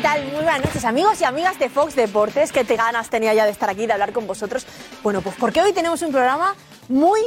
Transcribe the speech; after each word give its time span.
¿Qué 0.00 0.04
tal? 0.04 0.22
Muy 0.32 0.44
buenas 0.44 0.64
noches, 0.64 0.82
amigos 0.86 1.20
y 1.20 1.24
amigas 1.24 1.58
de 1.58 1.68
Fox 1.68 1.94
Deportes. 1.94 2.52
Qué 2.52 2.62
ganas 2.62 3.10
tenía 3.10 3.34
ya 3.34 3.44
de 3.44 3.50
estar 3.50 3.68
aquí, 3.68 3.84
de 3.84 3.92
hablar 3.92 4.14
con 4.14 4.26
vosotros. 4.26 4.66
Bueno, 5.02 5.20
pues 5.20 5.36
porque 5.38 5.60
hoy 5.60 5.74
tenemos 5.74 6.00
un 6.00 6.10
programa 6.10 6.54
muy, 6.88 7.20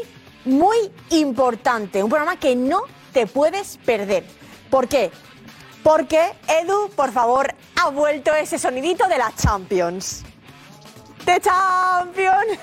muy 0.44 0.92
importante. 1.12 2.02
Un 2.02 2.10
programa 2.10 2.40
que 2.40 2.56
no 2.56 2.82
te 3.12 3.28
puedes 3.28 3.78
perder. 3.86 4.24
¿Por 4.72 4.88
qué? 4.88 5.12
Porque, 5.84 6.34
Edu, 6.48 6.90
por 6.96 7.12
favor, 7.12 7.54
ha 7.80 7.90
vuelto 7.92 8.34
ese 8.34 8.58
sonidito 8.58 9.08
de 9.08 9.20
la 9.20 9.32
Champions. 9.36 10.24
¡De 11.28 11.40
Champions! 11.40 12.58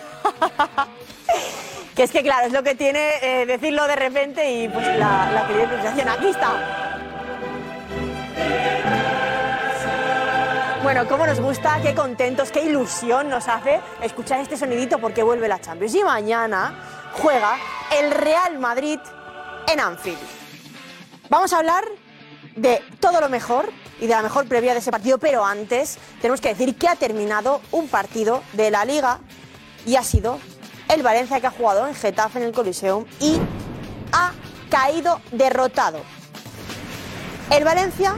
que 1.94 2.02
es 2.02 2.10
que, 2.10 2.24
claro, 2.24 2.48
es 2.48 2.52
lo 2.52 2.64
que 2.64 2.74
tiene 2.74 3.10
eh, 3.22 3.46
decirlo 3.46 3.86
de 3.86 3.94
repente 3.94 4.50
y 4.50 4.68
pues 4.68 4.88
la, 4.98 5.30
la 5.30 5.46
querida. 5.46 6.14
Aquí 6.14 6.26
está. 6.26 6.90
Bueno, 10.82 11.06
cómo 11.06 11.26
nos 11.26 11.40
gusta, 11.40 11.78
qué 11.82 11.94
contentos, 11.94 12.50
qué 12.50 12.64
ilusión 12.64 13.28
nos 13.28 13.48
hace 13.48 13.80
escuchar 14.00 14.40
este 14.40 14.56
sonidito 14.56 14.98
porque 14.98 15.22
vuelve 15.22 15.46
la 15.46 15.60
Champions. 15.60 15.94
Y 15.94 16.02
mañana 16.02 17.10
juega 17.12 17.58
el 17.98 18.10
Real 18.10 18.58
Madrid 18.58 18.98
en 19.70 19.78
Anfield. 19.78 20.18
Vamos 21.28 21.52
a 21.52 21.58
hablar 21.58 21.84
de 22.56 22.82
todo 22.98 23.20
lo 23.20 23.28
mejor 23.28 23.70
y 24.00 24.06
de 24.06 24.14
la 24.14 24.22
mejor 24.22 24.48
previa 24.48 24.72
de 24.72 24.78
ese 24.78 24.90
partido, 24.90 25.18
pero 25.18 25.44
antes 25.44 25.98
tenemos 26.22 26.40
que 26.40 26.48
decir 26.48 26.74
que 26.74 26.88
ha 26.88 26.96
terminado 26.96 27.60
un 27.72 27.88
partido 27.88 28.42
de 28.54 28.70
la 28.70 28.86
Liga 28.86 29.20
y 29.84 29.96
ha 29.96 30.02
sido 30.02 30.38
el 30.88 31.02
Valencia 31.02 31.40
que 31.40 31.46
ha 31.46 31.50
jugado 31.50 31.86
en 31.86 31.94
Getafe 31.94 32.38
en 32.38 32.46
el 32.46 32.52
Coliseum 32.52 33.04
y 33.20 33.38
ha 34.12 34.32
caído 34.70 35.20
derrotado. 35.30 36.00
El 37.50 37.64
Valencia 37.64 38.16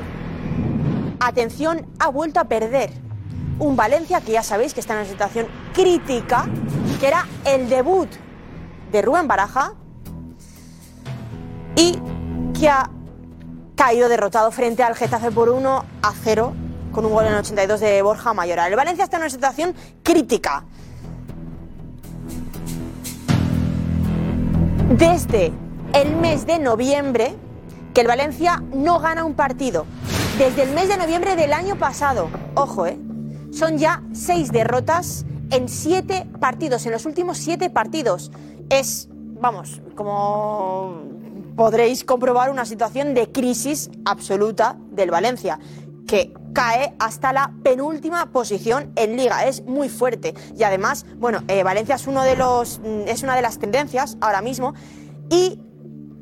atención, 1.27 1.87
ha 1.99 2.09
vuelto 2.09 2.41
a 2.41 2.45
perder. 2.45 2.91
Un 3.59 3.77
Valencia 3.77 4.21
que 4.21 4.33
ya 4.33 4.43
sabéis 4.43 4.75
que 4.75 4.81
está 4.81 4.95
en 4.95 5.01
una 5.01 5.09
situación 5.09 5.47
crítica, 5.73 6.47
que 7.01 7.07
era 7.07 7.27
el 7.45 7.69
debut 7.69 8.09
de 8.91 9.03
Rubén 9.03 9.29
Baraja 9.29 9.75
y 11.77 11.99
que 12.59 12.69
ha 12.69 12.91
caído 13.75 14.09
derrotado 14.09 14.51
frente 14.51 14.83
al 14.83 14.95
Getafe 14.95 15.31
por 15.31 15.49
1 15.49 15.85
a 16.03 16.13
0 16.23 16.55
con 16.93 17.07
un 17.07 17.13
gol 17.13 17.25
en 17.25 17.33
el 17.33 17.39
82 17.39 17.81
de 17.81 18.03
Borja 18.03 18.35
Mayoral. 18.35 18.71
El 18.71 18.77
Valencia 18.77 19.05
está 19.05 19.17
en 19.17 19.23
una 19.23 19.31
situación 19.31 19.75
crítica. 20.03 20.65
Desde 24.91 25.53
el 25.95 26.17
mes 26.17 26.47
de 26.47 26.59
noviembre 26.59 27.35
que 27.95 28.03
el 28.03 28.07
Valencia 28.07 28.63
no 28.75 28.99
gana 28.99 29.25
un 29.25 29.35
partido. 29.35 29.87
Desde 30.39 30.63
el 30.63 30.71
mes 30.71 30.89
de 30.89 30.97
noviembre 30.97 31.37
del 31.37 31.53
año 31.53 31.77
pasado. 31.77 32.31
Ojo, 32.55 32.87
¿eh? 32.87 32.99
Son 33.53 33.77
ya 33.77 34.03
seis 34.13 34.51
derrotas 34.51 35.27
en 35.51 35.69
siete 35.69 36.27
partidos, 36.41 36.87
en 36.87 36.93
los 36.93 37.05
últimos 37.05 37.37
siete 37.37 37.69
partidos. 37.69 38.33
Es, 38.71 39.09
vamos, 39.11 39.83
como 39.95 41.03
podréis 41.55 42.05
comprobar, 42.05 42.51
una 42.51 42.65
situación 42.65 43.13
de 43.13 43.31
crisis 43.31 43.91
absoluta 44.07 44.79
del 44.91 45.11
Valencia, 45.11 45.61
que 46.07 46.33
cae 46.55 46.95
hasta 46.99 47.35
la 47.35 47.53
penúltima 47.63 48.33
posición 48.33 48.91
en 48.97 49.19
liga. 49.19 49.45
Es 49.47 49.63
muy 49.67 49.91
fuerte. 49.91 50.33
Y 50.57 50.63
además, 50.63 51.05
bueno, 51.19 51.43
eh, 51.47 51.63
Valencia 51.63 51.97
es, 51.97 52.07
uno 52.07 52.23
de 52.23 52.37
los, 52.37 52.79
mm, 52.79 53.03
es 53.07 53.23
una 53.23 53.37
de 53.37 53.43
las 53.43 53.59
tendencias 53.59 54.17
ahora 54.23 54.41
mismo. 54.41 54.73
Y 55.29 55.61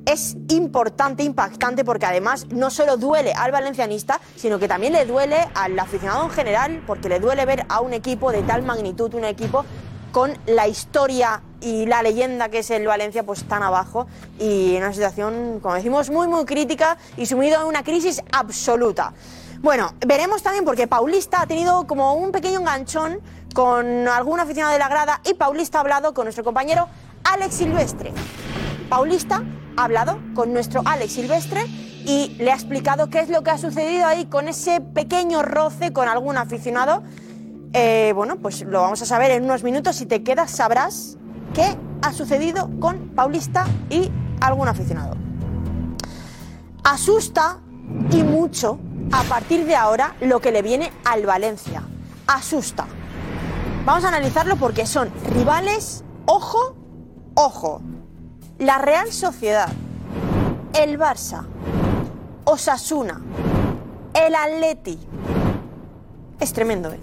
es 0.07 0.37
importante, 0.49 1.23
impactante, 1.23 1.85
porque 1.85 2.07
además 2.07 2.47
no 2.51 2.71
solo 2.71 2.97
duele 2.97 3.33
al 3.33 3.53
valencianista, 3.53 4.21
sino 4.37 4.59
que 4.59 4.69
también 4.69 4.93
le 4.93 5.07
duele 5.07 5.49
al 5.55 5.79
aficionado 5.79 6.25
en 6.25 6.31
general, 6.31 6.83
porque 6.87 7.09
le 7.09 7.21
duele 7.21 7.45
ver 7.47 7.67
a 7.69 7.81
un 7.81 7.93
equipo 7.93 8.33
de 8.33 8.43
tal 8.43 8.63
magnitud, 8.63 9.15
un 9.15 9.25
equipo 9.25 9.65
con 10.13 10.37
la 10.47 10.67
historia 10.67 11.43
y 11.61 11.87
la 11.87 12.03
leyenda 12.03 12.49
que 12.49 12.61
es 12.61 12.71
el 12.71 12.87
Valencia, 12.87 13.23
pues 13.25 13.45
tan 13.45 13.63
abajo 13.63 14.07
y 14.39 14.75
en 14.75 14.83
una 14.83 14.93
situación, 14.93 15.61
como 15.61 15.75
decimos, 15.75 16.11
muy, 16.11 16.27
muy 16.27 16.45
crítica 16.45 16.97
y 17.17 17.27
sumido 17.27 17.61
en 17.61 17.67
una 17.67 17.85
crisis 17.85 18.23
absoluta. 18.33 19.13
Bueno, 19.61 19.93
veremos 20.07 20.43
también 20.43 20.65
porque 20.65 20.87
Paulista 20.87 21.43
ha 21.43 21.47
tenido 21.47 21.87
como 21.87 22.15
un 22.15 22.33
pequeño 22.33 22.61
enganchón 22.61 23.21
con 23.55 24.09
algún 24.09 24.41
aficionado 24.41 24.73
de 24.73 24.79
la 24.79 24.89
grada 24.89 25.21
y 25.25 25.35
Paulista 25.35 25.79
ha 25.79 25.81
hablado 25.83 26.15
con 26.15 26.25
nuestro 26.25 26.45
compañero 26.45 26.89
Alex 27.25 27.55
Silvestre. 27.55 28.13
Paulista 28.89 29.43
ha 29.77 29.85
hablado 29.85 30.19
con 30.35 30.53
nuestro 30.53 30.83
Alex 30.85 31.13
Silvestre 31.13 31.63
y 32.05 32.35
le 32.39 32.51
ha 32.51 32.55
explicado 32.55 33.11
qué 33.11 33.21
es 33.21 33.29
lo 33.29 33.43
que 33.43 33.51
ha 33.51 33.59
sucedido 33.59 34.07
ahí 34.07 34.27
con 34.27 34.49
ese 34.49 34.81
pequeño 34.81 35.43
roce 35.43 35.93
con 35.93 36.09
algún 36.09 36.37
aficionado. 36.37 37.03
Eh, 37.73 38.13
bueno, 38.15 38.37
pues 38.37 38.63
lo 38.63 38.81
vamos 38.81 39.03
a 39.03 39.07
saber 39.07 39.31
en 39.31 39.45
unos 39.45 39.63
minutos. 39.63 39.97
Si 39.97 40.07
te 40.07 40.23
quedas, 40.23 40.51
sabrás 40.51 41.17
qué 41.55 41.77
ha 42.03 42.13
sucedido 42.13 42.71
con 42.81 43.11
Paulista 43.11 43.67
y 43.91 44.11
algún 44.41 44.69
aficionado. 44.69 45.17
Asusta 46.85 47.59
y 48.11 48.23
mucho 48.23 48.79
a 49.13 49.23
partir 49.25 49.67
de 49.67 49.77
ahora 49.77 50.15
lo 50.21 50.41
que 50.41 50.53
le 50.53 50.63
viene 50.63 50.93
al 51.05 51.27
Valencia. 51.27 51.83
Asusta. 52.27 52.87
Vamos 53.85 54.05
a 54.05 54.09
analizarlo 54.09 54.57
porque 54.57 54.87
son 54.87 55.11
rivales, 55.35 56.05
ojo, 56.27 56.77
ojo. 57.35 57.83
La 58.61 58.77
Real 58.77 59.11
Sociedad, 59.11 59.71
el 60.75 60.99
Barça, 60.99 61.47
Osasuna, 62.45 63.23
el 64.13 64.35
Atleti. 64.35 64.99
Es 66.39 66.53
tremendo, 66.53 66.93
¿eh? 66.93 67.01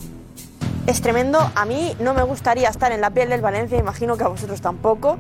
Es 0.85 1.01
tremendo. 1.01 1.39
A 1.55 1.65
mí 1.65 1.95
no 1.99 2.13
me 2.13 2.21
gustaría 2.21 2.69
estar 2.69 2.91
en 2.91 3.01
la 3.01 3.09
piel 3.09 3.29
del 3.29 3.41
Valencia, 3.41 3.75
imagino 3.75 4.17
que 4.17 4.23
a 4.23 4.27
vosotros 4.27 4.61
tampoco. 4.61 5.17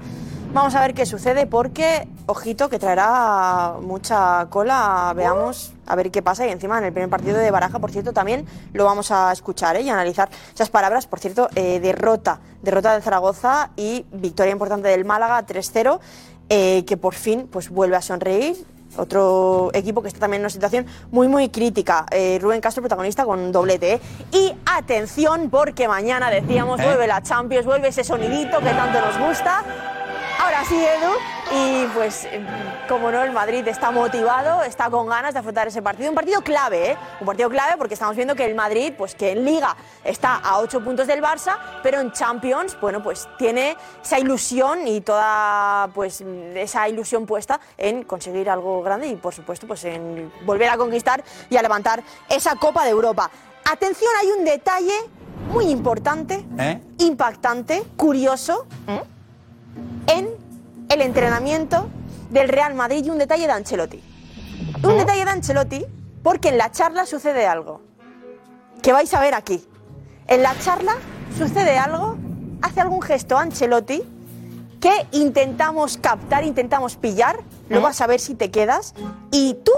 Vamos 0.53 0.75
a 0.75 0.81
ver 0.81 0.93
qué 0.93 1.07
sucede 1.07 1.47
porque, 1.47 2.07
ojito, 2.27 2.69
que 2.69 2.77
traerá 2.77 3.77
mucha 3.81 4.45
cola. 4.51 5.11
Veamos 5.15 5.73
a 5.87 5.95
ver 5.95 6.11
qué 6.11 6.21
pasa. 6.21 6.45
Y 6.47 6.51
encima 6.51 6.77
en 6.77 6.85
el 6.85 6.93
primer 6.93 7.09
partido 7.09 7.37
de 7.37 7.49
Baraja, 7.51 7.79
por 7.79 7.91
cierto, 7.91 8.13
también 8.13 8.45
lo 8.73 8.85
vamos 8.85 9.11
a 9.11 9.31
escuchar 9.31 9.75
¿eh? 9.75 9.81
y 9.81 9.89
analizar 9.89 10.29
esas 10.53 10.69
palabras. 10.69 11.07
Por 11.07 11.19
cierto, 11.19 11.49
eh, 11.55 11.79
derrota, 11.79 12.39
derrota 12.61 12.95
de 12.95 13.01
Zaragoza 13.01 13.71
y 13.75 14.05
victoria 14.11 14.51
importante 14.51 14.89
del 14.89 15.05
Málaga 15.05 15.45
3-0, 15.45 15.99
eh, 16.49 16.85
que 16.85 16.97
por 16.97 17.13
fin 17.13 17.47
pues 17.51 17.69
vuelve 17.69 17.95
a 17.95 18.01
sonreír. 18.01 18.57
Otro 18.95 19.69
equipo 19.73 20.01
que 20.01 20.07
está 20.07 20.21
también 20.21 20.39
en 20.39 20.45
una 20.45 20.49
situación 20.49 20.85
muy, 21.11 21.27
muy 21.27 21.49
crítica. 21.49 22.05
Rubén 22.39 22.61
Castro, 22.61 22.81
protagonista 22.81 23.25
con 23.25 23.51
doblete. 23.51 23.99
Y 24.31 24.55
atención, 24.65 25.49
porque 25.51 25.87
mañana 25.87 26.31
decíamos, 26.31 26.81
vuelve 26.81 27.05
la 27.05 27.21
Champions, 27.21 27.65
vuelve 27.65 27.89
ese 27.89 28.03
sonidito 28.03 28.57
que 28.59 28.69
tanto 28.69 28.99
nos 29.01 29.19
gusta. 29.19 29.63
Ahora 30.39 30.63
sí, 30.65 30.75
Edu. 30.75 31.13
Y 31.51 31.85
pues, 31.87 32.25
eh, 32.25 32.45
como 32.87 33.09
no, 33.09 33.23
el 33.23 33.31
Madrid 33.31 33.67
está 33.67 33.89
motivado, 33.89 34.63
está 34.63 34.89
con 34.89 35.07
ganas 35.07 35.33
de 35.33 35.39
afrontar 35.39 35.67
ese 35.67 35.81
partido. 35.81 36.09
Un 36.09 36.15
partido 36.15 36.41
clave, 36.41 36.91
¿eh? 36.91 36.97
Un 37.19 37.25
partido 37.25 37.49
clave 37.49 37.75
porque 37.77 37.95
estamos 37.95 38.15
viendo 38.15 38.35
que 38.35 38.45
el 38.45 38.53
Madrid, 38.53 38.93
pues 38.97 39.15
que 39.15 39.31
en 39.31 39.45
Liga 39.45 39.75
está 40.03 40.35
a 40.35 40.59
8 40.59 40.83
puntos 40.83 41.07
del 41.07 41.23
Barça, 41.23 41.57
pero 41.81 42.01
en 42.01 42.11
Champions, 42.11 42.77
bueno, 42.79 43.01
pues 43.01 43.27
tiene 43.37 43.77
esa 44.03 44.19
ilusión 44.19 44.87
y 44.87 45.01
toda, 45.01 45.89
pues, 45.93 46.21
esa 46.55 46.87
ilusión 46.87 47.25
puesta 47.25 47.59
en 47.77 48.03
conseguir 48.03 48.49
algo 48.49 48.83
grande 48.83 49.07
y, 49.07 49.15
por 49.15 49.33
supuesto, 49.33 49.65
pues 49.65 49.85
en 49.85 50.31
volver 50.45 50.69
a 50.69 50.77
conquistar 50.77 51.23
y 51.49 51.57
a 51.57 51.61
levantar 51.61 52.03
esa 52.29 52.55
Copa 52.55 52.83
de 52.83 52.91
Europa. 52.91 53.31
Atención, 53.69 54.11
hay 54.21 54.31
un 54.31 54.45
detalle 54.45 54.93
muy 55.51 55.65
importante, 55.69 56.45
impactante, 56.99 57.83
curioso 57.95 58.65
en 60.07 60.36
el 60.89 61.01
entrenamiento 61.01 61.89
del 62.29 62.49
Real 62.49 62.73
Madrid 62.73 63.05
y 63.05 63.09
un 63.09 63.17
detalle 63.17 63.47
de 63.47 63.53
Ancelotti. 63.53 64.03
Un 64.83 64.97
detalle 64.97 65.25
de 65.25 65.31
Ancelotti 65.31 65.85
porque 66.23 66.49
en 66.49 66.57
la 66.57 66.71
charla 66.71 67.05
sucede 67.05 67.47
algo 67.47 67.81
que 68.81 68.91
vais 68.91 69.13
a 69.13 69.19
ver 69.19 69.33
aquí. 69.33 69.65
En 70.27 70.43
la 70.43 70.57
charla 70.59 70.95
sucede 71.37 71.77
algo, 71.77 72.17
hace 72.61 72.81
algún 72.81 73.01
gesto 73.01 73.37
Ancelotti 73.37 74.03
que 74.79 75.07
intentamos 75.11 75.97
captar, 75.97 76.43
intentamos 76.43 76.95
pillar, 76.95 77.39
lo 77.69 77.81
vas 77.81 77.99
a 78.01 78.07
ver 78.07 78.19
si 78.19 78.35
te 78.35 78.51
quedas 78.51 78.93
y 79.31 79.55
tú 79.55 79.71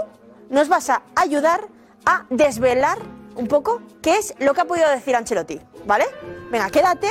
nos 0.50 0.68
vas 0.68 0.90
a 0.90 1.04
ayudar 1.16 1.62
a 2.06 2.26
desvelar 2.30 3.00
un 3.36 3.48
poco 3.48 3.82
qué 4.02 4.18
es 4.18 4.36
lo 4.40 4.54
que 4.54 4.62
ha 4.62 4.66
podido 4.66 4.90
decir 4.90 5.16
Ancelotti, 5.16 5.62
¿vale? 5.86 6.06
Venga, 6.52 6.70
quédate, 6.70 7.08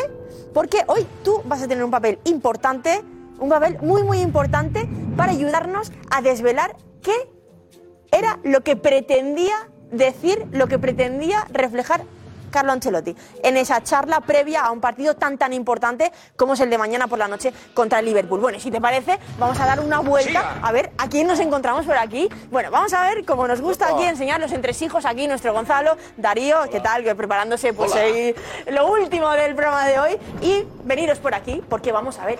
porque 0.53 0.85
hoy 0.89 1.07
tú 1.25 1.41
vas 1.47 1.63
a 1.63 1.69
tener 1.69 1.83
un 1.83 1.91
papel 1.91 2.19
importante, 2.25 3.03
un 3.39 3.49
papel 3.49 3.79
muy, 3.81 4.03
muy 4.03 4.21
importante 4.21 4.89
para 5.17 5.33
ayudarnos 5.33 5.93
a 6.11 6.23
desvelar 6.23 6.77
qué 7.03 7.15
era 8.11 8.39
lo 8.43 8.63
que 8.63 8.77
pretendía 8.77 9.69
decir, 9.91 10.47
lo 10.53 10.67
que 10.67 10.79
pretendía 10.79 11.47
reflejar 11.51 12.03
Carlo 12.51 12.73
Ancelotti 12.73 13.15
en 13.43 13.57
esa 13.57 13.83
charla 13.83 14.21
previa 14.21 14.63
a 14.63 14.71
un 14.71 14.81
partido 14.81 15.15
tan 15.15 15.39
tan 15.39 15.53
importante 15.53 16.13
como 16.37 16.55
es 16.55 16.61
el 16.61 16.71
de 16.71 16.79
mañana 16.79 17.07
por 17.07 17.19
la 17.19 17.29
noche 17.29 17.53
contra 17.75 17.99
el 17.99 18.07
Liverpool. 18.07 18.41
Bueno, 18.41 18.59
y 18.59 18.61
si 18.61 18.71
te 18.71 18.81
parece, 18.81 19.19
vamos 19.39 19.61
a 19.61 19.67
dar 19.67 19.81
una 19.81 20.01
vuelta 20.01 20.59
a 20.63 20.73
ver 20.73 20.91
a 20.99 21.09
quién 21.09 21.27
nos 21.27 21.41
encontramos 21.41 21.85
por 21.85 21.97
aquí. 21.97 22.29
Bueno, 22.51 22.71
vamos 22.71 22.93
a 22.93 23.03
ver, 23.03 23.25
como 23.25 23.47
nos 23.47 23.61
gusta 23.61 23.89
aquí 23.89 24.05
enseñar 24.05 24.41
los 24.41 24.53
entresijos, 24.53 25.05
aquí 25.05 25.27
nuestro 25.29 25.53
Gonzalo, 25.53 25.97
Darío, 26.17 26.57
¿qué 26.71 26.81
tal? 26.81 27.05
Que 27.05 27.15
preparándose 27.15 27.73
pues 27.73 27.95
ahí 27.95 28.35
lo 28.71 28.91
último 28.91 29.31
del 29.33 29.55
programa 29.55 29.87
de 29.87 29.99
hoy 29.99 30.19
y 30.41 30.65
veniros 30.85 31.19
por 31.19 31.35
aquí 31.35 31.63
porque 31.69 31.93
vamos 31.93 32.19
a 32.19 32.27
ver 32.27 32.39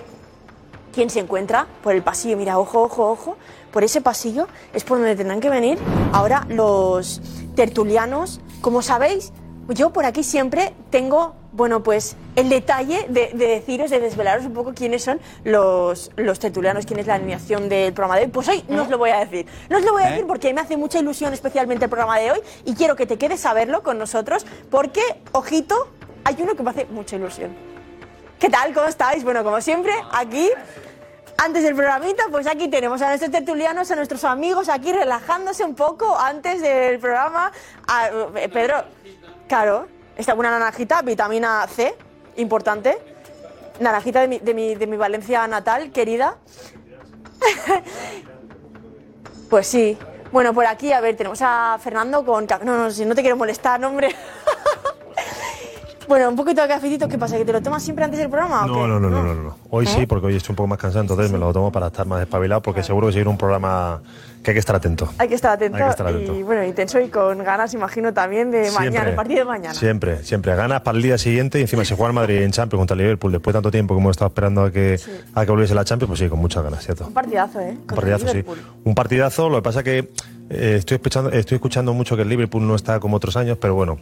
quién 0.93 1.09
se 1.09 1.19
encuentra 1.19 1.67
por 1.83 1.93
el 1.93 2.01
pasillo. 2.03 2.37
Mira, 2.37 2.59
ojo, 2.59 2.81
ojo, 2.83 3.09
ojo. 3.11 3.37
Por 3.71 3.83
ese 3.83 4.01
pasillo 4.01 4.47
es 4.73 4.83
por 4.83 4.97
donde 4.97 5.15
tendrán 5.15 5.39
que 5.39 5.49
venir 5.49 5.77
ahora 6.11 6.45
los 6.49 7.21
tertulianos. 7.55 8.41
Como 8.61 8.81
sabéis, 8.81 9.31
yo 9.69 9.91
por 9.91 10.05
aquí 10.05 10.23
siempre 10.23 10.73
tengo, 10.89 11.35
bueno, 11.51 11.83
pues 11.83 12.15
el 12.35 12.49
detalle 12.49 13.05
de, 13.09 13.31
de 13.33 13.47
deciros, 13.47 13.91
de 13.91 13.99
desvelaros 13.99 14.45
un 14.45 14.53
poco 14.53 14.73
quiénes 14.73 15.03
son 15.03 15.19
los, 15.43 16.11
los 16.15 16.39
tertulianos, 16.39 16.85
quién 16.85 16.99
es 16.99 17.07
la 17.07 17.15
alineación 17.15 17.69
del 17.69 17.93
programa 17.93 18.17
de 18.17 18.25
hoy. 18.25 18.31
Pues 18.31 18.47
hoy 18.47 18.63
no 18.67 18.83
os 18.83 18.89
lo 18.89 18.97
voy 18.97 19.11
a 19.11 19.19
decir. 19.19 19.45
No 19.69 19.77
os 19.77 19.83
lo 19.83 19.91
voy 19.93 20.03
a 20.03 20.09
decir 20.09 20.25
porque 20.25 20.53
me 20.53 20.61
hace 20.61 20.77
mucha 20.77 20.99
ilusión 20.99 21.33
especialmente 21.33 21.85
el 21.85 21.89
programa 21.89 22.17
de 22.17 22.31
hoy 22.31 22.39
y 22.65 22.73
quiero 22.73 22.95
que 22.95 23.05
te 23.05 23.17
quedes 23.17 23.45
a 23.45 23.53
verlo 23.53 23.83
con 23.83 23.99
nosotros 23.99 24.45
porque, 24.71 25.01
ojito, 25.31 25.89
hay 26.23 26.37
uno 26.39 26.55
que 26.55 26.63
me 26.63 26.71
hace 26.71 26.85
mucha 26.85 27.15
ilusión. 27.15 27.68
¿Qué 28.39 28.49
tal? 28.49 28.73
¿Cómo 28.73 28.87
estáis? 28.87 29.23
Bueno, 29.23 29.43
como 29.43 29.59
siempre, 29.61 29.91
aquí, 30.11 30.49
antes 31.37 31.63
del 31.63 31.75
programita, 31.75 32.23
pues 32.31 32.47
aquí 32.47 32.67
tenemos 32.69 33.01
a 33.01 33.07
nuestros 33.09 33.31
tertulianos, 33.31 33.91
a 33.91 33.95
nuestros 33.95 34.23
amigos 34.23 34.69
aquí 34.69 34.91
relajándose 34.93 35.63
un 35.63 35.75
poco 35.75 36.17
antes 36.17 36.61
del 36.61 36.99
programa. 36.99 37.51
A- 37.87 38.07
eh, 38.35 38.49
Pedro, 38.51 38.83
claro, 39.47 39.87
está 40.15 40.33
una 40.35 40.51
naranjita, 40.51 41.01
vitamina 41.01 41.67
C, 41.67 41.93
importante. 42.37 42.97
Naranjita 43.79 44.21
de 44.21 44.27
mi, 44.27 44.39
de 44.39 44.53
mi, 44.53 44.75
de 44.75 44.87
mi 44.87 44.97
Valencia 44.97 45.47
natal, 45.47 45.91
querida. 45.91 46.37
Pues 49.49 49.65
sí. 49.65 49.97
Bueno, 50.31 50.53
por 50.53 50.67
aquí, 50.67 50.93
a 50.93 51.01
ver, 51.01 51.17
tenemos 51.17 51.39
a 51.41 51.79
Fernando 51.81 52.23
con... 52.23 52.45
No, 52.63 52.77
no, 52.77 52.91
si 52.91 53.03
no 53.03 53.15
te 53.15 53.21
quiero 53.21 53.35
molestar, 53.35 53.83
hombre. 53.83 54.09
bueno, 56.09 56.27
un 56.27 56.35
poquito 56.35 56.61
de 56.61 56.67
cafecito, 56.67 57.07
¿qué 57.07 57.17
pasa? 57.17 57.37
¿Que 57.37 57.45
te 57.45 57.53
lo 57.53 57.61
tomas 57.61 57.83
siempre 57.83 58.03
antes 58.03 58.19
del 58.19 58.29
programa 58.29 58.65
o 58.65 58.67
No, 58.67 58.73
qué? 58.73 58.79
no, 58.79 58.99
no, 58.99 59.09
no, 59.09 59.23
no, 59.23 59.33
no. 59.35 59.57
Hoy 59.69 59.85
¿Eh? 59.85 59.87
sí, 59.87 60.05
porque 60.07 60.25
hoy 60.25 60.35
estoy 60.35 60.53
un 60.53 60.55
poco 60.57 60.67
más 60.67 60.79
cansado, 60.79 61.01
entonces 61.03 61.31
me 61.31 61.37
lo 61.37 61.53
tomo 61.53 61.71
para 61.71 61.87
estar 61.87 62.05
más 62.07 62.19
espabilado, 62.21 62.61
porque 62.61 62.81
seguro 62.83 63.07
que 63.07 63.13
seguir 63.13 63.27
un 63.27 63.37
programa 63.37 64.01
que 64.43 64.51
hay 64.51 64.55
que 64.55 64.59
estar 64.59 64.75
atento. 64.75 65.07
Hay 65.19 65.27
que 65.27 65.35
estar 65.35 65.51
atento. 65.51 65.77
Hay 65.77 65.83
que 65.83 65.89
estar 65.89 66.07
atento. 66.07 66.35
Y 66.35 66.41
bueno, 66.41 66.63
intenso 66.63 66.99
y 66.99 67.09
con 67.09 67.43
ganas, 67.43 67.73
imagino, 67.75 68.11
también 68.13 68.49
de 68.49 68.71
mañana, 68.71 69.09
el 69.09 69.15
partido 69.15 69.39
de 69.39 69.45
mañana. 69.45 69.75
Siempre, 69.75 70.23
siempre. 70.23 70.55
Ganas 70.55 70.81
para 70.81 70.97
el 70.97 71.03
día 71.03 71.17
siguiente 71.19 71.59
y 71.59 71.61
encima 71.61 71.85
si 71.85 71.95
juega 71.95 72.07
el 72.09 72.15
Madrid 72.15 72.41
en 72.41 72.51
Champions 72.51 72.79
contra 72.81 72.97
Liverpool 72.97 73.31
después 73.31 73.53
de 73.53 73.57
tanto 73.57 73.69
tiempo 73.69 73.93
que 73.93 74.01
hemos 74.01 74.11
estado 74.11 74.29
esperando 74.29 74.63
a 74.63 74.71
que, 74.71 74.99
a 75.35 75.45
que 75.45 75.51
volviese 75.51 75.75
la 75.75 75.85
Champions, 75.85 76.09
pues 76.09 76.19
sí, 76.19 76.27
con 76.27 76.39
muchas 76.39 76.63
ganas, 76.63 76.83
¿cierto? 76.83 77.05
Un 77.05 77.13
partidazo, 77.13 77.59
¿eh? 77.59 77.77
Un 77.79 77.85
partidazo, 77.85 78.27
sí. 78.29 78.43
Un 78.83 78.95
partidazo, 78.95 79.49
lo 79.49 79.57
que 79.57 79.61
pasa 79.61 79.83
que 79.83 80.09
eh, 80.49 80.75
estoy, 80.79 80.95
escuchando, 80.95 81.29
estoy 81.29 81.55
escuchando 81.57 81.93
mucho 81.93 82.15
que 82.15 82.23
el 82.23 82.29
Liverpool 82.29 82.65
no 82.65 82.75
está 82.75 82.99
como 82.99 83.17
otros 83.17 83.37
años, 83.37 83.57
pero 83.61 83.75
bueno, 83.75 83.99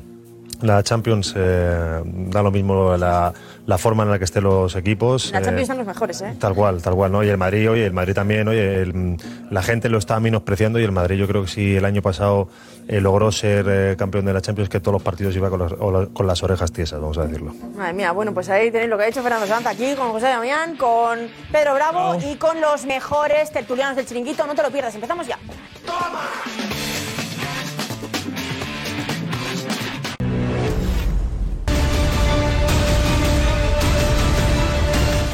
la 0.62 0.81
Champions 0.83 1.33
eh, 1.36 2.01
da 2.06 2.42
lo 2.42 2.51
mismo 2.51 2.98
la, 2.98 3.31
la 3.65 3.77
forma 3.77 4.04
en 4.04 4.09
la 4.12 4.18
que 4.18 4.25
estén 4.25 4.44
los 4.44 4.75
equipos. 4.75 5.31
La 5.31 5.39
eh, 5.39 5.42
Champions 5.42 5.62
están 5.63 5.77
los 5.77 5.88
mejores, 5.88 6.21
¿eh? 6.21 6.36
Tal 6.39 6.54
cual, 6.56 6.81
tal 6.81 6.95
cual, 6.95 7.12
¿no? 7.12 7.24
Y 7.24 7.30
el 7.30 7.38
Madrid, 7.38 7.69
oye, 7.69 7.86
el 7.86 7.94
Madrid 7.94 8.13
también, 8.13 8.48
oye, 8.48 8.81
el- 8.81 9.18
la 9.51 9.62
gente 9.62 9.89
lo 9.89 9.98
está 9.98 10.19
menospreciando 10.19 10.80
y 10.80 10.83
el 10.83 10.92
Madrid 10.92 11.18
yo 11.18 11.27
creo 11.27 11.44
que 11.44 11.48
si 11.50 11.75
el 11.75 11.86
año 11.86 12.01
pasado 12.01 12.50
eh, 12.88 13.01
logró 13.01 13.31
ser 13.31 13.65
eh, 13.69 13.95
campeón 13.98 14.25
de 14.25 14.33
la 14.33 14.42
Champions, 14.42 14.69
que 14.69 14.80
todos 14.80 14.94
los 14.94 15.04
partidos 15.04 15.36
iba 15.36 15.50
con 15.50 16.07
con 16.13 16.27
las 16.27 16.42
orejas 16.44 16.71
tiesas, 16.71 17.00
vamos 17.01 17.18
a 17.18 17.25
decirlo. 17.25 17.54
Madre 17.75 17.94
mía, 17.94 18.12
bueno, 18.12 18.33
pues 18.33 18.50
ahí 18.50 18.71
tenéis 18.71 18.89
lo 18.89 18.98
que 18.98 19.04
ha 19.04 19.07
hecho 19.07 19.21
Fernando 19.21 19.45
Sanz 19.48 19.68
aquí 19.68 19.94
con 19.95 20.12
José 20.12 20.27
Damián, 20.27 20.75
con 20.77 21.19
Pedro 21.51 21.74
Bravo 21.75 22.15
y 22.25 22.36
con 22.36 22.59
los 22.62 22.86
mejores 22.86 23.51
tertulianos 23.51 23.95
del 23.98 24.06
chiringuito. 24.06 24.48
No 24.48 24.56
te 24.56 24.63
lo 24.63 24.71
pierdas, 24.71 24.95
empezamos 24.95 25.27
ya. 25.27 25.38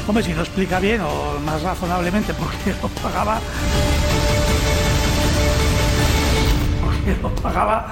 Hombre, 0.05 0.21
si 0.21 0.33
lo 0.33 0.41
explica 0.41 0.79
bien 0.79 0.99
o 0.99 1.39
más 1.39 1.61
razonablemente 1.61 2.33
porque 2.39 2.75
lo 2.81 2.89
pagaba. 2.89 3.39
Porque 6.83 7.21
lo 7.21 7.35
pagaba. 7.35 7.87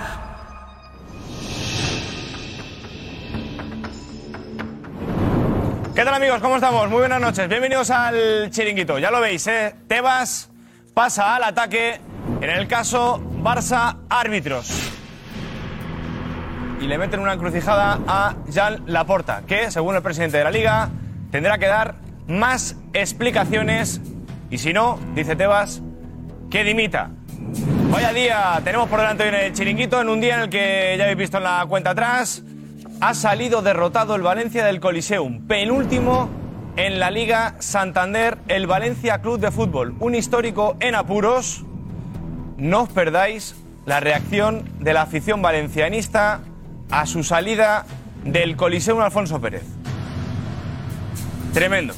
¿Qué 5.95 6.03
tal 6.03 6.13
amigos? 6.13 6.41
¿Cómo 6.41 6.55
estamos? 6.55 6.89
Muy 6.89 6.99
buenas 6.99 7.21
noches. 7.21 7.47
Bienvenidos 7.47 7.89
al 7.91 8.49
chiringuito. 8.49 8.99
Ya 8.99 9.09
lo 9.09 9.21
veis, 9.21 9.47
¿eh? 9.47 9.75
Tebas 9.87 10.49
pasa 10.93 11.37
al 11.37 11.43
ataque 11.43 12.01
en 12.41 12.49
el 12.49 12.67
caso 12.67 13.21
Barça 13.41 13.97
árbitros. 14.09 14.69
Y 16.81 16.87
le 16.87 16.97
meten 16.97 17.21
una 17.21 17.33
encrucijada 17.33 17.99
a 18.05 18.35
Jan 18.53 18.83
Laporta, 18.87 19.43
que 19.47 19.71
según 19.71 19.95
el 19.95 20.01
presidente 20.01 20.37
de 20.39 20.43
la 20.43 20.51
liga 20.51 20.89
tendrá 21.31 21.57
que 21.57 21.67
dar 21.67 22.00
más 22.27 22.75
explicaciones 22.93 24.01
y 24.49 24.57
si 24.57 24.73
no, 24.73 24.99
dice 25.15 25.35
Tebas, 25.35 25.81
que 26.49 26.63
dimita. 26.63 27.11
Vaya 27.89 28.13
día 28.13 28.61
tenemos 28.63 28.89
por 28.89 28.99
delante 28.99 29.23
hoy 29.23 29.29
en 29.29 29.35
el 29.35 29.53
chiringuito, 29.53 30.01
en 30.01 30.09
un 30.09 30.19
día 30.19 30.35
en 30.35 30.41
el 30.41 30.49
que 30.49 30.95
ya 30.97 31.05
habéis 31.05 31.17
visto 31.17 31.37
en 31.37 31.43
la 31.43 31.65
cuenta 31.67 31.91
atrás, 31.91 32.43
ha 32.99 33.13
salido 33.13 33.61
derrotado 33.61 34.15
el 34.15 34.21
Valencia 34.21 34.65
del 34.65 34.79
Coliseum, 34.79 35.47
penúltimo 35.47 36.29
en 36.75 36.99
la 36.99 37.11
Liga 37.11 37.55
Santander, 37.59 38.37
el 38.47 38.67
Valencia 38.67 39.21
Club 39.21 39.39
de 39.39 39.51
Fútbol, 39.51 39.95
un 39.99 40.15
histórico 40.15 40.75
en 40.79 40.95
apuros. 40.95 41.63
No 42.57 42.83
os 42.83 42.89
perdáis 42.89 43.55
la 43.85 43.99
reacción 43.99 44.63
de 44.79 44.93
la 44.93 45.03
afición 45.03 45.41
valencianista 45.41 46.41
a 46.91 47.05
su 47.05 47.23
salida 47.23 47.85
del 48.23 48.55
Coliseum 48.55 48.99
Alfonso 48.99 49.39
Pérez. 49.41 49.63
Tremendo. 51.53 51.93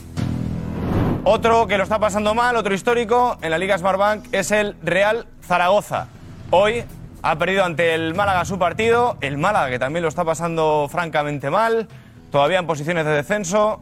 Otro 1.25 1.67
que 1.67 1.77
lo 1.77 1.83
está 1.83 1.99
pasando 1.99 2.35
mal, 2.35 2.57
otro 2.57 2.73
histórico 2.73 3.37
en 3.41 3.51
la 3.51 3.57
Liga 3.57 3.77
Smartbank 3.77 4.25
es 4.33 4.51
el 4.51 4.75
Real 4.83 5.25
Zaragoza. 5.41 6.07
Hoy 6.49 6.83
ha 7.21 7.37
perdido 7.37 7.63
ante 7.63 7.93
el 7.93 8.13
Málaga 8.13 8.43
su 8.43 8.59
partido, 8.59 9.15
el 9.21 9.37
Málaga 9.37 9.69
que 9.69 9.79
también 9.79 10.03
lo 10.03 10.09
está 10.09 10.25
pasando 10.25 10.89
francamente 10.91 11.49
mal, 11.49 11.87
todavía 12.29 12.59
en 12.59 12.67
posiciones 12.67 13.05
de 13.05 13.11
descenso, 13.11 13.79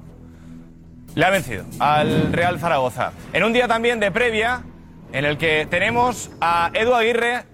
le 1.15 1.25
ha 1.25 1.31
vencido 1.31 1.65
al 1.79 2.31
Real 2.31 2.59
Zaragoza. 2.59 3.11
En 3.33 3.43
un 3.43 3.53
día 3.53 3.67
también 3.67 3.99
de 3.99 4.11
previa 4.11 4.61
en 5.11 5.25
el 5.25 5.39
que 5.39 5.65
tenemos 5.67 6.29
a 6.41 6.69
Edu 6.75 6.93
Aguirre 6.93 7.45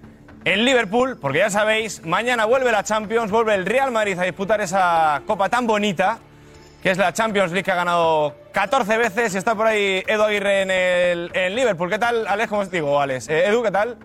en 0.44 0.66
Liverpool, 0.66 1.16
porque 1.18 1.38
ya 1.38 1.48
sabéis, 1.48 2.04
mañana 2.04 2.44
vuelve 2.44 2.70
la 2.72 2.84
Champions, 2.84 3.30
vuelve 3.30 3.54
el 3.54 3.64
Real 3.64 3.90
Madrid 3.90 4.18
a 4.18 4.24
disputar 4.24 4.60
esa 4.60 5.22
copa 5.26 5.48
tan 5.48 5.66
bonita 5.66 6.18
que 6.82 6.90
es 6.90 6.98
la 6.98 7.12
Champions 7.12 7.52
League 7.52 7.64
que 7.64 7.72
ha 7.72 7.76
ganado 7.76 8.34
14 8.58 8.98
veces 8.98 9.34
y 9.36 9.38
está 9.38 9.54
por 9.54 9.68
ahí 9.68 10.02
Edu 10.04 10.24
Aguirre 10.24 10.62
en 10.62 10.70
el, 10.72 11.30
en 11.32 11.54
Liverpool. 11.54 11.88
¿Qué 11.88 11.98
tal, 12.00 12.26
Alex? 12.26 12.48
¿Cómo 12.48 12.62
os 12.62 12.70
digo, 12.72 13.00
Alex? 13.00 13.28
Eh, 13.28 13.46
Edu, 13.46 13.62
¿qué 13.62 13.70
tal? 13.70 13.96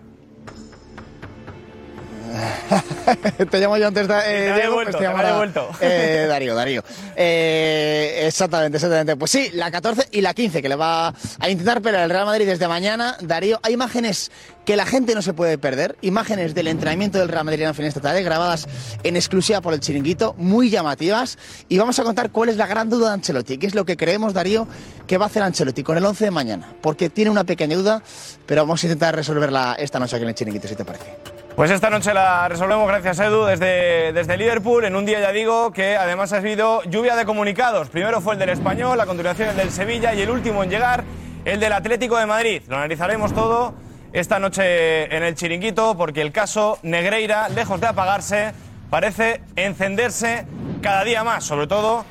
te 3.50 3.60
llamo 3.60 3.76
yo 3.76 3.88
antes, 3.88 4.08
eh, 4.08 4.52
te 4.52 4.54
Diego, 4.54 4.80
pues 4.82 4.96
te 4.96 5.06
ahora, 5.06 5.32
devuelto. 5.32 5.70
eh, 5.80 6.26
Darío, 6.28 6.54
Darío. 6.54 6.82
Eh, 7.16 8.24
exactamente, 8.26 8.76
exactamente. 8.76 9.16
Pues 9.16 9.30
sí, 9.30 9.50
la 9.52 9.70
14 9.70 10.08
y 10.12 10.20
la 10.20 10.34
15 10.34 10.62
que 10.62 10.68
le 10.68 10.76
va 10.76 11.08
a 11.08 11.48
intentar 11.48 11.82
pelear 11.82 12.04
el 12.04 12.10
Real 12.10 12.26
Madrid 12.26 12.46
desde 12.46 12.68
mañana. 12.68 13.16
Darío, 13.20 13.60
hay 13.62 13.74
imágenes 13.74 14.30
que 14.64 14.76
la 14.76 14.86
gente 14.86 15.14
no 15.14 15.22
se 15.22 15.34
puede 15.34 15.58
perder, 15.58 15.96
imágenes 16.00 16.54
del 16.54 16.68
entrenamiento 16.68 17.18
del 17.18 17.28
Real 17.28 17.44
Madrid 17.44 17.62
en 17.62 17.68
la 17.68 17.74
final 17.74 17.88
esta 17.88 18.00
tarde, 18.00 18.22
grabadas 18.22 18.66
en 19.02 19.16
exclusiva 19.16 19.60
por 19.60 19.74
el 19.74 19.80
Chiringuito, 19.80 20.34
muy 20.38 20.70
llamativas. 20.70 21.38
Y 21.68 21.78
vamos 21.78 21.98
a 21.98 22.04
contar 22.04 22.30
cuál 22.30 22.48
es 22.48 22.56
la 22.56 22.66
gran 22.66 22.88
duda 22.88 23.08
de 23.08 23.14
Ancelotti, 23.14 23.58
qué 23.58 23.66
es 23.66 23.74
lo 23.74 23.84
que 23.84 23.96
creemos, 23.96 24.32
Darío, 24.32 24.66
que 25.06 25.18
va 25.18 25.26
a 25.26 25.28
hacer 25.28 25.42
Ancelotti 25.42 25.82
con 25.82 25.98
el 25.98 26.04
11 26.04 26.24
de 26.24 26.30
mañana. 26.30 26.74
Porque 26.80 27.10
tiene 27.10 27.30
una 27.30 27.44
pequeña 27.44 27.76
duda, 27.76 28.02
pero 28.46 28.62
vamos 28.62 28.82
a 28.82 28.86
intentar 28.86 29.14
resolverla 29.14 29.76
esta 29.78 29.98
noche 29.98 30.16
aquí 30.16 30.22
en 30.22 30.28
el 30.30 30.34
Chiringuito, 30.34 30.68
si 30.68 30.76
te 30.76 30.84
parece. 30.84 31.43
Pues 31.56 31.70
esta 31.70 31.88
noche 31.88 32.12
la 32.12 32.48
resolvemos 32.48 32.88
gracias 32.88 33.20
Edu 33.20 33.44
desde, 33.44 34.12
desde 34.12 34.36
Liverpool 34.36 34.84
en 34.84 34.96
un 34.96 35.06
día 35.06 35.20
ya 35.20 35.30
digo 35.30 35.70
que 35.70 35.96
además 35.96 36.32
ha 36.32 36.38
habido 36.38 36.82
lluvia 36.82 37.14
de 37.14 37.24
comunicados. 37.24 37.90
Primero 37.90 38.20
fue 38.20 38.32
el 38.32 38.40
del 38.40 38.48
Español, 38.48 39.00
a 39.00 39.06
continuación 39.06 39.50
el 39.50 39.56
del 39.56 39.70
Sevilla 39.70 40.12
y 40.14 40.22
el 40.22 40.30
último 40.30 40.64
en 40.64 40.70
llegar 40.70 41.04
el 41.44 41.60
del 41.60 41.72
Atlético 41.72 42.18
de 42.18 42.26
Madrid. 42.26 42.62
Lo 42.66 42.76
analizaremos 42.76 43.32
todo 43.32 43.72
esta 44.12 44.40
noche 44.40 45.14
en 45.16 45.22
el 45.22 45.36
chiringuito 45.36 45.96
porque 45.96 46.22
el 46.22 46.32
caso 46.32 46.80
Negreira, 46.82 47.48
lejos 47.48 47.80
de 47.80 47.86
apagarse, 47.86 48.52
parece 48.90 49.40
encenderse 49.54 50.46
cada 50.82 51.04
día 51.04 51.22
más, 51.22 51.44
sobre 51.44 51.68
todo 51.68 52.04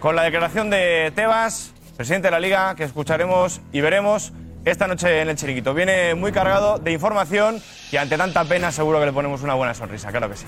con 0.00 0.16
la 0.16 0.22
declaración 0.22 0.70
de 0.70 1.12
Tebas, 1.14 1.74
presidente 1.98 2.28
de 2.28 2.32
la 2.32 2.40
Liga, 2.40 2.74
que 2.74 2.84
escucharemos 2.84 3.60
y 3.72 3.82
veremos 3.82 4.32
esta 4.66 4.86
noche 4.88 5.22
en 5.22 5.28
el 5.28 5.36
chiringuito. 5.36 5.72
Viene 5.74 6.14
muy 6.14 6.32
cargado 6.32 6.78
de 6.78 6.92
información 6.92 7.62
y 7.92 7.96
ante 7.96 8.18
tanta 8.18 8.44
pena 8.44 8.72
seguro 8.72 8.98
que 8.98 9.06
le 9.06 9.12
ponemos 9.12 9.42
una 9.42 9.54
buena 9.54 9.72
sonrisa, 9.74 10.10
claro 10.10 10.28
que 10.28 10.36
sí. 10.36 10.44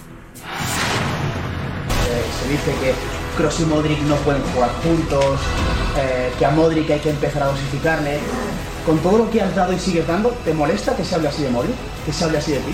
Eh, 2.11 2.25
se 2.43 2.49
dice 2.49 2.75
que 2.81 2.95
Kroos 3.37 3.61
y 3.61 3.65
Modric 3.65 4.01
no 4.01 4.17
pueden 4.17 4.43
jugar 4.53 4.71
juntos, 4.83 5.41
eh, 5.97 6.33
que 6.37 6.45
a 6.45 6.51
Modric 6.51 6.91
hay 6.91 6.99
que 6.99 7.11
empezar 7.11 7.45
a 7.45 7.47
dosificarle. 7.47 8.19
Con 8.85 8.99
todo 9.01 9.19
lo 9.19 9.31
que 9.31 9.43
has 9.43 9.55
dado 9.55 9.73
y 9.73 9.79
sigues 9.79 10.07
dando, 10.07 10.31
¿te 10.45 10.53
molesta 10.55 10.97
que 10.97 11.05
se 11.05 11.15
hable 11.15 11.29
así 11.29 11.43
de 11.43 11.51
Modric? 11.51 11.77
¿Que 12.07 12.13
se 12.13 12.25
hable 12.25 12.39
así 12.39 12.53
de 12.53 12.59
ti? 12.61 12.73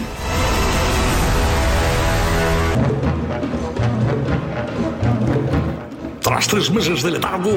Tras 6.25 6.49
tres 6.49 6.71
meses 6.71 7.03
de 7.03 7.11
letargo, 7.11 7.51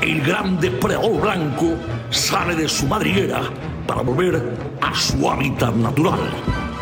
el 0.00 0.22
gran 0.22 0.58
depredador 0.58 1.20
blanco 1.20 1.74
sale 2.08 2.54
de 2.54 2.66
su 2.66 2.86
madriguera 2.86 3.42
para 3.86 4.00
volver 4.00 4.56
a 4.80 4.94
su 4.94 5.30
hábitat 5.30 5.74
natural. 5.74 6.20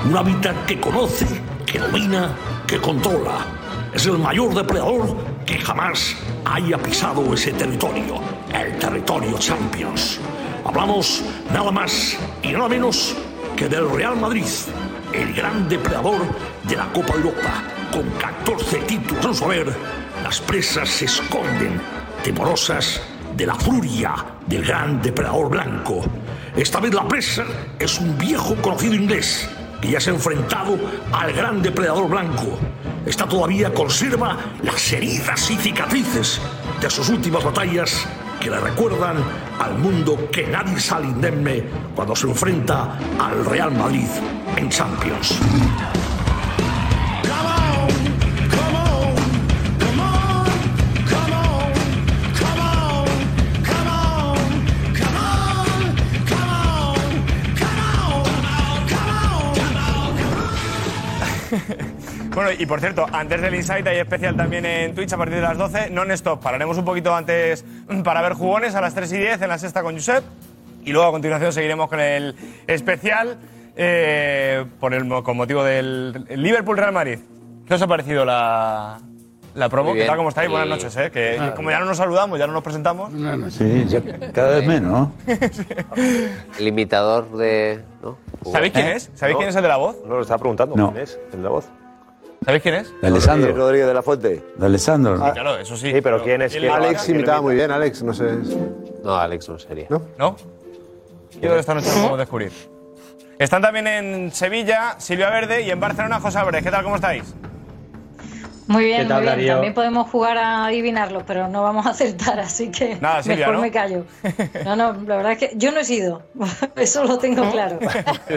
Un 0.05 0.17
hábitat 0.17 0.65
que 0.65 0.79
conoce, 0.79 1.27
que 1.67 1.81
domina, 1.81 2.31
que 2.69 2.79
controla. 2.79 3.47
Es 3.93 4.07
el 4.07 4.17
mayor 4.17 4.55
depredador 4.55 5.17
que 5.45 5.59
jamás 5.59 6.15
haya 6.45 6.79
pisado 6.79 7.35
ese 7.35 7.51
territorio, 7.53 8.21
el 8.55 8.79
territorio 8.79 9.37
Champions. 9.37 10.21
Hablamos 10.65 11.25
nada 11.53 11.73
más 11.73 12.17
y 12.45 12.53
nada 12.53 12.69
menos 12.69 13.17
que 13.57 13.69
del 13.69 13.91
Real 13.91 14.17
Madrid, 14.17 14.47
el 15.13 15.35
gran 15.35 15.69
depredador 15.69 16.21
de 16.63 16.77
la 16.77 16.87
Copa 16.93 17.15
Europa, 17.15 17.65
con 17.91 18.09
14 18.21 18.79
títulos 18.83 19.27
en 19.27 19.35
su 19.35 19.45
haber 19.47 20.04
las 20.25 20.41
presas 20.41 20.89
se 20.89 21.05
esconden, 21.05 21.79
temorosas 22.23 22.99
de 23.37 23.45
la 23.45 23.55
furia 23.55 24.15
del 24.47 24.65
gran 24.65 25.03
depredador 25.03 25.51
blanco. 25.51 26.03
Esta 26.57 26.81
vez 26.81 26.95
la 26.95 27.07
presa 27.07 27.45
es 27.79 28.01
un 28.01 28.17
viejo 28.17 28.57
conocido 28.57 28.95
inglés 28.95 29.47
que 29.83 29.91
ya 29.91 30.01
se 30.01 30.09
ha 30.09 30.15
enfrentado 30.15 30.79
al 31.13 31.31
gran 31.35 31.61
depredador 31.61 32.09
blanco. 32.09 32.59
Esta 33.05 33.29
todavía 33.29 33.75
conserva 33.75 34.39
las 34.63 34.91
heridas 34.95 35.51
y 35.51 35.57
cicatrices 35.59 36.41
de 36.81 36.89
sus 36.89 37.11
últimas 37.11 37.45
batallas 37.45 38.09
que 38.41 38.49
le 38.49 38.59
recuerdan 38.61 39.19
al 39.61 39.77
mundo 39.77 40.31
que 40.33 40.47
nadie 40.47 40.81
sale 40.81 41.07
indemne 41.07 41.65
cuando 41.95 42.17
se 42.17 42.27
enfrenta 42.27 42.97
al 43.21 43.45
Real 43.45 43.73
Madrid 43.73 44.09
en 44.57 44.71
Champions. 44.71 45.39
Bueno, 62.35 62.51
y 62.59 62.67
por 62.67 62.81
cierto, 62.81 63.07
antes 63.13 63.41
del 63.41 63.55
Insight 63.55 63.87
hay 63.87 63.99
especial 63.99 64.37
también 64.37 64.67
en 64.67 64.93
Twitch 64.95 65.13
a 65.13 65.17
partir 65.17 65.37
de 65.37 65.43
las 65.43 65.57
12. 65.57 65.91
Non-stop. 65.91 66.43
Pararemos 66.43 66.77
un 66.77 66.85
poquito 66.85 67.15
antes 67.15 67.65
para 68.03 68.23
ver 68.23 68.33
jugones 68.33 68.75
a 68.75 68.81
las 68.81 68.93
3 68.95 69.13
y 69.13 69.19
10 69.19 69.43
en 69.43 69.49
la 69.49 69.59
sexta 69.59 69.83
con 69.83 69.95
Josep. 69.95 70.25
Y 70.85 70.93
luego 70.93 71.09
a 71.09 71.13
continuación 71.13 71.53
seguiremos 71.53 71.89
con 71.89 72.01
el 72.01 72.35
especial 72.67 73.39
eh, 73.77 74.65
por 74.81 74.95
el, 74.95 75.09
con 75.23 75.37
motivo 75.37 75.63
del 75.63 76.25
Liverpool-Real 76.29 76.93
Madrid. 76.93 77.21
¿Qué 77.67 77.75
os 77.75 77.81
ha 77.83 77.87
parecido 77.87 78.25
la, 78.25 78.99
la 79.55 79.69
promo? 79.69 79.95
¿Qué 79.95 80.05
tal? 80.05 80.17
¿Cómo 80.17 80.29
estáis? 80.29 80.51
Buenas 80.51 80.69
noches, 80.69 80.95
¿eh? 80.97 81.11
Que 81.13 81.39
Ah. 81.41 81.55
como 81.55 81.71
ya 81.71 81.79
no 81.79 81.87
nos 81.87 81.97
saludamos, 81.99 82.37
ya 82.39 82.49
no 82.49 82.53
nos 82.53 82.65
presentamos. 82.65 83.13
Sí, 83.55 83.85
ya 83.87 84.03
cada 84.33 84.57
vez 84.57 84.67
menos, 84.67 84.91
¿no? 84.91 85.13
El 86.59 86.67
imitador 86.69 87.31
de. 87.37 87.81
¿no? 88.03 88.19
¿Sabéis 88.51 88.73
quién 88.73 88.87
¿Eh? 88.89 88.93
es? 88.97 89.11
¿Sabéis 89.15 89.37
quién 89.39 89.49
es 89.49 89.57
el 89.57 89.63
de 89.63 89.69
la 89.69 89.77
voz? 89.79 89.97
No, 90.05 90.17
lo 90.17 90.21
estaba 90.23 90.39
preguntando. 90.39 90.75
No. 90.77 90.91
¿Quién 90.93 91.05
es 91.05 91.19
el 91.33 91.39
de 91.39 91.45
la 91.45 91.49
voz? 91.51 91.67
¿Sabéis 92.45 92.63
quién 92.63 92.75
es? 92.75 93.01
De 93.01 93.07
Alessandro. 93.09 93.55
Rodríguez 93.55 93.87
de 93.87 93.95
la 93.95 94.03
Fuente. 94.03 94.43
De 94.57 94.67
Alessandro. 94.67 95.17
Sí, 95.17 95.33
claro, 95.33 95.57
eso 95.59 95.77
sí. 95.77 95.91
Sí, 95.93 96.01
pero 96.01 96.23
¿quién 96.23 96.43
es? 96.43 96.53
¿quién 96.53 96.63
le 96.65 96.71
Alex 96.71 97.09
imita? 97.09 97.11
imitaba 97.13 97.41
muy 97.43 97.55
bien, 97.55 97.71
Alex, 97.71 98.03
no 98.03 98.13
sé. 98.13 98.25
No, 99.03 99.15
Alex 99.17 99.49
no 99.49 99.59
sería. 99.59 99.87
¿No? 99.89 100.03
¿No? 100.19 100.37
Yo 101.41 101.57
esta 101.57 101.75
noche 101.75 101.89
lo 101.89 101.95
podemos 101.95 102.19
descubrir. 102.19 102.53
Están 103.39 103.63
también 103.63 103.87
en 103.87 104.33
Sevilla 104.33 104.95
Silvia 104.99 105.29
Verde 105.31 105.63
y 105.63 105.71
en 105.71 105.81
Barcelona 105.81 106.21
José 106.21 106.39
Álvarez. 106.39 106.63
¿Qué 106.63 106.71
tal? 106.71 106.85
¿Cómo 106.85 106.97
estáis? 106.97 107.35
Muy 108.67 108.85
bien, 108.85 109.03
¿Qué 109.03 109.09
tal, 109.09 109.17
muy 109.17 109.23
bien. 109.25 109.37
Darío? 109.37 109.53
También 109.55 109.75
podemos 109.75 110.11
jugar 110.11 110.39
a 110.39 110.67
adivinarlo, 110.67 111.25
pero 111.27 111.49
no 111.49 111.63
vamos 111.63 111.85
a 111.87 111.91
acertar, 111.91 112.41
así 112.41 112.71
que 112.71 112.97
Nada, 113.01 113.23
Silvia, 113.23 113.39
mejor 113.41 113.55
¿no? 113.57 113.61
me 113.61 113.71
callo. 113.71 114.05
No, 114.65 114.77
no, 114.77 114.93
la 115.07 115.17
verdad 115.17 115.33
es 115.33 115.39
que 115.39 115.51
yo 115.57 115.71
no 115.73 115.81
he 115.81 115.85
sido. 115.85 116.23
Eso 116.77 117.05
lo 117.05 117.19
tengo 117.19 117.51
claro. 117.51 117.79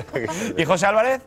¿Y 0.58 0.66
José 0.66 0.86
Álvarez? 0.88 1.22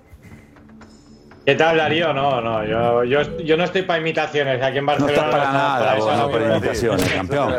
¿Qué 1.44 1.54
tal, 1.54 1.78
Darío? 1.78 2.12
No, 2.12 2.40
no, 2.40 2.64
yo, 2.64 3.04
yo, 3.04 3.38
yo 3.38 3.56
no 3.56 3.64
estoy 3.64 3.82
para 3.82 3.98
imitaciones. 3.98 4.62
Aquí 4.62 4.78
en 4.78 4.84
No 4.84 4.92
Barcelona 4.92 5.14
estás 5.14 5.30
para 5.30 5.52
nada, 5.52 5.96
eso, 5.96 6.04
vos, 6.04 6.16
no 6.16 6.26
no 6.26 6.30
para 6.30 6.56
imitaciones, 6.56 7.12
campeón. 7.12 7.54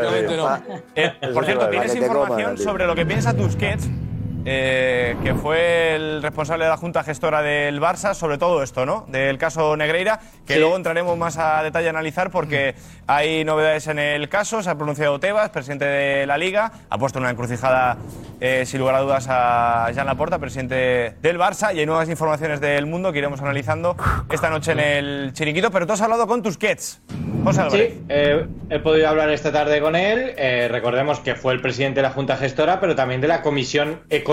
Eh, 0.95 1.11
por 1.33 1.45
cierto, 1.45 1.61
Para 1.61 1.71
¿tienes 1.71 1.91
te 1.93 1.97
información 1.99 2.57
sobre 2.57 2.85
lo 2.85 2.95
que 2.95 3.05
piensa 3.05 3.35
Tusquets, 3.35 3.89
eh, 4.45 5.15
que 5.23 5.35
fue 5.35 5.95
el 5.95 6.21
responsable 6.21 6.65
de 6.65 6.69
la 6.69 6.77
Junta 6.77 7.03
Gestora 7.03 7.41
del 7.41 7.79
Barça, 7.79 8.13
sobre 8.13 8.37
todo 8.37 8.63
esto, 8.63 8.85
¿no? 8.85 9.05
Del 9.07 9.37
caso 9.37 9.77
Negreira, 9.77 10.19
que 10.45 10.57
luego 10.57 10.75
entraremos 10.75 11.17
más 11.17 11.37
a 11.37 11.61
detalle 11.63 11.87
a 11.87 11.91
analizar 11.91 12.31
porque 12.31 12.75
hay 13.07 13.43
novedades 13.43 13.87
en 13.87 13.99
el 13.99 14.29
caso. 14.29 14.63
Se 14.63 14.69
ha 14.69 14.75
pronunciado 14.75 15.19
Tebas, 15.19 15.49
presidente 15.49 15.85
de 15.85 16.25
la 16.25 16.37
Liga, 16.37 16.71
ha 16.89 16.97
puesto 16.97 17.19
una 17.19 17.29
encrucijada, 17.29 17.97
eh, 18.39 18.65
sin 18.65 18.79
lugar 18.79 18.95
a 18.95 18.99
dudas, 19.01 19.27
a 19.29 19.89
Jean 19.93 20.05
Laporta, 20.05 20.39
presidente 20.39 21.15
del 21.21 21.37
Barça, 21.37 21.73
y 21.75 21.79
hay 21.79 21.85
nuevas 21.85 22.09
informaciones 22.09 22.59
del 22.61 22.85
mundo 22.85 23.11
que 23.11 23.19
iremos 23.19 23.41
analizando 23.41 23.95
esta 24.31 24.49
noche 24.49 24.71
en 24.71 24.79
el 24.79 25.33
chiringuito. 25.33 25.71
Pero 25.71 25.85
tú 25.85 25.93
has 25.93 26.01
hablado 26.01 26.25
con 26.25 26.41
Tusquets, 26.41 27.01
José 27.43 27.61
Álvarez. 27.61 27.93
Sí, 27.93 28.05
eh, 28.09 28.47
he 28.69 28.79
podido 28.79 29.07
hablar 29.07 29.29
esta 29.29 29.51
tarde 29.51 29.81
con 29.81 29.95
él. 29.95 30.33
Eh, 30.37 30.67
recordemos 30.71 31.19
que 31.19 31.35
fue 31.35 31.53
el 31.53 31.61
presidente 31.61 31.97
de 31.97 32.03
la 32.03 32.11
Junta 32.11 32.37
Gestora, 32.37 32.79
pero 32.79 32.95
también 32.95 33.21
de 33.21 33.27
la 33.27 33.41
Comisión 33.41 34.01
Económica, 34.09 34.30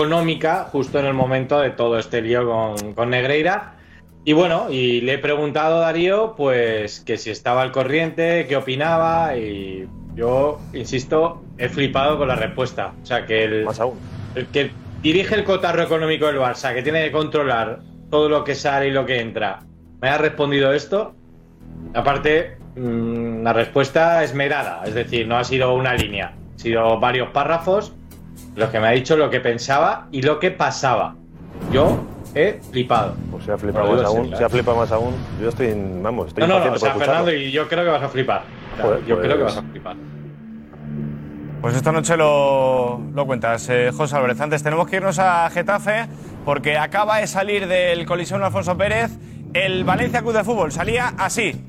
justo 0.71 0.99
en 0.99 1.05
el 1.05 1.13
momento 1.13 1.59
de 1.59 1.71
todo 1.71 1.97
este 1.97 2.21
lío 2.21 2.45
con, 2.45 2.93
con 2.93 3.09
Negreira. 3.09 3.75
Y 4.25 4.33
bueno, 4.33 4.67
y 4.69 5.01
le 5.01 5.13
he 5.13 5.17
preguntado 5.17 5.77
a 5.77 5.79
Darío, 5.79 6.35
pues, 6.35 6.99
que 6.99 7.17
si 7.17 7.29
estaba 7.31 7.61
al 7.61 7.71
corriente, 7.71 8.45
qué 8.47 8.57
opinaba, 8.57 9.35
y 9.37 9.87
yo, 10.13 10.59
insisto, 10.73 11.43
he 11.57 11.69
flipado 11.69 12.17
con 12.17 12.27
la 12.27 12.35
respuesta. 12.35 12.93
O 13.01 13.05
sea, 13.05 13.25
que 13.25 13.43
el, 13.43 13.67
el 14.35 14.47
que 14.47 14.71
dirige 15.01 15.35
el 15.35 15.43
cotarro 15.43 15.81
económico 15.83 16.27
del 16.27 16.37
Barça, 16.37 16.73
que 16.73 16.83
tiene 16.83 17.03
que 17.05 17.11
controlar 17.11 17.79
todo 18.09 18.29
lo 18.29 18.43
que 18.43 18.55
sale 18.55 18.89
y 18.89 18.91
lo 18.91 19.05
que 19.05 19.19
entra, 19.19 19.61
me 20.01 20.09
ha 20.09 20.17
respondido 20.17 20.73
esto. 20.73 21.15
Aparte, 21.93 22.57
mm, 22.75 23.43
la 23.43 23.53
respuesta 23.53 24.23
esmerada, 24.23 24.83
es 24.85 24.93
decir, 24.93 25.27
no 25.27 25.37
ha 25.37 25.43
sido 25.43 25.73
una 25.73 25.93
línea, 25.93 26.33
ha 26.55 26.59
sido 26.59 26.99
varios 26.99 27.29
párrafos, 27.29 27.93
los 28.59 28.69
que 28.69 28.79
me 28.79 28.87
ha 28.87 28.91
dicho 28.91 29.15
lo 29.17 29.29
que 29.29 29.39
pensaba 29.39 30.07
y 30.11 30.21
lo 30.21 30.37
que 30.39 30.51
pasaba. 30.51 31.15
Yo 31.71 32.03
he 32.35 32.59
flipado. 32.71 33.15
O 33.33 33.41
sea, 33.41 33.57
flipa 33.57 33.79
Lo 33.79 33.85
digo 33.87 33.97
más 33.97 34.05
aún. 34.05 34.21
serio, 34.23 34.37
Se 34.37 34.43
ha 34.43 34.49
flipado 34.49 34.77
más 34.77 34.91
aún. 34.91 35.15
Yo 35.41 35.49
estoy, 35.49 35.67
en- 35.67 36.03
vamos, 36.03 36.27
estoy 36.27 36.41
No, 36.47 36.59
no, 36.59 36.65
no, 36.65 36.73
o 36.73 36.77
sea. 36.77 36.93
Fernando, 36.95 37.33
y 37.33 37.51
yo 37.51 37.67
creo 37.67 37.83
que 37.85 37.89
vas 37.89 38.03
a 38.03 38.09
flipar. 38.09 38.43
O 38.73 38.75
sea, 38.75 38.85
Joder, 38.85 39.05
yo 39.05 39.19
creo 39.19 39.37
que 39.37 39.43
pues- 39.43 39.55
vas 39.55 39.63
a 39.65 39.67
flipar. 39.67 39.95
Pues 41.61 41.75
esta 41.75 41.91
noche 41.91 42.15
lo, 42.15 43.01
lo 43.13 43.25
cuentas, 43.25 43.67
eh, 43.69 43.91
José 43.95 44.15
Álvarez. 44.15 44.39
Antes 44.39 44.63
tenemos 44.63 44.87
que 44.87 44.95
irnos 44.97 45.19
a 45.19 45.49
Getafe 45.49 46.07
porque 46.45 46.77
acaba 46.77 47.17
de 47.17 47.27
salir 47.27 47.67
del 47.67 48.05
colisión 48.05 48.41
Alfonso 48.43 48.77
Pérez 48.77 49.11
el 49.53 49.83
Valencia 49.83 50.21
Club 50.21 50.33
de 50.33 50.43
Fútbol. 50.45 50.71
Salía 50.71 51.13
así. 51.17 51.65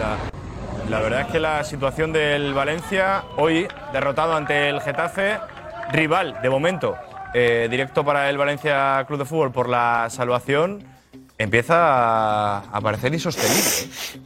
La, 0.00 0.16
la 0.90 1.00
verdad 1.00 1.20
es 1.20 1.26
que 1.28 1.38
la 1.38 1.62
situación 1.62 2.12
del 2.12 2.54
Valencia, 2.54 3.22
hoy 3.36 3.68
derrotado 3.92 4.34
ante 4.34 4.68
el 4.68 4.80
Getafe, 4.80 5.38
rival 5.92 6.38
de 6.42 6.50
momento, 6.50 6.96
eh, 7.34 7.68
directo 7.70 8.04
para 8.04 8.28
el 8.30 8.36
Valencia 8.36 9.04
Club 9.06 9.20
de 9.20 9.24
Fútbol 9.24 9.52
por 9.52 9.68
la 9.68 10.08
salvación, 10.10 10.82
empieza 11.36 11.74
a, 11.76 12.58
a 12.72 12.80
parecer 12.80 13.12
insostenible. 13.14 13.62
¿eh? 13.62 14.20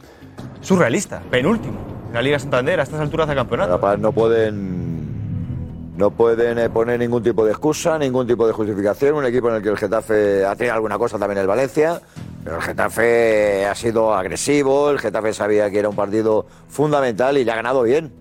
Surrealista, 0.61 1.21
penúltimo. 1.29 1.77
en 2.07 2.13
La 2.13 2.21
Liga 2.21 2.39
Santander 2.39 2.79
a 2.79 2.83
estas 2.83 2.99
alturas 2.99 3.27
de 3.27 3.35
campeonato. 3.35 3.73
Capaz 3.73 3.97
no 3.97 4.11
pueden 4.11 5.93
no 5.95 6.09
pueden 6.09 6.57
eh, 6.57 6.69
poner 6.71 6.99
ningún 6.99 7.21
tipo 7.21 7.45
de 7.45 7.51
excusa, 7.51 7.99
ningún 7.99 8.25
tipo 8.25 8.47
de 8.47 8.53
justificación. 8.53 9.13
Un 9.15 9.25
equipo 9.25 9.49
en 9.49 9.55
el 9.57 9.61
que 9.61 9.69
el 9.69 9.77
Getafe 9.77 10.43
ha 10.43 10.55
tenido 10.55 10.73
alguna 10.73 10.97
cosa 10.97 11.19
también 11.19 11.37
el 11.37 11.45
Valencia, 11.45 12.01
pero 12.43 12.57
el 12.57 12.61
Getafe 12.61 13.65
ha 13.65 13.75
sido 13.75 14.13
agresivo, 14.13 14.89
el 14.89 14.99
Getafe 14.99 15.33
sabía 15.33 15.69
que 15.69 15.79
era 15.79 15.89
un 15.89 15.95
partido 15.95 16.45
fundamental 16.67 17.37
y 17.37 17.45
le 17.45 17.51
ha 17.51 17.55
ganado 17.55 17.83
bien. 17.83 18.11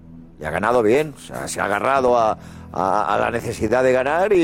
Y 0.41 0.45
ha 0.45 0.51
ganado 0.51 0.83
bien, 0.83 1.15
o 1.17 1.21
sea, 1.21 1.47
se 1.47 1.61
ha 1.61 1.67
agarrado 1.67 2.19
a, 2.19 2.37
a- 2.73 3.15
a 3.15 3.19
la 3.19 3.31
necesidad 3.31 3.85
de 3.85 3.93
ganar 3.93 4.33
y, 4.33 4.39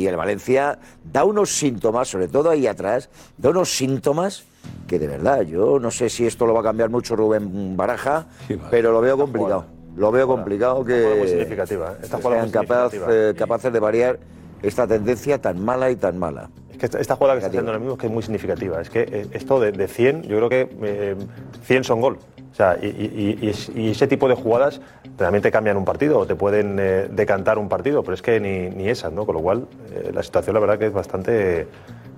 y 0.00 0.06
el 0.06 0.16
Valencia 0.16 0.78
da 1.04 1.24
unos 1.24 1.50
síntomas, 1.56 2.08
sobre 2.08 2.26
todo 2.26 2.50
ahí 2.50 2.66
atrás, 2.66 3.08
da 3.38 3.50
unos 3.50 3.70
síntomas 3.76 4.44
que 4.88 4.98
de 4.98 5.06
verdad, 5.06 5.42
yo 5.42 5.78
no 5.78 5.92
sé 5.92 6.08
si 6.10 6.26
esto 6.26 6.44
lo 6.44 6.54
va 6.54 6.60
a 6.60 6.62
cambiar 6.64 6.90
mucho 6.90 7.14
Rubén 7.14 7.76
Baraja, 7.76 8.26
pero 8.70 8.90
lo 8.90 9.00
veo 9.00 9.16
complicado. 9.16 9.66
Lo 9.96 10.10
veo 10.10 10.26
complicado 10.26 10.84
que, 10.84 10.94
jugada 11.02 11.16
muy 11.16 11.28
significativa, 11.28 11.92
¿eh? 11.92 11.96
Esta 12.02 12.20
sean 12.20 12.40
muy 12.40 12.50
capaz, 12.50 12.90
significativa. 12.90 13.30
eh, 13.30 13.34
capaces 13.34 13.72
de 13.72 13.78
variar 13.80 14.18
esta 14.62 14.86
tendencia 14.88 15.40
tan 15.40 15.64
mala 15.64 15.88
y 15.90 15.96
tan 15.96 16.18
mala. 16.18 16.50
Que 16.78 16.86
esta, 16.86 17.00
esta 17.00 17.16
jugada 17.16 17.34
que 17.34 17.38
está 17.38 17.48
haciendo 17.48 17.70
ahora 17.70 17.78
mismo 17.78 17.94
es 17.94 18.00
que 18.00 18.06
es 18.06 18.12
muy 18.12 18.22
significativa. 18.22 18.80
Es 18.80 18.90
que 18.90 19.02
eh, 19.02 19.26
esto 19.32 19.60
de, 19.60 19.72
de 19.72 19.88
100, 19.88 20.22
yo 20.22 20.36
creo 20.36 20.48
que 20.48 20.68
eh, 20.82 21.16
100 21.62 21.84
son 21.84 22.00
gol. 22.00 22.18
O 22.50 22.54
sea, 22.56 22.78
y 22.80 23.48
ese 23.90 24.06
tipo 24.06 24.28
de 24.28 24.34
jugadas 24.34 24.80
realmente 25.18 25.50
cambian 25.50 25.76
un 25.76 25.84
partido 25.84 26.18
o 26.18 26.26
te 26.26 26.34
pueden 26.34 26.78
eh, 26.78 27.08
decantar 27.10 27.58
un 27.58 27.68
partido, 27.68 28.02
pero 28.02 28.14
es 28.14 28.22
que 28.22 28.40
ni, 28.40 28.70
ni 28.70 28.88
esas, 28.88 29.12
¿no? 29.12 29.24
Con 29.26 29.36
lo 29.36 29.42
cual, 29.42 29.66
eh, 29.92 30.10
la 30.12 30.22
situación 30.22 30.54
la 30.54 30.60
verdad 30.60 30.78
que 30.78 30.86
es 30.86 30.92
bastante 30.92 31.66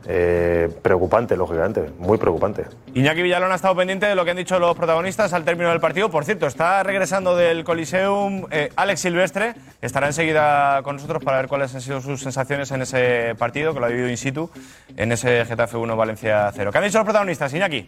eh, 0.06 0.68
preocupante, 0.82 1.36
lógicamente, 1.36 1.90
muy 1.98 2.18
preocupante. 2.18 2.64
Iñaki 2.94 3.22
Villalón 3.22 3.52
ha 3.52 3.56
estado 3.56 3.74
pendiente 3.76 4.06
de 4.06 4.14
lo 4.14 4.24
que 4.24 4.30
han 4.30 4.36
dicho 4.36 4.58
los 4.58 4.76
protagonistas 4.76 5.32
al 5.32 5.44
término 5.44 5.70
del 5.70 5.80
partido. 5.80 6.10
Por 6.10 6.24
cierto, 6.24 6.46
está 6.46 6.82
regresando 6.82 7.36
del 7.36 7.64
Coliseum 7.64 8.46
eh, 8.50 8.70
Alex 8.76 9.00
Silvestre. 9.00 9.54
Estará 9.82 10.06
enseguida 10.06 10.82
con 10.82 10.96
nosotros 10.96 11.22
para 11.22 11.38
ver 11.38 11.48
cuáles 11.48 11.74
han 11.74 11.80
sido 11.80 12.00
sus 12.00 12.22
sensaciones 12.22 12.70
en 12.70 12.82
ese 12.82 13.34
partido, 13.36 13.74
que 13.74 13.80
lo 13.80 13.86
ha 13.86 13.88
vivido 13.88 14.08
in 14.08 14.16
situ, 14.16 14.50
en 14.96 15.12
ese 15.12 15.44
Getafe 15.44 15.76
1 15.76 15.96
Valencia 15.96 16.50
0. 16.54 16.72
¿Qué 16.72 16.78
han 16.78 16.84
dicho 16.84 16.98
los 16.98 17.04
protagonistas, 17.04 17.52
Iñaki? 17.52 17.86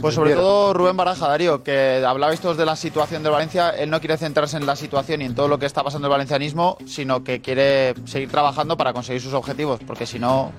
Pues 0.00 0.14
sobre 0.14 0.34
todo 0.34 0.74
Rubén 0.74 0.96
Baraja, 0.96 1.28
Darío, 1.28 1.62
que 1.62 2.02
hablabais 2.06 2.40
todos 2.40 2.56
de 2.56 2.64
la 2.64 2.76
situación 2.76 3.22
del 3.22 3.32
Valencia, 3.32 3.70
él 3.70 3.90
no 3.90 4.00
quiere 4.00 4.16
centrarse 4.16 4.56
en 4.56 4.66
la 4.66 4.76
situación 4.76 5.22
y 5.22 5.24
en 5.24 5.34
todo 5.34 5.48
lo 5.48 5.58
que 5.58 5.66
está 5.66 5.82
pasando 5.82 6.06
en 6.06 6.12
el 6.12 6.16
valencianismo, 6.16 6.78
sino 6.86 7.24
que 7.24 7.40
quiere 7.40 7.94
seguir 8.04 8.30
trabajando 8.30 8.76
para 8.76 8.92
conseguir 8.92 9.20
sus 9.20 9.34
objetivos, 9.34 9.80
porque 9.86 10.06
si 10.06 10.18
no, 10.18 10.52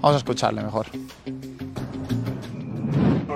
vamos 0.00 0.14
a 0.14 0.18
escucharle 0.18 0.62
mejor. 0.62 0.86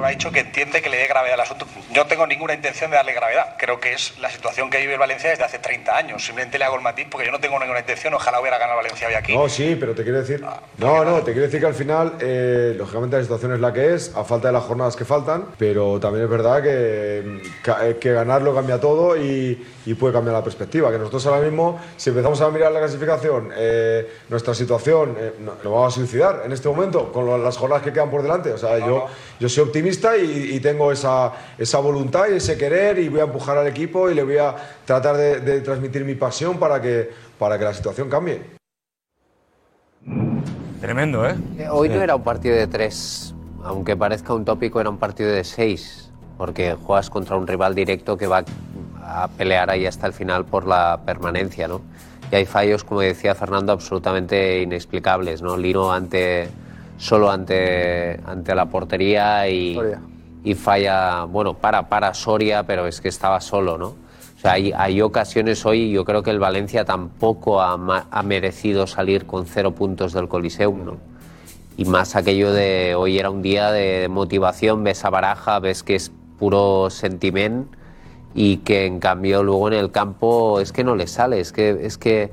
Ha 0.02 0.08
dicho 0.08 0.30
que 0.32 0.40
entiende 0.40 0.80
que 0.82 0.88
le 0.88 0.96
dé 0.96 1.06
gravedad 1.06 1.34
al 1.34 1.40
asunto. 1.42 1.66
Yo 1.90 2.02
no 2.04 2.08
tengo 2.08 2.26
ninguna 2.26 2.54
intención 2.54 2.90
de 2.90 2.96
darle 2.96 3.12
gravedad. 3.12 3.56
Creo 3.58 3.78
que 3.78 3.92
es 3.92 4.18
la 4.18 4.30
situación 4.30 4.70
que 4.70 4.78
vive 4.78 4.94
el 4.94 4.99
Valencia 4.99 5.30
desde 5.30 5.44
hace 5.44 5.58
30 5.58 5.96
años. 5.96 6.25
Simplemente 6.25 6.58
le 6.58 6.64
hago 6.64 6.76
el 6.76 6.82
matiz 6.82 7.06
porque 7.11 7.26
yo 7.26 7.32
no 7.32 7.38
tengo 7.40 7.58
ninguna 7.58 7.80
intención. 7.80 8.14
Ojalá 8.14 8.40
hubiera 8.40 8.58
ganado 8.58 8.78
Valencia 8.78 9.06
hoy 9.08 9.14
aquí. 9.14 9.34
No, 9.37 9.49
sí, 9.49 9.76
pero 9.78 9.94
te 9.94 10.02
quiero 10.02 10.18
decir. 10.20 10.42
No, 10.78 11.04
no, 11.04 11.18
te 11.18 11.32
quiero 11.32 11.42
decir 11.42 11.61
que 11.61 11.66
al 11.66 11.75
final, 11.75 12.14
eh, 12.20 12.75
lógicamente, 12.76 13.16
la 13.16 13.22
situación 13.22 13.52
es 13.54 13.61
la 13.61 13.72
que 13.72 13.94
es, 13.94 14.12
a 14.16 14.25
falta 14.25 14.49
de 14.49 14.52
las 14.54 14.64
jornadas 14.64 14.96
que 14.96 15.04
faltan, 15.04 15.46
pero 15.58 16.00
también 16.00 16.25
es 16.25 16.30
verdad 16.30 16.62
que, 16.62 17.42
que, 17.62 17.96
que 17.99 18.12
ganarlo 18.12 18.54
cambia 18.54 18.80
todo 18.80 19.16
y, 19.16 19.66
y 19.87 19.94
puede 19.94 20.14
cambiar 20.14 20.34
la 20.37 20.42
perspectiva. 20.44 20.90
Que 20.90 20.99
nosotros 20.99 21.25
ahora 21.26 21.42
mismo, 21.42 21.80
si 21.96 22.11
empezamos 22.11 22.40
a 22.40 22.50
mirar 22.50 22.72
la 22.72 22.80
clasificación, 22.80 23.50
eh, 23.56 24.08
nuestra 24.28 24.54
situación, 24.54 25.16
eh, 25.18 25.32
no- 25.40 25.52
nos 25.62 25.64
vamos 25.72 25.92
a 25.92 25.96
suicidar 25.96 26.42
en 26.44 26.52
este 26.52 26.68
momento 26.68 27.12
con 27.12 27.42
las 27.44 27.56
jornadas 27.56 27.82
que 27.84 27.92
quedan 27.92 28.11
por 28.11 28.22
delante. 28.22 28.52
O 28.52 28.58
sea, 28.58 28.78
yo, 28.78 29.06
yo 29.42 29.49
soy 29.49 29.64
optimista 29.64 30.16
y, 30.16 30.54
y 30.54 30.61
tengo 30.61 30.92
esa, 30.92 31.32
esa 31.58 31.80
voluntad 31.80 32.26
y 32.30 32.37
ese 32.37 32.56
querer 32.56 33.00
y 33.00 33.08
voy 33.08 33.18
a 33.18 33.25
empujar 33.25 33.58
al 33.58 33.66
equipo 33.66 34.08
y 34.08 34.14
le 34.14 34.22
voy 34.22 34.38
a 34.38 34.54
tratar 34.84 35.16
de, 35.16 35.40
de 35.40 35.61
transmitir 35.62 36.04
mi 36.04 36.14
pasión 36.14 36.61
para 36.61 36.80
que, 36.80 37.11
para 37.40 37.59
que 37.59 37.64
la 37.64 37.74
situación 37.74 38.09
cambie. 38.09 38.40
Tremendo, 40.81 41.28
¿eh? 41.28 41.35
Hoy 41.72 41.88
no 41.88 42.00
era 42.00 42.14
un 42.14 42.22
partido 42.22 42.55
de 42.55 42.68
tres, 42.68 43.35
aunque 43.64 43.96
parezca 43.96 44.33
un 44.33 44.44
tópico, 44.44 44.81
era 44.81 44.90
un 44.90 44.98
partido 44.98 45.31
de 45.31 45.42
seis, 45.42 46.12
porque 46.38 46.74
juegas 46.74 47.11
contra 47.11 47.37
un 47.37 47.48
rival 47.48 47.74
directo 47.74 48.16
que 48.16 48.28
va 48.28 48.44
a 49.05 49.26
pelear 49.26 49.70
ahí 49.70 49.87
hasta 49.87 50.07
el 50.07 50.12
final 50.12 50.44
por 50.44 50.68
la 50.68 51.00
permanencia, 51.05 51.66
¿no? 51.66 51.81
Y 52.31 52.37
hay 52.37 52.46
fallos, 52.46 52.85
como 52.85 53.00
decía 53.00 53.35
Fernando, 53.35 53.72
absolutamente 53.72 54.62
inexplicables, 54.62 55.42
¿no? 55.42 55.57
Lino 55.57 55.92
ante, 55.92 56.48
solo 57.02 57.32
ante, 57.32 58.20
ante 58.24 58.54
la 58.54 58.66
portería 58.66 59.48
y, 59.48 59.76
y 60.44 60.54
falla, 60.54 61.24
bueno, 61.24 61.54
para, 61.54 61.88
para 61.88 62.14
Soria, 62.14 62.62
pero 62.62 62.86
es 62.86 63.00
que 63.00 63.08
estaba 63.08 63.40
solo, 63.40 63.76
¿no? 63.76 63.86
O 63.88 64.40
sea, 64.40 64.52
hay, 64.52 64.72
hay 64.72 65.02
ocasiones 65.02 65.66
hoy, 65.66 65.90
yo 65.90 66.04
creo 66.04 66.22
que 66.22 66.30
el 66.30 66.38
Valencia 66.38 66.84
tampoco 66.84 67.60
ha, 67.60 68.06
ha 68.08 68.22
merecido 68.22 68.86
salir 68.86 69.26
con 69.26 69.46
cero 69.46 69.72
puntos 69.72 70.12
del 70.12 70.28
Coliseum, 70.28 70.84
¿no? 70.84 70.96
Y 71.76 71.86
más 71.86 72.14
aquello 72.14 72.52
de 72.52 72.94
hoy 72.94 73.18
era 73.18 73.30
un 73.30 73.42
día 73.42 73.72
de 73.72 74.06
motivación, 74.08 74.84
ves 74.84 75.04
a 75.04 75.10
Baraja, 75.10 75.58
ves 75.58 75.82
que 75.82 75.96
es 75.96 76.12
puro 76.38 76.88
sentiment 76.88 77.66
y 78.32 78.58
que 78.58 78.86
en 78.86 79.00
cambio 79.00 79.42
luego 79.42 79.66
en 79.66 79.74
el 79.74 79.90
campo 79.90 80.60
es 80.60 80.70
que 80.70 80.84
no 80.84 80.94
le 80.94 81.08
sale, 81.08 81.40
es 81.40 81.50
que, 81.50 81.80
es 81.82 81.98
que 81.98 82.30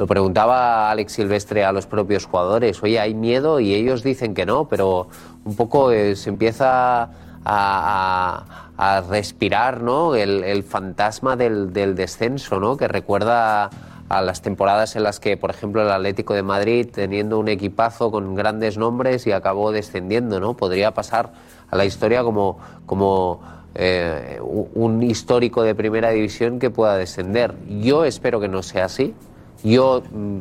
lo 0.00 0.06
preguntaba 0.06 0.90
Alex 0.90 1.12
Silvestre 1.12 1.62
a 1.62 1.72
los 1.72 1.84
propios 1.84 2.24
jugadores, 2.24 2.82
oye, 2.82 2.98
hay 2.98 3.12
miedo 3.12 3.60
y 3.60 3.74
ellos 3.74 4.02
dicen 4.02 4.32
que 4.32 4.46
no, 4.46 4.66
pero 4.66 5.08
un 5.44 5.56
poco 5.56 5.92
eh, 5.92 6.16
se 6.16 6.30
empieza 6.30 7.10
a, 7.44 8.44
a- 8.78 9.00
respirar 9.02 9.82
¿no? 9.82 10.14
el, 10.14 10.62
fantasma 10.62 11.36
del, 11.36 11.74
descenso, 11.74 12.58
¿no? 12.60 12.78
que 12.78 12.88
recuerda 12.88 13.68
a 14.08 14.22
las 14.22 14.40
temporadas 14.40 14.96
en 14.96 15.02
las 15.02 15.20
que, 15.20 15.36
por 15.36 15.50
ejemplo, 15.50 15.82
el 15.82 15.90
Atlético 15.90 16.32
de 16.32 16.44
Madrid, 16.44 16.88
teniendo 16.90 17.38
un 17.38 17.48
equipazo 17.48 18.10
con 18.10 18.34
grandes 18.34 18.78
nombres 18.78 19.26
y 19.26 19.32
acabó 19.32 19.70
descendiendo, 19.70 20.40
¿no? 20.40 20.54
Podría 20.56 20.94
pasar 20.94 21.30
a 21.70 21.76
la 21.76 21.84
historia 21.84 22.24
como, 22.24 22.58
como 22.86 23.42
eh, 23.74 24.40
un 24.40 25.02
histórico 25.02 25.62
de 25.62 25.74
primera 25.74 26.10
división 26.10 26.58
que 26.58 26.70
pueda 26.70 26.96
descender. 26.96 27.54
Yo 27.68 28.04
espero 28.06 28.40
que 28.40 28.48
no 28.48 28.62
sea 28.62 28.86
así. 28.86 29.14
Yo 29.62 30.02
mm, 30.10 30.38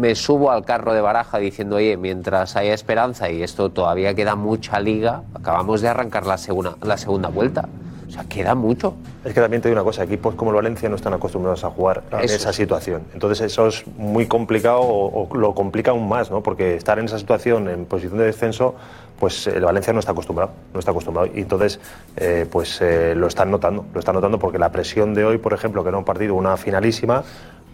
me 0.00 0.14
subo 0.14 0.50
al 0.50 0.64
carro 0.64 0.94
de 0.94 1.00
baraja 1.00 1.38
diciendo, 1.38 1.76
oye, 1.76 1.96
mientras 1.96 2.56
haya 2.56 2.74
esperanza 2.74 3.30
y 3.30 3.42
esto 3.42 3.70
todavía 3.70 4.14
queda 4.14 4.36
mucha 4.36 4.80
liga, 4.80 5.22
acabamos 5.34 5.80
de 5.80 5.88
arrancar 5.88 6.26
la 6.26 6.38
segunda, 6.38 6.76
la 6.82 6.96
segunda 6.96 7.28
vuelta. 7.28 7.68
O 8.06 8.14
sea, 8.14 8.24
queda 8.24 8.54
mucho. 8.54 8.94
Es 9.24 9.32
que 9.32 9.40
también 9.40 9.62
te 9.62 9.68
digo 9.68 9.80
una 9.80 9.84
cosa, 9.84 10.04
equipos 10.04 10.34
como 10.34 10.50
el 10.50 10.56
Valencia 10.56 10.86
no 10.90 10.96
están 10.96 11.14
acostumbrados 11.14 11.64
a 11.64 11.70
jugar 11.70 12.02
en 12.12 12.20
Eso 12.20 12.34
esa 12.36 12.50
es. 12.50 12.56
situación. 12.56 13.04
Entonces 13.14 13.40
eso 13.40 13.68
es 13.68 13.86
muy 13.96 14.26
complicado 14.26 14.80
o, 14.80 15.28
o 15.30 15.34
lo 15.36 15.54
complica 15.54 15.92
aún 15.92 16.06
más, 16.08 16.30
¿no? 16.30 16.42
Porque 16.42 16.76
estar 16.76 16.98
en 16.98 17.06
esa 17.06 17.18
situación, 17.18 17.70
en 17.70 17.86
posición 17.86 18.18
de 18.18 18.26
descenso, 18.26 18.74
pues 19.18 19.46
el 19.46 19.64
Valencia 19.64 19.94
no 19.94 20.00
está 20.00 20.12
acostumbrado, 20.12 20.52
no 20.74 20.78
está 20.80 20.90
acostumbrado. 20.90 21.30
Y 21.34 21.40
entonces, 21.40 21.80
eh, 22.16 22.46
pues 22.50 22.82
eh, 22.82 23.14
lo 23.16 23.28
están 23.28 23.50
notando, 23.50 23.86
lo 23.94 23.98
están 24.00 24.14
notando 24.14 24.38
porque 24.38 24.58
la 24.58 24.70
presión 24.72 25.14
de 25.14 25.24
hoy, 25.24 25.38
por 25.38 25.54
ejemplo, 25.54 25.82
que 25.82 25.88
era 25.88 25.96
un 25.96 26.04
partido, 26.04 26.34
una 26.34 26.56
finalísima, 26.58 27.22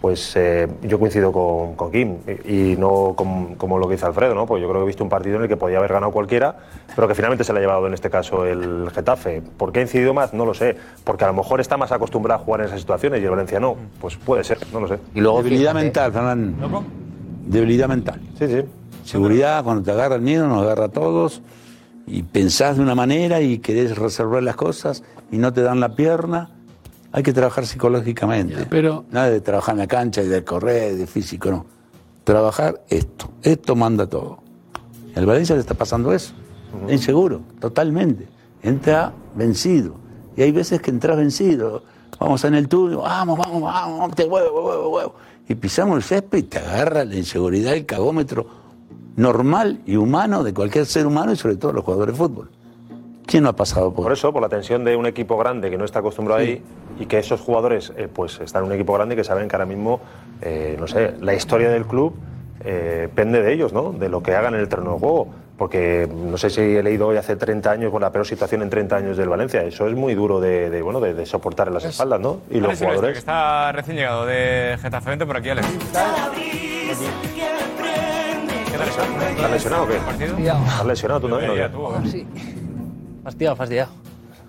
pues 0.01 0.33
eh, 0.37 0.67
yo 0.83 0.97
coincido 0.97 1.31
con, 1.31 1.75
con 1.75 1.91
Kim 1.91 2.17
y, 2.45 2.71
y 2.73 2.77
no 2.77 3.13
com- 3.15 3.55
como 3.55 3.77
lo 3.77 3.87
que 3.87 3.95
dice 3.95 4.05
Alfredo, 4.05 4.33
¿no? 4.33 4.45
Pues 4.45 4.61
yo 4.61 4.69
creo 4.69 4.79
que 4.81 4.83
he 4.85 4.87
visto 4.87 5.03
un 5.03 5.09
partido 5.09 5.35
en 5.35 5.41
el 5.43 5.47
que 5.49 5.57
podía 5.57 5.77
haber 5.79 5.91
ganado 5.91 6.11
cualquiera, 6.13 6.55
pero 6.95 7.07
que 7.07 7.15
finalmente 7.15 7.43
se 7.43 7.51
le 7.51 7.59
ha 7.59 7.61
llevado 7.61 7.85
en 7.87 7.93
este 7.93 8.09
caso 8.09 8.45
el 8.45 8.89
Getafe. 8.93 9.41
¿Por 9.57 9.71
qué 9.73 9.79
ha 9.79 9.81
incidido 9.83 10.13
más? 10.13 10.33
No 10.33 10.45
lo 10.45 10.53
sé. 10.53 10.77
Porque 11.03 11.25
a 11.25 11.27
lo 11.27 11.33
mejor 11.33 11.59
está 11.59 11.75
más 11.75 11.91
acostumbrado 11.91 12.41
a 12.41 12.45
jugar 12.45 12.61
en 12.61 12.67
esas 12.67 12.79
situaciones 12.79 13.21
y 13.21 13.25
el 13.25 13.29
Valencia 13.31 13.59
no. 13.59 13.75
Pues 13.99 14.15
puede 14.15 14.43
ser, 14.45 14.57
no 14.71 14.79
lo 14.79 14.87
sé. 14.87 14.99
Y 15.13 15.19
luego 15.19 15.43
Debilidad 15.43 15.73
mental, 15.73 16.13
Fernando. 16.13 16.83
Debilidad 17.47 17.87
mental. 17.89 18.21
Sí, 18.37 18.47
sí. 18.47 18.61
Seguridad, 19.03 19.63
cuando 19.63 19.83
te 19.83 19.91
agarra 19.91 20.15
el 20.15 20.21
miedo, 20.21 20.47
nos 20.47 20.61
agarra 20.63 20.85
a 20.85 20.89
todos. 20.89 21.41
Y 22.07 22.23
pensás 22.23 22.77
de 22.77 22.83
una 22.83 22.95
manera 22.95 23.41
y 23.41 23.59
querés 23.59 23.97
resolver 23.97 24.41
las 24.43 24.55
cosas 24.55 25.03
y 25.31 25.37
no 25.37 25.51
te 25.51 25.61
dan 25.61 25.79
la 25.79 25.95
pierna. 25.95 26.51
Hay 27.11 27.23
que 27.23 27.33
trabajar 27.33 27.65
psicológicamente. 27.65 28.65
pero... 28.69 29.05
Nada 29.11 29.29
de 29.29 29.41
trabajar 29.41 29.73
en 29.73 29.79
la 29.79 29.87
cancha 29.87 30.21
y 30.21 30.27
de 30.27 30.43
correr, 30.43 30.95
de 30.95 31.07
físico, 31.07 31.49
no. 31.49 31.65
Trabajar 32.23 32.83
esto. 32.89 33.31
Esto 33.41 33.75
manda 33.75 34.07
todo. 34.07 34.39
El 35.15 35.25
Valencia 35.25 35.55
le 35.55 35.61
está 35.61 35.73
pasando 35.73 36.13
eso. 36.13 36.33
Está 36.81 36.93
inseguro, 36.93 37.41
totalmente. 37.59 38.27
Entra 38.61 39.11
vencido. 39.35 39.95
Y 40.37 40.43
hay 40.43 40.51
veces 40.51 40.81
que 40.81 40.91
entras 40.91 41.17
vencido. 41.17 41.83
Vamos 42.19 42.43
en 42.43 42.53
el 42.53 42.67
túnel, 42.67 42.97
vamos, 42.97 43.39
vamos, 43.39 43.61
vamos, 43.61 44.15
te 44.15 44.25
huevo, 44.25 44.67
huevo, 44.67 44.89
huevo. 44.89 45.15
Y 45.47 45.55
pisamos 45.55 45.97
el 45.97 46.03
césped 46.03 46.37
y 46.37 46.43
te 46.43 46.59
agarra 46.59 47.05
la 47.05 47.15
inseguridad, 47.15 47.73
el 47.73 47.85
cagómetro 47.85 48.45
normal 49.15 49.81
y 49.85 49.95
humano 49.95 50.43
de 50.43 50.53
cualquier 50.53 50.85
ser 50.85 51.07
humano 51.07 51.31
y 51.31 51.35
sobre 51.35 51.55
todo 51.55 51.73
los 51.73 51.83
jugadores 51.83 52.13
de 52.13 52.17
fútbol. 52.17 52.49
¿Quién 53.29 53.43
no 53.43 53.49
ha 53.49 53.53
pasado 53.55 53.93
por 53.93 54.05
Por 54.05 54.13
eso, 54.13 54.33
por 54.33 54.41
la 54.41 54.49
tensión 54.49 54.83
de 54.83 54.95
un 54.95 55.05
equipo 55.05 55.37
grande 55.37 55.69
que 55.69 55.77
no 55.77 55.85
está 55.85 55.99
acostumbrado 55.99 56.41
ahí 56.41 56.63
y 56.99 57.05
que 57.05 57.19
esos 57.19 57.39
jugadores 57.39 57.93
eh, 57.95 58.07
pues 58.11 58.39
están 58.39 58.63
en 58.63 58.69
un 58.69 58.73
equipo 58.75 58.93
grande 58.93 59.13
y 59.13 59.17
que 59.17 59.23
saben 59.23 59.47
que 59.47 59.55
ahora 59.55 59.67
mismo, 59.67 59.99
eh, 60.41 60.75
no 60.79 60.87
sé, 60.87 61.13
la 61.21 61.33
historia 61.35 61.69
del 61.69 61.85
club 61.85 62.15
eh, 62.65 63.07
pende 63.13 63.41
de 63.43 63.53
ellos, 63.53 63.71
¿no? 63.71 63.91
De 63.91 64.09
lo 64.09 64.23
que 64.23 64.33
hagan 64.35 64.55
en 64.55 64.61
el 64.61 64.67
terreno 64.67 64.93
de 64.93 64.99
juego. 64.99 65.27
porque 65.59 66.09
no 66.11 66.37
sé 66.37 66.49
si 66.49 66.61
he 66.61 66.81
leído 66.81 67.07
hoy 67.07 67.17
hace 67.17 67.35
30 67.35 67.69
años 67.69 67.91
con 67.91 68.01
la 68.01 68.11
peor 68.11 68.25
situación 68.25 68.61
en 68.63 68.69
30 68.69 68.95
años 68.95 69.17
del 69.17 69.29
Valencia. 69.29 69.61
Eso 69.63 69.87
es 69.87 69.95
muy 69.95 70.15
duro 70.15 70.39
de, 70.41 70.69
de, 70.69 70.81
bueno, 70.81 70.99
de, 70.99 71.13
de 71.13 71.25
soportar 71.25 71.67
en 71.67 71.75
las 71.75 71.85
espaldas, 71.85 72.19
¿no? 72.19 72.39
Y 72.49 72.59
los 72.59 72.77
Silvestre, 72.77 72.77
que 72.79 72.85
jugadores. 72.85 73.17
está 73.19 73.71
recién 73.73 73.97
llegado 73.97 74.25
de 74.25 74.77
Getafe. 74.81 75.17
Por 75.17 75.37
aquí, 75.37 75.49
Alex. 75.49 75.67
¿Qué 78.71 78.77
tal 78.77 78.87
está? 78.87 79.03
¿Estás 79.29 79.51
lesionado 79.51 79.83
o 79.83 79.87
qué? 79.87 79.97
¿Estás 79.97 80.85
lesionado 80.85 81.19
tú 81.21 81.29
también? 81.29 81.51
o 81.51 81.55
qué? 81.55 81.69
tú, 81.69 81.87
a 81.87 81.99
ver. 81.99 82.07
Sí. 82.09 82.27
Fastidiado, 83.29 83.55
fastidiado. 83.55 83.91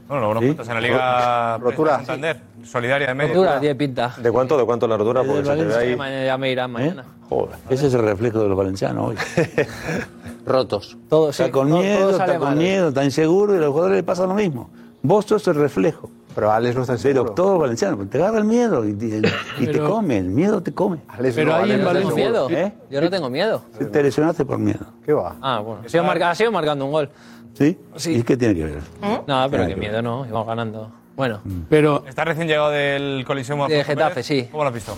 Bueno, 0.08 0.20
luego 0.22 0.34
nos 0.34 0.42
cuentas 0.44 0.68
en 0.68 0.74
la 0.74 0.80
Liga 0.80 1.58
Rotura. 1.58 1.96
Santander, 1.98 2.40
solidaria 2.64 3.08
de 3.08 3.14
medio. 3.14 3.34
Rotura, 3.34 3.60
tiene 3.60 3.74
pinta. 3.74 4.14
¿De 4.16 4.30
cuánto? 4.32 4.56
¿De 4.56 4.64
cuánto 4.64 4.88
la 4.88 4.96
rotura? 4.96 5.22
Porque 5.22 5.42
Del 5.42 5.70
se 5.70 5.78
te 5.78 5.84
ahí. 5.84 5.96
mañana 5.96 6.24
ya 6.24 6.38
me 6.38 6.50
irán 6.50 6.70
mañana. 6.72 7.04
Joder. 7.28 7.56
Ese 7.68 7.88
es 7.88 7.94
el 7.94 8.00
reflejo 8.02 8.40
de 8.42 8.48
los 8.48 8.56
valencianos 8.56 9.10
hoy. 9.10 9.16
Rotos. 10.46 10.96
Todo, 11.10 11.28
está 11.30 11.44
sí, 11.44 11.50
con 11.50 11.68
todo- 11.68 11.78
miedo, 11.78 12.08
todo 12.08 12.10
está 12.20 12.38
con 12.38 12.48
mal. 12.48 12.56
miedo, 12.56 12.88
está 12.88 13.04
inseguro 13.04 13.54
y 13.54 13.58
a 13.58 13.60
los 13.60 13.70
jugadores 13.70 13.96
les 13.98 14.04
pasa 14.04 14.26
lo 14.26 14.34
mismo. 14.34 14.70
Vos 15.02 15.26
sos 15.26 15.46
el 15.48 15.54
reflejo. 15.56 16.10
Pero 16.34 16.50
Alex 16.52 16.76
no 16.76 16.82
está 16.82 16.96
Pero 17.02 17.24
todo 17.32 17.58
valenciano, 17.58 17.96
te 18.06 18.18
agarra 18.18 18.38
el 18.38 18.44
miedo 18.44 18.84
y, 18.86 18.90
y- 18.92 19.22
y 19.62 19.66
te 19.66 19.72
Pero- 19.72 19.90
come, 19.90 20.16
el 20.18 20.30
miedo 20.30 20.62
te 20.62 20.72
come. 20.72 20.98
Pero 21.34 21.54
ahí 21.54 21.72
en 21.72 21.84
Valencia. 21.84 22.14
miedo. 22.14 22.48
¿Eh? 22.50 22.72
Yo 22.90 23.00
no 23.00 23.10
tengo 23.10 23.28
miedo. 23.28 23.62
Te 23.92 24.02
lesionaste 24.02 24.44
por 24.44 24.58
miedo. 24.58 24.86
¿Qué 25.04 25.12
va? 25.12 25.36
Ah, 25.42 25.60
bueno. 25.60 25.82
Ha 25.84 25.88
sido, 25.88 26.02
marca- 26.04 26.30
ha 26.30 26.34
sido 26.34 26.50
marcando 26.50 26.84
un 26.86 26.92
gol. 26.92 27.10
¿Sí? 27.54 27.78
¿Y 28.06 28.22
qué 28.22 28.36
tiene 28.36 28.54
que 28.54 28.64
ver? 28.64 28.82
No, 29.26 29.46
pero 29.50 29.66
qué 29.66 29.74
qué 29.74 29.80
miedo 29.80 30.02
no, 30.02 30.26
íbamos 30.26 30.46
ganando. 30.46 30.90
Bueno, 31.16 31.40
Pero... 31.68 32.04
Está 32.06 32.24
recién 32.24 32.48
llegado 32.48 32.70
del 32.70 33.24
Coliseum 33.26 33.68
De 33.68 33.84
Getafe, 33.84 34.14
Pérez. 34.14 34.26
sí. 34.26 34.48
¿Cómo 34.50 34.64
lo 34.64 34.68
has 34.68 34.74
visto? 34.74 34.96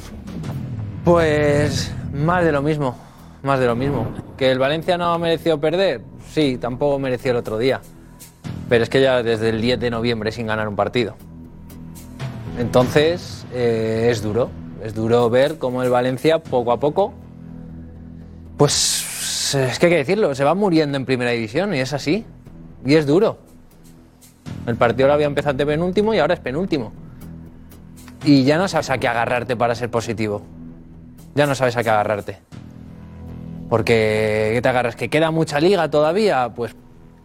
pues 1.05 1.93
más 2.13 2.45
de 2.45 2.53
lo 2.53 2.63
mismo. 2.63 2.97
Más 3.43 3.59
de 3.59 3.67
lo 3.67 3.75
mismo. 3.75 4.07
¿Que 4.37 4.53
el 4.53 4.59
Valencia 4.61 4.97
no 4.97 5.13
ha 5.13 5.19
merecido 5.19 5.59
perder? 5.59 6.03
Sí, 6.31 6.59
tampoco 6.61 6.99
mereció 7.01 7.33
el 7.33 7.39
otro 7.39 7.59
día. 7.59 7.81
Pero 8.69 8.85
es 8.85 8.91
que 8.91 9.01
ya 9.01 9.23
desde 9.25 9.49
el 9.49 9.61
10 9.61 9.81
de 9.81 9.91
noviembre 9.91 10.31
sin 10.31 10.47
ganar 10.47 10.69
un 10.69 10.77
partido. 10.77 11.17
Entonces, 12.59 13.45
eh, 13.53 14.09
es 14.11 14.23
duro. 14.23 14.51
Es 14.85 14.95
duro 14.95 15.29
ver 15.29 15.59
cómo 15.59 15.83
el 15.83 15.91
Valencia, 15.91 16.39
poco 16.41 16.71
a 16.73 16.79
poco, 16.79 17.13
pues 18.57 19.55
es 19.55 19.79
que 19.79 19.87
hay 19.87 19.93
que 19.93 19.99
decirlo, 19.99 20.35
se 20.35 20.45
va 20.45 20.55
muriendo 20.55 20.97
en 20.97 21.05
primera 21.05 21.31
división 21.33 21.75
y 21.75 21.81
es 21.81 21.93
así. 21.93 22.25
Y 22.85 22.95
es 22.95 23.07
duro. 23.07 23.39
El 24.67 24.77
partido 24.77 25.07
ahora 25.07 25.15
había 25.15 25.27
empezado 25.27 25.51
ante 25.51 25.67
penúltimo 25.67 26.15
y 26.15 26.19
ahora 26.19 26.35
es 26.35 26.41
penúltimo. 26.41 26.93
Y 28.25 28.45
ya 28.45 28.59
no 28.59 28.69
sabes 28.69 28.91
a 28.91 28.99
qué 28.99 29.09
agarrarte 29.09 29.57
para 29.57 29.75
ser 29.75 29.91
positivo. 29.91 30.43
Ya 31.35 31.47
no 31.47 31.55
sabes 31.55 31.77
a 31.77 31.83
qué 31.83 31.91
agarrarte. 31.91 32.39
Porque, 33.69 34.51
¿qué 34.55 34.61
te 34.63 34.69
agarras? 34.69 34.97
¿Que 34.97 35.09
queda 35.09 35.31
mucha 35.31 35.59
liga 35.59 35.91
todavía? 35.91 36.53
Pues 36.55 36.77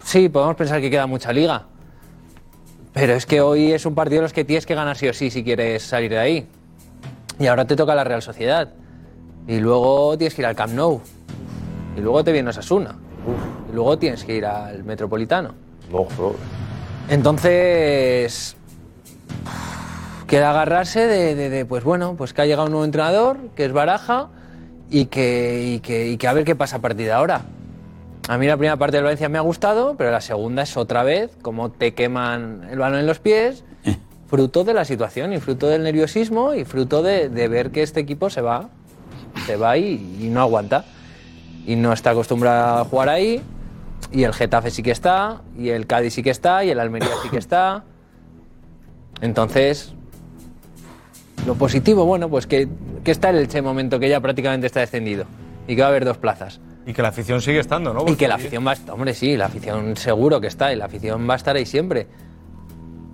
sí, 0.04 0.30
podemos 0.30 0.56
pensar 0.56 0.82
que 0.82 0.90
queda 0.90 1.06
mucha 1.06 1.34
liga. 1.34 1.66
Pero 2.94 3.14
es 3.14 3.26
que 3.26 3.42
hoy 3.42 3.74
es 3.74 3.86
un 3.86 3.94
partido 3.94 4.20
en 4.20 4.24
los 4.24 4.34
que 4.34 4.46
tienes 4.46 4.66
que 4.66 4.74
ganar 4.74 4.98
sí 4.98 5.08
o 5.08 5.14
sí 5.14 5.30
si 5.30 5.44
quieres 5.44 5.84
salir 5.84 6.10
de 6.10 6.18
ahí. 6.18 6.48
Y 7.38 7.46
ahora 7.48 7.66
te 7.66 7.76
toca 7.76 7.94
la 7.94 8.04
Real 8.04 8.22
Sociedad. 8.22 8.74
Y 9.48 9.60
luego 9.60 10.18
tienes 10.18 10.34
que 10.34 10.42
ir 10.42 10.46
al 10.48 10.56
Camp 10.56 10.74
Nou. 10.74 11.02
Y 11.96 12.02
luego 12.02 12.24
te 12.24 12.32
viene 12.32 12.50
Osasuna. 12.50 12.96
Luego 13.74 13.98
tienes 13.98 14.24
que 14.24 14.36
ir 14.36 14.46
al 14.46 14.84
Metropolitano. 14.84 15.54
Entonces, 17.10 18.56
queda 20.28 20.50
agarrarse 20.52 21.08
de, 21.08 21.36
de- 21.36 21.50
de, 21.50 21.66
pues 21.66 21.84
bueno, 21.84 22.16
pues 22.18 22.34
que 22.34 22.42
ha 22.42 22.46
llegado 22.46 22.66
un 22.66 22.72
nuevo 22.72 22.86
entrenador, 22.86 23.38
que 23.56 23.66
es 23.66 23.72
Baraja, 23.74 24.28
y 24.90 25.06
que, 25.06 25.64
y 25.76 25.80
que, 25.80 26.08
y 26.10 26.18
que 26.18 26.28
a 26.28 26.34
ver 26.34 26.44
qué 26.46 26.56
pasa 26.56 26.78
a 26.78 26.80
partir 26.80 27.06
de 27.06 27.12
ahora. 27.14 27.42
A 28.30 28.38
mí 28.38 28.46
la 28.48 28.58
primera 28.58 28.76
parte 28.78 28.98
del 28.98 29.04
Valencia 29.06 29.30
me 29.30 29.38
ha 29.38 29.42
gustado, 29.42 29.96
pero 29.98 30.12
la 30.12 30.22
segunda 30.22 30.64
es 30.64 30.76
otra 30.76 31.04
vez, 31.04 31.32
como 31.42 31.72
te 31.72 31.94
queman 31.94 32.68
el 32.70 32.78
balón 32.80 33.00
en 33.00 33.08
los 33.08 33.20
pies, 33.20 33.64
fruto 34.28 34.64
de 34.64 34.74
la 34.74 34.84
situación 34.86 35.32
y 35.34 35.40
fruto 35.40 35.68
del 35.68 35.84
nerviosismo 35.84 36.54
y 36.54 36.66
fruto 36.66 37.04
de, 37.04 37.30
de 37.30 37.48
ver 37.48 37.72
que 37.72 37.84
este 37.84 38.00
equipo 38.02 38.30
se 38.30 38.42
va, 38.42 38.70
se 39.46 39.56
va 39.56 39.78
y, 39.78 40.18
y 40.22 40.28
no 40.30 40.42
aguanta. 40.42 40.84
Y 41.68 41.76
no 41.76 41.94
está 41.94 42.10
acostumbrado 42.10 42.80
a 42.80 42.86
jugar 42.86 43.10
ahí, 43.10 43.44
y 44.12 44.24
el 44.24 44.34
Getafe 44.34 44.72
sí 44.72 44.82
que 44.82 44.92
está, 44.92 45.42
y 45.56 45.70
el 45.70 45.86
Cádiz 45.86 46.16
sí 46.16 46.24
que 46.24 46.32
está, 46.32 46.64
y 46.64 46.72
el 46.72 46.80
Almería 46.80 47.10
sí 47.22 47.30
que 47.30 47.38
está. 47.38 47.84
Entonces, 49.22 49.94
lo 51.46 51.56
positivo, 51.56 52.06
bueno, 52.06 52.30
pues 52.30 52.48
que, 52.48 52.68
que 53.04 53.12
está 53.12 53.30
el 53.30 53.38
Elche 53.38 53.62
momento 53.62 54.00
que 54.00 54.10
ya 54.10 54.20
prácticamente 54.20 54.68
está 54.68 54.80
descendido 54.80 55.26
y 55.68 55.76
que 55.76 55.82
va 55.82 55.88
a 55.88 55.90
haber 55.90 56.06
dos 56.06 56.18
plazas. 56.18 56.60
Y 56.86 56.94
que 56.94 57.02
la 57.02 57.10
afición 57.10 57.42
sigue 57.42 57.60
estando, 57.60 57.94
¿no? 57.94 58.06
Y 58.08 58.16
que 58.16 58.28
la 58.28 58.36
afición 58.36 58.66
va 58.66 58.72
a 58.72 58.74
estar, 58.76 58.94
hombre, 58.94 59.14
sí, 59.14 59.36
la 59.36 59.48
afición 59.48 59.98
seguro 59.98 60.40
que 60.40 60.48
está 60.48 60.72
y 60.72 60.78
la 60.78 60.86
afición 60.86 61.28
va 61.30 61.34
a 61.34 61.38
estar 61.38 61.56
ahí 61.56 61.66
siempre. 61.66 62.08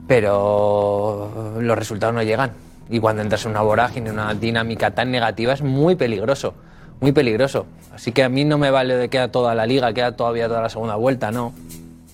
Pero 0.08 1.58
los 1.60 1.78
resultados 1.78 2.13
no 2.13 2.22
llegan. 2.22 2.52
Y 2.89 3.00
cuando 3.00 3.24
entras 3.24 3.46
en 3.46 3.52
una 3.52 3.62
vorágine, 3.62 4.10
en 4.10 4.13
una 4.13 4.34
dinámica 4.36 4.92
tan 4.92 5.10
negativa, 5.10 5.54
es 5.54 5.63
muy 5.63 5.96
peligroso, 5.96 6.54
muy 7.00 7.12
peligroso. 7.12 7.66
Así 7.94 8.12
que 8.12 8.24
a 8.24 8.30
mí 8.30 8.46
no 8.46 8.58
me 8.58 8.72
vale 8.72 8.96
de 8.96 9.10
queda 9.10 9.30
toda 9.30 9.54
la 9.56 9.66
liga, 9.66 9.94
queda 9.94 10.16
todavía 10.16 10.48
toda 10.48 10.62
la 10.62 10.70
segunda 10.70 10.96
vuelta, 10.96 11.32
no. 11.32 11.54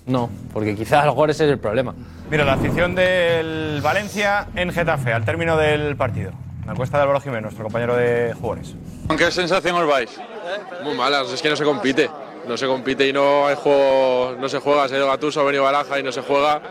No, 0.06 0.30
porque 0.54 0.76
quizás 0.76 1.04
a 1.04 1.06
lo 1.06 1.12
mejor 1.12 1.30
ese 1.30 1.46
es 1.46 1.52
el 1.52 1.60
problema. 1.60 1.94
Mira, 2.32 2.44
la 2.44 2.54
afición 2.54 2.96
del 2.96 3.80
Valencia 3.82 4.48
en 4.56 4.72
Getafe, 4.72 5.14
al 5.14 5.24
término 5.24 5.56
del 5.58 5.96
partido. 5.96 6.32
La 6.66 6.74
encuesta 6.74 6.98
de 6.98 7.04
Álvaro 7.04 7.22
Jiménez, 7.22 7.44
nuestro 7.44 7.64
compañero 7.64 7.96
de 7.96 8.34
jugadores. 8.34 8.76
¿Con 9.08 9.18
qué 9.18 9.32
sensación 9.32 9.76
os 9.76 9.88
vais? 9.88 10.20
Muy 10.84 10.96
malas, 10.96 11.32
es 11.32 11.42
que 11.42 11.50
no 11.50 11.56
se 11.56 11.64
compite. 11.64 12.10
No 12.48 12.58
se 12.58 12.66
compite 12.68 13.08
y 13.08 13.14
no 13.14 13.48
hay 13.48 13.56
juego, 13.56 14.36
no 14.40 14.50
se 14.50 14.60
juega. 14.60 14.88
Se 14.88 14.96
ha 14.96 14.98
ido 14.98 15.08
Gattuso, 15.08 15.42
ha 15.42 15.44
venido 15.44 15.64
Baraja 15.64 16.00
y 16.00 16.04
no 16.04 16.12
se 16.12 16.22
juega. 16.22 16.62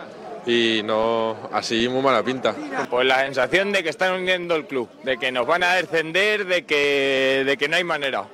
Y 0.47 0.83
no, 0.85 1.37
así 1.53 1.89
muy 1.89 2.03
mala 2.03 2.23
pinta. 2.23 2.55
Pues 2.89 3.07
la 3.07 3.25
sensación 3.25 3.73
de 3.73 3.83
que 3.83 3.91
están 3.91 4.15
hundiendo 4.15 4.55
el 4.55 4.67
club, 4.67 4.89
de 5.05 5.19
que 5.19 5.31
nos 5.31 5.47
van 5.47 5.63
a 5.63 5.75
descender, 5.75 6.47
de 6.47 6.65
que, 6.65 7.43
de 7.45 7.57
que 7.57 7.69
no 7.69 7.77
hay 7.77 7.85
manera. 7.85 8.25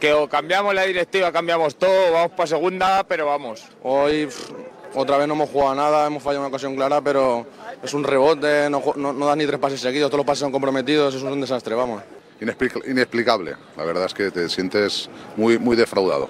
Que 0.00 0.12
o 0.12 0.28
cambiamos 0.28 0.74
la 0.74 0.84
directiva, 0.84 1.32
cambiamos 1.32 1.76
todo, 1.76 2.12
vamos 2.12 2.30
para 2.32 2.46
segunda, 2.46 3.04
pero 3.04 3.26
vamos. 3.26 3.64
Hoy 3.82 4.26
pff, 4.26 4.50
otra 4.94 5.18
vez 5.18 5.26
no 5.26 5.34
hemos 5.34 5.50
jugado 5.50 5.74
nada, 5.74 6.06
hemos 6.06 6.22
fallado 6.22 6.40
una 6.42 6.48
ocasión 6.48 6.74
clara, 6.76 7.00
pero 7.00 7.44
es 7.82 7.92
un 7.92 8.04
rebote, 8.04 8.70
no, 8.70 8.82
no, 8.96 9.12
no 9.12 9.26
das 9.26 9.36
ni 9.36 9.44
tres 9.44 9.58
pases 9.58 9.80
seguidos, 9.80 10.08
todos 10.08 10.18
los 10.20 10.26
pases 10.26 10.40
son 10.40 10.52
comprometidos, 10.52 11.14
eso 11.14 11.26
es 11.26 11.32
un 11.32 11.40
desastre, 11.40 11.74
vamos. 11.74 12.02
Inexplic- 12.40 12.88
inexplicable. 12.88 13.56
La 13.76 13.82
verdad 13.84 14.04
es 14.06 14.14
que 14.14 14.30
te 14.30 14.48
sientes 14.48 15.10
muy, 15.36 15.58
muy 15.58 15.76
defraudado. 15.76 16.28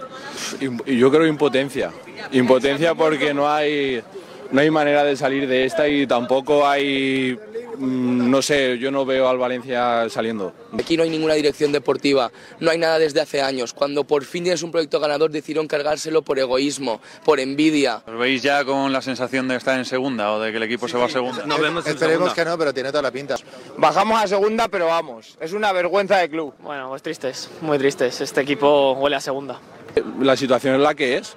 Y 0.87 0.97
yo 0.97 1.11
creo 1.11 1.27
impotencia. 1.27 1.93
Impotencia 2.33 2.95
porque 2.95 3.35
no 3.35 3.47
hay, 3.47 4.03
no 4.51 4.61
hay 4.61 4.71
manera 4.71 5.05
de 5.05 5.17
salir 5.17 5.47
de 5.47 5.65
esta 5.65 5.89
y 5.89 6.07
tampoco 6.07 6.67
hay, 6.67 7.39
mm, 7.77 8.31
no 8.31 8.41
sé, 8.41 8.79
yo 8.79 8.91
no 8.91 9.05
veo 9.05 9.29
al 9.29 9.39
Valencia 9.39 10.09
saliendo. 10.09 10.53
Aquí 10.79 10.97
no 10.97 11.03
hay 11.03 11.11
ninguna 11.11 11.35
dirección 11.35 11.73
deportiva, 11.73 12.31
no 12.61 12.71
hay 12.71 12.79
nada 12.79 12.99
desde 12.99 13.21
hace 13.21 13.43
años. 13.43 13.73
Cuando 13.75 14.05
por 14.05 14.25
fin 14.25 14.45
tienes 14.45 14.63
un 14.63 14.71
proyecto 14.71 15.01
ganador 15.01 15.31
decidieron 15.31 15.67
cargárselo 15.67 16.23
por 16.23 16.39
egoísmo, 16.39 17.01
por 17.25 17.41
envidia. 17.41 18.03
¿Os 18.07 18.19
veis 18.19 18.43
ya 18.43 18.65
con 18.65 18.93
la 18.93 19.03
sensación 19.03 19.49
de 19.49 19.57
estar 19.57 19.79
en 19.79 19.85
segunda 19.85 20.33
o 20.33 20.41
de 20.41 20.51
que 20.51 20.57
el 20.57 20.63
equipo 20.63 20.89
se 20.89 20.97
va 20.97 21.07
a 21.07 21.09
segunda? 21.09 21.45
Esperemos 21.85 22.33
que 22.33 22.45
no, 22.45 22.57
pero 22.57 22.73
tiene 22.73 22.91
toda 22.91 23.03
la 23.03 23.11
pinta. 23.11 23.37
Bajamos 23.77 24.23
a 24.23 24.27
segunda, 24.27 24.69
pero 24.69 24.87
vamos. 24.87 25.37
Es 25.41 25.53
una 25.53 25.73
vergüenza 25.73 26.17
de 26.19 26.29
club. 26.31 26.55
Bueno, 26.61 26.89
pues 26.89 27.03
tristes, 27.03 27.51
muy 27.61 27.79
tristes. 27.79 28.21
Este 28.21 28.41
equipo 28.41 28.93
huele 28.93 29.17
a 29.17 29.21
segunda. 29.21 29.61
La 30.21 30.37
situación 30.37 30.75
es 30.77 30.81
la 30.81 30.95
que 30.95 31.17
es 31.19 31.37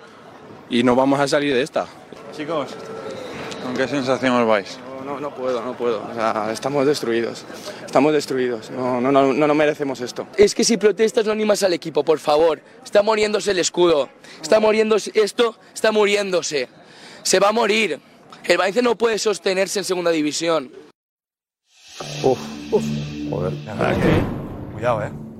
y 0.69 0.83
no 0.83 0.95
vamos 0.95 1.19
a 1.19 1.27
salir 1.27 1.53
de 1.53 1.61
esta. 1.61 1.87
Chicos, 2.35 2.69
¿con 3.63 3.75
qué 3.75 3.87
sensación 3.87 4.33
os 4.33 4.47
vais? 4.47 4.79
No, 5.05 5.19
no 5.19 5.33
puedo, 5.33 5.61
no 5.63 5.73
puedo, 5.75 6.01
o 6.09 6.13
sea, 6.13 6.49
estamos 6.53 6.85
destruidos, 6.85 7.43
estamos 7.85 8.13
destruidos, 8.13 8.69
no, 8.71 9.01
no, 9.01 9.11
no, 9.11 9.33
no, 9.33 9.47
no 9.47 9.55
merecemos 9.55 9.99
esto. 9.99 10.27
Es 10.37 10.55
que 10.55 10.63
si 10.63 10.77
protestas 10.77 11.25
no 11.25 11.31
animas 11.31 11.63
al 11.63 11.73
equipo, 11.73 12.03
por 12.03 12.19
favor. 12.19 12.61
Está 12.83 13.01
muriéndose 13.01 13.51
el 13.51 13.59
escudo. 13.59 14.09
Está 14.41 14.59
muriéndose 14.59 15.11
esto, 15.15 15.57
está 15.73 15.91
muriéndose. 15.91 16.69
Se 17.23 17.39
va 17.39 17.49
a 17.49 17.51
morir. 17.51 17.99
El 18.45 18.57
Valencia 18.57 18.81
no 18.81 18.95
puede 18.97 19.17
sostenerse 19.17 19.79
en 19.79 19.85
segunda 19.85 20.11
división. 20.11 20.71
Uf, 22.23 22.39
uf. 22.71 22.83
Joder. 23.29 23.53
Cuidado, 24.73 25.03
¿eh? 25.03 25.30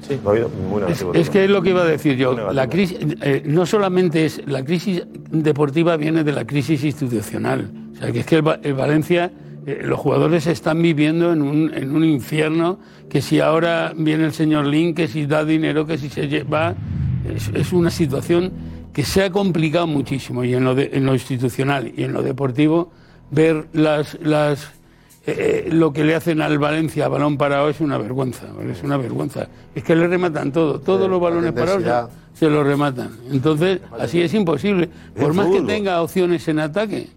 Sí, 0.00 0.18
muy 0.24 0.82
Es, 1.14 1.30
que 1.30 1.44
es 1.44 1.50
lo 1.50 1.62
que 1.62 1.70
iba 1.70 1.82
a 1.82 1.86
decir 1.86 2.16
yo. 2.16 2.52
La 2.52 2.68
crisis, 2.68 2.98
eh, 3.22 3.42
no 3.46 3.66
solamente 3.66 4.24
es 4.24 4.42
la 4.46 4.64
crisis 4.64 5.02
deportiva 5.30 5.96
viene 5.96 6.24
de 6.24 6.32
la 6.32 6.44
crisis 6.46 6.82
institucional. 6.84 7.70
O 7.94 7.96
sea, 7.98 8.12
que 8.12 8.20
es 8.20 8.26
que 8.26 8.36
el, 8.36 8.46
Va- 8.46 8.58
el 8.62 8.74
Valencia, 8.74 9.30
eh, 9.66 9.80
los 9.84 9.98
jugadores 9.98 10.46
están 10.46 10.80
viviendo 10.82 11.32
en 11.32 11.42
un, 11.42 11.72
en 11.74 11.94
un 11.94 12.04
infierno. 12.04 12.78
Que 13.08 13.20
si 13.20 13.40
ahora 13.40 13.92
viene 13.96 14.24
el 14.24 14.32
señor 14.32 14.66
Lin, 14.66 14.94
que 14.94 15.08
si 15.08 15.26
da 15.26 15.44
dinero, 15.44 15.86
que 15.86 15.98
si 15.98 16.08
se 16.08 16.28
lleva, 16.28 16.74
es, 17.34 17.50
es 17.54 17.72
una 17.72 17.90
situación 17.90 18.52
que 18.92 19.04
se 19.04 19.22
ha 19.24 19.30
complicado 19.30 19.86
muchísimo 19.86 20.42
y 20.44 20.54
en 20.54 20.64
lo, 20.64 20.74
de- 20.74 20.90
en 20.92 21.04
lo 21.06 21.12
institucional 21.14 21.92
y 21.96 22.04
en 22.04 22.12
lo 22.12 22.22
deportivo 22.22 22.90
ver 23.30 23.66
las, 23.72 24.18
las 24.22 24.72
eh, 25.38 25.68
lo 25.72 25.92
que 25.92 26.04
le 26.04 26.14
hacen 26.14 26.40
al 26.42 26.58
Valencia 26.58 27.06
a 27.06 27.08
balón 27.08 27.36
parado 27.36 27.68
es 27.68 27.80
una 27.80 27.98
vergüenza, 27.98 28.46
es 28.70 28.82
una 28.82 28.96
vergüenza. 28.96 29.48
Es 29.74 29.82
que 29.84 29.94
le 29.96 30.06
rematan 30.08 30.52
todo, 30.52 30.80
todos 30.80 31.08
los 31.10 31.20
balones 31.20 31.52
parados 31.52 31.82
se, 32.34 32.38
se 32.46 32.50
los 32.50 32.66
rematan. 32.66 33.10
Entonces, 33.30 33.80
así 33.98 34.20
es 34.22 34.32
imposible. 34.34 34.88
Por 35.18 35.34
más 35.34 35.46
que 35.48 35.60
tenga 35.62 36.00
opciones 36.02 36.46
en 36.48 36.58
ataque, 36.60 37.08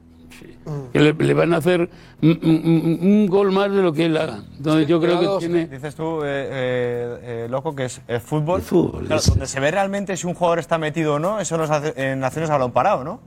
que 0.94 1.00
le, 1.00 1.14
le 1.14 1.34
van 1.34 1.54
a 1.54 1.58
hacer 1.58 1.90
un, 2.22 2.40
un- 2.42 3.00
un 3.02 3.28
gol 3.28 3.52
más 3.52 3.70
de 3.70 3.82
lo 3.82 3.92
que 3.92 4.06
él 4.06 4.16
haga. 4.16 4.40
Entonces 4.58 4.88
yo 4.88 5.00
creo 5.02 5.20
que 5.20 5.46
tiene... 5.46 5.68
Dices 5.68 5.94
tú, 5.96 6.22
eh, 6.24 6.26
eh, 6.26 7.18
eh, 7.22 7.48
loco, 7.50 7.76
que 7.76 7.86
es, 7.86 8.02
es 8.08 8.24
fútbol. 8.24 8.62
fútbol, 8.62 9.06
Claro, 9.08 9.20
es- 9.20 9.28
donde 9.28 9.46
se 9.48 9.60
ve 9.60 9.72
realmente 9.72 10.16
si 10.16 10.26
un 10.26 10.34
jugador 10.34 10.60
está 10.60 10.78
metido 10.78 11.16
o 11.16 11.20
no, 11.20 11.40
eso 11.42 11.58
no 11.58 11.66
es 11.66 11.70
hace- 11.70 11.94
en 12.12 12.24
acciones 12.24 12.50
a 12.50 12.54
balón 12.54 12.72
parado, 12.72 13.04
¿no? 13.04 13.20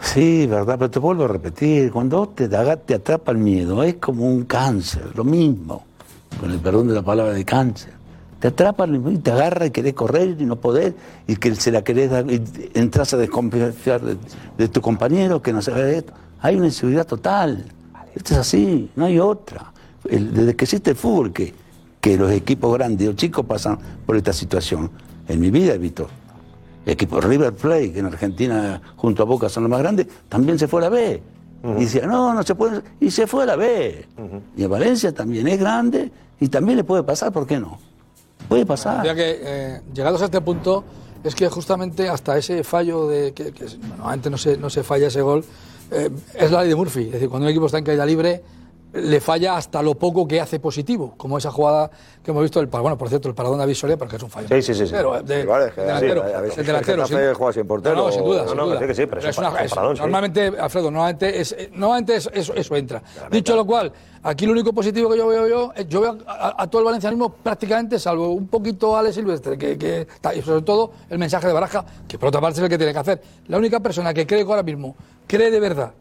Sí, 0.00 0.46
verdad, 0.46 0.76
pero 0.78 0.90
te 0.90 0.98
vuelvo 0.98 1.24
a 1.24 1.28
repetir, 1.28 1.90
cuando 1.90 2.28
te, 2.28 2.48
te 2.48 2.94
atrapa 2.94 3.32
el 3.32 3.38
miedo, 3.38 3.82
es 3.82 3.94
como 3.94 4.26
un 4.26 4.44
cáncer, 4.44 5.12
lo 5.14 5.24
mismo, 5.24 5.84
con 6.38 6.50
el 6.50 6.58
perdón 6.58 6.88
de 6.88 6.94
la 6.94 7.02
palabra 7.02 7.32
de 7.32 7.44
cáncer. 7.44 7.92
Te 8.38 8.48
atrapa 8.48 8.84
el 8.84 8.92
miedo 8.92 9.10
y 9.10 9.18
te 9.18 9.30
agarra 9.30 9.66
y 9.66 9.70
querés 9.70 9.94
correr 9.94 10.36
y 10.38 10.44
no 10.44 10.56
poder, 10.56 10.94
y 11.26 11.36
que 11.36 11.54
se 11.54 11.72
la 11.72 11.82
querés 11.82 12.10
dar, 12.10 12.30
y 12.30 12.42
entras 12.74 13.14
a 13.14 13.16
desconfiar 13.16 14.02
de, 14.02 14.68
tu 14.68 14.80
compañero, 14.80 15.40
que 15.40 15.52
no 15.52 15.62
se 15.62 15.70
ve 15.70 15.98
esto. 15.98 16.12
Hay 16.40 16.56
una 16.56 16.66
inseguridad 16.66 17.06
total. 17.06 17.64
Esto 18.14 18.34
es 18.34 18.40
así, 18.40 18.90
no 18.96 19.06
hay 19.06 19.18
otra. 19.18 19.72
Desde 20.04 20.54
que 20.54 20.64
existe 20.64 20.90
el 20.90 20.96
fútbol, 20.96 21.32
que, 21.32 21.54
que 22.00 22.16
los 22.16 22.30
equipos 22.30 22.72
grandes 22.74 23.08
o 23.08 23.12
chicos 23.14 23.44
pasan 23.46 23.78
por 24.04 24.16
esta 24.16 24.32
situación. 24.32 24.90
En 25.26 25.40
mi 25.40 25.50
vida 25.50 25.74
he 25.74 25.78
visto 25.78 26.06
el 26.86 26.92
equipo 26.92 27.20
River 27.20 27.52
Plate, 27.52 27.92
que 27.92 27.98
en 27.98 28.06
Argentina 28.06 28.80
junto 28.96 29.22
a 29.24 29.26
Boca 29.26 29.48
son 29.48 29.64
los 29.64 29.70
más 29.70 29.80
grandes, 29.80 30.06
también 30.28 30.58
se 30.58 30.68
fue 30.68 30.80
a 30.80 30.84
la 30.84 30.88
B. 30.88 31.22
Y 31.78 31.80
decía, 31.80 32.06
no, 32.06 32.32
no 32.32 32.44
se 32.44 32.54
puede. 32.54 32.80
Y 33.00 33.10
se 33.10 33.26
fue 33.26 33.42
a 33.42 33.46
la 33.46 33.56
B. 33.56 34.06
Y 34.56 34.62
en 34.62 34.70
Valencia 34.70 35.12
también 35.12 35.48
es 35.48 35.58
grande 35.58 36.12
y 36.38 36.48
también 36.48 36.76
le 36.76 36.84
puede 36.84 37.02
pasar, 37.02 37.32
¿por 37.32 37.44
qué 37.44 37.58
no? 37.58 37.78
Puede 38.48 38.64
pasar. 38.64 38.98
Decía 38.98 39.16
que 39.16 39.40
eh, 39.42 39.80
llegados 39.92 40.22
a 40.22 40.26
este 40.26 40.40
punto 40.40 40.84
es 41.24 41.34
que 41.34 41.48
justamente 41.48 42.08
hasta 42.08 42.38
ese 42.38 42.62
fallo 42.62 43.08
de 43.08 43.32
que, 43.32 43.50
que, 43.50 43.66
bueno, 43.88 44.08
antes 44.08 44.30
no 44.30 44.38
se, 44.38 44.56
no 44.56 44.70
se 44.70 44.84
falla 44.84 45.08
ese 45.08 45.22
gol 45.22 45.44
eh, 45.90 46.10
es 46.34 46.50
la 46.52 46.60
ley 46.60 46.68
de 46.68 46.76
Murphy. 46.76 47.06
Es 47.06 47.12
decir, 47.12 47.28
cuando 47.28 47.46
un 47.46 47.50
equipo 47.50 47.66
está 47.66 47.78
en 47.78 47.84
caída 47.84 48.06
libre 48.06 48.42
le 48.96 49.20
falla 49.20 49.56
hasta 49.56 49.82
lo 49.82 49.94
poco 49.94 50.26
que 50.26 50.40
hace 50.40 50.58
positivo, 50.60 51.14
como 51.16 51.38
esa 51.38 51.50
jugada 51.50 51.90
que 52.22 52.30
hemos 52.30 52.42
visto, 52.42 52.60
el, 52.60 52.68
par- 52.68 52.82
bueno, 52.82 52.96
por 52.98 53.08
cierto, 53.08 53.28
el 53.28 53.34
paradón 53.34 53.58
de 53.58 53.62
David 53.62 53.74
Soria, 53.74 53.96
porque 53.96 54.16
es 54.16 54.22
un 54.22 54.30
fallo. 54.30 54.48
Sí, 54.48 54.62
sí, 54.62 54.74
sí. 54.74 54.86
sí. 54.86 54.92
Pero, 54.96 55.22
de- 55.22 55.42
Sí, 55.42 55.46
vale, 55.46 55.70
que- 55.72 55.80
delantero, 55.82 56.22
sí, 56.26 56.32
veces 56.42 56.54
el 56.54 56.60
el 56.60 56.66
delantero, 56.66 57.06
sin- 57.06 57.34
juega 57.34 57.52
sin 57.52 57.66
portero. 57.66 57.94
No, 57.96 58.06
no, 58.06 58.12
sin 58.12 58.24
duda, 58.24 58.42
No, 58.42 58.48
sin 58.48 58.56
no, 58.56 58.66
duda. 58.66 58.78
que 58.78 58.84
sí, 58.84 58.88
que 58.88 58.94
sí, 58.94 59.06
pero 59.06 59.28
es 59.28 59.38
un 59.38 59.44
una- 59.44 59.62
un 59.62 59.68
paradón, 59.68 59.96
sí. 59.96 60.02
Normalmente, 60.02 60.52
Alfredo, 60.58 60.90
normalmente, 60.90 61.40
es, 61.40 61.52
eh, 61.52 61.70
normalmente 61.74 62.16
es- 62.16 62.30
eso, 62.32 62.54
eso 62.54 62.76
entra. 62.76 63.02
Dicho 63.30 63.54
lo 63.54 63.64
cual, 63.64 63.92
aquí 64.22 64.46
lo 64.46 64.52
único 64.52 64.72
positivo 64.72 65.10
que 65.10 65.18
yo 65.18 65.26
veo 65.28 65.46
yo, 65.46 65.72
eh, 65.76 65.84
yo 65.88 66.00
veo 66.00 66.18
a, 66.26 66.62
a 66.62 66.66
todo 66.68 66.80
el 66.80 66.86
valencianismo 66.86 67.30
prácticamente, 67.34 67.98
salvo 67.98 68.30
un 68.30 68.48
poquito 68.48 68.96
a 68.96 69.00
Ale 69.00 69.12
Silvestre, 69.12 69.56
que, 69.58 70.06
y 70.34 70.42
sobre 70.42 70.62
todo 70.62 70.92
el 71.10 71.18
mensaje 71.18 71.46
de 71.46 71.52
Baraja, 71.52 71.84
que 72.08 72.18
por 72.18 72.28
otra 72.28 72.40
parte 72.40 72.58
es 72.58 72.64
el 72.64 72.68
que 72.70 72.78
tiene 72.78 72.92
que 72.92 72.98
hacer. 72.98 73.22
La 73.48 73.58
única 73.58 73.80
persona 73.80 74.12
que 74.14 74.26
cree 74.26 74.44
que 74.44 74.50
ahora 74.50 74.62
mismo 74.62 74.96
cree 75.26 75.50
de 75.50 75.60
verdad 75.60 75.92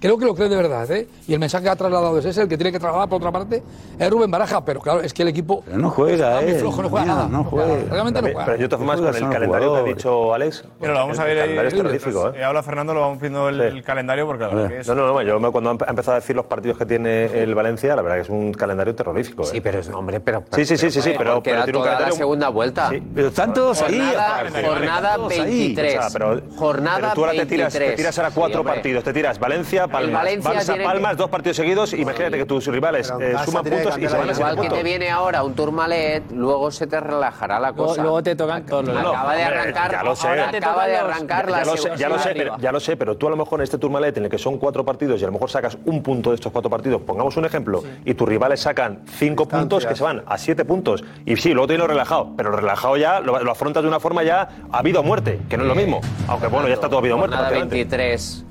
Creo 0.00 0.16
que 0.16 0.24
lo 0.24 0.34
cree 0.34 0.48
de 0.48 0.56
verdad, 0.56 0.90
¿eh? 0.90 1.06
Y 1.28 1.34
el 1.34 1.38
mensaje 1.38 1.64
que 1.64 1.70
ha 1.70 1.76
trasladado 1.76 2.18
es 2.18 2.24
ese, 2.24 2.42
el 2.42 2.48
que 2.48 2.56
tiene 2.56 2.72
que 2.72 2.78
trasladar, 2.80 3.08
por 3.08 3.18
otra 3.18 3.30
parte, 3.30 3.62
es 3.98 4.10
Rubén 4.10 4.30
Baraja, 4.30 4.64
pero 4.64 4.80
claro, 4.80 5.02
es 5.02 5.12
que 5.12 5.22
el 5.22 5.28
equipo... 5.28 5.62
Pero 5.66 5.76
no 5.78 5.90
juega, 5.90 6.40
eh. 6.42 6.54
flojo, 6.54 6.82
no 6.82 6.88
juega 6.88 7.04
Mira, 7.04 7.14
nada. 7.16 7.28
no 7.28 7.44
juega. 7.44 7.76
Realmente 7.90 8.22
no 8.22 8.28
juega. 8.28 8.44
Pero 8.46 8.56
yo 8.58 8.68
te 8.68 8.76
formas 8.78 9.00
con 9.00 9.14
el 9.14 9.28
calendario 9.30 9.74
que 9.74 9.80
ha 9.80 9.82
dicho 9.94 10.32
Alex. 10.34 10.64
Pero 10.80 10.94
lo 10.94 10.98
vamos 11.00 11.18
a 11.18 11.22
el 11.22 11.28
ver 11.28 11.36
ahí. 11.36 11.42
calendario 11.42 11.68
es 11.68 11.74
terrorífico, 11.76 12.28
¿eh? 12.30 12.32
Eh, 12.40 12.44
habla 12.44 12.62
Fernando, 12.62 12.94
lo 12.94 13.00
vamos 13.02 13.20
viendo 13.20 13.48
el, 13.50 13.60
el 13.60 13.82
calendario 13.82 14.26
porque 14.26 14.44
la 14.44 14.48
verdad 14.48 14.68
que 14.68 14.78
es... 14.80 14.88
No, 14.88 14.94
no, 14.94 15.06
no, 15.12 15.22
yo 15.22 15.38
me- 15.38 15.50
cuando 15.50 15.70
ha 15.70 15.90
empezado 15.90 16.12
a 16.12 16.20
decir 16.20 16.34
los 16.34 16.46
partidos 16.46 16.78
que 16.78 16.86
tiene 16.86 17.26
el 17.42 17.54
Valencia, 17.54 17.94
la 17.94 18.00
verdad 18.02 18.16
que 18.16 18.22
es 18.22 18.30
un 18.30 18.52
calendario 18.54 18.94
terrorífico. 18.94 19.42
¿eh? 19.42 19.46
Sí, 19.52 19.60
pero 19.60 19.80
es 19.80 19.88
hombre, 19.90 20.20
pero. 20.20 20.44
Sí, 20.52 20.64
sí, 20.64 20.78
sí, 20.78 20.90
sí, 20.90 21.02
sí, 21.02 21.12
pero, 21.18 21.42
queda 21.42 21.66
toda 21.66 22.00
la 22.00 22.12
segunda 22.12 22.48
vuelta. 22.48 22.88
Sí. 22.88 23.02
Pero 23.14 23.28
están 23.28 23.52
todos 23.52 23.82
ahí. 23.82 23.98
Jornada, 23.98 24.38
aparte. 24.38 24.66
jornada 24.66 25.14
Todos 25.16 25.32
ahí. 25.32 25.38
23. 25.74 25.98
O 25.98 26.00
sea, 26.00 26.10
pero, 26.12 26.40
jornada 26.56 26.98
pero 27.00 27.12
tú 27.14 27.20
ahora 27.24 27.32
te 27.32 27.46
tiras, 27.46 27.72
te 27.72 27.78
23. 27.80 27.96
tiras 27.96 28.18
ahora 28.18 28.30
cuatro 28.34 28.64
partidos, 28.64 29.04
te 29.04 29.12
tiras 29.12 29.38
Valencia, 29.38 29.86
Palmas, 29.90 30.12
Valencia 30.22 30.50
Barça, 30.52 30.66
tiene 30.66 30.84
Palmas, 30.84 31.16
dos 31.16 31.28
partidos 31.30 31.56
seguidos, 31.56 31.92
imagínate 31.92 32.38
que 32.38 32.44
tus 32.46 32.66
rivales 32.66 33.12
eh, 33.20 33.34
suman 33.44 33.64
puntos 33.64 33.98
y 33.98 34.08
se 34.08 34.16
van 34.16 34.28
a 34.28 34.32
Igual 34.32 34.60
que 34.60 34.68
te 34.70 34.82
viene 34.82 35.10
ahora 35.10 35.42
un 35.42 35.54
Tourmalet, 35.54 36.30
luego 36.32 36.70
se 36.70 36.86
te 36.86 36.98
relajará 37.00 37.58
la 37.60 37.72
cosa. 37.72 38.02
luego 38.02 38.22
te 38.22 38.34
tocan 38.36 38.64
todos 38.64 38.86
los 38.86 38.96
Acaba 38.96 39.34
de 39.34 39.42
arrancar, 39.42 39.90
ya 39.92 40.02
lo 40.02 40.16
sé. 40.16 40.28
acaba 40.28 40.86
de 40.86 40.96
arrancar 40.96 41.50
la 41.50 41.58
Ya 41.58 41.64
lo 41.64 41.72
sé, 41.72 41.82
segunda 41.82 42.00
ya 42.00 42.08
lo 42.08 42.18
sé, 42.18 42.28
arriba. 42.30 42.44
pero, 42.44 42.62
ya 42.62 42.72
lo 42.72 42.80
sé, 42.80 42.96
pero 42.96 43.16
tú 43.16 43.26
a 43.26 43.30
lo 43.30 43.36
mejor 43.36 43.60
en 43.60 43.64
este 43.64 43.78
Tourmalet 43.78 44.16
en 44.16 44.24
el 44.24 44.30
que 44.30 44.38
son 44.38 44.58
cuatro 44.58 44.84
partidos 44.84 45.20
y 45.20 45.24
a 45.24 45.26
lo 45.26 45.32
mejor 45.32 45.50
sacas 45.50 45.76
un 45.84 46.02
punto 46.02 46.30
de 46.30 46.36
estos 46.36 46.52
cuatro 46.52 46.70
partidos, 46.70 47.02
pongamos 47.02 47.36
un 47.36 47.44
ejemplo, 47.44 47.82
y 48.04 48.14
tus 48.14 48.28
rivales 48.28 48.60
sacan 48.60 49.02
cinco 49.06 49.46
puntos 49.46 49.84
que 49.86 49.94
se 49.96 50.02
van 50.02 50.22
a 50.26 50.38
siete 50.38 50.64
puntos. 50.64 51.02
Y 51.26 51.36
sí, 51.36 51.52
luego 51.52 51.66
te 51.68 51.78
lo 51.78 51.86
relajado, 51.86 52.30
pero 52.36 52.50
lo 52.50 52.56
relajado 52.56 52.96
ya 52.96 53.20
lo, 53.20 53.42
lo 53.42 53.50
afrontas 53.50 53.82
de 53.82 53.88
una 53.88 54.00
forma 54.00 54.22
ya 54.22 54.48
a 54.70 54.82
vida 54.82 55.00
o 55.00 55.02
muerte, 55.02 55.40
que 55.48 55.56
no 55.56 55.64
es 55.64 55.68
lo 55.68 55.74
mismo. 55.74 56.00
Aunque 56.28 56.46
bueno, 56.46 56.68
ya 56.68 56.74
está 56.74 56.88
todo 56.88 56.98
a 56.98 57.02
vida 57.02 57.14
o 57.14 57.18
muerte. 57.18 57.36
Jornada 57.36 57.50
prácticamente. 57.50 57.96
23, 57.96 58.44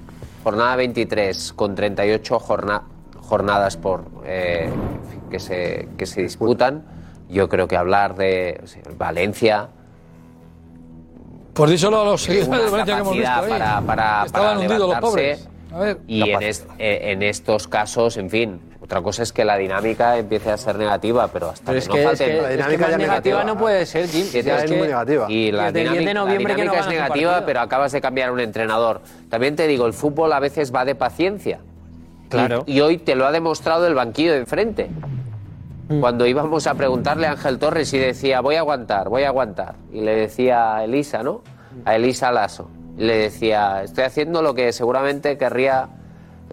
jornada 0.50 0.76
23 0.78 1.54
con 1.54 1.76
38 1.76 2.40
jorna- 2.40 2.82
jornadas 3.22 3.78
por 3.78 4.06
eh, 4.26 4.68
que 5.30 5.38
se 5.40 5.88
que 5.96 6.06
se 6.08 6.24
disputan. 6.24 6.84
Yo 7.30 7.48
creo 7.48 7.68
que 7.68 7.78
hablar 7.78 8.16
de 8.16 8.60
o 8.64 8.66
sea, 8.68 8.82
Valencia 8.98 9.70
Por 11.54 11.70
díselo 11.70 12.02
a 12.02 12.06
los 12.06 12.24
seguidores 12.24 12.50
de 12.66 12.70
Valencia 12.72 12.96
que 12.96 13.02
hemos 13.02 13.14
visto 13.14 13.30
ahí. 13.30 13.50
para, 13.50 13.82
para, 13.82 14.26
Estaban 14.26 14.48
para 14.48 14.60
hundidos 14.60 14.90
los 14.90 15.00
pobres. 15.00 15.48
A 15.72 15.78
ver. 15.80 16.00
Y 16.08 16.32
en, 16.32 16.42
est- 16.42 16.68
eh, 16.80 17.12
en 17.12 17.22
estos 17.22 17.68
casos, 17.68 18.18
en 18.18 18.30
fin, 18.32 18.60
otra 18.90 19.04
cosa 19.04 19.22
es 19.22 19.32
que 19.32 19.46
la 19.46 19.56
dinámica 19.56 20.18
empiece 20.18 20.50
a 20.50 20.58
ser 20.58 20.76
negativa, 20.76 21.28
pero 21.28 21.52
hasta 21.52 21.64
Pero 21.68 21.78
es 21.78 21.88
no 21.88 21.94
que, 21.94 22.00
es 22.02 22.08
falte- 22.10 22.26
que, 22.26 22.54
es 22.56 22.66
que 22.66 22.78
más 22.80 22.98
negativa 22.98 23.44
no 23.44 23.56
puede 23.56 23.86
ser, 23.86 24.08
Jim. 24.08 24.26
Sí, 24.26 24.42
sea, 24.42 24.64
es 24.64 24.72
que- 24.72 24.78
muy 24.78 24.88
negativa. 24.88 25.28
Y 25.30 25.52
la 25.52 25.66
desde 25.72 25.82
el 25.82 25.90
10 25.92 25.94
de 25.94 26.00
dinámica, 26.00 26.14
la 26.14 26.26
noviembre 26.26 26.56
que 26.56 26.66
no 26.66 26.72
dinámica 26.72 26.90
es 26.90 26.96
negativa, 27.00 27.46
pero 27.46 27.60
acabas 27.62 27.92
de 27.92 28.02
cambiar 28.02 28.32
un 28.32 28.40
entrenador. 28.40 29.02
También 29.30 29.56
te 29.56 29.68
digo, 29.68 29.86
el 29.86 29.94
fútbol 29.94 30.34
a 30.34 30.40
veces 30.40 30.74
va 30.74 30.86
de 30.86 30.96
paciencia. 30.96 31.60
Claro. 32.30 32.64
Y, 32.66 32.78
y 32.78 32.82
hoy 32.82 32.98
te 32.98 33.14
lo 33.14 33.28
ha 33.28 33.32
demostrado 33.32 33.86
el 33.86 33.94
banquillo 33.94 34.32
de 34.32 34.40
enfrente. 34.40 34.90
Mm. 35.90 36.00
Cuando 36.00 36.26
íbamos 36.26 36.66
a 36.66 36.74
preguntarle 36.74 37.28
a 37.28 37.32
Ángel 37.34 37.60
Torres 37.60 37.94
y 37.94 38.00
decía, 38.00 38.42
voy 38.42 38.56
a 38.56 38.60
aguantar, 38.62 39.08
voy 39.10 39.22
a 39.22 39.28
aguantar. 39.28 39.76
Y 39.94 40.02
le 40.02 40.16
decía 40.16 40.78
a 40.78 40.84
Elisa, 40.84 41.22
¿no? 41.22 41.44
A 41.86 41.96
Elisa 41.96 42.32
Lasso. 42.32 42.72
Y 42.98 43.04
le 43.04 43.18
decía, 43.18 43.84
estoy 43.84 44.06
haciendo 44.06 44.42
lo 44.42 44.56
que 44.56 44.74
seguramente 44.74 45.38
querría, 45.38 45.90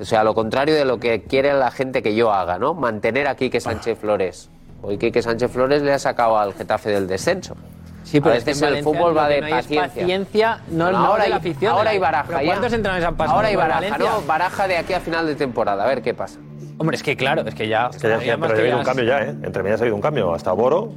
o 0.00 0.04
sea, 0.04 0.24
lo 0.24 0.34
contrario 0.34 0.74
de 0.74 0.84
lo 0.84 0.98
que 0.98 1.22
quiere 1.22 1.52
la 1.54 1.70
gente 1.70 2.02
que 2.02 2.14
yo 2.14 2.32
haga, 2.32 2.58
¿no? 2.58 2.74
Mantener 2.74 3.26
a 3.28 3.34
Quique 3.36 3.60
Sánchez 3.60 3.98
Flores. 3.98 4.50
Hoy 4.82 4.98
Quique 4.98 5.22
Sánchez 5.22 5.50
Flores 5.50 5.82
le 5.82 5.92
ha 5.92 5.98
sacado 5.98 6.38
al 6.38 6.52
Getafe 6.54 6.90
del 6.90 7.06
descenso. 7.06 7.56
Sí, 8.04 8.20
pero 8.20 8.34
a 8.34 8.36
es 8.38 8.44
que 8.44 8.50
veces 8.50 8.62
en 8.68 8.74
el 8.76 8.84
fútbol 8.84 9.16
va 9.16 9.26
de 9.28 9.40
no 9.40 9.48
paciencia. 9.48 9.88
paciencia, 9.88 10.60
no- 10.70 10.92
no 10.92 10.98
ahora 10.98 11.24
de 11.24 11.30
la 11.30 11.36
hay- 11.36 11.40
afición, 11.40 11.72
Ahora 11.72 11.90
hay 11.90 11.98
baraja 11.98 12.24
¿Pero 12.28 12.40
ya. 12.40 12.46
cuántos 12.46 12.72
entrenadores 12.72 13.08
han 13.08 13.16
pasado 13.16 13.36
Ahora 13.36 13.48
hay 13.48 13.56
baraja? 13.56 13.98
¿no? 13.98 14.22
Baraja 14.22 14.68
de 14.68 14.76
aquí 14.76 14.92
a 14.92 15.00
final 15.00 15.26
de 15.26 15.34
temporada, 15.34 15.82
a 15.82 15.86
ver 15.88 16.02
qué 16.02 16.14
pasa. 16.14 16.38
Hombre, 16.78 16.94
es 16.96 17.02
que 17.02 17.16
claro, 17.16 17.42
es 17.48 17.54
que 17.54 17.66
ya... 17.66 17.88
Es 17.90 17.96
que 17.96 18.08
ya, 18.08 18.36
pero 18.36 18.48
ha 18.52 18.56
habido 18.58 18.66
ya 18.68 18.76
un 18.76 18.84
cambio 18.84 19.04
ya, 19.06 19.22
¿eh? 19.22 19.30
Entre 19.42 19.62
medias 19.62 19.80
ha 19.80 19.84
habido 19.84 19.96
un 19.96 20.02
cambio. 20.02 20.34
Hasta 20.34 20.52
Boro. 20.52 20.92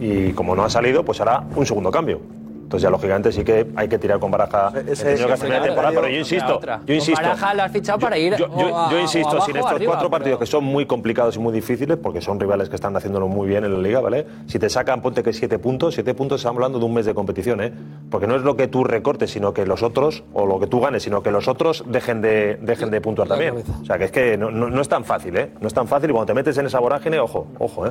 Y 0.00 0.32
como 0.32 0.54
no 0.56 0.64
ha 0.64 0.68
salido, 0.68 1.04
pues 1.04 1.20
hará 1.20 1.44
un 1.54 1.64
segundo 1.64 1.90
cambio. 1.92 2.20
Entonces 2.72 2.84
ya 2.84 2.90
lógicamente 2.90 3.32
sí 3.32 3.44
que 3.44 3.66
hay 3.76 3.86
que 3.86 3.98
tirar 3.98 4.18
con 4.18 4.30
baraja 4.30 4.72
que 4.72 4.82
la 5.46 5.62
temporada, 5.62 5.90
pero 5.94 6.08
yo 6.08 6.18
insisto, 6.20 6.58
yo 6.86 6.94
insisto. 6.94 7.20
Baraja 7.20 7.52
lo 7.52 7.62
has 7.64 7.70
fichado 7.72 7.98
para 7.98 8.16
ir 8.16 8.34
Yo, 8.36 8.46
yo- 8.58 8.78
a- 8.78 8.90
yo 8.90 8.98
insisto, 8.98 9.28
abajo 9.28 9.44
sin 9.44 9.56
estos 9.56 9.72
arriba, 9.72 9.92
cuatro 9.92 10.08
pero- 10.08 10.18
partidos 10.18 10.38
que 10.38 10.46
son 10.46 10.64
muy 10.64 10.86
complicados 10.86 11.36
y 11.36 11.38
muy 11.38 11.52
difíciles, 11.52 11.98
porque 12.02 12.22
son 12.22 12.40
rivales 12.40 12.70
que 12.70 12.76
están 12.76 12.96
haciéndolo 12.96 13.28
muy 13.28 13.46
bien 13.46 13.64
en 13.64 13.74
la 13.74 13.78
liga, 13.78 14.00
¿vale? 14.00 14.26
Si 14.46 14.58
te 14.58 14.70
sacan, 14.70 15.02
ponte 15.02 15.22
que 15.22 15.34
siete 15.34 15.58
puntos, 15.58 15.92
siete 15.92 16.14
puntos 16.14 16.40
estamos 16.40 16.56
hablando 16.56 16.78
de 16.78 16.84
un 16.86 16.94
mes 16.94 17.04
de 17.04 17.12
competición, 17.12 17.60
¿eh? 17.60 17.74
Porque 18.10 18.26
no 18.26 18.36
es 18.36 18.42
lo 18.42 18.56
que 18.56 18.68
tú 18.68 18.84
recortes, 18.84 19.30
sino 19.30 19.52
que 19.52 19.66
los 19.66 19.82
otros, 19.82 20.24
o 20.32 20.46
lo 20.46 20.58
que 20.58 20.66
tú 20.66 20.80
ganes, 20.80 21.02
sino 21.02 21.22
que 21.22 21.30
los 21.30 21.48
otros 21.48 21.84
dejen 21.86 22.22
de, 22.22 22.56
dejen 22.62 22.90
de 22.90 23.02
puntuar 23.02 23.28
también. 23.28 23.62
O 23.82 23.84
sea, 23.84 23.98
que 23.98 24.04
es 24.04 24.12
que 24.12 24.38
no, 24.38 24.50
no- 24.50 24.70
no 24.70 24.80
es 24.80 24.88
tan 24.88 25.04
fácil, 25.04 25.36
¿eh? 25.36 25.50
No 25.60 25.68
es 25.68 25.74
tan 25.74 25.86
fácil 25.86 26.08
y 26.08 26.12
cuando 26.14 26.28
te 26.28 26.34
metes 26.34 26.56
en 26.56 26.64
esa 26.64 26.78
vorágine, 26.80 27.18
ojo, 27.20 27.48
ojo, 27.58 27.86
¿eh? 27.86 27.90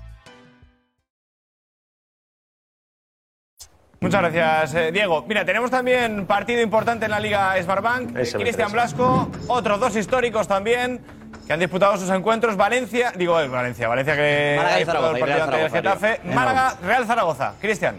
Muchas 4.03 4.19
gracias, 4.21 4.73
eh, 4.73 4.91
Diego. 4.91 5.23
Mira, 5.27 5.45
tenemos 5.45 5.69
también 5.69 6.25
partido 6.25 6.59
importante 6.59 7.05
en 7.05 7.11
la 7.11 7.19
Liga 7.19 7.53
Smartbank. 7.61 8.09
Me 8.09 8.23
Cristian. 8.23 8.71
Blasco, 8.71 9.29
otros 9.47 9.79
dos 9.79 9.95
históricos 9.95 10.47
también 10.47 10.99
que 11.45 11.53
han 11.53 11.59
disputado 11.59 11.95
sus 11.97 12.09
encuentros. 12.09 12.57
Valencia, 12.57 13.13
digo 13.15 13.39
eh, 13.39 13.47
Valencia, 13.47 13.87
Valencia 13.87 14.15
que 14.15 14.55
Málaga 14.57 14.73
ha 14.73 14.77
disputado 14.79 15.11
el 15.11 15.19
partido 15.19 15.37
Real 15.37 15.41
ante 15.41 15.63
el 15.65 15.69
Zaragoza, 15.69 15.99
Getafe. 15.99 16.21
tío. 16.23 16.33
Málaga, 16.33 16.77
Real 16.81 17.05
Zaragoza. 17.05 17.53
Cristian. 17.61 17.95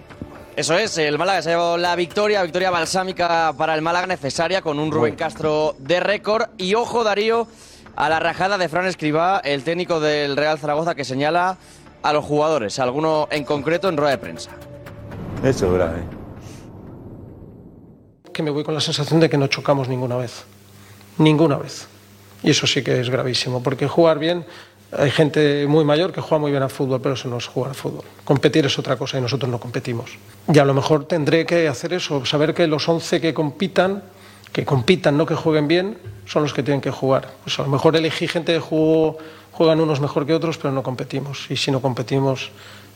Eso 0.57 0.77
es, 0.77 0.99
el 0.99 1.19
Málaga 1.19 1.41
se 1.41 1.51
ha 1.51 1.53
llevado 1.53 1.77
la 1.77 1.95
victoria, 1.95 2.43
victoria 2.43 2.73
balsámica 2.73 3.53
para 3.57 3.77
el 3.77 3.83
Málaga 3.83 4.09
necesaria 4.09 4.61
con 4.61 4.81
un 4.81 4.91
Rubén 4.91 5.15
Castro 5.15 5.77
de 5.79 6.01
récord. 6.01 6.49
Y 6.59 6.75
ojo, 6.75 7.05
Darío, 7.05 7.47
a 7.95 8.09
la 8.09 8.19
rajada 8.19 8.59
de 8.59 8.69
Fran 8.69 8.87
Escribá, 8.87 9.41
el 9.45 9.63
técnico 9.63 10.01
del 10.01 10.37
Real 10.37 10.59
Zaragoza, 10.59 10.97
que 10.97 11.05
señala 11.05 11.59
a 12.03 12.13
los 12.13 12.25
jugadores, 12.25 12.81
alguno 12.81 13.29
en 13.31 13.45
concreto 13.45 13.89
en 13.89 13.97
rueda 13.97 14.11
de 14.11 14.19
prensa. 14.19 14.51
Eso 15.43 15.67
es 15.67 15.73
grave. 15.73 16.03
que 18.33 18.43
me 18.43 18.51
voy 18.51 18.65
con 18.65 18.75
la 18.75 18.81
sensación 18.81 19.21
de 19.21 19.29
que 19.29 19.37
no 19.37 19.47
chocamos 19.49 19.89
ninguna 19.89 20.17
vez. 20.17 20.45
Ninguna 21.19 21.57
vez. 21.57 21.87
Y 22.43 22.51
eso 22.51 22.67
sí 22.67 22.83
que 22.83 23.01
es 23.01 23.11
gravísimo, 23.11 23.63
porque 23.63 23.87
jugar 23.87 24.19
bien, 24.19 24.47
hay 24.91 25.11
gente 25.11 25.67
muy 25.67 25.85
mayor 25.85 26.13
que 26.13 26.21
juega 26.21 26.41
muy 26.41 26.51
bien 26.51 26.63
al 26.63 26.71
fútbol, 26.71 27.01
pero 27.01 27.15
eso 27.15 27.29
no 27.29 27.39
es 27.39 27.47
jugar 27.47 27.71
al 27.71 27.75
fútbol. 27.75 28.05
Competir 28.25 28.67
es 28.67 28.79
otra 28.79 28.97
cosa 28.97 29.19
y 29.19 29.21
nosotros 29.21 29.51
no 29.51 29.59
competimos. 29.59 30.11
Y 30.53 30.59
a 30.59 30.65
lo 30.65 30.75
mejor 30.75 31.05
tendré 31.07 31.47
que 31.47 31.69
hacer 31.69 31.93
eso, 31.93 32.25
saber 32.27 32.55
que 32.55 32.67
los 32.67 32.89
11 32.89 33.21
que 33.21 33.33
compitan, 33.33 34.03
que 34.53 34.65
compitan, 34.65 35.17
no 35.17 35.25
que 35.25 35.35
jueguen 35.35 35.69
bien, 35.69 35.99
son 36.27 36.43
los 36.43 36.53
que 36.53 36.63
tienen 36.63 36.81
que 36.81 36.91
jugar. 36.91 37.31
Pues 37.45 37.59
a 37.59 37.63
lo 37.63 37.69
mejor 37.69 37.97
elegí 37.97 38.29
gente 38.29 38.53
que 38.55 38.61
jugó, 38.61 39.19
juegan 39.53 39.81
unos 39.81 40.01
mejor 40.01 40.27
que 40.27 40.35
otros, 40.35 40.59
pero 40.59 40.73
no 40.73 40.83
competimos. 40.83 41.47
Y 41.51 41.57
si 41.57 41.71
no 41.71 41.81
competimos, 41.81 42.51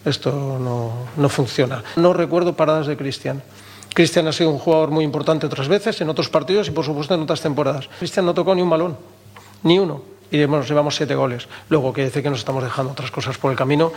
esto 0.06 0.58
no, 0.58 0.92
no 1.16 1.28
funciona. 1.28 1.82
No 1.96 2.12
recuerdo 2.14 2.54
paradas 2.54 2.86
de 2.86 2.96
Cristian. 2.96 3.42
Cristian 3.94 4.26
ha 4.28 4.32
sido 4.32 4.50
un 4.50 4.58
jugador 4.58 4.90
muy 4.90 5.04
importante 5.04 5.46
otras 5.46 5.68
veces, 5.68 6.00
en 6.00 6.08
otros 6.08 6.28
partidos 6.28 6.68
y 6.68 6.70
por 6.70 6.84
supuesto 6.84 7.14
en 7.14 7.22
otras 7.22 7.40
temporadas. 7.40 7.88
Cristian 7.98 8.24
no 8.26 8.34
tocó 8.34 8.54
ni 8.54 8.62
un 8.62 8.70
balón, 8.70 8.96
ni 9.62 9.78
uno. 9.78 10.02
Y 10.30 10.38
nos 10.46 10.68
llevamos 10.68 10.96
siete 10.96 11.14
goles. 11.14 11.48
Luego 11.68 11.92
quiere 11.92 12.08
decir 12.08 12.22
que 12.22 12.30
nos 12.30 12.40
estamos 12.40 12.62
dejando 12.62 12.92
otras 12.92 13.10
cosas 13.10 13.38
por 13.38 13.50
el 13.52 13.56
camino. 13.56 13.92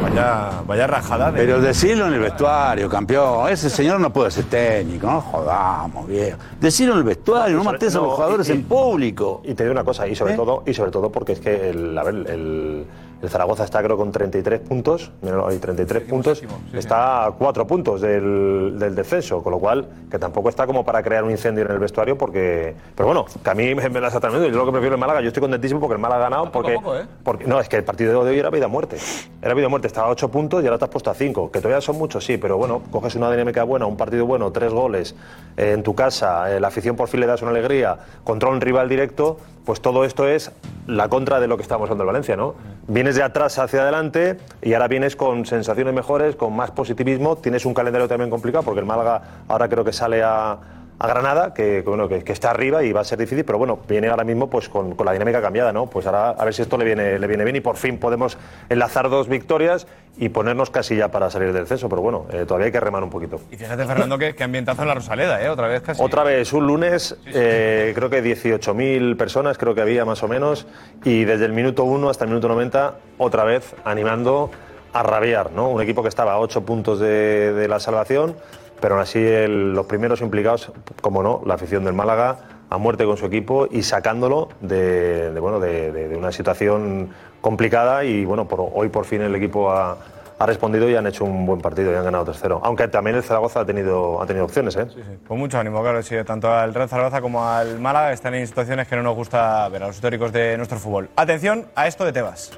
Vaya, 0.00 0.62
vaya 0.66 0.86
rajada 0.86 1.30
de. 1.30 1.40
Pero 1.40 1.60
decirlo 1.60 2.06
en 2.06 2.14
el 2.14 2.20
vestuario, 2.20 2.88
campeón. 2.88 3.48
Ese 3.50 3.68
señor 3.68 4.00
no 4.00 4.10
puede 4.12 4.30
ser 4.30 4.44
técnico, 4.44 5.06
no 5.10 5.20
jodamos, 5.20 6.06
viejo. 6.06 6.38
Decirlo 6.60 6.94
en 6.94 6.98
el 7.00 7.04
vestuario, 7.04 7.56
no 7.58 7.64
mates 7.64 7.94
a 7.94 7.98
los 8.00 8.14
jugadores 8.14 8.48
y- 8.48 8.52
en 8.52 8.62
público. 8.64 9.42
Y 9.44 9.54
te 9.54 9.64
digo 9.64 9.72
una 9.72 9.84
cosa, 9.84 10.06
y 10.08 10.14
sobre 10.16 10.34
¿Eh? 10.34 10.36
todo, 10.36 10.62
y 10.66 10.72
sobre 10.72 10.90
todo 10.90 11.10
porque 11.12 11.32
es 11.32 11.40
que 11.40 11.70
el, 11.70 11.98
a 11.98 12.02
ver, 12.02 12.14
el, 12.30 12.86
el 13.24 13.30
Zaragoza 13.30 13.64
está 13.64 13.82
creo 13.82 13.96
con 13.96 14.12
33 14.12 14.60
puntos, 14.60 15.10
ahí, 15.48 15.58
33 15.58 16.02
puntos, 16.02 16.42
está 16.72 17.26
a 17.26 17.30
4 17.32 17.66
puntos 17.66 18.00
del, 18.00 18.76
del 18.78 18.94
descenso, 18.94 19.42
con 19.42 19.52
lo 19.52 19.58
cual 19.58 19.88
que 20.10 20.18
tampoco 20.18 20.50
está 20.50 20.66
como 20.66 20.84
para 20.84 21.02
crear 21.02 21.24
un 21.24 21.30
incendio 21.30 21.64
en 21.64 21.70
el 21.70 21.78
vestuario 21.78 22.18
porque, 22.18 22.74
pero 22.94 23.06
bueno, 23.06 23.24
que 23.42 23.50
a 23.50 23.54
mí 23.54 23.74
me, 23.74 23.88
me 23.88 24.00
la 24.00 24.08
está 24.08 24.20
tremendo, 24.20 24.46
yo 24.48 24.56
lo 24.56 24.66
que 24.66 24.72
prefiero 24.72 24.94
el 24.94 25.00
Málaga, 25.00 25.22
yo 25.22 25.28
estoy 25.28 25.40
contentísimo 25.40 25.80
porque 25.80 25.94
el 25.94 26.00
Málaga 26.00 26.26
ha 26.26 26.30
ganado 26.30 26.52
porque, 26.52 26.74
poco, 26.74 26.96
¿eh? 26.96 27.06
porque 27.22 27.46
no, 27.46 27.60
es 27.60 27.68
que 27.68 27.76
el 27.76 27.84
partido 27.84 28.24
de 28.24 28.30
hoy 28.30 28.38
era 28.38 28.50
vida 28.50 28.66
o 28.66 28.68
muerte, 28.68 28.98
era 29.40 29.54
vida 29.54 29.68
o 29.68 29.70
muerte, 29.70 29.86
estaba 29.86 30.08
a 30.08 30.10
8 30.10 30.30
puntos 30.30 30.62
y 30.62 30.66
ahora 30.66 30.78
te 30.78 30.84
has 30.84 30.90
puesto 30.90 31.10
a 31.10 31.14
5, 31.14 31.50
que 31.50 31.60
todavía 31.60 31.80
son 31.80 31.96
muchos, 31.96 32.24
sí, 32.24 32.36
pero 32.36 32.58
bueno, 32.58 32.82
coges 32.90 33.14
una 33.14 33.30
dinámica 33.30 33.64
buena, 33.64 33.86
un 33.86 33.96
partido 33.96 34.26
bueno, 34.26 34.52
tres 34.52 34.72
goles 34.72 35.14
eh, 35.56 35.72
en 35.72 35.82
tu 35.82 35.94
casa, 35.94 36.54
eh, 36.54 36.60
la 36.60 36.68
afición 36.68 36.94
por 36.94 37.08
fin 37.08 37.20
le 37.20 37.26
das 37.26 37.40
una 37.40 37.52
alegría, 37.52 37.98
contra 38.22 38.50
un 38.50 38.60
rival 38.60 38.88
directo, 38.88 39.38
pues 39.64 39.80
todo 39.80 40.04
esto 40.04 40.28
es 40.28 40.52
la 40.86 41.08
contra 41.08 41.40
de 41.40 41.46
lo 41.46 41.56
que 41.56 41.62
estamos 41.62 41.84
hablando 41.84 42.04
en 42.04 42.06
Valencia, 42.08 42.36
¿no? 42.36 42.54
Vienes 42.86 43.14
de 43.14 43.22
atrás 43.22 43.58
hacia 43.58 43.80
adelante 43.80 44.36
y 44.60 44.74
ahora 44.74 44.88
vienes 44.88 45.16
con 45.16 45.46
sensaciones 45.46 45.94
mejores, 45.94 46.36
con 46.36 46.54
más 46.54 46.70
positivismo, 46.70 47.36
tienes 47.36 47.64
un 47.64 47.72
calendario 47.72 48.08
también 48.08 48.28
complicado 48.28 48.62
porque 48.62 48.80
el 48.80 48.86
Málaga 48.86 49.22
ahora 49.48 49.70
creo 49.70 49.84
que 49.84 49.92
sale 49.92 50.22
a, 50.22 50.58
a 50.98 51.08
Granada, 51.08 51.52
que, 51.54 51.82
bueno, 51.82 52.08
que, 52.08 52.22
que 52.22 52.32
está 52.32 52.50
arriba 52.50 52.84
y 52.84 52.92
va 52.92 53.00
a 53.00 53.04
ser 53.04 53.18
difícil, 53.18 53.44
pero 53.44 53.58
bueno, 53.58 53.80
viene 53.88 54.08
ahora 54.08 54.24
mismo 54.24 54.48
pues 54.48 54.68
con, 54.68 54.94
con 54.94 55.04
la 55.06 55.12
dinámica 55.12 55.42
cambiada, 55.42 55.72
¿no? 55.72 55.86
Pues 55.86 56.06
ahora 56.06 56.30
a 56.30 56.44
ver 56.44 56.54
si 56.54 56.62
esto 56.62 56.78
le 56.78 56.84
viene, 56.84 57.18
le 57.18 57.26
viene 57.26 57.44
bien 57.44 57.56
y 57.56 57.60
por 57.60 57.76
fin 57.76 57.98
podemos 57.98 58.38
enlazar 58.68 59.10
dos 59.10 59.28
victorias 59.28 59.86
y 60.16 60.28
ponernos 60.28 60.70
casi 60.70 60.94
ya 60.96 61.08
para 61.10 61.28
salir 61.30 61.52
del 61.52 61.62
descenso, 61.64 61.88
pero 61.88 62.00
bueno, 62.00 62.26
eh, 62.30 62.44
todavía 62.46 62.66
hay 62.66 62.72
que 62.72 62.78
remar 62.78 63.02
un 63.02 63.10
poquito. 63.10 63.40
Y 63.50 63.56
fíjate, 63.56 63.84
Fernando, 63.84 64.16
que, 64.16 64.34
que 64.36 64.44
ambientazo 64.44 64.82
en 64.82 64.88
la 64.88 64.94
Rosaleda, 64.94 65.42
¿eh? 65.42 65.48
Otra 65.48 65.66
vez 65.66 65.82
casi. 65.82 66.00
Otra 66.00 66.22
vez, 66.22 66.52
un 66.52 66.66
lunes, 66.66 67.16
eh, 67.26 67.92
creo 67.96 68.08
que 68.08 68.22
18.000 68.22 69.16
personas, 69.16 69.58
creo 69.58 69.74
que 69.74 69.80
había 69.80 70.04
más 70.04 70.22
o 70.22 70.28
menos, 70.28 70.68
y 71.04 71.24
desde 71.24 71.46
el 71.46 71.52
minuto 71.52 71.82
1 71.82 72.08
hasta 72.08 72.24
el 72.24 72.30
minuto 72.30 72.46
90, 72.46 72.94
otra 73.18 73.42
vez 73.42 73.74
animando 73.84 74.52
a 74.92 75.02
rabiar, 75.02 75.50
¿no? 75.50 75.68
Un 75.70 75.82
equipo 75.82 76.02
que 76.02 76.08
estaba 76.08 76.34
a 76.34 76.38
8 76.38 76.64
puntos 76.64 77.00
de, 77.00 77.52
de 77.52 77.66
la 77.66 77.80
salvación, 77.80 78.36
pero 78.84 78.96
aún 78.96 79.02
así 79.02 79.18
los 79.48 79.86
primeros 79.86 80.20
implicados, 80.20 80.70
como 81.00 81.22
no, 81.22 81.40
la 81.46 81.54
afición 81.54 81.84
del 81.84 81.94
Málaga, 81.94 82.36
a 82.68 82.76
muerte 82.76 83.06
con 83.06 83.16
su 83.16 83.24
equipo 83.24 83.66
y 83.70 83.82
sacándolo 83.82 84.50
de, 84.60 85.30
bueno, 85.40 85.58
de, 85.58 86.14
una 86.18 86.30
situación 86.30 87.08
complicada 87.40 88.04
y 88.04 88.26
bueno, 88.26 88.46
por, 88.46 88.60
hoy 88.74 88.90
por 88.90 89.06
fin 89.06 89.22
el 89.22 89.34
equipo 89.36 89.70
ha, 89.70 89.96
ha 90.38 90.44
respondido 90.44 90.86
y 90.90 90.96
han 90.96 91.06
hecho 91.06 91.24
un 91.24 91.46
buen 91.46 91.62
partido 91.62 91.92
y 91.92 91.94
han 91.94 92.04
ganado 92.04 92.30
3-0. 92.30 92.60
Aunque 92.62 92.86
también 92.88 93.16
el 93.16 93.22
Zaragoza 93.22 93.60
ha 93.60 93.64
tenido, 93.64 94.20
ha 94.20 94.26
tenido 94.26 94.44
opciones, 94.44 94.76
¿eh? 94.76 94.86
Con 95.26 95.38
mucho 95.38 95.58
ánimo, 95.58 95.80
claro, 95.80 96.02
sí, 96.02 96.16
tanto 96.26 96.52
al 96.52 96.74
Real 96.74 96.86
Zaragoza 96.86 97.22
como 97.22 97.48
al 97.48 97.80
Málaga 97.80 98.12
están 98.12 98.34
en 98.34 98.46
situaciones 98.46 98.86
que 98.86 98.96
no 98.96 99.02
nos 99.02 99.14
gusta 99.16 99.66
ver 99.70 99.82
a 99.82 99.86
los 99.86 99.96
históricos 99.96 100.30
de 100.30 100.58
nuestro 100.58 100.78
fútbol. 100.78 101.08
Atención 101.16 101.64
a 101.74 101.86
esto 101.86 102.04
de 102.04 102.12
Tebas. 102.12 102.50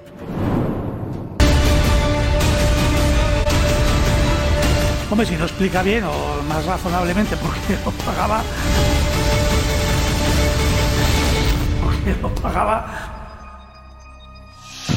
Hombre, 5.08 5.24
si 5.24 5.36
lo 5.36 5.44
explica 5.44 5.82
bien 5.82 6.02
o 6.02 6.42
más 6.48 6.64
razonablemente 6.66 7.36
porque 7.42 7.78
lo 7.84 7.92
pagaba. 7.92 8.42
Porque 11.84 12.20
lo 12.20 12.34
pagaba. 12.34 12.86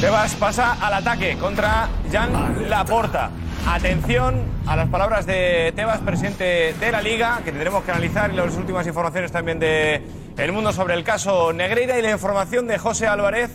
Tebas 0.00 0.34
pasa 0.34 0.78
al 0.80 0.94
ataque 0.94 1.36
contra 1.36 1.88
Jan 2.10 2.68
Laporta. 2.68 3.30
Atención 3.68 4.42
a 4.66 4.74
las 4.74 4.88
palabras 4.88 5.26
de 5.26 5.72
Tebas, 5.76 6.00
presidente 6.00 6.74
de 6.80 6.90
la 6.92 7.02
Liga, 7.02 7.42
que 7.44 7.52
tendremos 7.52 7.84
que 7.84 7.92
analizar 7.92 8.32
y 8.32 8.36
las 8.36 8.56
últimas 8.56 8.86
informaciones 8.86 9.30
también 9.30 9.60
de 9.60 10.02
El 10.38 10.52
Mundo 10.52 10.72
sobre 10.72 10.94
el 10.94 11.04
caso 11.04 11.52
Negreira 11.52 11.98
y 11.98 12.02
la 12.02 12.10
información 12.10 12.66
de 12.66 12.78
José 12.78 13.06
Álvarez 13.06 13.50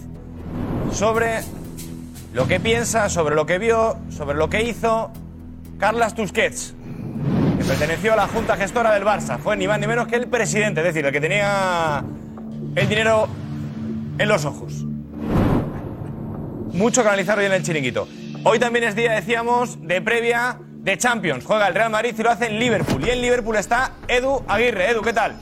sobre 0.94 1.41
lo 2.34 2.48
que 2.48 2.60
piensa, 2.60 3.10
sobre 3.10 3.36
lo 3.36 3.46
que 3.46 3.58
vio, 3.58 3.98
sobre 4.10 4.38
lo 4.38 4.50
que 4.50 4.63
hizo 4.63 5.12
Carlas 5.80 6.16
Tusquets, 6.16 6.74
que 7.58 7.64
perteneció 7.66 8.14
a 8.14 8.16
la 8.16 8.28
Junta 8.28 8.56
Gestora 8.56 8.94
del 8.94 9.04
Barça. 9.04 9.38
Fue 9.38 9.58
ni 9.58 9.68
más 9.68 9.80
ni 9.80 9.88
menos 9.88 10.08
que 10.08 10.16
el 10.16 10.28
presidente, 10.28 10.82
es 10.82 10.88
decir, 10.88 11.06
el 11.06 11.12
que 11.12 11.22
tenía 11.22 12.04
el 12.76 12.90
dinero 12.90 13.28
en 14.18 14.28
los 14.28 14.46
ojos. 14.46 14.86
Mucho 16.74 17.04
que 17.04 17.08
analizar 17.08 17.38
hoy 17.40 17.46
en 17.46 17.54
el 17.54 17.64
chiringuito. 17.64 18.08
Hoy 18.44 18.60
también 18.60 18.86
es 18.86 18.96
día, 18.96 19.14
decíamos, 19.14 19.86
de 19.88 20.02
previa 20.02 20.58
de 20.62 20.98
Champions. 20.98 21.44
Juega 21.46 21.68
el 21.68 21.74
Real 21.74 21.90
Madrid 21.90 22.14
y 22.18 22.22
lo 22.22 22.30
hace 22.30 22.48
en 22.48 22.60
Liverpool. 22.60 23.06
Y 23.06 23.10
en 23.10 23.22
Liverpool 23.22 23.56
está 23.56 23.94
Edu 24.08 24.44
Aguirre. 24.48 24.92
Edu, 24.92 25.02
¿qué 25.02 25.14
tal? 25.14 25.36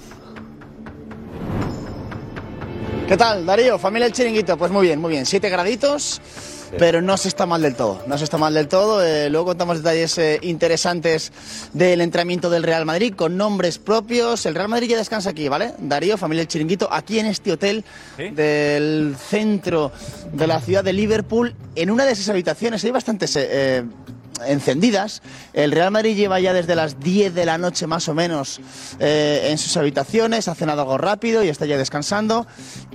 ¿Qué 3.08 3.18
tal, 3.18 3.46
Darío? 3.46 3.78
Familia 3.78 4.06
El 4.08 4.14
Chiringuito. 4.14 4.58
Pues 4.58 4.72
muy 4.72 4.88
bien, 4.88 5.02
muy 5.02 5.12
bien. 5.12 5.26
Siete 5.26 5.50
graditos, 5.50 6.22
pero 6.78 7.02
no 7.02 7.18
se 7.18 7.28
está 7.28 7.46
mal 7.46 7.62
del 7.62 7.76
todo. 7.76 8.04
No 8.08 8.18
se 8.18 8.24
está 8.24 8.38
mal 8.38 8.54
del 8.54 8.68
todo. 8.68 9.04
Eh, 9.04 9.30
luego 9.30 9.48
contamos 9.48 9.78
detalles 9.78 10.18
eh, 10.18 10.40
interesantes 10.42 11.32
del 11.74 12.02
entrenamiento 12.02 12.50
del 12.50 12.64
Real 12.64 12.86
Madrid 12.86 13.14
con 13.16 13.38
nombres 13.38 13.78
propios. 13.78 14.46
El 14.46 14.56
Real 14.56 14.70
Madrid 14.70 14.90
ya 14.90 14.98
descansa 14.98 15.32
aquí, 15.32 15.48
¿vale? 15.48 15.74
Darío, 15.80 16.18
familia 16.18 16.42
El 16.42 16.48
Chiringuito, 16.48 16.88
aquí 16.92 17.20
en 17.20 17.28
este 17.28 17.52
hotel 17.52 17.84
del 18.18 19.16
centro 19.18 19.92
de 20.32 20.48
la 20.48 20.60
ciudad 20.60 20.84
de 20.84 20.94
Liverpool. 20.94 21.56
En 21.76 21.90
una 21.90 22.06
de 22.06 22.14
esas 22.14 22.30
habitaciones 22.30 22.84
hay 22.84 22.92
bastantes... 22.92 23.36
eh, 23.36 23.48
eh, 23.52 23.84
encendidas. 24.48 25.22
El 25.54 25.72
Real 25.72 25.92
Madrid 25.92 26.16
lleva 26.16 26.40
ya 26.40 26.54
desde 26.54 26.76
las 26.76 27.00
10 27.00 27.34
de 27.34 27.46
la 27.46 27.58
noche 27.58 27.88
más 27.88 28.08
o 28.08 28.14
menos 28.14 28.60
eh, 29.00 29.48
en 29.50 29.58
sus 29.58 29.78
habitaciones, 29.78 30.48
ha 30.48 30.56
cenado 30.56 30.82
algo 30.82 30.98
rápido 30.98 31.44
y 31.44 31.50
está 31.50 31.66
ya 31.66 31.78
descansando 31.78 32.48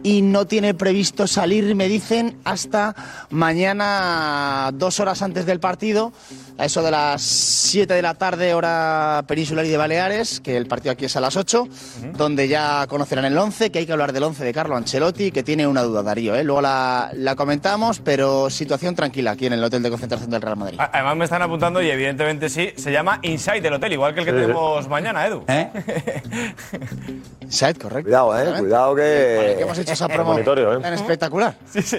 y 0.02 0.22
no 0.22 0.46
tiene 0.46 0.74
previsto 0.74 1.26
salir, 1.26 1.74
me 1.74 1.88
dicen, 1.88 2.38
hasta 2.44 2.94
mañana 3.30 4.70
dos 4.74 5.00
horas 5.00 5.22
antes 5.22 5.46
del 5.46 5.60
partido, 5.60 6.12
a 6.56 6.64
eso 6.64 6.82
de 6.82 6.90
las 6.90 7.22
7 7.22 7.94
de 7.94 8.02
la 8.02 8.14
tarde 8.14 8.54
hora 8.54 9.24
peninsular 9.26 9.64
y 9.64 9.68
de 9.68 9.76
Baleares, 9.76 10.40
que 10.40 10.56
el 10.56 10.66
partido 10.66 10.92
aquí 10.92 11.04
es 11.04 11.16
a 11.16 11.20
las 11.20 11.36
8, 11.36 11.68
donde 12.14 12.48
ya 12.48 12.86
conocerán 12.88 13.24
el 13.24 13.38
11, 13.38 13.70
que 13.70 13.80
hay 13.80 13.86
que 13.86 13.92
hablar 13.92 14.12
del 14.12 14.24
11 14.24 14.44
de 14.44 14.52
Carlo 14.52 14.76
Ancelotti, 14.76 15.30
que 15.30 15.42
tiene 15.42 15.66
una 15.66 15.82
duda, 15.82 16.02
Darío, 16.02 16.34
¿eh? 16.34 16.44
luego 16.44 16.60
la, 16.60 17.10
la 17.14 17.36
comentamos, 17.36 18.00
pero 18.00 18.50
situación 18.50 18.94
tranquila 18.94 19.32
aquí 19.32 19.46
en 19.46 19.52
el 19.52 19.64
hotel 19.64 19.82
de 19.82 19.90
concentración 19.90 20.30
del 20.30 20.42
Real 20.42 20.56
Madrid. 20.56 20.78
Además 20.80 21.16
me 21.16 21.27
están 21.28 21.42
apuntando 21.42 21.82
y 21.82 21.90
evidentemente 21.90 22.48
sí, 22.48 22.72
se 22.76 22.90
llama 22.90 23.18
Inside 23.22 23.66
el 23.68 23.74
hotel, 23.74 23.92
igual 23.92 24.14
que 24.14 24.20
el 24.20 24.26
que 24.26 24.32
Sí, 24.32 24.36
sí. 24.38 24.42
tenemos 24.42 24.88
mañana, 24.88 25.26
Edu. 25.26 25.44
Inside, 27.40 27.74
correcto. 27.74 28.04
Cuidado, 28.04 28.38
eh, 28.38 28.58
cuidado 28.58 28.94
que. 28.94 29.36
Vale, 29.36 29.56
que 29.56 29.62
hemos 29.62 29.78
hecho 29.78 29.92
esa 29.92 30.08
promo 30.08 30.38
eh. 30.38 30.44
tan 30.82 30.94
espectacular. 30.94 31.54
Sí, 31.70 31.82
sí. 31.82 31.98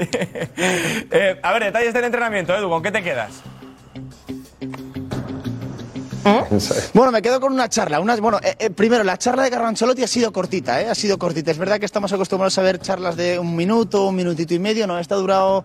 Eh, 1.12 1.40
a 1.42 1.54
ver, 1.54 1.64
detalles 1.66 1.94
del 1.94 2.06
entrenamiento, 2.06 2.56
Edu, 2.56 2.70
¿con 2.70 2.82
qué 2.82 2.92
te 2.92 3.04
quedas? 3.04 3.42
Bueno, 6.94 7.12
me 7.12 7.22
quedo 7.22 7.40
con 7.40 7.54
una 7.54 7.70
charla. 7.70 8.00
Una, 8.00 8.16
bueno, 8.18 8.40
eh, 8.44 8.56
eh, 8.60 8.70
primero, 8.70 9.04
la 9.04 9.18
charla 9.18 9.44
de 9.44 9.50
Carlo 9.50 9.68
Ancelotti 9.68 10.04
ha 10.04 10.08
sido 10.08 10.32
cortita, 10.32 10.82
¿eh? 10.82 10.90
Ha 10.90 10.96
sido 10.96 11.18
cortita. 11.18 11.52
Es 11.52 11.58
verdad 11.58 11.80
que 11.80 11.86
estamos 11.86 12.12
acostumbrados 12.12 12.58
a 12.58 12.62
ver 12.62 12.80
charlas 12.80 13.16
de 13.16 13.40
un 13.40 13.56
minuto, 13.56 14.08
un 14.08 14.16
minutito 14.16 14.54
y 14.54 14.60
medio. 14.60 14.86
No, 14.88 15.00
esta 15.00 15.16
ha 15.16 15.18
durado 15.18 15.64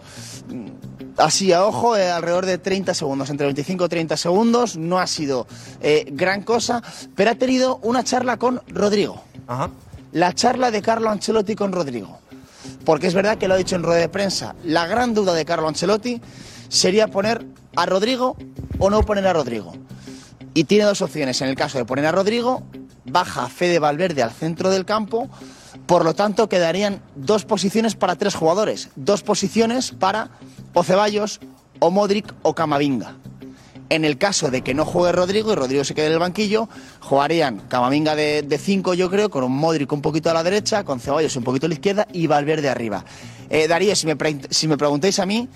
así 1.16 1.52
a 1.52 1.64
ojo, 1.64 1.96
eh, 1.96 2.10
alrededor 2.10 2.46
de 2.46 2.58
30 2.58 2.94
segundos, 2.94 3.30
entre 3.30 3.46
25 3.46 3.84
y 3.84 3.88
30 3.88 4.16
segundos. 4.16 4.76
No 4.76 4.98
ha 4.98 5.06
sido 5.06 5.46
eh, 5.80 6.06
gran 6.10 6.42
cosa, 6.42 6.82
pero 7.14 7.30
ha 7.30 7.34
tenido 7.34 7.78
una 7.82 8.04
charla 8.04 8.36
con 8.36 8.60
Rodrigo. 8.68 9.22
La 10.12 10.32
charla 10.32 10.70
de 10.70 10.82
Carlo 10.82 11.10
Ancelotti 11.10 11.54
con 11.54 11.72
Rodrigo. 11.72 12.18
Porque 12.84 13.06
es 13.06 13.14
verdad 13.14 13.38
que 13.38 13.48
lo 13.48 13.54
ha 13.54 13.58
dicho 13.58 13.76
en 13.76 13.82
rueda 13.82 14.00
de 14.00 14.08
prensa. 14.08 14.54
La 14.64 14.86
gran 14.86 15.14
duda 15.14 15.34
de 15.34 15.44
Carlo 15.44 15.68
Ancelotti 15.68 16.20
sería 16.68 17.08
poner 17.08 17.44
a 17.76 17.86
Rodrigo 17.86 18.36
o 18.78 18.90
no 18.90 19.02
poner 19.02 19.26
a 19.26 19.32
Rodrigo. 19.32 19.72
Y 20.54 20.64
tiene 20.64 20.84
dos 20.84 21.02
opciones. 21.02 21.40
En 21.40 21.48
el 21.48 21.56
caso 21.56 21.78
de 21.78 21.84
poner 21.84 22.06
a 22.06 22.12
Rodrigo, 22.12 22.62
baja 23.04 23.44
a 23.44 23.48
Fede 23.48 23.78
Valverde 23.78 24.22
al 24.22 24.30
centro 24.30 24.70
del 24.70 24.84
campo. 24.84 25.28
Por 25.86 26.04
lo 26.04 26.14
tanto, 26.14 26.48
quedarían 26.48 27.00
dos 27.16 27.44
posiciones 27.44 27.94
para 27.94 28.16
tres 28.16 28.34
jugadores. 28.34 28.88
Dos 28.96 29.22
posiciones 29.22 29.90
para 29.92 30.30
o 30.72 30.82
Ceballos, 30.82 31.40
o 31.80 31.90
Modric, 31.90 32.32
o 32.42 32.54
Camavinga. 32.54 33.16
En 33.90 34.04
el 34.04 34.16
caso 34.16 34.50
de 34.50 34.62
que 34.62 34.72
no 34.72 34.84
juegue 34.86 35.12
Rodrigo 35.12 35.52
y 35.52 35.54
Rodrigo 35.56 35.84
se 35.84 35.94
quede 35.94 36.06
en 36.06 36.12
el 36.14 36.18
banquillo, 36.18 36.68
jugarían 37.00 37.58
Camavinga 37.68 38.14
de 38.16 38.58
5, 38.58 38.94
yo 38.94 39.10
creo, 39.10 39.30
con 39.30 39.44
un 39.44 39.52
Modric 39.56 39.92
un 39.92 40.00
poquito 40.00 40.30
a 40.30 40.34
la 40.34 40.42
derecha, 40.42 40.84
con 40.84 41.00
Ceballos 41.00 41.36
un 41.36 41.44
poquito 41.44 41.66
a 41.66 41.68
la 41.68 41.74
izquierda 41.74 42.06
y 42.12 42.26
Valverde 42.26 42.70
arriba. 42.70 43.04
Eh, 43.50 43.68
Darío, 43.68 43.94
si 43.94 44.06
me, 44.06 44.16
pre- 44.16 44.40
si 44.50 44.66
me 44.68 44.78
preguntáis 44.78 45.18
a 45.18 45.26
mí, 45.26 45.48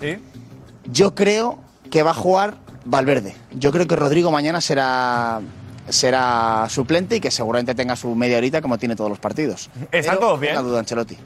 yo 0.91 1.15
creo 1.15 1.57
que 1.89 2.03
va 2.03 2.11
a 2.11 2.13
jugar 2.13 2.57
Valverde. 2.85 3.35
Yo 3.55 3.71
creo 3.71 3.87
que 3.87 3.95
Rodrigo 3.95 4.29
mañana 4.31 4.61
será 4.61 5.41
será 5.89 6.67
suplente 6.69 7.17
y 7.17 7.19
que 7.19 7.31
seguramente 7.31 7.75
tenga 7.75 7.95
su 7.95 8.13
media 8.15 8.37
horita 8.37 8.61
como 8.61 8.77
tiene 8.77 8.95
todos 8.95 9.09
los 9.09 9.19
partidos. 9.19 9.69
¿Están 9.91 10.15
Pero 10.15 10.19
todos 10.19 10.39
bien? 10.39 10.53
tenga 10.53 10.67
duda 10.67 10.79
Ancelotti. 10.79 11.17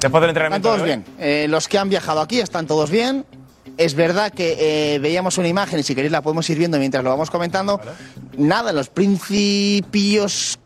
Después 0.00 0.20
del 0.20 0.30
Están 0.30 0.30
entrenamiento. 0.30 0.68
todos 0.68 0.78
de 0.78 0.82
hoy. 0.82 0.88
bien. 0.88 1.04
Eh, 1.18 1.46
los 1.48 1.68
que 1.68 1.78
han 1.78 1.88
viajado 1.88 2.20
aquí 2.20 2.40
están 2.40 2.66
todos 2.66 2.90
bien. 2.90 3.24
Es 3.78 3.94
verdad 3.94 4.32
que 4.32 4.94
eh, 4.94 4.98
veíamos 4.98 5.36
una 5.38 5.48
imagen 5.48 5.80
y 5.80 5.82
si 5.82 5.94
queréis 5.94 6.12
la 6.12 6.22
podemos 6.22 6.48
ir 6.48 6.58
viendo 6.58 6.78
mientras 6.78 7.02
lo 7.04 7.10
vamos 7.10 7.30
comentando. 7.30 7.80
Nada, 8.36 8.72
los 8.72 8.88
principios 8.88 10.58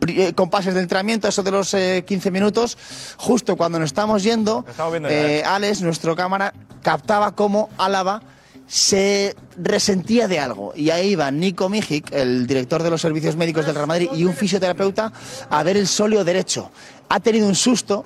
pri- 0.00 0.22
eh, 0.22 0.32
compases 0.34 0.74
de 0.74 0.80
entrenamiento, 0.80 1.28
eso 1.28 1.42
de 1.42 1.50
los 1.52 1.74
eh, 1.74 2.04
15 2.06 2.30
minutos, 2.30 2.76
justo 3.18 3.56
cuando 3.56 3.78
nos 3.78 3.86
estamos 3.86 4.22
yendo, 4.22 4.64
estamos 4.68 4.92
viendo 4.92 5.08
eh, 5.08 5.38
¿eh? 5.40 5.44
Alex, 5.44 5.82
nuestro 5.82 6.16
cámara, 6.16 6.52
captaba 6.82 7.34
cómo 7.36 7.68
Álava 7.78 8.20
se 8.66 9.34
resentía 9.56 10.28
de 10.28 10.38
algo. 10.38 10.72
Y 10.74 10.90
ahí 10.90 11.10
iba 11.10 11.30
Nico 11.30 11.68
Mijic, 11.68 12.12
el 12.12 12.46
director 12.46 12.82
de 12.82 12.90
los 12.90 13.00
servicios 13.00 13.36
médicos 13.36 13.66
del 13.66 13.74
Real 13.74 13.86
Madrid, 13.86 14.08
y 14.14 14.24
un 14.24 14.34
fisioterapeuta 14.34 15.12
a 15.48 15.62
ver 15.62 15.76
el 15.76 15.86
sóleo 15.86 16.24
derecho. 16.24 16.70
Ha 17.08 17.20
tenido 17.20 17.46
un 17.46 17.54
susto, 17.54 18.04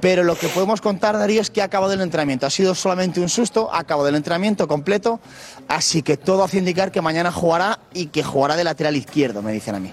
pero 0.00 0.24
lo 0.24 0.36
que 0.38 0.48
podemos 0.48 0.80
contar, 0.80 1.18
Darío, 1.18 1.40
es 1.40 1.50
que 1.50 1.60
ha 1.60 1.64
acabado 1.64 1.92
el 1.92 2.00
entrenamiento. 2.00 2.46
Ha 2.46 2.50
sido 2.50 2.74
solamente 2.74 3.20
un 3.20 3.28
susto, 3.28 3.72
ha 3.72 3.80
acabado 3.80 4.08
el 4.08 4.14
entrenamiento 4.14 4.66
completo, 4.68 5.20
así 5.66 6.02
que 6.02 6.16
todo 6.16 6.44
hace 6.44 6.58
indicar 6.58 6.90
que 6.90 7.02
mañana 7.02 7.30
jugará 7.32 7.80
y 7.92 8.06
que 8.06 8.22
jugará 8.22 8.56
de 8.56 8.64
lateral 8.64 8.96
izquierdo, 8.96 9.42
me 9.42 9.52
dicen 9.52 9.74
a 9.74 9.80
mí. 9.80 9.92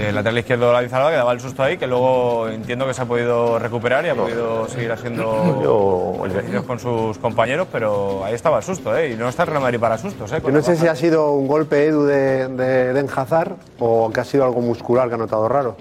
El 0.00 0.14
lateral 0.14 0.38
izquierdo 0.38 0.72
David 0.72 0.92
Alba, 0.92 1.10
que 1.10 1.16
daba 1.16 1.32
el 1.32 1.40
susto 1.40 1.62
ahí, 1.62 1.76
que 1.76 1.86
luego 1.86 2.48
entiendo 2.48 2.86
que 2.86 2.94
se 2.94 3.02
ha 3.02 3.04
podido 3.04 3.58
recuperar 3.58 4.04
y 4.06 4.08
ha 4.08 4.14
podido 4.14 4.66
seguir 4.68 4.90
haciendo 4.92 6.22
ejercicios 6.26 6.64
con 6.64 6.78
sus 6.78 7.18
compañeros, 7.18 7.68
pero 7.70 8.24
ahí 8.24 8.34
estaba 8.34 8.58
el 8.58 8.62
susto, 8.62 8.96
¿eh? 8.96 9.12
Y 9.12 9.14
no 9.16 9.28
está 9.28 9.42
el 9.42 9.48
Real 9.48 9.62
Madrid 9.62 9.78
para 9.78 9.98
sustos, 9.98 10.32
¿eh? 10.32 10.40
Yo 10.42 10.50
no 10.50 10.62
sé 10.62 10.76
si 10.76 10.86
ha 10.86 10.96
sido 10.96 11.32
un 11.32 11.46
golpe, 11.46 11.86
Edu, 11.86 12.04
de, 12.04 12.48
de 12.48 13.10
Hazard 13.14 13.52
o 13.78 14.10
que 14.10 14.20
ha 14.20 14.24
sido 14.24 14.44
algo 14.44 14.60
muscular 14.60 15.08
que 15.08 15.14
ha 15.14 15.18
notado 15.18 15.48
raro. 15.48 15.76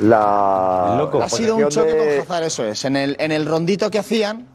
La, 0.00 0.98
ha 0.98 1.28
sido 1.28 1.56
un 1.56 1.68
choque 1.68 1.96
con 1.96 2.22
Hazard, 2.22 2.44
eso 2.44 2.64
es. 2.64 2.84
En 2.84 2.96
el, 2.96 3.16
en 3.18 3.32
el 3.32 3.46
rondito 3.46 3.90
que 3.90 3.98
hacían, 3.98 4.46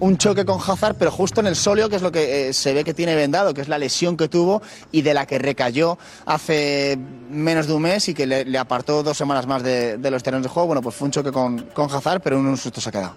un 0.00 0.18
choque 0.18 0.44
con 0.44 0.58
Hazard, 0.60 0.96
pero 0.98 1.10
justo 1.10 1.40
en 1.40 1.46
el 1.46 1.56
sóleo, 1.56 1.88
que 1.88 1.96
es 1.96 2.02
lo 2.02 2.10
que 2.10 2.48
eh, 2.48 2.52
se 2.52 2.74
ve 2.74 2.84
que 2.84 2.94
tiene 2.94 3.14
vendado, 3.14 3.54
que 3.54 3.60
es 3.60 3.68
la 3.68 3.78
lesión 3.78 4.16
que 4.16 4.28
tuvo 4.28 4.62
y 4.90 5.02
de 5.02 5.14
la 5.14 5.26
que 5.26 5.38
recayó 5.38 5.98
hace 6.26 6.98
menos 7.30 7.66
de 7.66 7.74
un 7.74 7.82
mes 7.82 8.08
y 8.08 8.14
que 8.14 8.26
le, 8.26 8.58
apartó 8.58 9.02
dos 9.02 9.16
semanas 9.16 9.46
más 9.46 9.62
de, 9.62 9.98
los 10.10 10.22
terrenos 10.22 10.42
de 10.42 10.48
juego. 10.48 10.68
Bueno, 10.68 10.82
pues 10.82 10.94
fue 10.94 11.06
un 11.06 11.12
choque 11.12 11.30
con, 11.30 11.58
con 11.74 11.90
Hazard, 11.90 12.20
pero 12.20 12.38
un 12.38 12.56
susto 12.56 12.80
se 12.80 12.88
ha 12.88 12.92
quedado. 12.92 13.14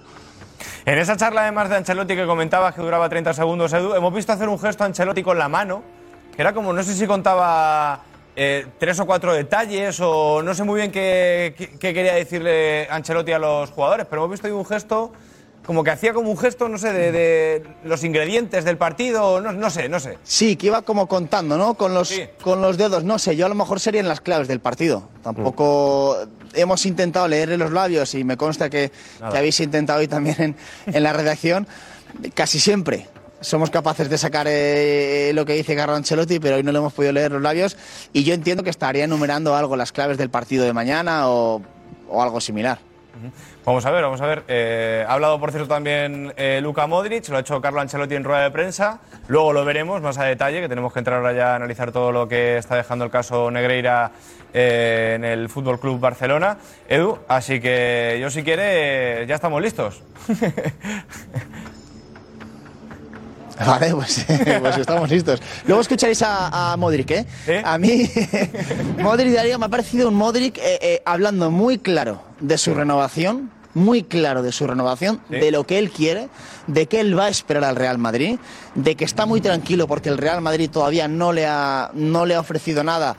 En 0.86 0.98
esa 0.98 1.16
charla 1.16 1.42
además 1.44 1.70
de 1.70 1.78
Ancelotti 1.78 2.16
que 2.16 2.26
comentabas 2.26 2.76
que 2.76 2.82
duraba 2.82 3.08
30 3.08 3.34
segundos, 3.34 3.72
Edu, 3.72 3.94
hemos 3.94 4.14
visto 4.14 4.34
hacer 4.34 4.50
un 4.50 4.60
gesto 4.60 4.84
a 4.84 4.88
Ancelotti 4.88 5.24
con 5.24 5.38
la 5.40 5.48
mano, 5.48 5.82
que 6.36 6.42
era 6.42 6.54
como, 6.54 6.74
no 6.74 6.84
sé 6.84 6.94
si 6.94 7.08
contaba 7.08 8.02
eh, 8.36 8.66
tres 8.80 9.00
o 9.00 9.06
cuatro 9.06 9.34
detalles 9.34 10.00
o 10.02 10.42
no 10.42 10.54
sé 10.54 10.64
muy 10.64 10.82
bien 10.82 10.92
qué, 10.92 11.78
quería 11.80 12.16
decirle 12.16 12.88
Ancelotti 12.90 13.32
a 13.32 13.40
los 13.40 13.70
jugadores, 13.70 14.08
pero 14.10 14.26
hemos 14.26 14.32
visto 14.32 14.58
un 14.58 14.66
gesto, 14.66 15.14
como 15.66 15.84
que 15.84 15.92
hacía 15.92 16.14
como 16.14 16.30
un 16.30 16.38
gesto, 16.38 16.68
no 16.68 16.78
sé, 16.78 16.92
de, 16.92 17.12
de 17.12 17.64
los 17.84 18.04
ingredientes 18.04 18.66
del 18.66 18.78
partido, 18.78 19.40
no, 19.40 19.54
no 19.54 19.70
sé, 19.70 19.88
no 19.88 20.00
sé. 20.00 20.18
Sí, 20.24 20.56
que 20.56 20.68
iba 20.68 20.82
como 20.82 21.08
contando, 21.08 21.58
¿no? 21.58 21.76
Con 21.76 21.94
los, 21.94 22.14
con 22.42 22.62
los 22.62 22.78
dedos, 22.78 23.04
no 23.04 23.18
sé, 23.18 23.36
yo 23.36 23.46
a 23.46 23.50
lo 23.50 23.56
mejor 23.56 23.80
serían 23.80 24.08
las 24.08 24.20
claves 24.22 24.48
del 24.48 24.60
partido. 24.60 25.08
Tampoco 25.24 26.18
hemos 26.54 26.86
intentado 26.86 27.28
leerle 27.28 27.58
los 27.58 27.72
labios 27.72 28.14
y 28.14 28.24
me 28.24 28.38
consta 28.38 28.70
que, 28.70 28.92
que 29.32 29.38
habéis 29.38 29.60
intentado 29.60 30.00
hoy 30.00 30.08
también 30.08 30.36
en, 30.40 30.56
en 30.94 31.04
la 31.04 31.14
redacción. 31.14 31.68
Casi 32.34 32.60
siempre 32.60 33.08
somos 33.42 33.70
capaces 33.70 34.10
de 34.10 34.18
sacar 34.18 34.48
eh, 34.50 35.32
lo 35.34 35.46
que 35.46 35.54
dice 35.54 35.76
Carlo 35.76 35.96
Ancelotti, 35.96 36.40
pero 36.40 36.58
hoy 36.58 36.64
no 36.64 36.72
le 36.72 36.78
hemos 36.78 36.94
podido 36.94 37.12
leer 37.12 37.32
los 37.32 37.42
labios 37.42 37.76
y 38.14 38.24
yo 38.24 38.34
entiendo 38.34 38.64
que 38.64 38.70
estaría 38.70 39.04
enumerando 39.04 39.56
algo, 39.56 39.76
las 39.76 39.92
claves 39.92 40.18
del 40.18 40.30
partido 40.30 40.64
de 40.64 40.72
mañana 40.74 41.28
o, 41.30 41.62
o 42.10 42.22
algo 42.22 42.40
similar. 42.40 42.80
Vamos 43.66 43.86
a 43.86 43.92
ver, 43.92 44.04
vamos 44.04 44.22
a 44.22 44.26
ver. 44.26 44.44
Eh, 44.48 45.06
ha 45.08 45.14
hablado, 45.14 45.40
por 45.40 45.52
cierto, 45.52 45.68
también 45.68 46.34
eh, 46.36 46.60
Luka 46.62 46.88
Modric, 46.88 47.28
lo 47.30 47.38
ha 47.38 47.40
hecho 47.40 47.62
Carlo 47.62 47.80
Ancelotti 47.80 48.16
en 48.16 48.24
rueda 48.24 48.44
de 48.44 48.52
prensa. 48.52 49.00
Luego 49.28 49.54
lo 49.54 49.64
veremos 49.66 50.02
más 50.02 50.18
a 50.18 50.26
detalle, 50.26 50.62
que 50.62 50.70
tenemos 50.70 50.92
que 50.92 51.00
entrar 51.00 51.18
ahora 51.18 51.34
ya 51.34 51.54
a 51.54 51.56
analizar 51.56 51.92
todo 51.92 52.12
lo 52.12 52.28
que 52.28 52.58
está 52.58 52.76
dejando 52.76 53.06
el 53.06 53.12
caso 53.12 53.52
Negreira 53.52 54.12
eh, 54.54 55.14
en 55.16 55.26
el 55.26 55.50
Fútbol 55.50 55.80
Club 55.80 56.00
Barcelona. 56.00 56.58
Edu, 56.88 57.20
así 57.28 57.60
que 57.60 58.18
yo, 58.20 58.30
si 58.30 58.44
quiere, 58.44 59.26
ya 59.28 59.36
estamos 59.36 59.62
listos. 59.62 60.02
Vale, 63.68 63.94
pues, 63.94 64.26
pues 64.60 64.78
estamos 64.78 65.10
listos. 65.10 65.42
Luego 65.66 65.82
escucharéis 65.82 66.22
a, 66.22 66.74
a 66.74 66.78
Modric, 66.78 67.12
¿eh? 67.12 67.26
A 67.64 67.78
mí, 67.78 68.10
Modric 69.00 69.34
Darío 69.34 69.60
me 69.60 69.66
ha 69.66 69.70
parecido 69.70 70.10
un 70.10 70.16
Modric 70.16 70.58
eh, 70.58 70.80
eh, 70.82 71.02
hablando 71.06 71.52
muy 71.52 71.78
claro 71.78 72.22
de 72.40 72.58
su 72.58 72.74
renovación, 72.74 73.52
muy 73.74 74.04
claro 74.04 74.44
de 74.44 74.52
su 74.52 74.68
renovación, 74.68 75.22
de 75.30 75.52
lo 75.52 75.66
que 75.66 75.80
él 75.80 75.90
quiere, 75.90 76.30
de 76.68 76.86
que 76.88 77.00
él 77.00 77.18
va 77.18 77.26
a 77.26 77.30
esperar 77.30 77.64
al 77.64 77.76
Real 77.76 77.98
Madrid, 77.98 78.38
de 78.76 78.96
que 78.96 79.06
está 79.06 79.26
muy 79.26 79.42
tranquilo 79.42 79.88
porque 79.88 80.10
el 80.10 80.18
Real 80.18 80.42
Madrid 80.42 80.70
todavía 80.70 81.08
no 81.08 81.34
le 81.34 81.46
ha, 81.48 81.90
no 81.94 82.26
le 82.26 82.36
ha 82.36 82.40
ofrecido 82.40 82.84
nada. 82.84 83.16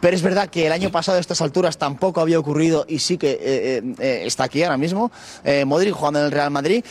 Pero 0.00 0.14
es 0.14 0.22
verdad 0.22 0.48
que 0.48 0.66
el 0.66 0.72
año 0.72 0.90
pasado 0.90 1.18
a 1.18 1.20
estas 1.20 1.40
alturas 1.40 1.78
tampoco 1.78 2.20
había 2.20 2.38
ocurrido 2.38 2.84
y 2.88 2.98
sí 2.98 3.16
que 3.18 3.32
eh, 3.32 3.38
eh, 3.42 3.94
eh, 3.98 4.22
está 4.26 4.44
aquí 4.44 4.62
ahora 4.62 4.76
mismo, 4.76 5.10
eh, 5.44 5.64
Modric 5.64 5.94
jugando 5.94 6.20
en 6.20 6.26
el 6.26 6.32
Real 6.32 6.50
Madrid. 6.50 6.84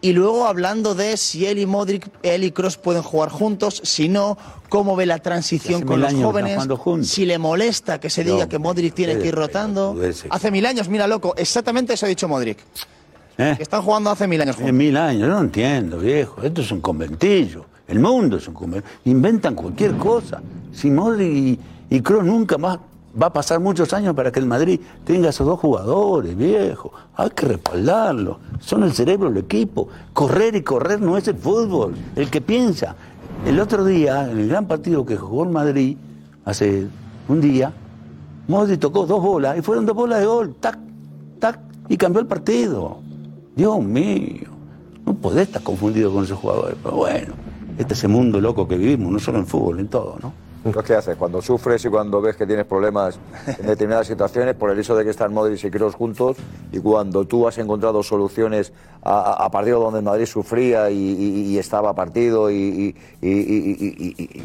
Y 0.00 0.12
luego 0.12 0.46
hablando 0.46 0.94
de 0.94 1.16
si 1.16 1.46
él 1.46 1.58
y 1.58 1.66
Modric, 1.66 2.08
él 2.22 2.44
y 2.44 2.50
Cross 2.52 2.76
pueden 2.76 3.02
jugar 3.02 3.30
juntos, 3.30 3.80
si 3.84 4.08
no, 4.08 4.36
cómo 4.68 4.96
ve 4.96 5.06
la 5.06 5.18
transición 5.18 5.82
con 5.82 6.00
los 6.00 6.14
jóvenes, 6.14 6.58
si 7.02 7.26
le 7.26 7.38
molesta 7.38 8.00
que 8.00 8.10
se 8.10 8.24
diga 8.24 8.44
No, 8.44 8.48
que 8.48 8.58
Modric 8.58 8.94
tiene 8.94 9.18
que 9.18 9.28
ir 9.28 9.34
rotando. 9.34 9.96
Hace 10.30 10.50
mil 10.50 10.66
años, 10.66 10.88
mira 10.88 11.06
loco, 11.06 11.34
exactamente 11.36 11.94
eso 11.94 12.06
ha 12.06 12.08
dicho 12.08 12.28
Modric. 12.28 12.58
¿Eh? 13.38 13.54
Que 13.56 13.62
están 13.62 13.82
jugando 13.82 14.10
hace 14.10 14.26
mil 14.26 14.40
años 14.40 14.56
Hace 14.56 14.72
mil 14.72 14.96
años, 14.96 15.28
no 15.28 15.40
entiendo, 15.40 15.98
viejo. 15.98 16.42
Esto 16.42 16.60
es 16.60 16.70
un 16.70 16.80
conventillo. 16.80 17.64
El 17.88 17.98
mundo 17.98 18.36
es 18.36 18.46
un 18.48 18.54
conventillo. 18.54 18.94
Inventan 19.04 19.54
cualquier 19.54 19.96
cosa. 19.96 20.42
Si 20.72 20.90
Modric 20.90 21.28
y, 21.28 21.58
y 21.92 22.00
Kroos 22.00 22.24
nunca 22.24 22.56
más 22.56 22.78
va 23.20 23.26
a 23.26 23.32
pasar 23.34 23.60
muchos 23.60 23.92
años 23.92 24.14
para 24.14 24.32
que 24.32 24.40
el 24.40 24.46
Madrid 24.46 24.80
tenga 25.04 25.28
esos 25.28 25.46
dos 25.46 25.60
jugadores, 25.60 26.34
viejo. 26.34 26.90
Hay 27.16 27.28
que 27.28 27.44
respaldarlos. 27.44 28.38
Son 28.60 28.82
el 28.82 28.92
cerebro 28.94 29.28
del 29.28 29.44
equipo. 29.44 29.88
Correr 30.14 30.56
y 30.56 30.62
correr 30.62 31.02
no 31.02 31.18
es 31.18 31.28
el 31.28 31.36
fútbol. 31.36 31.94
El 32.16 32.30
que 32.30 32.40
piensa. 32.40 32.96
El 33.44 33.60
otro 33.60 33.84
día, 33.84 34.30
en 34.30 34.38
el 34.38 34.48
gran 34.48 34.66
partido 34.66 35.04
que 35.04 35.18
jugó 35.18 35.44
el 35.44 35.50
Madrid, 35.50 35.98
hace 36.46 36.86
un 37.28 37.42
día, 37.42 37.74
Modric 38.48 38.80
tocó 38.80 39.04
dos 39.04 39.22
bolas 39.22 39.58
y 39.58 39.60
fueron 39.60 39.84
dos 39.84 39.94
bolas 39.94 40.20
de 40.20 40.24
gol. 40.24 40.54
Tac, 40.60 40.78
tac, 41.40 41.60
y 41.90 41.98
cambió 41.98 42.22
el 42.22 42.26
partido. 42.26 43.00
Dios 43.54 43.84
mío, 43.84 44.48
no 45.04 45.12
podés 45.12 45.48
estar 45.48 45.62
confundido 45.62 46.10
con 46.10 46.24
esos 46.24 46.38
jugadores. 46.38 46.78
Pero 46.82 46.96
bueno, 46.96 47.34
este 47.76 47.92
es 47.92 48.02
el 48.02 48.08
mundo 48.08 48.40
loco 48.40 48.66
que 48.66 48.78
vivimos, 48.78 49.12
no 49.12 49.18
solo 49.18 49.40
en 49.40 49.46
fútbol, 49.46 49.78
en 49.78 49.88
todo, 49.88 50.16
¿no? 50.22 50.41
Entonces, 50.64 50.84
¿qué 50.86 50.94
haces? 50.94 51.16
Cuando 51.16 51.42
sufres 51.42 51.84
y 51.84 51.88
cuando 51.88 52.20
ves 52.20 52.36
que 52.36 52.46
tienes 52.46 52.64
problemas 52.66 53.18
en 53.58 53.66
determinadas 53.66 54.06
situaciones, 54.06 54.54
por 54.54 54.70
el 54.70 54.78
hecho 54.78 54.94
de 54.94 55.04
que 55.04 55.10
están 55.10 55.32
Modric 55.34 55.64
y 55.64 55.70
Kroos 55.70 55.94
juntos, 55.94 56.36
y 56.70 56.78
cuando 56.78 57.24
tú 57.24 57.48
has 57.48 57.58
encontrado 57.58 58.02
soluciones 58.02 58.72
a, 59.02 59.44
a- 59.44 59.50
partidos 59.50 59.82
donde 59.82 60.02
Madrid 60.02 60.26
sufría 60.26 60.88
y, 60.90 61.58
estaba 61.58 61.94
partido 61.94 62.50
y, 62.50 62.94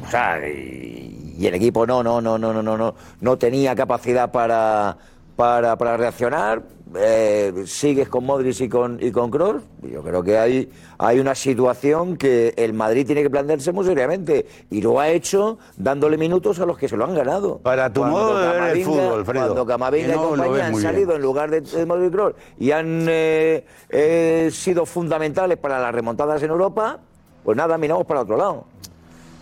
o 0.06 0.10
sea, 0.10 0.40
y 0.48 1.46
el 1.46 1.54
equipo 1.54 1.86
no, 1.86 2.02
no, 2.04 2.20
no, 2.22 2.38
no, 2.38 2.52
no, 2.54 2.64
no, 2.64 2.78
no, 2.78 2.96
no 3.22 3.38
tenía 3.38 3.76
capacidad 3.76 4.32
para, 4.32 4.98
para, 5.38 5.78
para 5.78 5.96
reaccionar, 5.98 6.64
eh, 6.96 7.54
sigues 7.68 8.10
con 8.10 8.26
Modric 8.26 8.60
y 8.60 8.68
con, 8.68 8.98
y 9.00 9.12
con 9.12 9.30
Kroos, 9.30 9.62
yo 9.84 10.02
creo 10.02 10.24
que 10.24 10.38
hay, 10.40 10.70
hay 10.98 11.20
una 11.20 11.36
situación 11.36 12.18
que 12.18 12.56
el 12.58 12.74
Madrid 12.74 13.06
tiene 13.06 13.22
que 13.22 13.30
plantearse 13.30 13.72
muy 13.72 13.86
seriamente 13.86 14.48
y 14.72 14.82
lo 14.82 15.00
ha 15.00 15.10
hecho 15.10 15.60
dándole 15.78 16.18
minutos 16.18 16.60
a 16.60 16.66
los 16.66 16.76
que 16.78 16.90
se 16.90 16.98
lo 16.98 17.06
han 17.06 17.14
ganado. 17.14 17.60
Para 17.60 17.94
tu 17.94 18.02
Cuando 18.02 18.18
modo 18.18 18.40
de 18.40 18.48
ver 18.48 18.78
el 18.78 18.84
fútbol, 18.84 19.26
Fredo, 19.26 19.46
Cuando 19.46 19.66
Camavinga 19.68 20.08
y 20.08 20.18
no 20.18 20.24
lo 20.24 20.30
compañía 20.30 20.66
han 20.66 20.72
bien. 20.72 20.82
salido 20.84 21.16
en 21.16 21.22
lugar 21.22 21.52
de, 21.52 21.62
de 21.62 21.86
Modric 21.86 22.08
y 22.08 22.12
Kroos 22.12 22.34
y 22.58 22.72
han 22.72 23.06
eh, 23.08 23.64
eh, 23.90 24.50
sido 24.52 24.88
fundamentales 24.88 25.60
para 25.60 25.80
las 25.80 25.94
remontadas 25.94 26.42
en 26.42 26.50
Europa, 26.50 27.00
pues 27.44 27.56
nada, 27.56 27.78
miramos 27.78 28.08
para 28.08 28.22
otro 28.22 28.38
lado. 28.38 28.66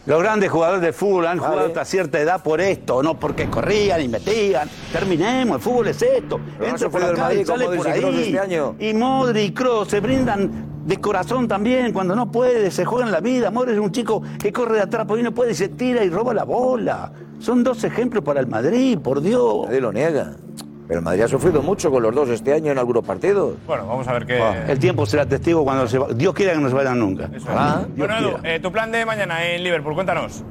Los 0.05 0.21
grandes 0.21 0.51
jugadores 0.51 0.81
de 0.83 0.93
fútbol 0.93 1.25
han 1.25 1.39
jugado 1.39 1.65
hasta 1.65 1.83
cierta 1.83 2.19
edad 2.19 2.43
por 2.43 2.61
esto, 2.61 3.01
no 3.01 3.19
porque 3.19 3.49
corrían 3.49 4.01
y 4.01 4.07
metían. 4.07 4.69
Terminemos, 4.91 5.57
el 5.57 5.61
fútbol 5.63 5.87
es 5.87 6.01
esto. 6.01 6.39
Pero 6.59 6.69
Entra 6.69 6.89
por 6.89 7.03
acá 7.03 7.21
Madrid 7.23 7.39
y 7.39 7.45
sale 7.45 7.65
por 7.65 7.87
y 7.87 7.89
ahí. 7.89 8.21
este 8.27 8.39
año. 8.39 8.75
Y 8.79 8.93
Modric 8.93 9.49
y 9.49 9.53
Kroos 9.53 9.87
se 9.87 9.99
brindan 10.01 10.75
de 10.85 10.97
corazón 11.01 11.47
también 11.47 11.91
cuando 11.91 12.15
no 12.15 12.31
puede, 12.31 12.69
se 12.69 12.85
juegan 12.85 13.11
la 13.11 13.19
vida. 13.19 13.49
Modric 13.49 13.73
es 13.75 13.81
un 13.81 13.91
chico 13.91 14.21
que 14.39 14.53
corre 14.53 14.75
de 14.75 14.81
atrás, 14.81 15.07
ahí 15.09 15.23
no 15.23 15.31
puede 15.33 15.53
y 15.53 15.55
se 15.55 15.69
tira 15.69 16.03
y 16.03 16.09
roba 16.11 16.35
la 16.35 16.43
bola. 16.43 17.11
Son 17.39 17.63
dos 17.63 17.83
ejemplos 17.83 18.23
para 18.23 18.39
el 18.39 18.47
Madrid, 18.47 18.99
por 18.99 19.21
Dios. 19.21 19.65
Nadie 19.65 19.81
lo 19.81 19.91
niega. 19.91 20.33
Pero 20.87 21.01
Madrid 21.01 21.23
ha 21.23 21.27
sufrido 21.27 21.61
mucho 21.63 21.89
con 21.89 22.03
los 22.03 22.13
dos 22.13 22.29
este 22.29 22.53
año 22.53 22.71
en 22.71 22.77
algunos 22.77 23.03
partidos. 23.03 23.55
Bueno, 23.65 23.87
vamos 23.87 24.07
a 24.07 24.13
ver 24.13 24.25
qué. 24.25 24.39
Ah, 24.41 24.65
El 24.67 24.77
tiempo 24.77 25.05
será 25.05 25.25
testigo 25.25 25.63
cuando 25.63 25.87
se 25.87 25.97
va. 25.97 26.07
Dios 26.13 26.33
quiera 26.33 26.53
que 26.53 26.59
no 26.59 26.69
se 26.69 26.75
vayan 26.75 26.99
nunca. 26.99 27.25
Eso 27.25 27.37
es. 27.37 27.45
Ah, 27.49 27.85
Dios 27.95 28.07
bueno, 28.07 28.17
Edu, 28.29 28.33
quiera. 28.39 28.55
eh, 28.55 28.59
tu 28.59 28.71
plan 28.71 28.91
de 28.91 29.03
mañana 29.05 29.43
en 29.45 29.63
Liverpool, 29.63 29.95
cuéntanos. 29.95 30.43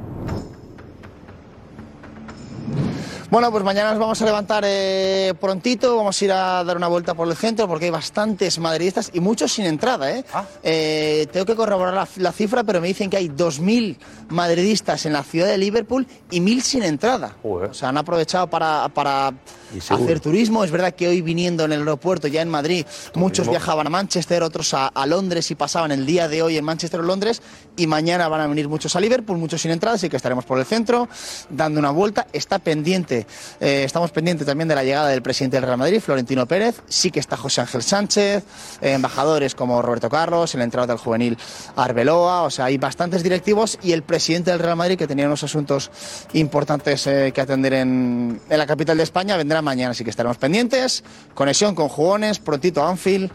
Bueno, 3.30 3.51
pues 3.51 3.64
mañana 3.64 3.91
nos 3.91 3.99
vamos 3.99 4.22
a 4.22 4.24
levantar 4.26 4.62
eh, 4.64 5.35
prontito, 5.41 5.97
vamos 5.97 6.20
a 6.20 6.24
ir 6.24 6.30
a 6.30 6.62
dar 6.62 6.76
una 6.76 6.87
vuelta 6.87 7.14
por 7.14 7.26
el 7.26 7.35
centro 7.35 7.66
porque 7.66 7.87
hay 7.87 7.91
bastantes 7.91 8.61
madridistas 8.61 9.11
y 9.12 9.18
muchos 9.18 9.51
sin 9.53 9.66
entrada. 9.66 10.12
¿eh? 10.12 10.24
Eh, 10.62 11.26
tengo 11.32 11.45
que 11.45 11.57
corroborar 11.57 11.95
la, 11.95 12.07
la 12.16 12.30
cifra, 12.32 12.62
pero 12.62 12.80
me 12.80 12.87
dicen 12.89 13.11
que 13.11 13.16
hay 13.16 13.28
2.000 13.28 13.97
madridistas 14.28 15.07
en 15.07 15.14
la 15.14 15.24
ciudad 15.24 15.49
de 15.49 15.59
Liverpool 15.59 16.07
y 16.30 16.41
1.000 16.41 16.61
sin 16.61 16.82
entrada. 16.85 17.32
O 17.43 17.74
sea, 17.74 17.89
han 17.89 17.99
aprovechado 17.99 18.47
para, 18.47 18.89
para. 18.91 19.32
Hacer 19.79 20.20
turismo. 20.20 20.64
Es 20.64 20.70
verdad 20.70 20.95
que 20.95 21.09
hoy 21.09 21.20
viniendo 21.20 21.64
en 21.64 21.72
el 21.72 21.81
aeropuerto, 21.81 22.29
ya 22.29 22.43
en 22.43 22.49
Madrid, 22.49 22.87
muchos 23.14 23.49
viajaban 23.49 23.87
a 23.87 23.91
Manchester, 23.91 24.43
otros 24.43 24.75
a, 24.75 24.89
a 24.89 25.07
Londres 25.07 25.51
y 25.51 25.55
pasaban 25.55 25.93
el 25.93 26.07
día 26.07 26.29
de 26.29 26.43
hoy 26.43 26.57
en 26.57 26.64
Manchester 26.64 27.01
o 27.01 27.03
Londres 27.03 27.43
y 27.77 27.87
mañana 27.87 28.29
van 28.29 28.41
a 28.41 28.47
venir 28.47 28.68
muchos 28.68 28.95
a 28.97 29.01
Liverpool, 29.01 29.39
muchos 29.39 29.61
sin 29.61 29.70
entrada, 29.70 29.97
así 29.97 30.09
que 30.09 30.16
estaremos 30.16 30.45
por 30.45 30.59
el 30.59 30.64
centro 30.64 31.09
dando 31.51 31.81
una 31.81 31.91
vuelta. 31.91 32.27
Está 32.33 32.59
pendiente, 32.59 33.27
eh, 33.61 33.83
estamos 33.85 34.11
pendientes 34.11 34.47
también 34.47 34.68
de 34.68 34.75
la 34.75 34.85
llegada 34.85 35.09
del 35.09 35.22
presidente 35.22 35.57
del 35.57 35.64
Real 35.64 35.79
Madrid, 35.79 36.01
Florentino 36.01 36.47
Pérez. 36.47 36.83
Sí 36.89 37.11
que 37.11 37.20
está 37.20 37.37
José 37.37 37.61
Ángel 37.62 37.83
Sánchez, 37.83 38.45
eh, 38.81 38.93
embajadores 38.93 39.55
como 39.55 39.83
Roberto 39.83 40.09
Carlos, 40.09 40.55
el 40.55 40.62
entrenador 40.62 40.97
del 40.97 41.05
juvenil 41.05 41.39
Arbeloa, 41.77 42.43
o 42.43 42.51
sea, 42.51 42.66
hay 42.66 42.79
bastantes 42.79 43.22
directivos 43.22 43.79
y 43.83 43.93
el 43.93 44.03
presidente 44.03 44.51
del 44.51 44.61
Real 44.61 44.77
Madrid 44.77 44.97
que 44.97 45.07
tenía 45.07 45.27
unos 45.27 45.43
asuntos 45.43 45.91
importantes 46.33 47.07
eh, 47.07 47.33
que 47.35 47.41
atender 47.41 47.75
en, 47.75 48.41
en 48.49 48.59
la 48.59 48.66
capital 48.66 48.97
de 48.97 49.03
España 49.03 49.37
vendrá 49.37 49.62
mañana, 49.65 49.91
así 49.93 50.05
que 50.05 50.11
estaremos 50.11 50.37
pendientes. 50.37 51.03
Conexión 51.35 51.75
con 51.75 51.89
jugones, 51.89 52.39
prontito 52.39 52.85
a 52.85 52.91
Anfield, 52.91 53.31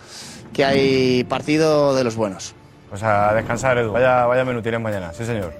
que 0.53 0.63
hay 0.65 1.23
partido 1.25 1.93
de 1.95 2.03
los 2.03 2.15
buenos. 2.15 2.55
Pues 2.89 3.03
a 3.03 3.35
descansar, 3.35 3.77
Edu. 3.77 3.91
Vaya, 3.91 4.25
vaya 4.25 4.43
menú 4.43 4.63
tienes 4.63 4.81
mañana, 4.81 5.13
sí, 5.13 5.23
señor. 5.23 5.53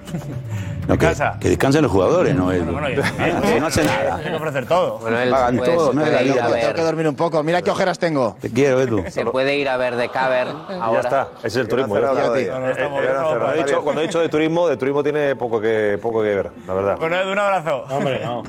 No, 0.87 0.97
que, 0.97 1.05
Descansa. 1.05 1.37
que 1.39 1.49
descansen 1.49 1.83
los 1.83 1.91
jugadores, 1.91 2.33
no 2.33 2.51
él. 2.51 2.63
Bueno. 2.63 2.87
Si 2.87 3.59
no 3.59 3.67
hace 3.67 3.83
nada. 3.83 4.15
Tiene 4.15 4.31
que 4.31 4.37
ofrecer 4.37 4.65
todo. 4.65 4.97
Bueno, 4.97 5.19
él 5.19 5.29
Pagan 5.29 5.57
todo, 5.57 5.93
no 5.93 6.01
es 6.01 6.07
puede 6.09 6.11
la 6.11 6.23
ir 6.23 6.33
vida. 6.33 6.45
a 6.45 6.49
ver- 6.49 6.61
Tengo 6.61 6.73
que 6.73 6.81
dormir 6.81 7.07
un 7.07 7.15
poco, 7.15 7.43
mira 7.43 7.61
qué 7.61 7.69
ojeras 7.69 7.99
tengo. 7.99 8.35
Te 8.41 8.49
quiero, 8.49 8.81
Edu. 8.81 9.03
Se 9.11 9.23
puede 9.27 9.55
ir 9.59 9.69
a 9.69 9.77
ver 9.77 9.95
de 9.95 10.09
Caber 10.09 10.47
ahora. 10.47 10.91
Ya 10.93 10.99
está, 11.01 11.27
ese 11.37 11.47
es 11.47 11.55
el 11.57 11.67
turismo. 11.67 11.93
cerrado 11.93 12.35
Eh. 12.35 12.47
No, 12.51 12.59
no, 12.61 12.69
eh, 12.71 12.75
cuando, 12.89 13.53
he 13.53 13.57
dicho, 13.63 13.81
cuando 13.83 14.01
he 14.01 14.07
dicho 14.07 14.19
de 14.21 14.29
turismo, 14.29 14.67
de 14.67 14.77
turismo 14.77 15.03
tiene 15.03 15.35
poco 15.35 15.61
que, 15.61 15.99
poco 16.01 16.23
que 16.23 16.33
ver, 16.33 16.49
la 16.65 16.73
verdad. 16.73 16.97
Bueno, 16.97 17.15
Edu, 17.17 17.31
un 17.31 17.37
abrazo. 17.37 17.83
Hombre, 17.91 18.21
no. 18.25 18.41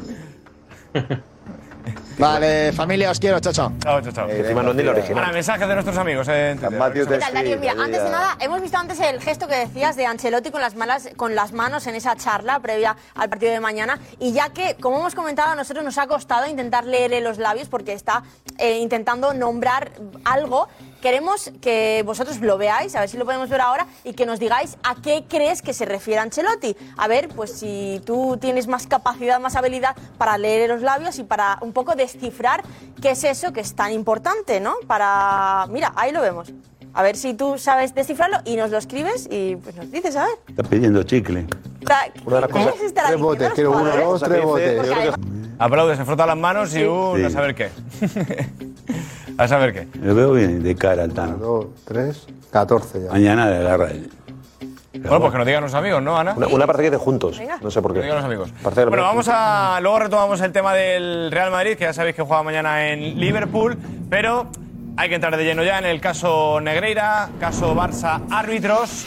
Vale, 2.19 2.73
familia, 2.73 3.11
os 3.11 3.19
quiero, 3.19 3.41
chao, 3.41 3.53
chao. 3.53 3.73
Chao, 3.83 4.01
chao, 4.03 4.13
chao. 4.13 4.29
Eh, 4.29 4.41
Encima 4.41 4.63
no 4.63 4.71
es 4.71 4.77
ni 4.77 4.87
original. 4.87 5.19
Ahora, 5.25 5.33
mensajes 5.33 5.67
de 5.69 5.75
nuestros 5.75 5.97
amigos. 5.97 6.29
Eh, 6.29 6.51
en 6.51 6.61
San 6.61 6.69
Twitter. 6.71 6.79
Matthew 6.79 7.05
¿Qué 7.07 7.09
te- 7.09 7.15
¿Qué 7.15 7.21
tal, 7.21 7.35
Darío? 7.35 7.59
Mira, 7.59 7.73
antes 7.73 8.03
de 8.05 8.11
nada, 8.11 8.37
hemos 8.41 8.61
visto 8.61 8.77
antes 8.79 9.01
el 9.01 9.21
gesto 9.21 9.47
que 9.49 9.57
decías 9.57 9.97
de 9.97 10.07
Ancelotti 10.07 10.51
con 10.51 10.61
las, 10.61 10.75
malas, 10.77 11.09
con 11.17 11.35
las 11.35 11.53
manos 11.53 11.87
en 11.87 11.95
esa 11.95 12.17
charla 12.17 12.59
previa 12.61 12.97
al 13.15 13.29
partido 13.29 13.53
de 13.53 13.61
mañana. 13.61 13.99
Y 14.19 14.33
ya 14.33 14.51
que, 14.51 14.77
como 14.81 14.99
hemos 14.99 15.15
comentado, 15.15 15.51
a 15.53 15.55
nosotros 15.55 15.85
nos 15.85 15.97
ha 15.99 16.07
costado 16.07 16.47
intentar 16.47 16.85
leerle 16.85 17.21
los 17.21 17.39
labios 17.39 17.69
porque 17.69 17.93
está 17.93 18.23
eh, 18.59 18.79
intentando 18.79 19.33
nombrar 19.35 19.91
algo. 20.25 20.69
Queremos 21.01 21.51
que 21.63 22.03
vosotros 22.05 22.41
lo 22.41 22.59
veáis, 22.59 22.95
a 22.95 23.01
ver 23.01 23.09
si 23.09 23.17
lo 23.17 23.25
podemos 23.25 23.49
ver 23.49 23.61
ahora, 23.63 23.87
y 24.05 24.13
que 24.13 24.27
nos 24.27 24.39
digáis 24.39 24.77
a 24.83 24.97
qué 24.97 25.25
crees 25.29 25.63
que 25.63 25.73
se 25.73 25.87
refiere 25.87 26.21
Ancelotti. 26.21 26.77
A 26.99 27.09
ver, 27.09 27.29
pues 27.29 27.53
si 27.53 28.03
tú 28.05 28.37
tienes 28.41 28.67
más 28.69 28.87
capacidad, 28.87 29.41
más 29.41 29.57
habilidad 29.57 29.97
para 30.19 30.37
leer 30.37 30.69
los 30.69 30.83
labios 30.83 31.19
y 31.19 31.25
para 31.25 31.59
un 31.63 31.73
poco 31.73 31.95
descifrar 31.95 32.63
qué 33.01 33.13
es 33.13 33.25
eso 33.25 33.53
que 33.53 33.61
es 33.61 33.75
tan 33.75 33.93
importante, 33.93 34.61
¿no? 34.61 34.75
Para. 34.87 35.67
Mira, 35.71 35.93
ahí 35.97 36.13
lo 36.13 36.21
vemos. 36.21 36.53
A 36.93 37.03
ver 37.03 37.17
si 37.17 37.35
tú 37.35 37.57
sabes 37.57 37.95
descifrarlo 37.95 38.39
y 38.45 38.57
nos 38.57 38.71
lo 38.71 38.77
escribes 38.77 39.29
y 39.31 39.57
pues 39.57 39.77
nos 39.77 39.91
dices, 39.91 40.17
a 40.17 40.25
ver. 40.25 40.35
Está 40.49 40.63
pidiendo 40.65 41.03
chicle. 41.05 41.47
Está- 41.81 42.09
Una 42.27 42.37
de 42.37 42.41
las 42.43 42.51
¿qué 42.51 42.59
cosas- 42.59 42.75
es 42.77 42.83
estar 42.83 43.07
Tres 43.07 43.21
botes, 43.21 43.53
quiero 43.55 43.71
uno, 43.71 43.97
dos, 43.97 44.21
tres 44.23 44.45
botes. 44.45 45.15
Aplaude, 45.59 45.97
se 45.97 46.05
frota 46.05 46.27
las 46.27 46.37
manos 46.37 46.75
y 46.75 46.83
un. 46.85 47.17
Sí. 47.19 47.25
a 47.25 47.31
saber 47.31 47.55
qué. 47.55 47.71
a 49.45 49.49
saber 49.49 49.73
qué. 49.73 49.89
Lo 50.01 50.15
veo 50.15 50.33
bien 50.33 50.63
de 50.63 50.75
cara 50.75 51.03
al 51.05 51.11
uno, 51.13 51.21
Tano. 51.23 51.37
dos, 51.37 51.67
tres, 51.85 52.27
catorce 52.51 53.03
ya. 53.05 53.11
Mañana 53.13 53.45
agarra 53.45 53.91
el. 53.91 54.11
Bueno, 54.93 55.21
pues 55.21 55.33
que 55.33 55.39
nos 55.39 55.47
digan 55.47 55.63
los 55.63 55.75
amigos, 55.75 56.03
¿no, 56.03 56.19
Ana? 56.19 56.35
Una, 56.37 56.47
una 56.49 56.67
parte 56.67 56.83
que 56.83 56.91
de 56.91 56.97
juntos, 56.97 57.41
no 57.63 57.71
sé 57.71 57.81
por 57.81 57.93
Que 57.93 58.01
qué. 58.01 58.03
digan 58.05 58.17
los 58.19 58.25
amigos. 58.27 58.51
Parte 58.63 58.81
de 58.81 58.87
Bueno, 58.87 59.05
vamos 59.05 59.29
a. 59.31 59.79
Luego 59.81 59.99
retomamos 60.01 60.41
el 60.41 60.53
tema 60.53 60.75
del 60.75 61.31
Real 61.31 61.51
Madrid, 61.51 61.77
que 61.77 61.85
ya 61.85 61.93
sabéis 61.93 62.17
que 62.17 62.23
juega 62.23 62.43
mañana 62.43 62.89
en 62.89 63.19
Liverpool, 63.19 63.79
pero 64.11 64.49
hay 64.97 65.09
que 65.09 65.15
entrar 65.15 65.37
de 65.37 65.45
lleno 65.45 65.63
ya 65.63 65.79
en 65.79 65.87
el 65.87 66.01
caso 66.01 66.61
Negreira, 66.61 67.31
caso 67.39 67.75
Barça 67.75 68.21
árbitros. 68.31 69.07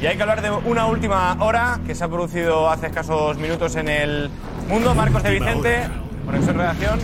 Y 0.00 0.06
hay 0.06 0.16
que 0.16 0.22
hablar 0.22 0.40
de 0.42 0.50
una 0.50 0.86
última 0.86 1.36
hora 1.40 1.80
que 1.86 1.94
se 1.94 2.04
ha 2.04 2.08
producido 2.08 2.70
hace 2.70 2.86
escasos 2.86 3.36
minutos 3.38 3.74
en 3.76 3.88
el 3.88 4.30
mundo. 4.68 4.94
Marcos 4.94 5.22
de 5.22 5.30
Vicente, 5.30 5.88
conexión 6.24 6.56
redacción. 6.58 7.00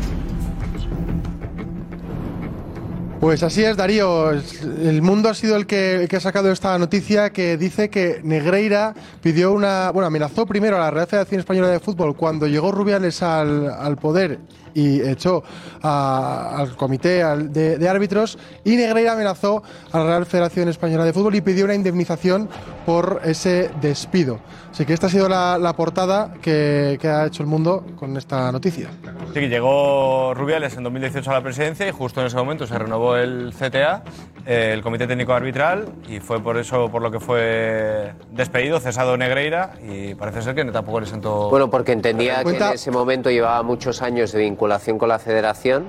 Pues 3.21 3.43
así 3.43 3.63
es, 3.63 3.77
Darío. 3.77 4.31
El 4.31 5.03
mundo 5.03 5.29
ha 5.29 5.35
sido 5.35 5.57
el 5.57 5.67
que, 5.67 6.09
ha 6.11 6.21
sacado 6.21 6.51
esta 6.51 6.79
noticia 6.79 7.31
que 7.31 7.59
dice 7.59 7.91
que 7.91 8.23
Negreira 8.25 8.95
pidió 9.23 9.53
una. 9.53 9.91
Bueno, 9.91 10.07
amenazó 10.07 10.47
primero 10.47 10.79
a 10.79 10.81
la 10.81 10.91
Real 10.91 11.07
Federación 11.07 11.41
Española 11.41 11.69
de 11.69 11.81
Fútbol 11.81 12.17
cuando 12.17 12.47
llegó 12.47 12.73
Rubiales 12.73 13.23
al, 13.23 13.71
al 13.71 13.99
poder 13.99 14.39
y 14.75 15.01
echó 15.01 15.43
a- 15.83 16.57
al 16.59 16.77
comité 16.77 17.23
al- 17.23 17.53
de, 17.53 17.79
de 17.79 17.89
árbitros. 17.89 18.39
Y 18.65 18.77
Negreira 18.77 19.13
amenazó 19.13 19.63
a 19.93 19.99
la 19.99 20.05
Real 20.07 20.27
Federación 20.27 20.69
Española 20.69 21.05
de 21.05 21.13
Fútbol 21.13 21.35
y 21.35 21.41
pidió 21.41 21.65
una 21.65 21.75
indemnización 21.75 22.49
por 22.87 23.21
ese 23.25 23.71
despido. 23.81 24.39
Así 24.71 24.85
que 24.87 24.93
esta 24.93 25.09
ha 25.09 25.11
sido 25.11 25.29
la, 25.29 25.59
la 25.59 25.73
portada 25.75 26.33
que, 26.41 26.97
que 27.01 27.09
ha 27.09 27.27
hecho 27.27 27.43
el 27.43 27.49
mundo 27.49 27.85
con 27.99 28.17
esta 28.17 28.53
noticia. 28.53 28.89
Sí, 29.35 29.41
que 29.41 29.49
llegó 29.49 30.33
Rubiales 30.35 30.77
en 30.77 30.85
2018 30.85 31.29
a 31.31 31.35
la 31.35 31.43
presidencia 31.43 31.89
y 31.89 31.91
justo 31.91 32.21
en 32.21 32.29
ese 32.29 32.37
momento 32.37 32.67
se 32.69 32.79
renovó 32.79 33.17
el 33.17 33.53
CTA, 33.59 34.05
eh, 34.47 34.71
el 34.73 34.83
Comité 34.83 35.09
Técnico 35.09 35.33
Arbitral, 35.33 35.87
y 36.09 36.21
fue 36.21 36.41
por 36.41 36.57
eso 36.57 36.89
por 36.89 37.03
lo 37.03 37.11
que 37.11 37.19
fue 37.19 38.13
despedido, 38.31 38.79
cesado 38.79 39.17
Negreira, 39.17 39.73
y 39.87 40.15
parece 40.15 40.41
ser 40.43 40.55
que 40.55 40.65
tampoco 40.67 41.01
le 41.01 41.07
sentó. 41.07 41.51
Bueno, 41.51 41.69
porque 41.69 41.91
entendía 41.93 42.45
que 42.45 42.51
en 42.57 42.63
ese 42.75 42.91
momento 42.93 43.29
llevaba 43.31 43.63
muchos 43.65 44.03
años 44.03 44.31
de 44.33 44.39
vinculación 44.41 44.60
con 44.69 45.09
la 45.09 45.19
federación 45.19 45.85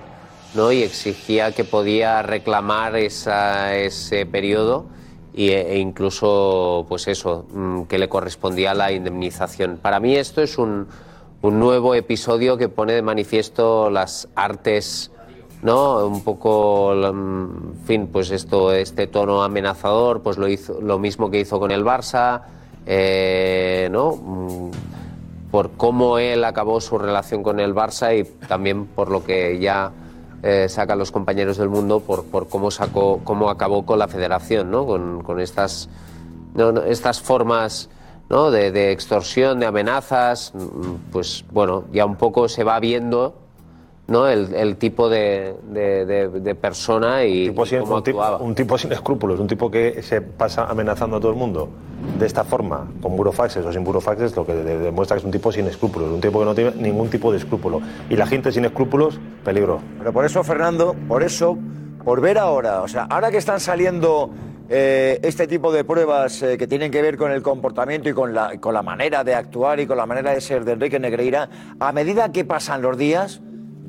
¿no? 0.55 0.71
y 0.71 0.83
exigía 0.83 1.51
que 1.53 1.63
podía 1.63 2.21
reclamar 2.21 2.95
esa- 2.95 3.75
ese 3.75 4.25
periodo 4.25 4.85
y, 5.33 5.49
e 5.51 5.77
incluso, 5.79 6.85
pues 6.89 7.07
eso, 7.07 7.45
mm, 7.53 7.83
que 7.83 7.97
le 7.97 8.09
correspondía 8.09 8.73
la 8.73 8.91
indemnización. 8.91 9.77
Para 9.81 9.99
mí 9.99 10.15
esto 10.15 10.41
es 10.41 10.57
un, 10.57 10.87
un 11.41 11.59
nuevo 11.59 11.95
episodio 11.95 12.57
que 12.57 12.67
pone 12.69 12.93
de 12.93 13.01
manifiesto 13.01 13.89
las 13.89 14.27
artes, 14.35 15.09
¿no? 15.61 16.05
Un 16.05 16.23
poco, 16.23 16.93
en 16.93 17.73
fin, 17.85 18.07
pues 18.11 18.31
esto, 18.31 18.73
este 18.73 19.07
tono 19.07 19.41
amenazador, 19.43 20.21
pues 20.21 20.37
lo 20.37 20.47
hizo, 20.49 20.81
lo 20.81 20.99
mismo 20.99 21.29
que 21.31 21.39
hizo 21.39 21.59
con 21.59 21.71
el 21.71 21.85
Barça, 21.85 22.41
eh, 22.85 23.87
¿no? 23.91 24.69
Por 25.51 25.71
cómo 25.71 26.17
él 26.17 26.43
acabó 26.43 26.79
su 26.79 26.97
relación 26.97 27.43
con 27.43 27.59
el 27.59 27.75
Barça 27.75 28.17
y 28.17 28.23
también 28.47 28.85
por 28.85 29.11
lo 29.11 29.23
que 29.23 29.59
ya 29.59 29.91
eh, 30.43 30.67
sacan 30.69 30.97
los 30.97 31.11
compañeros 31.11 31.57
del 31.57 31.69
mundo 31.69 31.99
por, 31.99 32.47
cómo 32.47 32.71
sacó 32.71 33.19
cómo 33.23 33.49
acabó 33.49 33.85
con 33.85 33.99
la 33.99 34.07
federación 34.07 34.71
¿no? 34.71 34.87
con, 34.87 35.39
estas 35.39 35.87
estas 36.87 37.21
formas 37.21 37.89
de, 38.27 38.71
de 38.71 38.91
extorsión 38.91 39.59
de 39.59 39.67
amenazas 39.67 40.51
mm, 40.55 41.11
pues 41.11 41.45
bueno 41.51 41.83
ya 41.93 42.05
un 42.05 42.15
poco 42.15 42.49
se 42.49 42.63
va 42.63 42.79
viendo 42.79 43.40
¿no? 44.11 44.27
el, 44.27 44.53
el 44.53 44.75
tipo 44.77 45.09
de, 45.09 45.55
de- 45.71 46.05
de- 46.05 46.27
de 46.29 46.55
persona 46.55 47.23
y, 47.25 47.47
tipo 47.47 47.65
sin- 47.65 47.79
y 47.79 47.81
cómo 47.81 47.95
un, 47.95 48.03
tipo, 48.03 48.21
actuaba 48.21 48.43
un 48.45 48.53
tipo 48.55 48.77
sin 48.77 48.91
escrúpulos, 48.91 49.39
un 49.39 49.47
tipo 49.47 49.71
que 49.71 50.03
se 50.03 50.21
pasa 50.21 50.65
amenazando 50.65 51.17
a 51.17 51.19
todo 51.19 51.31
el 51.31 51.37
mundo 51.37 51.69
de 52.19 52.25
esta 52.25 52.43
forma, 52.43 52.87
con 53.01 53.15
burofaxes 53.15 53.65
o 53.65 53.71
sin 53.71 53.83
burofaxes, 53.83 54.35
lo 54.35 54.45
que 54.45 54.53
de- 54.53 54.79
demuestra 54.79 55.15
que 55.15 55.19
es 55.19 55.25
un 55.25 55.31
tipo 55.31 55.51
sin 55.51 55.65
escrúpulos, 55.67 56.09
un 56.11 56.21
tipo 56.21 56.39
que 56.39 56.45
no 56.45 56.53
tiene 56.55 56.71
ningún 56.75 57.09
tipo 57.09 57.31
de 57.31 57.37
escrúpulo. 57.37 57.81
Y 58.09 58.15
la 58.15 58.25
gente 58.27 58.51
sin 58.51 58.65
escrúpulos, 58.65 59.19
peligro. 59.45 59.79
Pero 59.99 60.11
por 60.13 60.25
eso, 60.25 60.43
Fernando, 60.43 60.95
por 61.07 61.23
eso, 61.23 61.57
por 62.03 62.19
ver 62.21 62.37
ahora, 62.37 62.81
o 62.81 62.87
sea, 62.87 63.03
ahora 63.03 63.29
que 63.31 63.37
están 63.37 63.59
saliendo 63.59 64.31
eh, 64.73 65.19
este 65.23 65.47
tipo 65.47 65.71
de 65.71 65.83
pruebas 65.83 66.41
eh, 66.41 66.57
que 66.57 66.65
tienen 66.65 66.91
que 66.91 67.01
ver 67.01 67.17
con 67.17 67.29
el 67.31 67.41
comportamiento 67.43 68.07
y 68.09 68.13
con 68.13 68.33
la, 68.33 68.57
con 68.59 68.73
la 68.73 68.81
manera 68.81 69.23
de 69.23 69.35
actuar 69.35 69.79
y 69.81 69.85
con 69.85 69.97
la 69.97 70.05
manera 70.05 70.33
de 70.33 70.39
ser 70.41 70.63
de 70.65 70.71
Enrique 70.71 70.97
Negreira, 70.99 71.49
a 71.79 71.91
medida 71.91 72.31
que 72.31 72.45
pasan 72.45 72.81
los 72.81 72.97
días, 72.97 73.41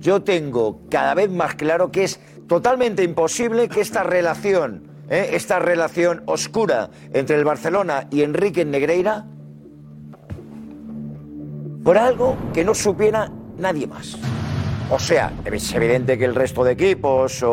yo 0.03 0.23
tengo 0.23 0.81
cada 0.91 1.15
vez 1.15 1.31
más 1.31 1.55
claro 1.55 1.91
que 1.91 2.05
es 2.05 2.21
totalmente 2.49 3.03
imposible 3.05 3.69
que 3.69 3.81
esta 3.81 4.03
relación, 4.03 4.83
eh, 5.09 5.31
esta 5.33 5.59
relación 5.61 6.23
oscura 6.27 6.91
entre 7.15 7.37
el 7.37 7.45
Barcelona 7.45 8.09
y 8.11 8.23
Enrique 8.23 8.65
Negreira, 8.65 9.25
por 11.85 11.97
algo 11.99 12.37
que 12.53 12.65
no 12.65 12.75
supiera 12.75 13.31
nadie 13.59 13.87
más. 13.87 14.17
O 14.91 14.99
sea, 14.99 15.33
es 15.45 15.73
evidente 15.73 16.19
que 16.19 16.25
el 16.27 16.35
resto 16.35 16.65
de 16.65 16.73
equipos 16.73 17.43
o, 17.43 17.51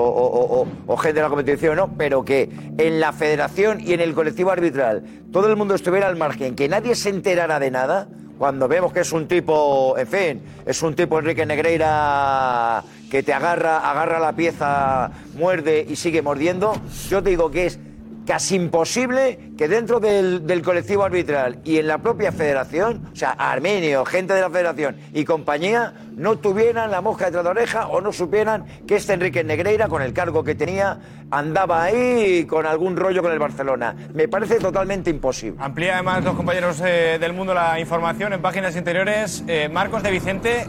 o- 0.88 0.98
gente 0.98 1.16
de 1.18 1.22
la 1.22 1.30
competición 1.30 1.78
no, 1.78 1.96
pero 1.98 2.26
que 2.26 2.50
en 2.78 3.00
la 3.00 3.14
federación 3.14 3.80
y 3.80 3.94
en 3.94 4.02
el 4.02 4.14
colectivo 4.14 4.52
arbitral 4.52 5.04
todo 5.32 5.48
el 5.48 5.56
mundo 5.56 5.76
estuviera 5.76 6.08
al 6.08 6.18
margen, 6.18 6.56
que 6.56 6.68
nadie 6.68 6.96
se 6.96 7.10
enterara 7.10 7.60
de 7.60 7.72
nada, 7.72 8.10
cuando 8.40 8.70
vemos 8.70 8.94
que 8.94 9.02
es 9.02 9.12
un 9.12 9.28
tipo, 9.28 9.98
en 9.98 10.08
fin, 10.08 10.42
es 10.66 10.82
un 10.82 10.96
tipo 10.96 11.20
Enrique 11.20 11.46
Negreira 11.46 12.82
que 13.12 13.22
te 13.22 13.34
agarra, 13.34 13.92
agarra 13.92 14.18
la 14.18 14.32
pieza, 14.32 15.12
muerde 15.36 15.86
y 15.88 15.98
sigue 15.98 16.22
mordiendo, 16.22 16.74
yo 17.10 17.22
te 17.22 17.32
digo 17.32 17.52
que 17.52 17.66
es 17.66 17.80
casi 18.26 18.56
imposible 18.56 19.54
que 19.58 19.68
dentro 19.68 20.00
del, 20.00 20.62
colectivo 20.64 21.04
arbitral 21.04 21.60
y 21.66 21.80
en 21.80 21.88
la 21.88 21.98
propia 21.98 22.32
federación, 22.32 23.10
o 23.12 23.16
sea, 23.16 23.32
Armenio, 23.32 24.06
gente 24.06 24.34
de 24.34 24.42
la 24.42 24.50
federación 24.50 24.98
y 25.14 25.26
compañía, 25.26 25.94
no 26.16 26.38
tuvieran 26.38 26.92
la 26.92 27.02
mosca 27.02 27.26
detrás 27.26 27.44
de 27.44 27.48
la 27.48 27.60
oreja 27.60 27.88
o 27.88 28.00
no 28.00 28.14
supieran 28.14 28.66
que 28.88 28.98
este 28.98 29.14
Enrique 29.14 29.44
Negreira, 29.44 29.90
con 29.90 30.02
el 30.02 30.14
cargo 30.14 30.44
que 30.44 30.56
tenía, 30.56 31.00
andaba 31.32 31.84
ahí 31.84 32.46
con 32.46 32.66
algún 32.66 32.96
rollo 32.96 33.22
con 33.22 33.32
el 33.32 33.40
Barcelona. 33.40 33.96
Me 34.14 34.28
parece 34.28 34.60
totalmente 34.60 35.10
imposible. 35.10 35.58
Amplía 35.60 35.96
además 35.96 36.24
los 36.24 36.36
compañeros 36.36 36.82
eh, 36.86 37.18
del 37.20 37.34
mundo 37.34 37.54
la 37.54 37.80
información 37.80 38.34
en 38.34 38.42
páginas 38.42 38.76
interiores. 38.76 39.44
Eh, 39.48 39.70
Marcos 39.70 40.04
de 40.04 40.12
Vicente, 40.12 40.68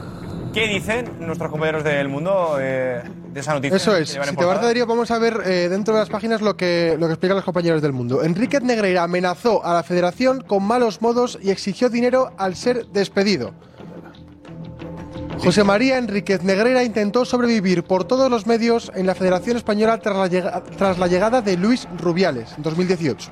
¿qué 0.53 0.67
dicen 0.67 1.11
nuestros 1.21 1.51
compañeros 1.51 1.85
del 1.85 2.09
mundo 2.09 2.57
eh, 2.61 3.03
de 3.33 3.41
esa 3.41 3.55
noticia? 3.55 3.77
Eso 3.77 3.97
es. 3.97 4.09
Si 4.09 4.15
te 4.15 4.21
parece, 4.21 4.37
portada? 4.37 4.67
Darío, 4.67 4.87
vamos 4.87 5.11
a 5.11 5.19
ver 5.19 5.41
eh, 5.45 5.69
dentro 5.69 5.95
de 5.95 6.01
las 6.01 6.11
páginas 6.11 6.41
lo 6.43 6.57
que, 6.57 6.97
lo 6.99 7.07
que 7.07 7.15
explican 7.15 7.37
los 7.37 7.45
compañeros 7.45 7.83
del 7.83 7.93
mundo. 7.93 8.23
Enrique 8.23 8.61
Negreira 8.61 9.03
amenazó 9.03 9.65
a 9.65 9.75
la 9.75 9.83
federación 9.83 10.43
con 10.43 10.63
malos 10.63 11.01
modos 11.03 11.39
y 11.43 11.51
exigió 11.51 11.89
dinero 11.89 12.33
al 12.37 12.57
ser 12.57 12.87
despedido. 12.87 13.53
José 15.43 15.65
María 15.65 15.97
Enríquez 15.99 16.43
Negreira 16.43 16.85
intentó 16.85 17.25
sobrevivir 17.25 17.83
por 17.83 18.05
todos 18.05 18.31
los 18.31 18.47
medios 18.47 18.93
en 18.95 19.07
la 19.07 19.15
Federación 19.15 19.57
Española 19.57 19.99
tras 19.99 20.17
la, 20.17 20.27
llega- 20.29 20.63
tras 20.77 20.99
la 20.99 21.07
llegada 21.07 21.41
de 21.41 21.57
Luis 21.57 21.89
Rubiales 21.99 22.53
en 22.57 22.63
2018. 22.63 23.31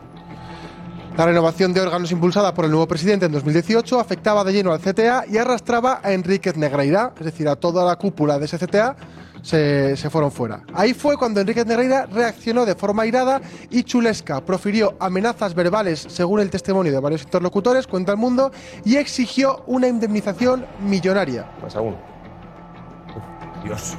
La 1.16 1.26
renovación 1.26 1.74
de 1.74 1.80
órganos 1.80 2.10
impulsada 2.12 2.54
por 2.54 2.64
el 2.64 2.70
nuevo 2.70 2.86
presidente 2.88 3.26
en 3.26 3.32
2018 3.32 4.00
afectaba 4.00 4.42
de 4.44 4.52
lleno 4.52 4.72
al 4.72 4.80
CTA 4.80 5.24
y 5.28 5.36
arrastraba 5.36 6.00
a 6.02 6.12
Enríquez 6.12 6.56
Negreira, 6.56 7.12
es 7.18 7.24
decir, 7.26 7.48
a 7.48 7.56
toda 7.56 7.84
la 7.84 7.96
cúpula 7.96 8.38
de 8.38 8.46
ese 8.46 8.58
CTA 8.58 8.96
se, 9.42 9.96
fueron 10.10 10.30
fuera. 10.30 10.62
Ahí 10.74 10.94
fue 10.94 11.16
cuando 11.16 11.40
Enríquez 11.40 11.66
Negreira 11.66 12.06
reaccionó 12.06 12.66
de 12.66 12.74
forma 12.74 13.06
irada 13.06 13.40
y 13.70 13.82
chulesca, 13.82 14.40
profirió 14.40 14.94
amenazas 15.00 15.54
verbales 15.54 16.06
según 16.08 16.40
el 16.40 16.50
testimonio 16.50 16.92
de 16.92 17.00
varios 17.00 17.22
interlocutores, 17.22 17.86
cuenta 17.86 18.12
el 18.12 18.18
mundo, 18.18 18.52
y 18.84 18.96
exigió 18.96 19.62
una 19.66 19.88
indemnización 19.88 20.66
millonaria. 20.80 21.50
Más 21.62 21.76
aún. 21.76 21.96
Dios. 23.64 23.96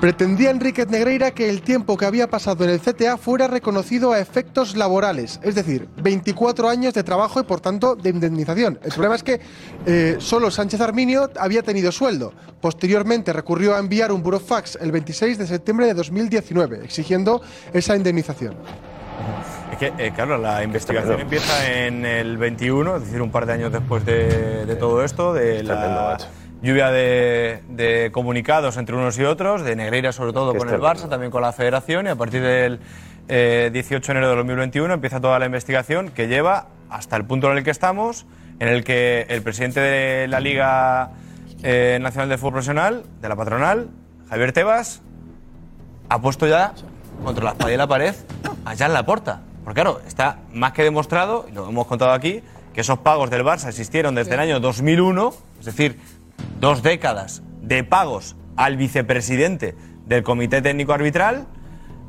Pretendía 0.00 0.48
Enríquez 0.48 0.88
Negreira 0.88 1.30
que 1.32 1.50
el 1.50 1.60
tiempo 1.60 1.98
que 1.98 2.06
había 2.06 2.30
pasado 2.30 2.64
en 2.64 2.70
el 2.70 2.80
CTA 2.80 3.18
fuera 3.18 3.48
reconocido 3.48 4.12
a 4.12 4.18
efectos 4.18 4.74
laborales, 4.74 5.38
es 5.42 5.54
decir, 5.54 5.88
24 6.02 6.70
años 6.70 6.94
de 6.94 7.02
trabajo 7.02 7.38
y 7.38 7.42
por 7.42 7.60
tanto 7.60 7.96
de 7.96 8.08
indemnización. 8.08 8.78
El 8.82 8.92
problema 8.92 9.16
es 9.16 9.22
que 9.22 9.40
eh, 9.84 10.16
solo 10.18 10.50
Sánchez 10.50 10.80
Arminio 10.80 11.30
había 11.38 11.62
tenido 11.62 11.92
sueldo. 11.92 12.32
Posteriormente 12.62 13.34
recurrió 13.34 13.74
a 13.74 13.78
enviar 13.78 14.10
un 14.10 14.22
burofax 14.22 14.78
el 14.80 14.90
26 14.90 15.36
de 15.36 15.46
septiembre 15.46 15.86
de 15.86 15.92
2019 15.92 16.80
exigiendo 16.82 17.42
esa 17.74 17.94
indemnización. 17.94 18.54
Es 19.70 19.76
que, 19.76 19.92
eh, 19.98 20.12
claro, 20.14 20.38
la 20.38 20.64
investigación 20.64 21.20
empieza 21.20 21.70
en 21.70 22.06
el 22.06 22.38
21, 22.38 22.96
es 22.96 23.04
decir, 23.04 23.20
un 23.20 23.30
par 23.30 23.44
de 23.44 23.52
años 23.52 23.70
después 23.70 24.06
de, 24.06 24.64
de 24.64 24.76
todo 24.76 25.04
esto, 25.04 25.34
de 25.34 25.62
la. 25.62 26.16
Lluvia 26.62 26.90
de, 26.90 27.62
de 27.68 28.10
comunicados 28.12 28.76
entre 28.76 28.94
unos 28.94 29.18
y 29.18 29.24
otros, 29.24 29.62
de 29.62 29.76
Negreira 29.76 30.12
sobre 30.12 30.32
todo 30.32 30.54
con 30.54 30.68
es 30.68 30.74
el. 30.74 30.80
Barça, 30.80 31.08
también 31.08 31.30
con 31.30 31.42
la 31.42 31.52
Federación, 31.52 32.06
y 32.06 32.10
a 32.10 32.16
partir 32.16 32.42
del 32.42 32.80
eh, 33.28 33.70
18 33.72 34.12
de 34.12 34.18
enero 34.18 34.30
de 34.30 34.36
2021 34.36 34.94
empieza 34.94 35.20
toda 35.20 35.38
la 35.38 35.46
investigación 35.46 36.10
que 36.10 36.28
lleva 36.28 36.68
hasta 36.88 37.16
el 37.16 37.24
punto 37.24 37.50
en 37.50 37.58
el 37.58 37.64
que 37.64 37.70
estamos, 37.70 38.26
en 38.58 38.68
el 38.68 38.84
que 38.84 39.26
el 39.28 39.42
presidente 39.42 39.80
de 39.80 40.28
la 40.28 40.40
Liga 40.40 41.12
eh, 41.62 41.98
Nacional 42.00 42.28
de 42.28 42.36
Fútbol 42.38 42.52
Profesional, 42.54 43.04
de 43.20 43.28
la 43.28 43.36
patronal, 43.36 43.88
Javier 44.28 44.52
Tebas, 44.52 45.02
ha 46.08 46.20
puesto 46.20 46.46
ya 46.46 46.72
contra 47.24 47.44
la 47.44 47.50
espalda 47.52 47.72
y 47.72 47.76
la 47.76 47.86
pared 47.86 48.14
a 48.64 48.76
Jan 48.76 48.92
Laporta. 48.92 49.42
Porque 49.64 49.80
claro, 49.80 50.00
está 50.06 50.38
más 50.52 50.72
que 50.72 50.82
demostrado, 50.82 51.46
y 51.48 51.52
lo 51.52 51.68
hemos 51.68 51.86
contado 51.86 52.12
aquí, 52.12 52.42
que 52.74 52.80
esos 52.80 52.98
pagos 52.98 53.30
del 53.30 53.44
Barça 53.44 53.68
existieron 53.68 54.14
desde 54.14 54.34
el 54.34 54.40
año 54.40 54.60
2001, 54.60 55.34
es 55.60 55.66
decir, 55.66 55.98
dos 56.60 56.82
décadas 56.82 57.42
de 57.62 57.84
pagos 57.84 58.36
al 58.56 58.76
vicepresidente 58.76 59.74
del 60.06 60.22
Comité 60.22 60.62
Técnico 60.62 60.92
Arbitral. 60.92 61.46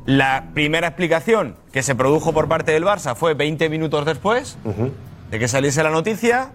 La 0.05 0.49
primera 0.53 0.87
explicación 0.87 1.55
que 1.71 1.83
se 1.83 1.93
produjo 1.95 2.33
por 2.33 2.47
parte 2.47 2.71
del 2.71 2.83
Barça 2.83 3.15
fue 3.15 3.33
20 3.35 3.69
minutos 3.69 4.05
después 4.05 4.57
de 5.29 5.39
que 5.39 5.47
saliese 5.47 5.83
la 5.83 5.91
noticia. 5.91 6.51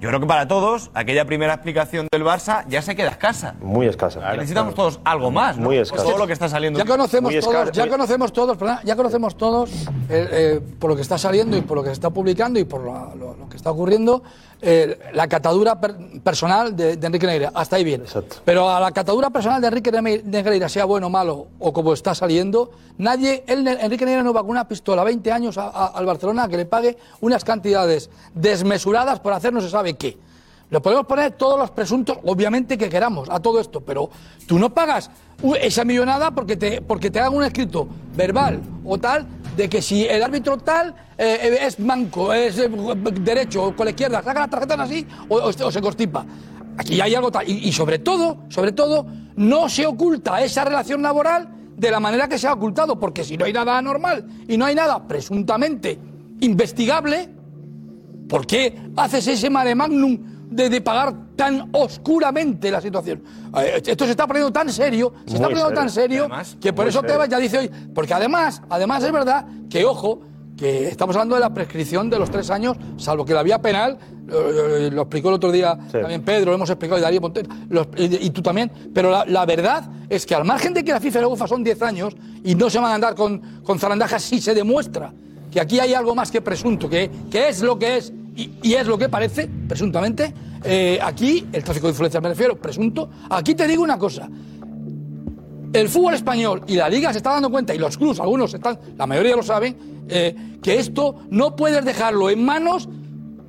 Yo 0.00 0.08
creo 0.08 0.20
que 0.20 0.26
para 0.26 0.48
todos, 0.48 0.90
aquella 0.94 1.26
primera 1.26 1.52
explicación 1.52 2.08
del 2.10 2.24
Barça 2.24 2.64
ya 2.68 2.80
se 2.80 2.96
queda 2.96 3.10
escasa. 3.10 3.54
Muy 3.60 3.86
escasa. 3.86 4.32
Necesitamos 4.34 4.74
todos 4.74 4.98
algo 5.04 5.30
más, 5.30 5.58
¿no? 5.58 5.64
Muy 5.64 5.76
Por 5.76 5.82
escasa. 5.82 6.04
Todo 6.04 6.16
lo 6.18 6.26
que 6.26 6.32
está 6.32 6.48
saliendo. 6.48 6.78
Ya 6.78 6.86
conocemos 6.86 7.30
Muy 7.32 7.40
todos, 7.42 7.70
ya 7.72 7.82
muy- 7.82 7.90
conocemos 7.90 8.32
todos, 8.32 8.56
perdona, 8.56 8.80
ya 8.82 8.96
conocemos 8.96 9.36
todos 9.36 9.70
eh, 9.70 9.86
eh, 10.08 10.60
por 10.78 10.88
lo 10.88 10.96
que 10.96 11.02
está 11.02 11.18
saliendo 11.18 11.54
y 11.58 11.60
por 11.60 11.76
lo 11.76 11.82
que 11.82 11.88
se 11.90 11.94
está 11.94 12.08
publicando 12.08 12.58
y 12.58 12.64
por 12.64 12.82
la- 12.86 13.14
lo, 13.14 13.34
lo 13.36 13.48
que 13.50 13.56
está 13.58 13.70
ocurriendo 13.70 14.22
eh, 14.62 14.98
la 15.12 15.26
catadura 15.28 15.80
per- 15.80 15.96
personal 16.22 16.74
de, 16.76 16.96
de 16.96 17.06
Enrique 17.06 17.26
Negreira. 17.26 17.52
Hasta 17.54 17.76
ahí 17.76 17.84
bien. 17.84 18.04
Pero 18.44 18.70
a 18.70 18.78
la 18.80 18.92
catadura 18.92 19.30
personal 19.30 19.60
de 19.60 19.68
Enrique 19.68 19.90
Negreira, 19.92 20.68
sea 20.68 20.84
bueno 20.84 21.06
o 21.06 21.10
malo 21.10 21.46
o 21.58 21.72
como 21.72 21.92
está 21.92 22.14
saliendo, 22.14 22.70
nadie, 22.98 23.44
él, 23.46 23.66
Enrique 23.66 24.04
Negreira 24.04 24.22
no 24.22 24.32
va 24.32 24.40
con 24.42 24.50
una 24.50 24.68
pistola 24.68 25.02
20 25.04 25.32
años 25.32 25.56
a- 25.58 25.68
a- 25.68 25.86
al 25.88 26.06
Barcelona 26.06 26.44
a 26.44 26.48
que 26.48 26.56
le 26.56 26.66
pague 26.66 26.96
unas 27.20 27.44
cantidades 27.44 28.10
desmesuradas 28.34 29.20
por 29.20 29.32
hacer 29.32 29.52
no 29.52 29.60
se 29.60 29.70
sabe 29.70 29.94
qué. 29.94 30.16
Le 30.70 30.80
podemos 30.80 31.04
poner 31.06 31.32
todos 31.32 31.58
los 31.58 31.70
presuntos, 31.72 32.18
obviamente 32.24 32.78
que 32.78 32.88
queramos, 32.88 33.28
a 33.28 33.40
todo 33.40 33.58
esto, 33.58 33.80
pero 33.80 34.08
tú 34.46 34.56
no 34.56 34.70
pagas 34.72 35.10
esa 35.60 35.84
millonada 35.84 36.30
porque 36.30 36.56
te, 36.56 36.80
porque 36.80 37.10
te 37.10 37.18
hagan 37.18 37.34
un 37.34 37.42
escrito 37.42 37.88
verbal 38.14 38.60
o 38.84 38.96
tal 38.96 39.26
de 39.56 39.68
que 39.68 39.82
si 39.82 40.04
el 40.06 40.22
árbitro 40.22 40.56
tal 40.58 40.94
eh, 41.18 41.58
es 41.62 41.78
manco, 41.80 42.32
es 42.32 42.58
eh, 42.58 42.68
derecho 43.20 43.64
o 43.64 43.76
con 43.76 43.84
la 43.86 43.90
izquierda, 43.90 44.22
saca 44.22 44.40
las 44.40 44.50
tarjetas 44.50 44.80
así 44.80 45.06
o, 45.28 45.36
o 45.36 45.52
se- 45.52 45.64
o 45.64 45.70
se 45.70 45.80
constipa. 45.80 46.24
Aquí 46.76 47.00
hay 47.00 47.14
algo 47.14 47.30
tal. 47.30 47.48
Y, 47.48 47.68
y 47.68 47.72
sobre 47.72 47.98
todo, 47.98 48.44
sobre 48.48 48.72
todo, 48.72 49.06
no 49.36 49.68
se 49.68 49.86
oculta 49.86 50.40
esa 50.42 50.64
relación 50.64 51.02
laboral 51.02 51.48
de 51.76 51.90
la 51.90 52.00
manera 52.00 52.28
que 52.28 52.38
se 52.38 52.46
ha 52.46 52.52
ocultado, 52.52 52.98
porque 53.00 53.24
si 53.24 53.36
no 53.36 53.44
hay 53.44 53.52
nada 53.52 53.76
anormal 53.78 54.26
y 54.48 54.56
no 54.56 54.64
hay 54.66 54.74
nada 54.74 55.06
presuntamente 55.06 55.98
investigable, 56.40 57.28
¿Por 58.28 58.46
qué 58.46 58.78
haces 58.96 59.26
ese 59.26 59.50
mare 59.50 59.74
magnum 59.74 60.29
de, 60.50 60.68
de 60.68 60.80
pagar 60.80 61.14
tan 61.36 61.70
oscuramente 61.72 62.70
la 62.70 62.80
situación? 62.80 63.22
Eh, 63.58 63.82
Esto 63.86 64.04
se 64.04 64.10
está 64.12 64.26
poniendo 64.26 64.52
tan 64.52 64.70
serio, 64.72 65.12
se 65.26 65.34
está 65.36 65.48
poniendo 65.48 65.72
tan 65.74 65.90
serio. 65.90 66.20
Además, 66.24 66.56
que 66.60 66.72
por 66.72 66.86
eso. 66.88 67.00
Tebas 67.02 67.28
ya 67.28 67.38
dice 67.38 67.58
hoy, 67.58 67.70
porque 67.94 68.12
además, 68.14 68.62
además 68.68 69.02
es 69.04 69.12
verdad 69.12 69.46
que 69.68 69.84
ojo, 69.84 70.20
que 70.56 70.88
estamos 70.88 71.16
hablando 71.16 71.36
de 71.36 71.40
la 71.40 71.54
prescripción 71.54 72.10
de 72.10 72.18
los 72.18 72.30
tres 72.30 72.50
años, 72.50 72.76
salvo 72.98 73.24
que 73.24 73.32
la 73.32 73.42
vía 73.42 73.62
penal, 73.62 73.96
eh, 74.30 74.90
lo 74.92 75.02
explicó 75.02 75.28
el 75.30 75.34
otro 75.36 75.50
día 75.50 75.78
también 76.00 76.22
Pedro, 76.22 76.50
lo 76.50 76.56
hemos 76.56 76.68
explicado 76.68 76.98
y 76.98 77.02
Darío 77.02 77.20
lo- 77.70 77.88
y, 77.96 78.26
y 78.26 78.30
tú 78.30 78.42
también, 78.42 78.70
pero 78.92 79.10
la, 79.10 79.24
la 79.26 79.46
verdad 79.46 79.84
es 80.10 80.26
que 80.26 80.34
al 80.34 80.44
margen 80.44 80.74
de 80.74 80.84
que 80.84 80.92
la 80.92 81.00
FIFA 81.00 81.18
y 81.18 81.22
la 81.22 81.28
UEFA 81.28 81.46
son 81.48 81.64
10 81.64 81.80
años 81.82 82.14
y 82.44 82.54
no 82.54 82.68
se 82.68 82.78
van 82.78 82.90
a 82.90 82.94
andar 82.94 83.14
con, 83.14 83.40
con 83.64 83.78
zarandajas 83.78 84.22
si 84.22 84.40
se 84.40 84.54
demuestra 84.54 85.12
que 85.50 85.60
aquí 85.60 85.80
hay 85.80 85.94
algo 85.94 86.14
más 86.14 86.30
que 86.30 86.40
presunto, 86.42 86.88
que, 86.88 87.10
que 87.30 87.48
es 87.48 87.62
lo 87.62 87.78
que 87.78 87.96
es 87.96 88.12
y, 88.36 88.50
y 88.62 88.74
es 88.74 88.86
lo 88.86 88.96
que 88.98 89.08
parece, 89.08 89.48
presuntamente, 89.68 90.32
eh, 90.64 90.98
aquí, 91.02 91.46
el 91.52 91.64
tráfico 91.64 91.86
de 91.86 91.92
influencias 91.92 92.22
me 92.22 92.28
refiero, 92.30 92.56
presunto, 92.60 93.10
aquí 93.30 93.54
te 93.54 93.66
digo 93.66 93.82
una 93.82 93.98
cosa, 93.98 94.28
el 95.72 95.88
fútbol 95.88 96.14
español 96.14 96.62
y 96.66 96.74
la 96.76 96.88
liga 96.88 97.12
se 97.12 97.18
está 97.18 97.30
dando 97.30 97.50
cuenta, 97.50 97.74
y 97.74 97.78
los 97.78 97.96
clubes, 97.96 98.20
algunos 98.20 98.52
están, 98.52 98.78
la 98.96 99.06
mayoría 99.06 99.36
lo 99.36 99.42
saben, 99.42 100.04
eh, 100.08 100.58
que 100.62 100.78
esto 100.78 101.16
no 101.30 101.54
puedes 101.54 101.84
dejarlo 101.84 102.28
en 102.30 102.44
manos 102.44 102.88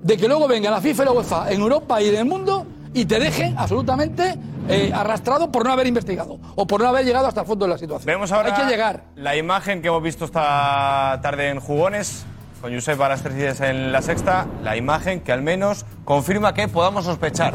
de 0.03 0.17
que 0.17 0.27
luego 0.27 0.47
venga 0.47 0.69
la 0.69 0.81
FIFA 0.81 1.03
y 1.03 1.05
la 1.05 1.11
UEFA 1.11 1.51
en 1.51 1.61
Europa 1.61 2.01
y 2.01 2.09
en 2.09 2.15
el 2.15 2.25
mundo 2.25 2.65
y 2.93 3.05
te 3.05 3.19
dejen 3.19 3.57
absolutamente 3.57 4.35
eh, 4.67 4.91
arrastrado 4.93 5.51
por 5.51 5.65
no 5.65 5.71
haber 5.71 5.87
investigado 5.87 6.39
o 6.55 6.67
por 6.67 6.81
no 6.81 6.87
haber 6.87 7.05
llegado 7.05 7.27
hasta 7.27 7.41
el 7.41 7.47
fondo 7.47 7.65
de 7.65 7.71
la 7.71 7.77
situación. 7.77 8.05
Vemos 8.05 8.31
ahora 8.31 8.55
Hay 8.55 8.63
que 8.63 8.69
llegar. 8.69 9.05
la 9.15 9.35
imagen 9.35 9.81
que 9.81 9.87
hemos 9.87 10.03
visto 10.03 10.25
esta 10.25 11.19
tarde 11.21 11.49
en 11.49 11.59
Jugones, 11.59 12.25
con 12.61 12.73
Josep 12.73 12.97
Balastercides 12.97 13.59
en 13.61 13.91
la 13.91 14.01
sexta, 14.01 14.45
la 14.63 14.77
imagen 14.77 15.21
que 15.21 15.31
al 15.31 15.41
menos 15.41 15.85
confirma 16.05 16.53
que 16.53 16.67
podamos 16.67 17.05
sospechar 17.05 17.53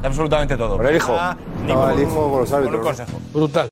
de 0.00 0.06
absolutamente 0.06 0.56
todo. 0.56 0.76
Por 0.76 0.86
el 0.86 0.96
hijo. 0.96 1.16
Ah, 1.18 1.36
Estaba 1.62 1.92
el 1.92 2.02
hijo 2.02 2.30
con 2.30 2.72
los 2.72 2.80
consejo. 2.82 3.20
Brutal. 3.32 3.71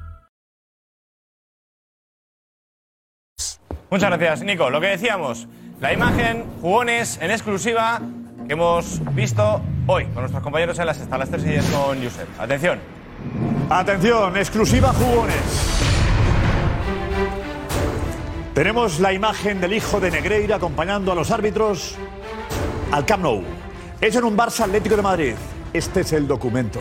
Muchas 3.91 4.09
gracias, 4.09 4.43
Nico. 4.43 4.69
Lo 4.69 4.79
que 4.79 4.87
decíamos, 4.87 5.49
la 5.81 5.91
imagen, 5.91 6.45
jugones 6.61 7.19
en 7.21 7.29
exclusiva 7.29 7.99
que 8.47 8.53
hemos 8.53 9.01
visto 9.13 9.61
hoy 9.85 10.05
con 10.05 10.21
nuestros 10.21 10.41
compañeros 10.41 10.79
en 10.79 10.85
las 10.85 10.97
3 10.97 11.43
y 11.43 11.49
10 11.49 11.65
con 11.71 12.01
Josep. 12.01 12.39
Atención. 12.39 12.79
Atención, 13.69 14.37
exclusiva 14.37 14.93
jugones. 14.93 15.35
Tenemos 18.53 19.01
la 19.01 19.11
imagen 19.11 19.59
del 19.59 19.73
hijo 19.73 19.99
de 19.99 20.09
Negreira 20.09 20.55
acompañando 20.55 21.11
a 21.11 21.15
los 21.15 21.29
árbitros 21.29 21.97
al 22.93 23.05
Camp 23.05 23.23
Nou. 23.23 23.43
Es 23.99 24.15
en 24.15 24.23
un 24.23 24.37
Barça 24.37 24.63
Atlético 24.63 24.95
de 24.95 25.01
Madrid. 25.01 25.33
Este 25.73 25.99
es 25.99 26.13
el 26.13 26.29
documento. 26.29 26.79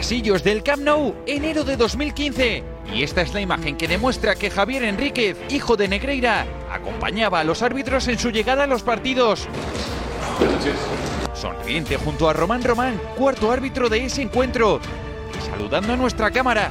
Pasillos 0.00 0.42
del 0.42 0.62
Camp 0.62 0.82
Nou, 0.82 1.14
enero 1.26 1.62
de 1.62 1.76
2015. 1.76 2.64
Y 2.90 3.02
esta 3.02 3.20
es 3.20 3.34
la 3.34 3.42
imagen 3.42 3.76
que 3.76 3.86
demuestra 3.86 4.34
que 4.34 4.48
Javier 4.48 4.84
Enríquez, 4.84 5.36
hijo 5.50 5.76
de 5.76 5.88
Negreira, 5.88 6.46
acompañaba 6.72 7.40
a 7.40 7.44
los 7.44 7.60
árbitros 7.60 8.08
en 8.08 8.18
su 8.18 8.30
llegada 8.30 8.64
a 8.64 8.66
los 8.66 8.82
partidos. 8.82 9.46
Sonriente 11.34 11.98
junto 11.98 12.30
a 12.30 12.32
Román 12.32 12.64
Román, 12.64 12.98
cuarto 13.14 13.52
árbitro 13.52 13.90
de 13.90 14.06
ese 14.06 14.22
encuentro. 14.22 14.80
Y 15.38 15.50
saludando 15.50 15.92
a 15.92 15.96
nuestra 15.98 16.30
cámara. 16.30 16.70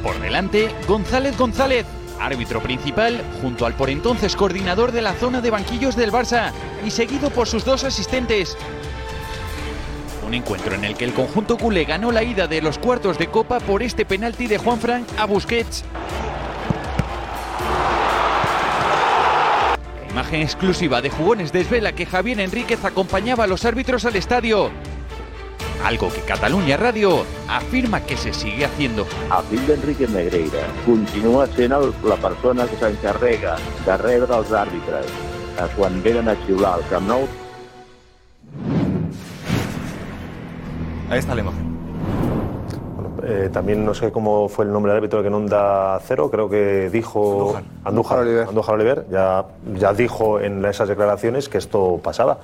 Por 0.00 0.20
delante, 0.20 0.70
González 0.86 1.36
González, 1.36 1.86
árbitro 2.20 2.62
principal, 2.62 3.20
junto 3.42 3.66
al 3.66 3.74
por 3.74 3.90
entonces 3.90 4.36
coordinador 4.36 4.92
de 4.92 5.02
la 5.02 5.14
zona 5.14 5.40
de 5.40 5.50
banquillos 5.50 5.96
del 5.96 6.12
Barça, 6.12 6.52
y 6.86 6.92
seguido 6.92 7.30
por 7.30 7.48
sus 7.48 7.64
dos 7.64 7.82
asistentes. 7.82 8.56
Un 10.26 10.32
encuentro 10.34 10.74
en 10.74 10.84
el 10.84 10.96
que 10.96 11.04
el 11.04 11.12
conjunto 11.12 11.58
culé 11.58 11.84
ganó 11.84 12.10
la 12.10 12.22
ida 12.22 12.46
de 12.46 12.62
los 12.62 12.78
cuartos 12.78 13.18
de 13.18 13.26
Copa 13.26 13.60
por 13.60 13.82
este 13.82 14.06
penalti 14.06 14.46
de 14.46 14.58
Juanfran 14.58 15.06
a 15.18 15.26
Busquets. 15.26 15.84
La 20.00 20.10
imagen 20.10 20.42
exclusiva 20.42 21.02
de 21.02 21.10
Jugones 21.10 21.52
desvela 21.52 21.92
que 21.92 22.06
Javier 22.06 22.40
Enríquez 22.40 22.84
acompañaba 22.84 23.44
a 23.44 23.46
los 23.46 23.64
árbitros 23.64 24.06
al 24.06 24.16
estadio. 24.16 24.70
Algo 25.84 26.10
que 26.10 26.20
Cataluña 26.22 26.78
Radio 26.78 27.26
afirma 27.46 28.00
que 28.00 28.16
se 28.16 28.32
sigue 28.32 28.64
haciendo. 28.64 29.06
El 29.52 29.58
fill 29.94 30.12
Negreira 30.14 30.66
continua 30.86 31.46
sent 31.48 31.72
el, 31.72 31.92
la 32.08 32.16
persona 32.16 32.64
que 32.66 32.76
s'encarrega 32.76 33.58
de 33.84 33.96
rebre 33.98 34.34
els 34.34 34.52
a 34.52 36.36
xiular 36.46 36.72
al 36.72 36.88
Camp 36.88 37.06
Nou 37.06 37.28
Ahí 41.10 41.18
está 41.18 41.34
la 41.34 41.42
imagen. 41.42 41.74
Eh, 43.26 43.48
también 43.50 43.84
no 43.84 43.94
sé 43.94 44.12
cómo 44.12 44.48
fue 44.48 44.66
el 44.66 44.72
nombre 44.72 44.92
del 44.92 44.98
árbitro 44.98 45.22
que 45.22 45.28
en 45.28 45.34
Onda 45.34 45.98
Cero, 46.04 46.30
creo 46.30 46.50
que 46.50 46.90
dijo 46.90 47.56
Andújar, 47.82 48.26
Andújar 48.48 48.74
Oliver, 48.74 49.06
ya, 49.10 49.46
ya 49.76 49.94
dijo 49.94 50.40
en 50.40 50.62
esas 50.64 50.88
declaraciones 50.88 51.48
que 51.48 51.56
esto 51.56 52.00
pasaba 52.02 52.38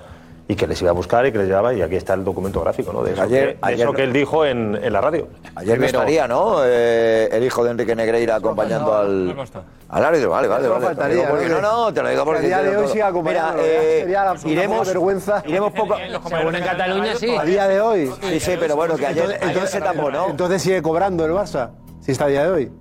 y 0.50 0.56
que 0.56 0.66
les 0.66 0.80
iba 0.82 0.90
a 0.90 0.94
buscar 0.94 1.24
y 1.26 1.30
que 1.30 1.38
les 1.38 1.46
llevaba 1.46 1.72
y 1.72 1.80
aquí 1.80 1.94
está 1.94 2.14
el 2.14 2.24
documento 2.24 2.60
gráfico, 2.60 2.92
¿no? 2.92 3.04
De 3.04 3.12
eso, 3.12 3.22
Ayer- 3.22 3.50
que, 3.50 3.52
de 3.54 3.58
ayer- 3.62 3.80
eso 3.86 3.92
que 3.92 4.02
él 4.02 4.12
dijo 4.12 4.44
en, 4.44 4.76
en 4.82 4.92
la 4.92 5.00
radio. 5.00 5.28
Ayer 5.54 5.78
no 5.78 5.86
estaría, 5.86 6.26
¿no? 6.26 6.56
Eh, 6.64 7.28
el 7.30 7.44
hijo 7.44 7.62
de 7.62 7.70
Enrique 7.70 7.94
Negreira 7.94 8.34
acompañando 8.34 8.92
al, 8.96 9.36
al 9.88 10.04
árbitro. 10.04 10.30
Vale, 10.30 10.48
vale, 10.48 10.66
vale. 10.68 10.84
faltaría, 10.86 11.14
Te 11.14 11.14
lo 11.14 11.22
digo 11.22 11.30
porque- 11.30 11.48
¿no? 11.48 11.60
no, 11.60 11.94
te 11.94 12.02
lo 12.02 12.08
digo 12.08 12.24
porque. 12.24 12.46
día 12.46 12.62
de 12.62 12.68
hoy 12.76 12.82
todo. 12.82 12.92
siga 12.92 13.06
acompañándolo, 13.06 13.62
Mira, 13.62 13.74
eh, 13.82 14.00
sería 14.00 14.24
la 14.24 14.30
absoluta 14.30 14.58
iremos, 14.60 14.86
vergüenza. 14.88 15.42
iremos 15.46 15.72
poco. 15.72 15.96
Según 16.28 16.54
en 16.56 16.64
Cataluña, 16.64 17.14
sí. 17.14 17.36
A 17.36 17.44
día 17.44 17.68
de 17.68 17.80
hoy. 17.80 18.12
Sí, 18.20 18.40
sí, 18.40 18.56
pero 18.58 18.74
bueno, 18.74 18.96
que 18.96 19.06
ayer, 19.06 19.38
ayer 19.42 19.66
se 19.68 19.80
tapó, 19.80 20.10
¿no? 20.10 20.30
Entonces 20.30 20.62
sigue 20.62 20.82
cobrando 20.82 21.24
el 21.24 21.30
Barça, 21.30 21.70
si 22.00 22.10
está 22.10 22.24
a 22.24 22.28
día 22.28 22.42
de 22.44 22.50
hoy. 22.50 22.72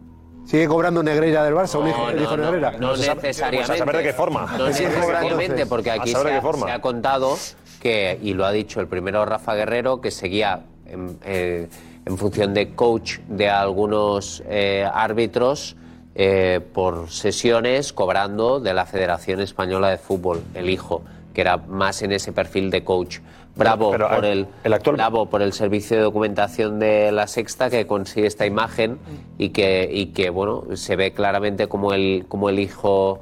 Sigue 0.50 0.68
cobrando 0.68 1.04
Negreira 1.04 1.43
del 1.43 1.54
Barça, 1.54 1.80
un 1.80 1.89
hijo, 1.89 2.10
el 2.10 2.24
hijo 2.24 2.36
de 2.36 2.41
Negreira. 2.41 2.72
No 2.80 2.97
necesariamente. 2.97 3.58
Pues 3.68 3.70
a 3.70 3.78
saber 3.78 3.97
de 3.97 4.04
qué 4.04 4.14
forma. 4.14 4.52
No 4.58 4.66
necesariamente, 4.66 5.66
porque 5.68 5.91
aquí 5.91 6.10
se 6.10 6.18
ha, 6.18 6.41
se 6.41 6.82
contado 6.82 7.38
que, 7.80 8.18
y 8.20 8.34
lo 8.34 8.47
ha 8.47 8.52
dicho 8.52 8.82
el 8.82 8.88
primero 8.88 9.24
Rafa 9.26 9.54
Guerrero, 9.54 10.02
que 10.02 10.10
seguía 10.10 10.62
en, 10.88 11.20
eh, 11.24 11.70
en 12.04 12.18
función 12.18 12.56
de 12.56 12.74
coach 12.74 13.20
de 13.28 13.47
algunos 13.47 14.41
eh, 14.47 14.89
árbitros 14.91 15.76
eh, 16.16 16.62
por 16.74 17.12
sesiones, 17.12 17.93
cobrando 17.93 18.60
de 18.60 18.74
la 18.74 18.88
Federación 18.88 19.41
Española 19.41 19.89
de 19.89 20.00
Fútbol, 20.00 20.41
el 20.56 20.72
hijo, 20.72 21.04
que 21.32 21.41
era 21.41 21.58
más 21.58 22.02
en 22.02 22.12
ese 22.12 22.32
perfil 22.32 22.72
de 22.72 22.84
coach. 22.84 23.20
Bravo 23.60 23.91
Pero, 23.91 24.10
por 24.10 24.26
el- 24.26 24.47
el, 24.64 24.80
bravo 24.93 25.26
por 25.28 25.41
el 25.41 25.53
servicio 25.53 25.97
de 25.97 26.03
documentación 26.03 26.80
de 26.80 27.12
la 27.12 27.28
Sexta 27.28 27.70
que 27.70 27.86
consigue 27.86 28.26
esta 28.28 28.45
imagen 28.45 28.97
y 29.38 29.49
que, 29.49 29.89
y 29.91 30.07
que 30.07 30.30
bueno, 30.30 30.64
se 30.74 30.95
ve 30.95 31.12
claramente 31.14 31.68
como 31.68 31.93
el, 31.93 32.26
como 32.28 32.49
el 32.49 32.60
hijo 32.60 33.20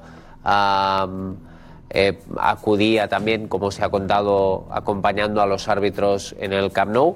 eh, 1.90 2.20
acudía 2.38 3.08
también, 3.08 3.48
como 3.48 3.72
se 3.72 3.84
ha 3.84 3.90
contado, 3.90 4.66
acompañando 4.72 5.42
a 5.42 5.46
los 5.46 5.68
árbitros 5.68 6.36
en 6.40 6.54
el 6.54 6.72
Camp 6.72 6.92
Nou. 6.92 7.16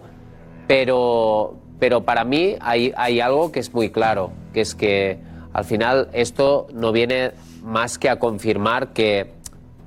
Pero, 0.67 1.55
pero 1.79 2.01
para 2.03 2.23
mí 2.23 2.55
hay, 2.61 2.93
hay 2.95 3.19
algo 3.19 3.51
que 3.51 3.59
es 3.59 3.73
muy 3.73 3.89
claro, 3.89 4.31
que 4.53 4.61
es 4.61 4.75
que 4.75 5.19
al 5.53 5.65
final 5.65 6.07
esto 6.13 6.67
no 6.73 6.91
viene 6.91 7.31
más 7.63 7.97
que 7.97 8.09
a 8.09 8.19
confirmar 8.19 8.93
que, 8.93 9.33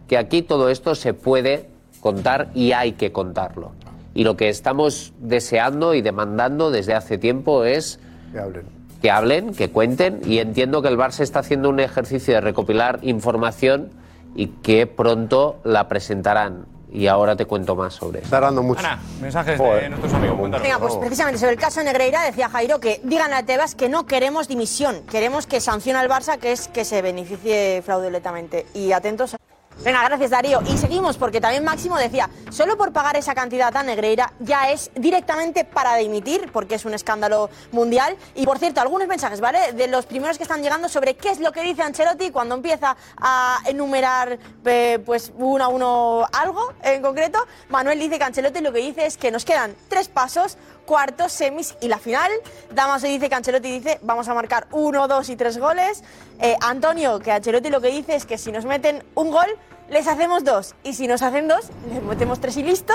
que 0.09 0.19
aquí 0.19 0.43
todo 0.43 0.69
esto 0.69 0.95
se 0.95 1.15
puede 1.15 1.71
contar 2.09 2.49
y 2.55 2.73
hay 2.73 2.93
que 2.93 3.13
contarlo. 3.13 3.73
Y 4.13 4.25
lo 4.25 4.37
que 4.37 4.51
estamos 4.51 5.15
deseando 5.21 5.95
y 5.95 6.03
demandando 6.03 6.71
desde 6.71 6.93
hace 6.95 7.17
tiempo 7.17 7.65
es 7.65 7.99
Que 8.31 8.39
hablen. 8.39 8.67
que 9.01 9.11
hablen, 9.11 9.55
que 9.55 9.71
cuenten 9.71 10.21
y 10.27 10.39
entiendo 10.39 10.83
que 10.83 10.89
el 10.89 10.99
Barça 10.99 11.21
está 11.21 11.39
haciendo 11.39 11.71
un 11.71 11.81
ejercicio 11.81 12.35
de 12.35 12.43
recopilar 12.43 12.99
información 13.03 13.89
y 14.37 14.49
que 14.49 14.87
pronto 14.87 15.57
la 15.65 15.89
presentarán. 15.89 16.67
Y 16.93 17.07
ahora 17.09 17.35
te 17.37 17.47
cuento 17.47 17.75
más 17.75 17.95
sobre 17.95 18.19
eso. 18.19 18.27
Está 18.27 18.39
dando 18.41 18.63
mucho. 18.63 18.81
Ana, 18.81 19.01
mensajes 19.21 19.59
de 19.59 19.89
nuestros 19.89 20.13
amigos. 20.13 20.39
Cuéntanos. 20.39 20.63
Venga, 20.63 20.79
pues 20.79 20.95
precisamente 20.97 21.41
sobre 21.41 21.53
el 21.55 21.59
caso 21.59 21.81
de 21.81 21.87
Negreira 21.87 22.23
decía 22.23 22.49
Jairo 22.51 22.79
que 22.81 23.01
digan 23.03 23.33
a 23.33 23.45
Tebas 23.47 23.75
que 23.75 23.89
no 23.89 24.05
queremos 24.07 24.47
dimisión, 24.47 25.01
queremos 25.11 25.47
que 25.47 25.59
sancione 25.61 25.99
al 25.99 26.09
Barça, 26.11 26.39
que 26.39 26.53
es 26.53 26.69
que 26.69 26.85
se 26.85 27.01
beneficie 27.01 27.81
fraudulentemente. 27.83 28.67
Y 28.75 28.93
atentos. 28.93 29.35
a- 29.35 29.39
Venga, 29.83 30.03
gracias 30.05 30.31
Darío. 30.31 30.63
Y 30.67 30.79
seguimos 30.79 31.17
porque 31.19 31.41
también 31.41 31.65
Máximo 31.65 31.97
decía, 31.99 32.31
solo 32.51 32.77
por 32.79 32.93
pagar 32.93 33.17
esa 33.17 33.35
cantidad 33.35 33.77
a 33.77 33.83
Negreira 33.83 34.33
ya 34.41 34.71
es 34.71 34.91
directamente 34.95 35.65
para 35.65 35.97
dimitir, 35.97 36.51
porque 36.53 36.77
es 36.77 36.85
un 36.85 36.95
escándalo 36.95 37.51
mundial. 37.73 38.17
Y 38.35 38.47
por 38.47 38.59
cierto, 38.59 38.81
algunos 38.81 39.09
mensajes, 39.09 39.41
¿vale? 39.41 39.73
De 39.73 39.89
los 39.89 40.07
primeros 40.07 40.39
que 40.39 40.45
están 40.45 40.63
llegando 40.63 40.89
sobre 40.89 41.17
qué 41.17 41.31
es 41.31 41.41
lo 41.41 41.53
que 41.53 41.63
dice 41.63 41.83
Ancelotti 41.83 42.31
cuando 42.31 42.55
empieza 42.55 42.97
a 43.19 43.61
enumerar 43.67 44.39
eh, 44.65 45.01
pues 45.05 45.33
uno 45.37 45.65
a 45.65 45.69
uno 45.69 46.27
algo 46.33 46.73
en 46.83 47.03
concreto. 47.03 47.45
Manuel 47.69 47.99
dice 47.99 48.19
que 48.19 48.25
Ancelotti 48.25 48.61
lo 48.61 48.73
que 48.73 48.79
dice 48.79 49.07
es 49.07 49.17
que 49.17 49.31
nos 49.31 49.45
quedan 49.45 49.75
tres 49.89 50.09
pasos, 50.09 50.57
cuartos, 50.87 51.33
semis 51.33 51.75
y 51.81 51.89
la 51.89 51.99
final. 51.99 52.31
Damaso 52.71 53.07
dice 53.07 53.29
que 53.29 53.35
Ancelotti 53.35 53.71
dice 53.71 53.99
vamos 54.03 54.29
a 54.29 54.35
marcar 54.35 54.67
uno, 54.71 55.09
dos 55.09 55.29
y 55.29 55.37
tres 55.37 55.59
goles. 55.59 56.03
Eh, 56.41 56.57
Antonio, 56.61 57.19
que 57.21 57.33
Ancelotti 57.33 57.71
lo 57.71 57.81
que 57.81 57.89
dice 57.89 58.15
es 58.15 58.25
que 58.25 58.39
si 58.39 58.51
nos 58.51 58.65
meten 58.65 59.05
un 59.15 59.31
gol, 59.31 59.49
les 59.91 60.07
hacemos 60.07 60.45
dos. 60.45 60.75
Y 60.83 60.95
si 60.95 61.07
nos 61.07 61.23
hacen 61.23 61.49
dos, 61.49 61.71
les 61.93 62.03
metemos 62.03 62.41
tres 62.41 62.57
y 62.57 62.63
listo. 62.63 62.93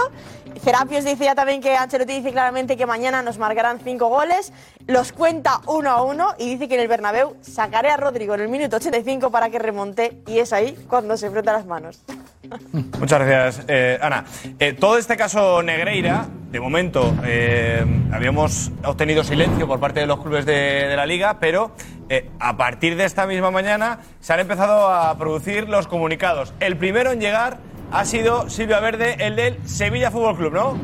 Cerapios 0.63 1.05
dice 1.05 1.25
ya 1.25 1.35
también 1.35 1.61
que 1.61 1.75
Ancelotti 1.75 2.13
dice 2.13 2.31
claramente 2.31 2.75
que 2.77 2.85
mañana 2.85 3.21
nos 3.21 3.37
marcarán 3.37 3.79
cinco 3.79 4.07
goles. 4.09 4.51
Los 4.87 5.11
cuenta 5.11 5.61
uno 5.67 5.91
a 5.91 6.03
uno 6.03 6.33
y 6.37 6.49
dice 6.49 6.67
que 6.67 6.75
en 6.75 6.81
el 6.81 6.87
Bernabéu 6.87 7.35
sacaré 7.41 7.89
a 7.89 7.97
Rodrigo 7.97 8.33
en 8.33 8.41
el 8.41 8.49
minuto 8.49 8.77
85 8.77 9.29
para 9.29 9.49
que 9.49 9.59
remonte. 9.59 10.21
Y 10.27 10.39
es 10.39 10.51
ahí 10.51 10.75
cuando 10.87 11.15
se 11.15 11.29
frota 11.29 11.53
las 11.53 11.65
manos. 11.65 12.01
Muchas 12.99 13.19
gracias, 13.19 13.65
eh, 13.67 13.99
Ana. 14.01 14.25
Eh, 14.57 14.73
todo 14.73 14.97
este 14.97 15.15
caso 15.15 15.61
Negreira, 15.61 16.27
de 16.51 16.59
momento, 16.59 17.13
eh, 17.23 17.85
habíamos 18.11 18.71
obtenido 18.83 19.23
silencio 19.23 19.67
por 19.67 19.79
parte 19.79 19.99
de 19.99 20.07
los 20.07 20.19
clubes 20.19 20.45
de, 20.45 20.87
de 20.87 20.95
la 20.95 21.05
liga, 21.05 21.37
pero 21.39 21.71
eh, 22.09 22.29
a 22.39 22.57
partir 22.57 22.95
de 22.95 23.05
esta 23.05 23.27
misma 23.27 23.51
mañana 23.51 23.99
se 24.19 24.33
han 24.33 24.39
empezado 24.39 24.89
a 24.89 25.15
producir 25.17 25.69
los 25.69 25.87
comunicados. 25.87 26.53
El 26.59 26.75
primero 26.75 27.11
en 27.11 27.19
llegar 27.19 27.59
ha 27.91 28.03
sido 28.05 28.49
Silvia 28.49 28.79
Verde, 28.79 29.15
el 29.19 29.35
del 29.35 29.57
Sevilla 29.67 30.09
Fútbol 30.09 30.35
Club, 30.35 30.53
¿no? 30.53 30.77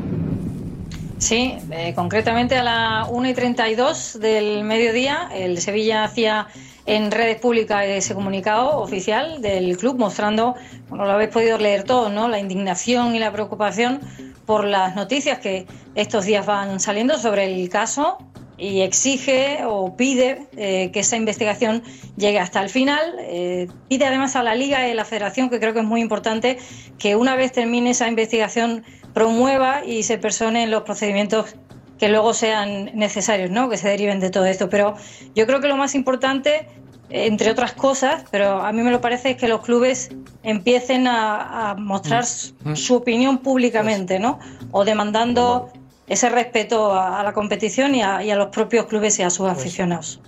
Sí, 1.18 1.56
eh, 1.70 1.94
concretamente 1.94 2.56
a 2.56 2.62
las 2.62 3.08
1 3.10 3.28
y 3.28 3.34
32 3.34 4.20
del 4.20 4.64
mediodía, 4.64 5.28
el 5.32 5.58
Sevilla 5.60 6.04
hacía 6.04 6.46
en 6.84 7.10
redes 7.10 7.40
públicas 7.40 7.84
ese 7.86 8.14
comunicado 8.14 8.78
oficial 8.78 9.42
del 9.42 9.76
club 9.76 9.98
mostrando, 9.98 10.54
bueno, 10.88 11.06
lo 11.06 11.12
habéis 11.12 11.30
podido 11.30 11.58
leer 11.58 11.84
todos, 11.84 12.12
¿no? 12.12 12.28
La 12.28 12.38
indignación 12.38 13.16
y 13.16 13.18
la 13.18 13.32
preocupación 13.32 14.00
por 14.44 14.64
las 14.64 14.94
noticias 14.94 15.38
que 15.38 15.66
estos 15.96 16.26
días 16.26 16.46
van 16.46 16.78
saliendo 16.78 17.18
sobre 17.18 17.44
el 17.44 17.68
caso 17.68 18.18
y 18.58 18.80
exige 18.80 19.60
o 19.66 19.96
pide 19.96 20.46
eh, 20.56 20.90
que 20.92 21.00
esa 21.00 21.16
investigación 21.16 21.82
llegue 22.16 22.38
hasta 22.38 22.62
el 22.62 22.70
final. 22.70 23.00
Eh, 23.20 23.68
pide 23.88 24.06
además 24.06 24.36
a 24.36 24.42
la 24.42 24.54
Liga 24.54 24.86
y 24.88 24.92
a 24.92 24.94
la 24.94 25.04
Federación, 25.04 25.50
que 25.50 25.60
creo 25.60 25.72
que 25.74 25.80
es 25.80 25.84
muy 25.84 26.00
importante, 26.00 26.58
que 26.98 27.16
una 27.16 27.36
vez 27.36 27.52
termine 27.52 27.90
esa 27.90 28.08
investigación 28.08 28.84
promueva 29.12 29.84
y 29.84 30.02
se 30.02 30.18
personen 30.18 30.70
los 30.70 30.82
procedimientos 30.82 31.54
que 31.98 32.08
luego 32.08 32.34
sean 32.34 32.90
necesarios, 32.94 33.50
¿no? 33.50 33.68
que 33.70 33.78
se 33.78 33.88
deriven 33.88 34.20
de 34.20 34.30
todo 34.30 34.44
esto. 34.46 34.68
Pero 34.68 34.94
yo 35.34 35.46
creo 35.46 35.60
que 35.60 35.68
lo 35.68 35.76
más 35.76 35.94
importante, 35.94 36.68
entre 37.08 37.50
otras 37.50 37.72
cosas, 37.72 38.24
pero 38.30 38.60
a 38.60 38.72
mí 38.72 38.82
me 38.82 38.90
lo 38.90 39.00
parece, 39.00 39.30
es 39.30 39.36
que 39.36 39.48
los 39.48 39.62
clubes 39.62 40.10
empiecen 40.42 41.06
a, 41.06 41.70
a 41.70 41.74
mostrar 41.74 42.24
Mm. 42.64 42.74
su 42.74 42.96
opinión 42.96 43.38
públicamente, 43.38 44.18
¿no? 44.18 44.38
O 44.72 44.84
demandando 44.84 45.70
ese 46.06 46.28
respeto 46.28 46.92
a, 46.92 47.20
a 47.20 47.22
la 47.22 47.32
competición 47.32 47.94
y 47.94 48.02
a, 48.02 48.22
y 48.22 48.30
a 48.30 48.36
los 48.36 48.48
propios 48.48 48.86
clubes 48.86 49.18
y 49.18 49.22
a 49.22 49.30
sus 49.30 49.48
aficionados. 49.48 50.20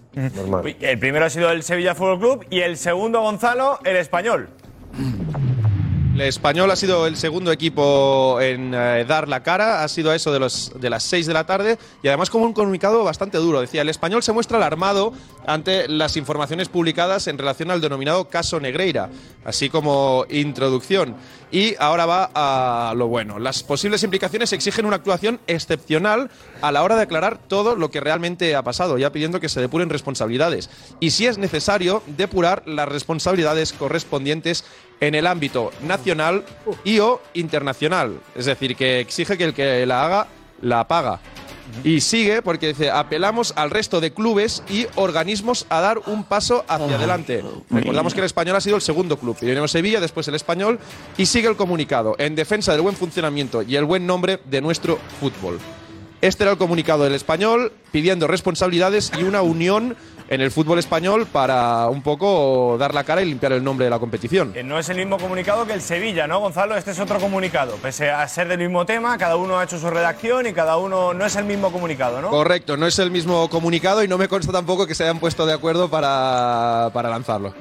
Uy, 0.63 0.77
El 0.81 0.99
primero 0.99 1.25
ha 1.25 1.31
sido 1.31 1.51
el 1.51 1.63
Sevilla 1.63 1.95
Fútbol 1.95 2.19
Club 2.19 2.47
y 2.51 2.61
el 2.61 2.77
segundo, 2.77 3.21
Gonzalo, 3.21 3.79
el 3.85 3.97
español. 3.97 4.49
El 6.19 6.23
español 6.23 6.69
ha 6.73 6.75
sido 6.75 7.07
el 7.07 7.17
segundo 7.17 7.53
equipo 7.53 8.41
en 8.41 8.75
eh, 8.75 9.05
dar 9.07 9.29
la 9.29 9.45
cara, 9.45 9.85
ha 9.85 9.89
sido 9.89 10.13
eso 10.13 10.33
de, 10.33 10.41
las 10.41 11.03
6 11.05 11.27
de 11.29 11.33
la 11.33 11.47
tarde 11.47 11.79
y 12.03 12.09
además 12.09 12.29
como 12.29 12.45
un 12.45 12.53
comunicado 12.53 13.05
bastante 13.05 13.39
duro. 13.39 13.61
Decía, 13.61 13.83
el 13.83 13.89
español 13.89 14.25
se 14.25 14.33
muestra 14.33 14.57
alarmado 14.57 15.13
ante 15.47 15.87
las 15.87 16.17
informaciones 16.17 16.69
publicadas 16.69 17.29
en 17.29 17.39
relación 17.39 17.71
al 17.71 17.81
denominado 17.81 18.29
caso 18.29 18.59
Negreira, 18.59 19.11
así 19.45 19.71
como 19.71 20.27
introducción. 20.29 21.15
Y 21.53 21.77
ahora 21.79 22.05
va 22.05 22.31
a 22.35 22.95
lo 22.97 23.07
bueno. 23.07 23.39
Las 23.39 23.63
posibles 23.63 24.03
implicaciones 24.03 24.53
exigen 24.53 24.87
una 24.87 24.97
actuación 24.97 25.39
excepcional 25.47 26.33
a 26.63 26.73
la 26.73 26.83
hora 26.83 26.97
de 26.97 27.03
aclarar 27.03 27.39
todo 27.39 27.77
lo 27.77 27.93
que 27.93 28.01
realmente 28.01 28.57
ha 28.57 28.63
pasado, 28.65 28.99
ya 28.99 29.13
pidiendo 29.13 29.39
que 29.39 29.49
se 29.49 29.61
depuren 29.61 29.89
responsabilidades. 29.89 30.69
Y 30.99 31.13
si 31.13 31.27
es 31.27 31.39
necesario, 31.39 32.03
depurar 32.09 32.65
las 32.67 32.89
responsabilidades 32.89 33.73
correspondientes 33.73 34.65
en 35.01 35.15
el 35.15 35.27
ámbito 35.27 35.71
nacional 35.83 36.45
y 36.85 36.99
o 36.99 37.21
internacional. 37.35 38.21
Es 38.35 38.47
decir, 38.47 38.77
que 38.77 39.01
exige 39.01 39.37
que 39.37 39.45
el 39.45 39.55
que 39.55 39.87
la 39.87 40.05
haga, 40.05 40.27
la 40.63 40.87
paga. 40.87 41.21
Y 41.85 42.01
sigue 42.01 42.43
porque 42.43 42.69
dice, 42.69 42.91
apelamos 42.91 43.53
al 43.57 43.71
resto 43.71 44.01
de 44.01 44.13
clubes 44.13 44.63
y 44.69 44.87
organismos 44.95 45.67
a 45.69 45.81
dar 45.81 45.99
un 46.07 46.25
paso 46.25 46.65
hacia 46.67 46.97
adelante. 46.97 47.45
Recordamos 47.71 48.15
que 48.15 48.21
el 48.21 48.27
español 48.27 48.57
ha 48.57 48.61
sido 48.61 48.77
el 48.77 48.83
segundo 48.83 49.19
club. 49.19 49.37
Primero 49.39 49.69
Sevilla, 49.69 50.01
después 50.01 50.27
el 50.29 50.35
español. 50.35 50.79
Y 51.17 51.27
sigue 51.27 51.49
el 51.49 51.57
comunicado, 51.57 52.17
en 52.19 52.35
defensa 52.35 52.73
del 52.73 52.81
buen 52.81 52.97
funcionamiento 52.97 53.63
y 53.63 53.77
el 53.77 53.85
buen 53.85 54.07
nombre 54.07 54.41
de 54.47 54.61
nuestro 54.61 54.99
fútbol. 55.21 55.59
Este 56.21 56.43
era 56.43 56.53
el 56.53 56.59
comunicado 56.59 57.05
del 57.05 57.15
español, 57.15 57.73
pidiendo 57.93 58.27
responsabilidades 58.27 59.13
y 59.17 59.23
una 59.23 59.43
unión 59.43 59.97
en 60.29 60.41
el 60.41 60.51
fútbol 60.51 60.79
español 60.79 61.27
para 61.27 61.89
un 61.89 62.03
poco 62.03 62.77
dar 62.79 62.95
la 62.95 63.05
cara 63.05 63.23
y 63.23 63.25
limpiar 63.25 63.53
el 63.53 63.65
nombre 63.65 63.85
de 63.85 63.91
la 63.91 63.99
competición. 63.99 64.53
Que 64.53 64.63
no 64.63 64.79
es 64.79 64.89
el 64.89 64.97
mismo 64.97 65.19
comunicado 65.19 65.67
que 65.67 65.73
el 65.73 65.81
Sevilla, 65.81 66.27
¿no, 66.27 66.41
Gonzalo? 66.41 66.77
Este 66.77 66.91
es 66.91 67.01
otro 67.01 67.19
comunicado. 67.19 67.77
Pese 67.77 68.11
a 68.11 68.27
ser 68.29 68.49
del 68.49 68.59
mismo 68.59 68.85
tema, 68.85 69.17
cada 69.19 69.37
uno 69.37 69.59
ha 69.59 69.65
hecho 69.65 69.79
su 69.79 69.89
redacción 69.91 70.47
y 70.47 70.53
cada 70.53 70.77
uno 70.77 71.15
no 71.15 71.25
es 71.25 71.37
el 71.37 71.45
mismo 71.45 71.73
comunicado, 71.73 72.21
¿no? 72.21 72.31
Correcto, 72.31 72.77
no 72.77 72.87
es 72.87 72.99
el 72.99 73.11
mismo 73.11 73.49
comunicado 73.49 74.03
y 74.05 74.09
no 74.09 74.19
me 74.19 74.29
consta 74.29 74.53
tampoco 74.53 74.87
que 74.87 74.95
se 74.95 75.05
hayan 75.05 75.19
puesto 75.19 75.47
de 75.47 75.55
acuerdo 75.55 75.89
para, 75.89 76.91
para 76.93 77.09
lanzarlo. 77.09 77.55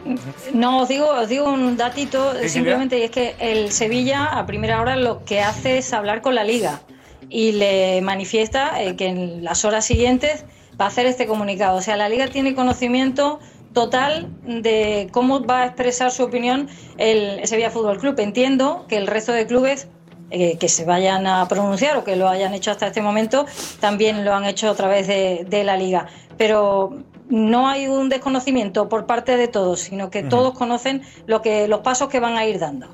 No, 0.53 0.82
os 0.82 0.89
digo, 0.89 1.07
os 1.09 1.30
digo 1.30 1.45
un 1.45 1.78
datito 1.78 2.34
Sí, 2.41 2.49
simplemente, 2.49 2.99
y 2.99 3.03
es 3.03 3.11
que 3.11 3.36
el 3.39 3.72
Sevilla 3.72 4.26
a 4.26 4.45
primera 4.45 4.82
hora 4.82 4.95
lo 4.95 5.24
que 5.24 5.41
hace 5.41 5.78
es 5.78 5.93
hablar 5.93 6.22
con 6.22 6.36
la 6.36 6.43
liga 6.43 6.82
y 7.30 7.53
le 7.53 8.01
manifiesta 8.01 8.82
eh, 8.82 8.95
que 8.95 9.07
en 9.07 9.43
las 9.43 9.65
horas 9.65 9.86
siguientes 9.86 10.45
va 10.80 10.86
a 10.86 10.88
hacer 10.88 11.05
este 11.05 11.28
comunicado. 11.28 11.78
O 11.78 11.82
sea, 11.82 11.97
la 11.97 12.09
liga 12.09 12.28
tiene 12.28 12.55
conocimiento 12.55 13.39
total 13.73 14.30
de 14.43 15.07
cómo 15.11 15.45
va 15.45 15.61
a 15.61 15.65
expresar 15.67 16.11
su 16.11 16.23
opinión 16.23 16.67
el 16.97 17.45
Sevilla 17.47 17.69
Fútbol 17.69 17.97
Club. 17.99 18.19
Entiendo 18.19 18.86
que 18.88 18.97
el 18.97 19.07
resto 19.07 19.32
de 19.32 19.45
clubes 19.45 19.88
eh, 20.30 20.57
que 20.57 20.67
se 20.67 20.84
vayan 20.84 21.25
a 21.28 21.47
pronunciar 21.47 21.95
o 21.97 22.03
que 22.03 22.15
lo 22.15 22.28
hayan 22.28 22.53
hecho 22.53 22.71
hasta 22.71 22.88
este 22.88 23.01
momento 23.01 23.45
también 23.80 24.25
lo 24.25 24.34
han 24.34 24.45
hecho 24.45 24.69
a 24.69 24.75
través 24.75 25.07
de, 25.07 25.45
de 25.47 25.63
la 25.63 25.78
liga. 25.78 26.07
Pero 26.38 26.97
no 27.30 27.67
hay 27.67 27.88
un 27.88 28.09
desconocimiento 28.09 28.89
por 28.89 29.05
parte 29.05 29.38
de 29.38 29.47
todos, 29.47 29.82
sino 29.82 30.09
que 30.09 30.23
todos 30.23 30.53
conocen 30.53 31.01
lo 31.25 31.41
que, 31.41 31.67
los 31.67 31.82
pasos 31.82 32.09
que 32.09 32.19
van 32.19 32.38
a 32.38 32.45
ir 32.45 32.59
dando. 32.59 32.88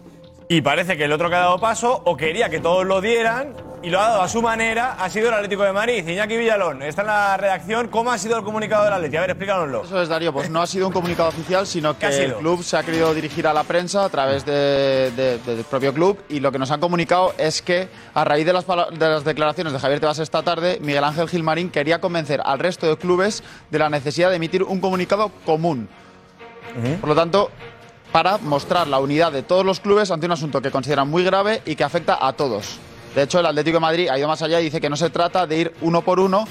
Y 0.54 0.62
parece 0.62 0.96
que 0.98 1.06
el 1.06 1.12
otro 1.12 1.32
que 1.32 1.36
ha 1.36 1.40
dado 1.40 1.58
paso, 1.60 2.00
o 2.06 2.16
quería 2.16 2.48
que 2.48 2.60
todos 2.60 2.86
lo 2.86 3.02
dieran, 3.02 3.56
y 3.82 3.90
lo 3.90 4.00
ha 4.00 4.10
dado 4.10 4.22
a 4.22 4.28
su 4.28 4.40
manera, 4.40 4.94
ha 5.00 5.10
sido 5.10 5.30
el 5.30 5.34
Atlético 5.34 5.64
de 5.64 5.74
Madrid. 5.74 6.08
Iñaki 6.08 6.38
Villalón, 6.38 6.84
está 6.84 7.02
en 7.02 7.08
la 7.08 7.38
redacción. 7.38 7.88
¿Cómo 7.88 8.12
ha 8.12 8.20
sido 8.20 8.38
el 8.38 8.44
comunicado 8.44 8.84
del 8.84 8.94
Atlético? 8.94 9.18
A 9.18 9.22
ver, 9.22 9.30
explícanoslo. 9.32 9.84
Eso 9.84 10.00
es, 10.00 10.10
Darío. 10.10 10.32
Pues 10.32 10.52
no 10.52 10.62
ha 10.62 10.68
sido 10.68 10.86
un 10.86 10.94
comunicado 10.94 11.30
oficial, 11.30 11.66
sino 11.66 11.98
¿Qué 11.98 12.06
ha 12.06 12.10
que 12.12 12.26
el 12.26 12.36
club 12.36 12.62
se 12.64 12.78
ha 12.78 12.84
querido 12.84 13.12
dirigir 13.16 13.48
a 13.48 13.54
la 13.54 13.64
prensa 13.64 14.06
a 14.06 14.10
través 14.10 14.46
de- 14.46 15.10
de- 15.16 15.40
del 15.40 15.64
propio 15.66 15.92
club 15.92 16.20
y 16.30 16.40
lo 16.40 16.52
que 16.52 16.60
nos 16.60 16.70
han 16.70 16.80
comunicado 16.80 17.34
es 17.40 17.64
que 17.64 17.88
a 18.14 18.24
raíz 18.24 18.46
de 18.46 18.54
las, 18.54 18.68
de 18.68 19.10
las 19.10 19.24
declaraciones 19.24 19.74
de 19.74 19.80
Javier 19.80 20.02
Tebas 20.02 20.20
esta 20.20 20.44
tarde, 20.44 20.78
Miguel 20.82 21.04
Ángel 21.04 21.28
Gilmarín 21.30 21.72
quería 21.72 22.00
convencer 22.00 22.42
al 22.46 22.60
resto 22.60 22.86
de 22.88 22.96
clubes 22.96 23.44
de 23.72 23.80
la 23.80 23.90
necesidad 23.90 24.30
de 24.30 24.36
emitir 24.36 24.62
un 24.62 24.80
comunicado 24.80 25.32
común. 25.48 25.90
Por 27.02 27.10
lo 27.10 27.16
tanto, 27.16 27.52
para 28.14 28.38
mostrar 28.38 28.88
la 28.88 29.00
unidad 29.00 29.32
de 29.34 29.42
todos 29.44 29.66
los 29.66 29.80
clubes 29.82 30.12
ante 30.12 30.28
un 30.28 30.32
asunto 30.32 30.62
que 30.62 30.72
consideran 30.72 31.10
muy 31.10 31.24
grave 31.26 31.62
y 31.66 31.76
que 31.76 31.84
afecta 31.84 32.26
a 32.26 32.32
todos. 32.34 32.78
De 33.16 33.24
hecho, 33.24 33.40
el 33.40 33.46
Atlético 33.48 33.78
de 33.78 33.82
Madrid 33.82 34.08
ha 34.10 34.18
ido 34.18 34.28
más 34.28 34.42
allá 34.44 34.62
y 34.62 34.66
dice 34.66 34.80
que 34.80 34.90
no 34.90 34.96
se 34.96 35.10
trata 35.10 35.46
de 35.48 35.58
ir 35.58 35.74
uno 35.82 36.02
por 36.04 36.20
uno 36.20 36.48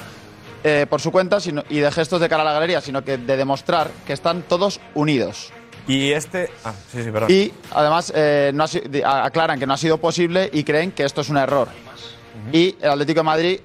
eh, 0.65 0.87
por 0.91 1.01
su 1.01 1.11
cuenta 1.11 1.41
sino- 1.41 1.65
y 1.71 1.79
de 1.79 1.91
gestos 1.91 2.21
de 2.21 2.29
cara 2.29 2.43
a 2.43 2.45
la 2.45 2.53
galería, 2.53 2.81
sino 2.81 3.03
que 3.03 3.17
de 3.17 3.37
demostrar 3.37 3.91
que 4.07 4.13
están 4.13 4.43
todos 4.43 4.81
unidos. 4.95 5.53
Y 5.89 6.13
este. 6.13 6.51
Ah, 6.65 6.73
sí, 6.91 7.03
sí, 7.03 7.11
perdón. 7.11 7.31
Y 7.31 7.53
además 7.73 8.13
eh, 8.15 8.51
no 8.55 8.65
ha 8.65 9.25
aclaran 9.25 9.59
que 9.59 9.67
no 9.67 9.75
ha 9.75 9.77
sido 9.77 9.99
posible 9.99 10.51
y 10.53 10.63
creen 10.65 10.93
que 10.93 11.05
esto 11.05 11.21
es 11.21 11.29
un 11.31 11.37
error. 11.37 11.69
Y 12.53 12.77
el 12.81 12.91
Atlético 12.91 13.21
de 13.21 13.25
Madrid 13.25 13.61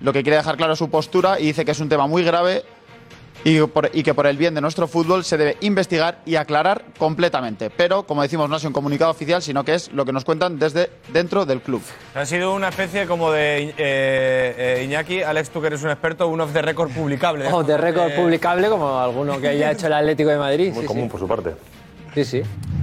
lo 0.00 0.12
que 0.12 0.22
quiere 0.22 0.36
dejar 0.36 0.56
claro 0.56 0.72
es 0.72 0.78
su 0.78 0.88
postura 0.88 1.38
y 1.38 1.46
dice 1.46 1.64
que 1.64 1.72
es 1.72 1.80
un 1.80 1.88
tema 1.88 2.06
muy 2.06 2.22
grave 2.24 2.64
y, 3.44 3.60
por- 3.62 3.90
y 3.92 4.02
que 4.02 4.12
por 4.14 4.26
el 4.26 4.36
bien 4.36 4.54
de 4.54 4.60
nuestro 4.60 4.86
fútbol 4.86 5.24
se 5.24 5.36
debe 5.36 5.56
investigar 5.60 6.18
y 6.26 6.36
aclarar 6.36 6.84
completamente. 6.98 7.70
Pero, 7.70 8.04
como 8.04 8.22
decimos, 8.22 8.48
no 8.48 8.56
ha 8.56 8.58
sido 8.58 8.68
un 8.70 8.74
comunicado 8.74 9.10
oficial, 9.10 9.40
sino 9.42 9.64
que 9.64 9.74
es 9.74 9.92
lo 9.92 10.04
que 10.04 10.12
nos 10.12 10.24
cuentan 10.24 10.58
desde 10.58 10.90
dentro 11.12 11.46
del 11.46 11.60
club. 11.62 11.82
Ha 12.14 12.26
sido 12.26 12.54
una 12.54 12.68
especie 12.68 13.06
como 13.06 13.30
de 13.32 13.68
eh, 13.68 13.74
eh, 13.78 14.82
Iñaki, 14.84 15.22
Alex, 15.22 15.50
tú 15.50 15.60
que 15.60 15.68
eres 15.68 15.82
un 15.82 15.90
experto, 15.90 16.28
un 16.28 16.40
off 16.40 16.52
the 16.52 16.62
record 16.62 16.90
publicable. 16.90 17.46
O 17.52 17.62
de 17.62 17.76
récord 17.76 18.10
Eh, 18.10 18.16
publicable, 18.16 18.68
como 18.68 18.98
alguno 18.98 19.40
que 19.40 19.48
haya 19.48 19.70
hecho 19.72 19.86
el 19.86 19.92
Atlético 19.94 20.30
de 20.30 20.38
Madrid. 20.38 20.72
Muy 20.72 20.82
sí, 20.82 20.86
común 20.86 21.04
sí. 21.04 21.10
por 21.10 21.20
su 21.20 21.26
parte. 21.28 21.54
Sí, 22.14 22.24
sí. 22.24 22.42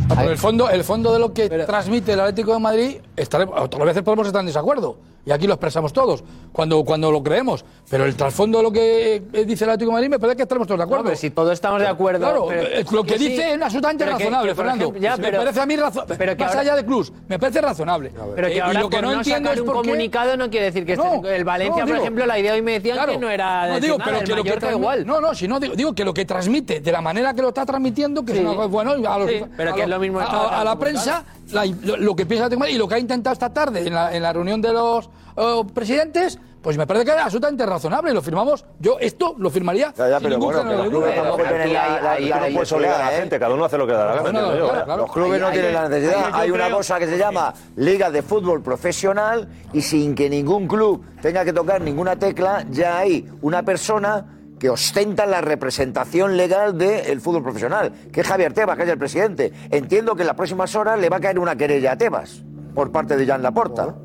Ah, 0.10 0.14
pero 0.18 0.32
el 0.32 0.38
fondo, 0.38 0.70
el 0.70 0.84
fondo 0.86 1.12
de 1.12 1.20
lo 1.20 1.34
que 1.34 1.50
transmite 1.50 2.14
el 2.14 2.20
Atlético 2.22 2.54
de 2.54 2.60
Madrid, 2.60 2.98
estaremos, 3.16 3.60
otras 3.60 3.86
veces 3.86 4.02
podemos 4.04 4.26
estar 4.26 4.40
en 4.40 4.46
desacuerdo. 4.48 4.98
Y 5.28 5.32
aquí 5.34 5.46
lo 5.46 5.56
expresamos 5.56 5.92
todos, 5.92 6.24
cuando, 6.54 6.86
cuando 6.86 7.12
lo 7.12 7.22
creemos. 7.22 7.66
Pero 7.90 8.06
el 8.06 8.16
trasfondo 8.16 8.60
de 8.60 8.64
lo 8.64 8.72
que 8.72 9.16
eh, 9.34 9.46
dice 9.46 9.66
el 9.66 9.72
Atlético 9.72 9.92
de 9.92 9.96
Madrid 9.96 10.10
me 10.10 10.20
parece 10.20 10.38
que 10.38 10.44
estaremos 10.44 10.66
todos 10.70 10.78
de 10.78 10.86
acuerdo. 10.86 11.04
pero 11.04 11.18
si 11.18 11.32
todos 11.32 11.52
estamos 11.52 11.82
de 11.82 11.88
acuerdo. 11.88 12.20
Claro, 12.22 12.46
pero- 12.48 12.62
eh, 12.62 12.86
lo 12.90 13.04
que 13.04 13.18
sí, 13.20 13.28
dice 13.28 13.54
es 13.56 13.62
absolutamente 13.62 14.06
pero 14.06 14.18
que- 14.18 14.24
razonable, 14.24 14.50
que, 14.52 14.56
Fernando. 14.56 14.84
ejemplo, 14.86 15.02
ya, 15.02 15.18
me 15.18 15.24
pero- 15.24 15.38
parece 15.40 15.60
a 15.60 15.66
mí 15.66 15.76
razonable. 15.76 16.16
pero 16.18 16.36
Más 16.38 16.48
ahora- 16.48 16.60
allá 16.62 16.76
de 16.78 16.86
Cruz, 16.86 17.12
me 17.28 17.40
parece 17.40 17.60
razonable. 17.62 18.12
Pero 18.36 18.48
que 18.48 18.56
Eh, 18.56 18.62
ahora 18.62 18.80
y 18.80 18.84
lo 18.84 18.90
que 18.90 19.02
no 19.02 19.12
no 19.12 19.18
entiendo 19.18 19.52
es 19.52 19.60
un 19.60 19.66
por 19.66 19.82
qué- 19.82 19.90
comunicado 19.90 20.38
no 20.38 20.50
quiere 20.50 20.66
decir 20.68 20.86
que 20.86 20.96
No, 20.96 21.16
esté- 21.16 21.36
el 21.36 21.44
Valencia, 21.44 21.84
no, 21.84 21.90
por 21.90 21.98
ejemplo, 21.98 22.26
la 22.26 22.40
idea 22.40 22.54
hoy 22.54 22.62
me 22.62 22.72
decían 22.72 22.96
Claro. 22.96 23.12
que 23.12 23.18
no 23.18 23.30
era 23.30 23.68
No, 23.68 23.80
digo, 23.82 23.98
nada, 23.98 24.06
pero 24.12 24.18
el 24.22 24.28
que 24.30 24.36
lo 24.36 24.44
que 24.60 24.72
igual. 24.72 25.06
No, 25.06 25.20
no, 25.20 25.36
si 25.36 25.46
no 25.50 25.60
digo, 25.60 25.76
digo 25.76 25.94
que 25.94 26.06
lo 26.06 26.14
que 26.14 26.24
transmite 26.24 26.80
de 26.80 26.92
la 26.94 27.02
manera 27.02 27.34
que 27.34 27.42
lo 27.42 27.50
está 27.50 27.66
transmitiendo, 27.66 28.24
que 28.24 28.32
es 28.32 28.70
bueno, 28.70 28.92
a, 28.92 29.20
los- 29.20 29.30
pero 29.58 29.72
a 29.72 29.76
que 29.76 29.82
es 29.82 29.90
lo 29.90 30.00
mismo 30.00 30.22
a, 30.22 30.64
la 30.64 30.80
prensa 30.80 31.26
la- 31.52 31.66
lo, 31.66 31.98
lo 31.98 32.16
que 32.16 32.26
piensa 32.26 32.50
y 32.70 32.78
lo 32.78 32.88
que 32.88 32.96
ha 32.96 33.00
intentado 33.00 33.34
esta 33.34 33.54
tarde 33.54 33.88
en 33.88 33.94
la, 33.94 34.16
en 34.16 34.22
la 34.24 34.34
reunión 34.34 34.62
de 34.62 34.74
los 34.74 35.10
eh, 35.36 35.62
presidentes, 35.74 36.40
pues 36.62 36.78
me 36.78 36.86
parece 36.88 37.06
que 37.06 37.12
es 37.12 37.18
absolutamente 37.18 37.66
razonable. 37.66 38.14
Lo 38.14 38.22
firmamos. 38.22 38.66
Yo 38.80 38.98
esto 39.00 39.36
lo 39.38 39.50
firmaría 39.50 39.94
Ya, 39.96 40.10
ya, 40.10 40.20
sin 40.20 40.24
pero 40.28 40.38
ningún 40.40 40.54
bueno, 40.54 40.74
los 40.74 40.88
clubes 40.90 41.12
duda. 41.16 41.24
tampoco 41.24 41.44
tienen 41.48 41.74
la- 41.74 43.08
gente, 43.12 43.40
cada 43.40 43.54
uno 43.54 43.66
hace 43.66 43.78
lo 43.78 43.88
que 43.88 43.94
da 43.94 44.06
la 44.16 44.22
gana. 44.24 44.40
Claro, 44.40 44.70
claro. 44.84 44.98
Los 45.04 45.12
clubes 45.12 45.40
no 45.40 45.48
Ahí- 45.48 45.54
tienen 45.54 45.74
la 45.74 45.88
necesidad. 45.90 46.30
Hay 46.34 46.52
una 46.52 46.66
creo- 46.66 46.78
cosa 46.78 47.00
que 47.00 47.08
se 47.08 47.18
llama 47.18 47.54
Liga 47.78 48.10
de 48.12 48.22
Fútbol 48.22 48.62
Profesional 48.62 49.48
y 49.72 49.82
sin 49.82 50.16
que 50.16 50.30
ningún 50.30 50.68
club 50.68 51.06
tenga 51.22 51.46
que 51.46 51.54
tocar 51.54 51.80
ninguna 51.82 52.16
tecla, 52.18 52.66
ya 52.70 52.98
hay 52.98 53.30
una 53.42 53.64
persona 53.64 54.26
que 54.60 54.70
ostenta 54.70 55.26
la 55.26 55.42
representación 55.42 56.38
legal 56.38 56.78
del 56.78 57.22
fútbol 57.22 57.44
profesional, 57.44 57.92
que 58.12 58.22
es 58.22 58.28
Javier 58.28 58.54
Tebas, 58.54 58.78
que 58.78 58.84
es 58.84 58.90
el 58.90 58.98
presidente. 58.98 59.54
Entiendo 59.70 60.16
que 60.16 60.22
en 60.22 60.28
las 60.28 60.36
próximas 60.36 60.76
horas 60.76 61.00
le 61.00 61.10
va 61.10 61.18
a 61.18 61.22
caer 61.22 61.40
una 61.40 61.56
querella 61.56 61.94
a 61.94 61.98
Tebas 61.98 62.44
por 62.74 62.92
parte 62.92 63.18
de 63.18 63.26
Jan 63.26 63.42
Laporta, 63.42 63.96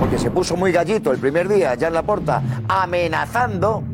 porque 0.00 0.18
se 0.18 0.30
puso 0.30 0.56
muy 0.56 0.72
gallito 0.72 1.12
el 1.12 1.18
primer 1.18 1.48
día 1.48 1.76
Jan 1.78 1.92
Laporta 1.92 2.42
amenazando 2.68 3.84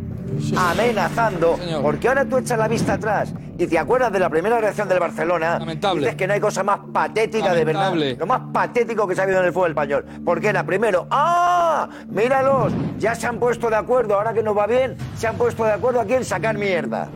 amenazando, 0.56 1.58
porque 1.82 2.08
ahora 2.08 2.24
tú 2.24 2.38
echas 2.38 2.58
la 2.58 2.68
vista 2.68 2.94
atrás 2.94 3.32
y 3.58 3.66
te 3.66 3.78
acuerdas 3.78 4.12
de 4.12 4.18
la 4.18 4.30
primera 4.30 4.58
reacción 4.60 4.88
del 4.88 4.98
Barcelona, 4.98 5.58
Lamentable. 5.58 6.00
dices 6.00 6.16
que 6.16 6.26
no 6.26 6.32
hay 6.32 6.40
cosa 6.40 6.62
más 6.62 6.80
patética 6.92 7.52
de 7.52 7.64
verdad, 7.64 7.94
lo 7.94 8.26
más 8.26 8.40
patético 8.52 9.06
que 9.06 9.14
se 9.14 9.20
ha 9.20 9.24
habido 9.24 9.40
en 9.40 9.46
el 9.46 9.52
fútbol 9.52 9.70
español, 9.70 10.04
porque 10.24 10.48
era 10.48 10.64
primero, 10.64 11.06
¡ah! 11.10 11.88
Míralos, 12.08 12.72
ya 12.98 13.14
se 13.14 13.26
han 13.26 13.38
puesto 13.38 13.68
de 13.68 13.76
acuerdo, 13.76 14.14
ahora 14.14 14.32
que 14.32 14.42
nos 14.42 14.56
va 14.56 14.66
bien, 14.66 14.96
se 15.16 15.26
han 15.26 15.36
puesto 15.36 15.64
de 15.64 15.72
acuerdo 15.72 16.00
aquí 16.00 16.14
en 16.14 16.24
sacar 16.24 16.56
mierda. 16.56 17.08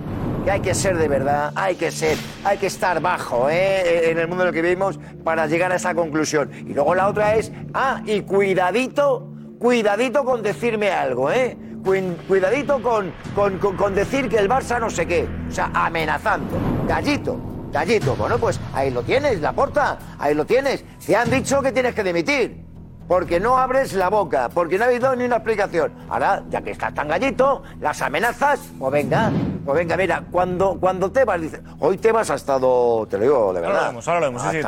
Y 0.47 0.51
hay 0.51 0.61
que 0.61 0.75
ser 0.75 0.99
de 0.99 1.09
verdad, 1.09 1.53
hay 1.55 1.75
que 1.75 1.91
ser, 1.91 2.19
hay 2.45 2.59
que 2.59 2.67
estar 2.67 3.01
bajo 3.01 3.49
¿eh? 3.49 4.11
en 4.11 4.19
el 4.19 4.29
mundo 4.29 4.43
en 4.43 4.49
el 4.49 4.55
que 4.55 4.61
vivimos 4.61 4.99
para 5.25 5.47
llegar 5.47 5.73
a 5.73 5.77
esa 5.77 5.95
conclusión. 5.95 6.51
Y 6.67 6.75
luego 6.75 6.95
la 6.95 7.09
otra 7.09 7.37
es, 7.37 7.51
ah, 7.73 8.03
y 8.05 8.21
cuidadito, 8.21 9.27
cuidadito 9.59 10.23
con 10.25 10.43
decirme 10.43 10.91
algo, 10.91 11.31
¿eh? 11.31 11.57
Cuidadito 11.85 12.81
con, 12.83 13.13
con, 13.35 13.59
con- 13.59 13.77
con 13.77 13.95
decir 13.95 14.29
que 14.29 14.39
el 14.39 14.49
Barça 14.49 14.81
no 14.81 14.89
sé 14.89 15.07
qué. 15.07 15.29
O 15.49 15.53
sea, 15.53 15.71
amenazando. 15.75 16.57
Gallito, 16.89 17.39
gallito. 17.71 18.17
Bueno, 18.17 18.39
pues 18.39 18.59
ahí 18.73 18.91
lo 18.91 19.03
tienes, 19.03 19.41
la 19.41 19.53
porta. 19.53 19.99
Ahí 20.19 20.35
lo 20.35 20.47
tienes. 20.47 20.83
Te 21.05 21.15
han 21.15 21.31
dicho 21.31 21.61
que 21.61 21.73
tienes 21.73 21.95
que 21.95 22.03
dimitir. 22.03 22.64
Porque 23.07 23.39
no 23.39 23.59
abres 23.59 23.93
la 23.93 24.09
boca, 24.09 24.49
porque 24.53 24.79
no 24.79 24.85
ha 24.85 24.89
habido 24.89 25.15
ni 25.15 25.25
una 25.25 25.37
explicación. 25.37 25.93
Ahora, 26.09 26.43
ya 26.49 26.63
que 26.63 26.71
estás 26.71 26.95
tan 26.95 27.09
gallito, 27.09 27.63
las 27.81 28.01
amenazas, 28.01 28.61
pues 28.79 28.93
venga, 28.93 29.31
pues 29.65 29.77
venga, 29.79 29.97
mira, 29.97 30.23
cuando, 30.31 30.79
cuando 30.81 31.13
Tebas 31.13 31.41
dice, 31.41 31.61
hoy 31.81 31.99
Tebas 31.99 32.31
ha 32.31 32.35
estado, 32.35 33.07
te 33.11 33.19
lo 33.19 33.23
digo 33.25 33.53
de 33.53 33.59
Ahora 33.59 33.61
verdad. 33.61 33.81
lo 33.83 33.89
vemos, 33.89 34.09
ahora 34.09 34.21
lo 34.21 34.27
vemos, 34.27 34.43
sí, 34.43 34.63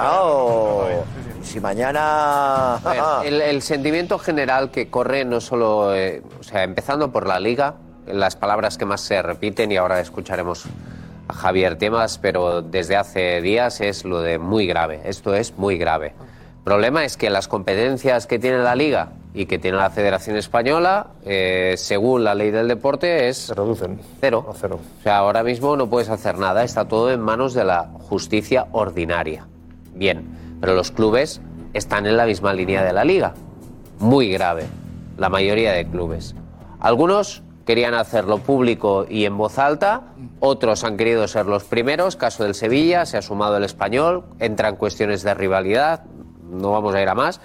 sí, 1.43 1.53
si 1.53 1.61
mañana... 1.61 2.75
A 2.75 3.21
ver, 3.23 3.27
el, 3.33 3.41
el 3.41 3.63
sentimiento 3.63 4.19
general 4.19 4.71
que 4.71 4.91
corre 4.91 5.25
no 5.25 5.41
solo, 5.41 5.95
eh, 5.95 6.23
o 6.39 6.43
sea, 6.43 6.63
empezando 6.63 7.11
por 7.13 7.27
la 7.27 7.41
liga, 7.41 7.77
las 8.07 8.37
palabras 8.37 8.77
que 8.77 8.85
más 8.85 9.01
se 9.01 9.23
repiten 9.23 9.73
y 9.73 9.77
ahora 9.77 10.01
escucharemos 10.01 10.67
a 11.29 11.33
Javier 11.33 11.77
temas, 11.77 12.19
pero 12.19 12.63
desde 12.63 12.97
hace 12.97 13.41
días 13.41 13.81
es 13.81 14.05
lo 14.05 14.21
de 14.21 14.39
muy 14.39 14.67
grave. 14.67 15.01
Esto 15.05 15.35
es 15.35 15.57
muy 15.57 15.77
grave. 15.77 16.15
El 16.67 16.73
problema 16.73 17.05
es 17.05 17.17
que 17.17 17.31
las 17.31 17.47
competencias 17.47 18.27
que 18.27 18.41
tiene 18.41 18.59
la 18.59 18.75
liga 18.75 19.11
y 19.33 19.47
que 19.47 19.57
tiene 19.57 19.77
la 19.77 19.89
Federación 19.89 20.37
Española, 20.37 21.11
eh, 21.25 21.75
según 21.77 22.25
la 22.25 22.35
ley 22.35 22.51
del 22.51 22.67
deporte, 22.67 23.29
es 23.29 23.51
reducen 23.51 24.01
cero. 24.21 24.53
cero. 24.61 24.81
O 24.99 25.03
sea, 25.05 25.19
ahora 25.19 25.45
mismo 25.45 25.77
no 25.77 25.89
puedes 25.89 26.09
hacer 26.09 26.39
nada, 26.39 26.65
está 26.65 26.89
todo 26.89 27.13
en 27.13 27.21
manos 27.21 27.55
de 27.55 27.63
la 27.63 27.89
justicia 28.09 28.67
ordinaria. 28.73 29.47
Bien, 29.95 30.59
pero 30.61 30.75
los 30.75 30.91
clubes 30.91 31.41
están 31.73 32.05
en 32.05 32.17
la 32.17 32.27
misma 32.27 32.53
línea 32.53 32.83
de 32.83 32.93
la 32.93 33.05
liga. 33.05 33.35
Muy 34.01 34.29
grave, 34.33 34.65
la 35.19 35.29
mayoría 35.29 35.71
de 35.71 35.87
clubes. 35.87 36.35
Algunos 36.81 37.45
querían 37.65 37.95
hacerlo 37.95 38.39
público 38.39 39.07
y 39.09 39.25
en 39.25 39.37
voz 39.39 39.61
alta, 39.61 40.03
otros 40.41 40.83
han 40.83 40.97
querido 40.97 41.29
ser 41.29 41.47
los 41.47 41.63
primeros, 41.63 42.17
caso 42.17 42.43
del 42.43 42.57
Sevilla, 42.57 43.07
se 43.07 43.19
ha 43.19 43.23
sumado 43.23 43.57
el 43.57 43.63
español, 43.63 44.25
entran 44.41 44.75
cuestiones 44.75 45.23
de 45.23 45.33
rivalidad, 45.35 46.03
no 46.51 46.73
vamos 46.73 46.95
a 46.95 47.03
ir 47.03 47.09
a 47.09 47.15
más, 47.15 47.41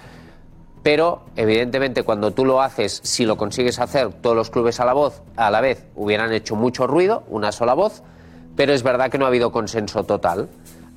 pero 0.82 1.22
evidentemente 1.36 2.02
cuando 2.02 2.32
tú 2.32 2.44
lo 2.44 2.60
haces, 2.60 3.00
si 3.04 3.24
lo 3.24 3.36
consigues 3.36 3.78
hacer, 3.78 4.12
todos 4.14 4.34
los 4.34 4.50
clubes 4.50 4.80
a 4.80 4.84
la 4.84 4.92
voz, 4.92 5.22
a 5.36 5.50
la 5.50 5.60
vez 5.60 5.86
hubieran 5.94 6.32
hecho 6.32 6.56
mucho 6.56 6.86
ruido, 6.86 7.22
una 7.28 7.52
sola 7.52 7.74
voz, 7.74 8.02
pero 8.56 8.72
es 8.72 8.82
verdad 8.82 9.10
que 9.10 9.18
no 9.18 9.24
ha 9.24 9.28
habido 9.28 9.52
consenso 9.52 10.04
total. 10.04 10.48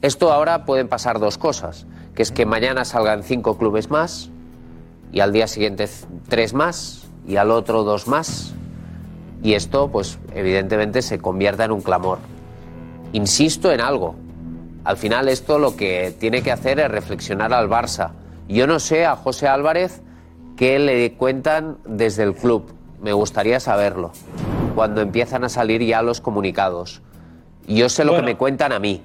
Esto 0.01 0.32
ahora 0.32 0.66
pueden 0.66 0.88
pasar 0.88 1.20
dos 1.20 1.38
cosas, 1.38 1.86
que 2.16 2.24
es 2.24 2.32
que 2.32 2.45
mañana 2.45 2.86
salgan 2.86 3.24
cinco 3.24 3.58
clubes 3.58 3.89
más 3.89 4.30
y 5.12 5.20
al 5.20 5.32
día 5.32 5.47
siguiente 5.47 5.88
tres 6.28 6.53
más 6.53 7.08
y 7.28 7.38
al 7.38 7.51
otro 7.51 7.84
dos 7.84 8.08
más 8.08 8.53
y 9.45 9.53
esto 9.53 9.89
pues 9.91 10.18
evidentemente 10.34 11.03
se 11.03 11.20
convierta 11.20 11.66
en 11.66 11.72
un 11.72 11.82
clamor. 11.82 12.18
Insisto 13.14 13.72
en 13.72 13.80
algo, 13.80 14.16
al 14.86 14.97
final 14.97 15.27
esto 15.27 15.59
lo 15.59 15.75
que 15.75 16.13
tiene 16.19 16.41
que 16.41 16.51
hacer 16.51 16.79
es 16.79 16.89
reflexionar 16.89 17.53
al 17.53 17.67
Barça. 17.69 18.11
Yo 18.47 18.67
no 18.67 18.79
sé 18.79 19.05
a 19.05 19.15
José 19.15 19.47
Álvarez 19.47 20.01
qué 20.55 20.79
le 20.79 21.13
cuentan 21.13 21.77
desde 21.86 22.23
el 22.23 22.33
club. 22.36 22.71
Me 23.01 23.11
gustaría 23.11 23.59
saberlo. 23.59 24.11
Cuando 24.75 25.01
empiezan 25.01 25.43
a 25.43 25.49
salir 25.49 25.81
ya 25.83 26.01
los 26.01 26.21
comunicados. 26.21 27.01
Yo 27.67 27.89
sé 27.89 28.05
lo 28.05 28.11
Bueno. 28.11 28.25
que 28.25 28.33
me 28.33 28.38
cuentan 28.38 28.71
a 28.71 28.79
mí. 28.79 29.01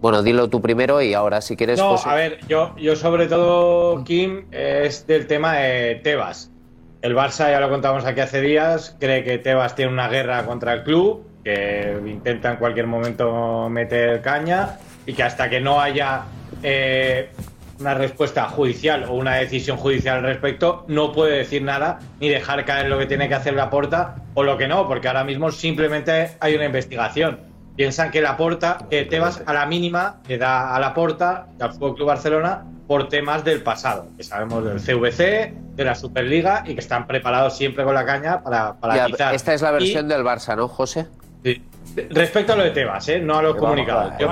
Bueno, 0.00 0.22
dilo 0.22 0.48
tú 0.48 0.62
primero 0.62 1.02
y 1.02 1.12
ahora 1.12 1.40
si 1.40 1.56
quieres... 1.56 1.78
No, 1.78 1.90
José. 1.90 2.08
a 2.08 2.14
ver, 2.14 2.38
yo, 2.48 2.74
yo 2.76 2.94
sobre 2.96 3.26
todo, 3.26 4.04
Kim, 4.04 4.46
es 4.52 5.06
del 5.06 5.26
tema 5.26 5.54
de 5.56 5.96
Tebas. 5.96 6.50
El 7.02 7.14
Barça, 7.16 7.50
ya 7.50 7.60
lo 7.60 7.68
contamos 7.68 8.04
aquí 8.04 8.20
hace 8.20 8.40
días, 8.40 8.96
cree 9.00 9.24
que 9.24 9.38
Tebas 9.38 9.74
tiene 9.74 9.92
una 9.92 10.08
guerra 10.08 10.46
contra 10.46 10.72
el 10.72 10.82
club, 10.84 11.26
que 11.48 11.98
intenta 12.06 12.50
en 12.50 12.56
cualquier 12.58 12.86
momento 12.86 13.68
meter 13.70 14.20
caña 14.20 14.76
y 15.06 15.14
que 15.14 15.22
hasta 15.22 15.48
que 15.48 15.60
no 15.60 15.80
haya 15.80 16.24
eh, 16.62 17.30
una 17.80 17.94
respuesta 17.94 18.44
judicial 18.50 19.04
o 19.08 19.14
una 19.14 19.36
decisión 19.36 19.78
judicial 19.78 20.18
al 20.18 20.24
respecto, 20.24 20.84
no 20.88 21.12
puede 21.12 21.38
decir 21.38 21.62
nada 21.62 22.00
ni 22.20 22.28
dejar 22.28 22.66
caer 22.66 22.88
lo 22.90 22.98
que 22.98 23.06
tiene 23.06 23.28
que 23.28 23.34
hacer 23.34 23.54
la 23.54 23.70
porta 23.70 24.16
o 24.34 24.42
lo 24.42 24.58
que 24.58 24.68
no, 24.68 24.86
porque 24.88 25.08
ahora 25.08 25.24
mismo 25.24 25.50
simplemente 25.50 26.32
hay 26.40 26.54
una 26.54 26.66
investigación. 26.66 27.40
Piensan 27.76 28.10
que 28.10 28.20
la 28.20 28.36
porta, 28.36 28.78
que 28.90 29.04
Tebas 29.04 29.42
a 29.46 29.54
la 29.54 29.64
mínima 29.64 30.16
le 30.28 30.36
da 30.36 30.74
a 30.76 30.80
la 30.80 30.92
porta 30.92 31.46
al 31.60 31.72
Fútbol 31.72 31.94
Club 31.94 32.08
Barcelona 32.08 32.64
por 32.86 33.08
temas 33.08 33.42
del 33.44 33.62
pasado, 33.62 34.08
que 34.18 34.22
sabemos 34.24 34.64
del 34.64 34.80
CVC, 34.80 35.54
de 35.76 35.84
la 35.84 35.94
Superliga 35.94 36.64
y 36.66 36.74
que 36.74 36.80
están 36.80 37.06
preparados 37.06 37.56
siempre 37.56 37.84
con 37.84 37.94
la 37.94 38.04
caña 38.04 38.42
para, 38.42 38.74
para 38.74 38.96
Ya, 38.96 39.06
quitar. 39.06 39.34
esta 39.34 39.54
es 39.54 39.62
la 39.62 39.70
Y- 39.70 39.72
versión 39.74 40.08
del 40.08 40.22
Barça, 40.24 40.54
¿no, 40.56 40.66
José? 40.68 41.06
Respecto 42.10 42.52
a 42.52 42.56
lo 42.56 42.64
de 42.64 42.70
Tebas, 42.70 43.08
¿eh? 43.08 43.18
no 43.20 43.38
a 43.38 43.42
los 43.42 43.56
comunicados. 43.56 44.12
Yo, 44.18 44.26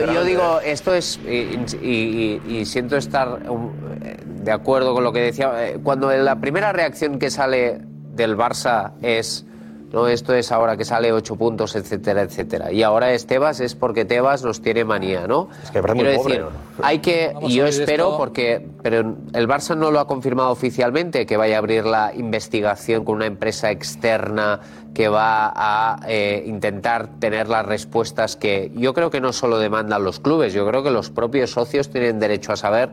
yo- 0.00 0.06
digo- 0.06 0.24
digo, 0.24 0.60
esto 0.60 0.94
es, 0.94 1.18
y, 1.26 1.58
y- 1.82 2.42
y- 2.46 2.56
y 2.58 2.64
siento 2.64 2.96
estar 2.96 3.28
um, 3.48 3.70
eh, 4.02 4.16
de 4.24 4.52
acuerdo 4.52 4.94
con 4.94 5.04
lo 5.04 5.12
que 5.12 5.20
decía, 5.20 5.52
eh, 5.68 5.78
cuando 5.82 6.10
la 6.12 6.36
primera 6.36 6.72
reacción 6.72 7.18
que 7.18 7.30
sale 7.30 7.80
del 8.14 8.36
Barça 8.36 8.92
es, 9.02 9.44
no, 9.92 10.06
esto 10.06 10.34
es 10.34 10.52
ahora 10.52 10.76
que 10.76 10.84
sale 10.84 11.12
ocho 11.12 11.36
puntos, 11.36 11.74
etcétera, 11.74 12.22
etcétera, 12.22 12.70
y 12.72 12.82
ahora 12.82 13.12
es 13.12 13.26
Tebas, 13.26 13.60
es 13.60 13.74
porque 13.74 14.04
Tebas 14.04 14.44
nos 14.44 14.60
tiene 14.60 14.84
manía, 14.84 15.26
¿no? 15.26 15.48
Es 15.62 15.70
que 15.70 15.80
Quiero 15.80 15.94
pobre, 15.94 16.10
decir, 16.10 16.40
¿no? 16.40 16.48
hay 16.82 16.98
que, 16.98 17.30
Vamos 17.34 17.52
yo 17.54 17.66
espero, 17.66 18.04
esto. 18.04 18.18
porque, 18.18 18.66
pero 18.82 19.16
el 19.32 19.48
Barça 19.48 19.76
no 19.76 19.90
lo 19.90 20.00
ha 20.00 20.06
confirmado 20.06 20.50
oficialmente, 20.50 21.24
que 21.24 21.36
vaya 21.36 21.56
a 21.56 21.58
abrir 21.58 21.86
la 21.86 22.12
investigación 22.14 23.04
con 23.04 23.16
una 23.16 23.26
empresa 23.26 23.70
externa 23.70 24.60
que 24.92 25.08
va 25.08 25.52
a 25.54 26.00
eh, 26.06 26.42
intentar 26.46 27.08
tener 27.18 27.48
las 27.48 27.64
respuestas 27.64 28.36
que 28.36 28.70
yo 28.74 28.92
creo 28.92 29.10
que 29.10 29.20
no 29.20 29.32
solo 29.32 29.58
demandan 29.58 30.04
los 30.04 30.20
clubes, 30.20 30.52
yo 30.52 30.66
creo 30.66 30.82
que 30.82 30.90
los 30.90 31.08
propios 31.10 31.52
socios 31.52 31.88
tienen 31.88 32.18
derecho 32.18 32.52
a 32.52 32.56
saber 32.56 32.90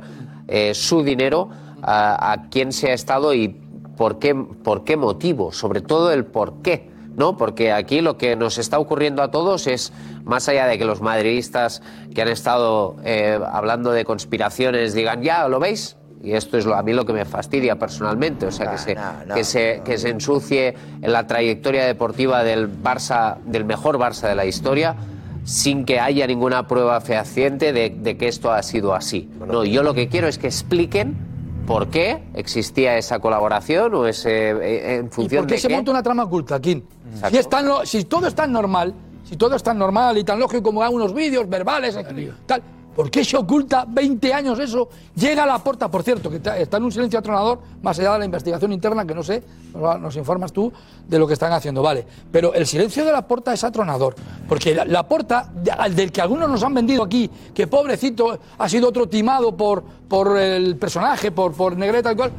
eh, 0.47 0.73
su 0.73 1.03
dinero, 1.03 1.49
a, 1.81 2.31
a 2.31 2.49
quién 2.49 2.71
se 2.71 2.91
ha 2.91 2.93
estado 2.93 3.33
y 3.33 3.59
por 3.97 4.19
qué, 4.19 4.35
por 4.35 4.83
qué 4.83 4.97
motivo, 4.97 5.51
sobre 5.51 5.81
todo 5.81 6.11
el 6.11 6.25
por 6.25 6.61
qué. 6.61 6.95
¿no? 7.15 7.37
Porque 7.37 7.71
aquí 7.71 8.01
lo 8.01 8.17
que 8.17 8.35
nos 8.35 8.57
está 8.57 8.79
ocurriendo 8.79 9.21
a 9.23 9.31
todos 9.31 9.67
es, 9.67 9.93
más 10.23 10.49
allá 10.49 10.67
de 10.67 10.77
que 10.77 10.85
los 10.85 11.01
madridistas 11.01 11.81
que 12.13 12.21
han 12.21 12.27
estado 12.27 12.97
eh, 13.03 13.39
hablando 13.51 13.91
de 13.91 14.05
conspiraciones 14.05 14.93
digan, 14.93 15.21
ya, 15.21 15.47
¿lo 15.47 15.59
veis? 15.59 15.97
Y 16.21 16.33
esto 16.33 16.57
es 16.57 16.65
lo, 16.65 16.75
a 16.75 16.81
mí 16.81 16.93
lo 16.93 17.05
que 17.05 17.13
me 17.13 17.23
fastidia 17.23 17.77
personalmente, 17.77 18.47
o 18.47 18.51
sea, 18.51 18.71
que, 18.71 18.77
se, 18.77 18.97
que, 19.33 19.43
se, 19.43 19.81
que 19.85 19.97
se 19.97 20.09
ensucie 20.09 20.75
en 21.01 21.11
la 21.11 21.27
trayectoria 21.27 21.85
deportiva 21.85 22.43
del 22.43 22.67
Barça, 22.81 23.37
del 23.45 23.63
mejor 23.63 23.99
Barça 23.99 24.27
de 24.27 24.35
la 24.35 24.45
historia, 24.45 24.95
sin 25.43 25.85
que 25.85 25.99
haya 25.99 26.25
ninguna 26.25 26.67
prueba 26.67 26.99
fehaciente 26.99 27.71
de, 27.71 27.91
de 27.91 28.17
que 28.17 28.27
esto 28.27 28.51
ha 28.51 28.63
sido 28.63 28.95
así. 28.95 29.29
No, 29.45 29.63
yo 29.63 29.83
lo 29.83 29.93
que 29.93 30.07
quiero 30.09 30.27
es 30.27 30.39
que 30.39 30.47
expliquen 30.47 31.34
por 31.65 31.87
qué 31.89 32.23
existía 32.33 32.97
esa 32.97 33.19
colaboración 33.19 33.93
o 33.95 34.05
ese 34.05 34.51
eh, 34.51 34.95
en 34.97 35.05
¿Y 35.07 35.09
función 35.09 35.41
por 35.43 35.47
qué 35.49 35.55
de 35.55 35.61
se 35.61 35.67
qué. 35.67 35.75
monta 35.75 35.91
una 35.91 36.03
trama 36.03 36.23
oculta, 36.23 36.59
Kim? 36.59 36.83
Si, 37.29 37.37
es 37.37 37.49
tan 37.49 37.65
lo- 37.67 37.85
si 37.85 38.03
todo 38.05 38.27
es 38.27 38.35
tan 38.35 38.51
normal, 38.51 38.93
si 39.23 39.35
todo 39.35 39.55
es 39.55 39.63
tan 39.63 39.77
normal 39.77 40.17
y 40.17 40.23
tan 40.23 40.39
lógico 40.39 40.63
como 40.63 40.83
hay 40.83 40.93
unos 40.93 41.13
vídeos 41.13 41.47
verbales, 41.49 41.97
tal, 42.45 42.61
¿por 42.95 43.11
qué 43.11 43.23
se 43.25 43.35
oculta 43.37 43.85
20 43.87 44.33
años 44.33 44.57
eso? 44.59 44.89
Llega 45.15 45.43
a 45.43 45.45
la 45.45 45.59
puerta, 45.59 45.89
por 45.91 46.01
cierto, 46.03 46.29
que 46.29 46.37
está 46.37 46.77
en 46.77 46.83
un 46.83 46.91
silencio 46.91 47.19
atronador, 47.19 47.59
más 47.81 47.99
allá 47.99 48.13
de 48.13 48.19
la 48.19 48.25
investigación 48.25 48.71
interna, 48.71 49.05
que 49.05 49.13
no 49.13 49.21
sé, 49.23 49.43
nos, 49.73 50.15
informas 50.15 50.53
tú 50.53 50.71
de 51.07 51.19
lo 51.19 51.27
que 51.27 51.33
están 51.33 51.51
haciendo, 51.51 51.81
vale. 51.81 52.05
Pero 52.31 52.53
el 52.53 52.65
silencio 52.65 53.03
de 53.05 53.11
la 53.11 53.27
puerta 53.27 53.53
es 53.53 53.63
atronador, 53.63 54.15
porque 54.47 54.73
la, 54.73 54.85
la 54.85 55.07
puerta, 55.07 55.51
del 55.93 56.11
que 56.11 56.21
algunos 56.21 56.49
nos 56.49 56.63
han 56.63 56.73
vendido 56.73 57.03
aquí, 57.03 57.29
que 57.53 57.67
pobrecito 57.67 58.39
ha 58.57 58.69
sido 58.69 58.87
otro 58.89 59.07
timado 59.07 59.55
por, 59.55 59.83
por 60.07 60.37
el 60.37 60.77
personaje, 60.77 61.31
por, 61.31 61.53
por 61.53 61.75
Negreta 61.77 62.13
y 62.13 62.15
cual, 62.15 62.31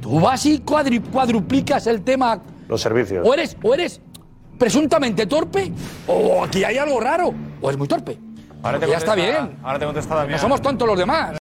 tú 0.00 0.20
vas 0.20 0.46
y 0.46 0.60
cuadri- 0.60 1.02
cuadruplicas 1.10 1.86
el 1.88 2.02
tema 2.02 2.40
Los 2.68 2.80
servicios. 2.80 3.26
o 3.26 3.34
eres, 3.34 3.56
o 3.62 3.74
eres 3.74 4.00
presuntamente 4.58 5.26
torpe, 5.26 5.72
o 6.06 6.44
aquí 6.44 6.62
hay 6.64 6.76
algo 6.76 7.00
raro, 7.00 7.32
o 7.62 7.70
es 7.70 7.76
muy 7.78 7.88
torpe. 7.88 8.18
Ahora 8.62 8.78
te 8.78 8.88
ya 8.88 8.98
está 8.98 9.14
bien. 9.14 9.58
Ahora 9.62 9.78
te 9.78 9.84
contesta 9.86 10.14
Damián. 10.14 10.32
No 10.32 10.38
somos 10.38 10.60
tontos 10.60 10.86
los 10.86 10.98
demás. 10.98 11.38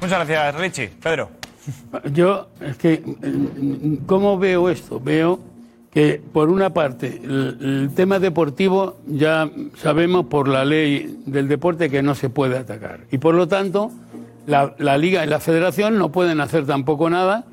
Muchas 0.00 0.28
gracias, 0.28 0.54
Richie. 0.54 0.88
Pedro. 1.02 1.30
Yo, 2.12 2.48
es 2.60 2.76
que, 2.76 3.02
¿cómo 4.06 4.38
veo 4.38 4.70
esto? 4.70 5.00
Veo 5.00 5.40
que, 5.90 6.22
por 6.32 6.50
una 6.50 6.70
parte, 6.72 7.20
el, 7.22 7.58
el 7.60 7.90
tema 7.94 8.18
deportivo 8.18 8.98
ya 9.06 9.50
sabemos 9.76 10.26
por 10.26 10.48
la 10.48 10.64
ley 10.64 11.22
del 11.26 11.48
deporte 11.48 11.90
que 11.90 12.02
no 12.02 12.14
se 12.14 12.30
puede 12.30 12.56
atacar. 12.56 13.00
Y 13.10 13.18
por 13.18 13.34
lo 13.34 13.48
tanto, 13.48 13.90
la, 14.46 14.74
la 14.78 14.96
Liga 14.96 15.24
y 15.24 15.28
la 15.28 15.40
Federación 15.40 15.98
no 15.98 16.10
pueden 16.10 16.40
hacer 16.40 16.64
tampoco 16.64 17.10
nada 17.10 17.44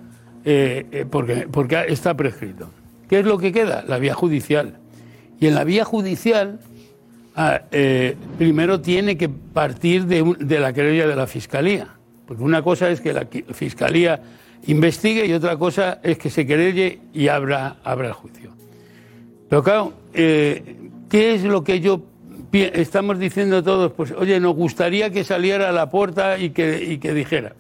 eh, 0.46 0.86
eh, 0.92 1.06
porque, 1.10 1.48
porque 1.52 1.86
está 1.88 2.14
prescrito. 2.14 2.70
¿Qué 3.10 3.20
es 3.20 3.26
lo 3.26 3.38
que 3.38 3.52
queda? 3.52 3.84
La 3.88 3.98
vía 4.00 4.14
judicial. 4.14 4.78
Y 5.40 5.48
en 5.48 5.56
la 5.56 5.64
vía 5.64 5.86
judicial, 5.86 6.60
ah, 7.36 7.62
eh, 7.72 8.16
primero 8.38 8.82
tiene 8.82 9.18
que 9.18 9.30
partir 9.30 10.06
de, 10.06 10.36
de 10.40 10.60
la 10.60 10.74
querella 10.74 11.08
de 11.08 11.16
la 11.16 11.28
Fiscalía. 11.28 11.88
Porque 12.26 12.44
una 12.44 12.62
cosa 12.62 12.90
es 12.90 13.02
que 13.02 13.14
la 13.14 13.28
Fiscalía 13.54 14.22
investigue 14.68 15.26
y 15.26 15.34
otra 15.34 15.58
cosa 15.58 16.00
es 16.02 16.18
que 16.18 16.30
se 16.30 16.46
querelle 16.46 17.00
y 17.14 17.28
abra 17.28 17.78
el 17.86 18.14
juicio. 18.14 18.52
Pero 19.50 19.64
claro, 19.64 19.94
eh, 20.14 20.76
¿qué 21.10 21.36
es 21.36 21.44
lo 21.44 21.64
que 21.64 21.80
yo 21.80 22.02
estamos 22.52 23.20
diciendo 23.20 23.64
todos? 23.64 23.92
Pues 23.92 24.12
oye, 24.12 24.40
nos 24.40 24.56
gustaría 24.56 25.12
que 25.12 25.24
saliera 25.24 25.70
a 25.70 25.72
la 25.72 25.90
puerta 25.90 26.40
y 26.40 26.50
que, 26.50 26.84
y 26.84 26.98
que 26.98 27.14
dijera. 27.14 27.56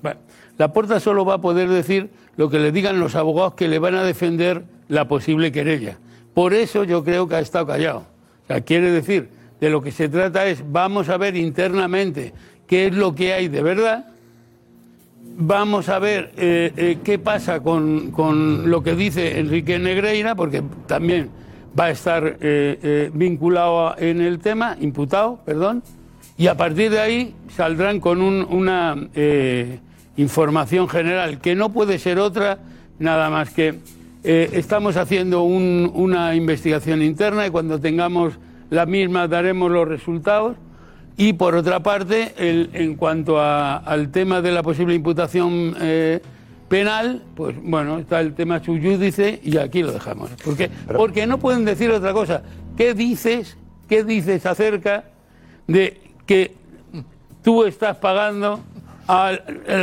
La 0.57 0.73
puerta 0.73 0.99
solo 0.99 1.25
va 1.25 1.35
a 1.35 1.41
poder 1.41 1.69
decir 1.69 2.09
lo 2.37 2.49
que 2.49 2.59
le 2.59 2.71
digan 2.71 2.99
los 2.99 3.15
abogados 3.15 3.53
que 3.53 3.67
le 3.67 3.77
van 3.79 3.95
a 3.95 4.03
defender 4.03 4.63
la 4.87 5.07
posible 5.07 5.51
querella. 5.51 5.97
Por 6.33 6.53
eso 6.53 6.83
yo 6.83 7.03
creo 7.03 7.27
que 7.27 7.35
ha 7.35 7.39
estado 7.39 7.67
callado. 7.67 8.05
O 8.49 8.61
quiere 8.63 8.91
decir, 8.91 9.29
de 9.59 9.69
lo 9.69 9.81
que 9.81 9.91
se 9.91 10.09
trata 10.09 10.45
es, 10.47 10.63
vamos 10.71 11.09
a 11.09 11.17
ver 11.17 11.35
internamente 11.35 12.33
qué 12.67 12.87
es 12.87 12.93
lo 12.95 13.15
que 13.15 13.33
hay 13.33 13.47
de 13.47 13.61
verdad 13.61 14.05
Vamos 15.37 15.89
a 15.89 15.99
ver 15.99 16.31
eh, 16.37 16.71
eh, 16.77 16.97
qué 17.03 17.19
pasa 17.19 17.59
con, 17.59 18.11
con 18.11 18.69
lo 18.69 18.81
que 18.81 18.95
dice 18.95 19.37
Enrique 19.37 19.77
Negreira, 19.77 20.33
porque 20.33 20.63
también 20.87 21.29
va 21.77 21.85
a 21.85 21.89
estar 21.91 22.37
eh, 22.39 23.09
vinculado 23.13 23.95
en 23.97 24.21
el 24.21 24.39
tema, 24.39 24.77
imputado, 24.79 25.39
perdón, 25.45 25.83
y 26.37 26.47
a 26.47 26.55
partir 26.55 26.89
de 26.89 26.99
ahí 27.01 27.35
saldrán 27.49 27.99
con 27.99 28.21
un- 28.21 28.47
una 28.49 28.95
información 30.15 30.87
general 30.87 31.41
que 31.41 31.53
no 31.53 31.69
puede 31.69 31.99
ser 31.99 32.17
otra, 32.19 32.59
nada 32.99 33.29
más 33.29 33.49
que 33.49 33.75
eh, 34.25 34.49
estamos 34.53 34.97
haciendo 34.97 35.43
un- 35.43 35.91
una 35.93 36.33
investigación 36.35 37.01
interna 37.03 37.45
y 37.47 37.51
cuando 37.51 37.79
tengamos 37.79 38.33
la 38.69 38.85
misma 38.85 39.27
daremos 39.27 39.71
los 39.71 39.87
resultados. 39.87 40.57
Y 41.17 41.33
por 41.33 41.55
otra 41.55 41.81
parte, 41.81 42.33
el- 42.37 42.69
en 42.73 42.95
cuanto 42.95 43.39
a- 43.39 43.77
al 43.77 44.09
tema 44.11 44.41
de 44.41 44.51
la 44.51 44.63
posible 44.63 44.95
imputación 44.95 45.75
eh, 45.79 46.21
penal, 46.67 47.21
pues 47.35 47.55
bueno, 47.61 47.99
está 47.99 48.19
el 48.19 48.33
tema 48.33 48.61
suyúdice 48.63 49.39
y 49.43 49.57
aquí 49.57 49.83
lo 49.83 49.91
dejamos. 49.91 50.31
Porque, 50.43 50.69
porque 50.97 51.27
no 51.27 51.37
pueden 51.37 51.63
decir 51.63 51.91
otra 51.91 52.11
cosa. 52.11 52.41
¿Qué 52.75 52.93
dices, 52.95 53.57
qué 53.87 54.03
dices 54.03 54.45
acerca 54.45 55.05
de 55.67 56.01
que 56.25 56.55
tú 57.43 57.63
estás 57.63 57.97
pagando 57.97 58.59
al, 59.07 59.41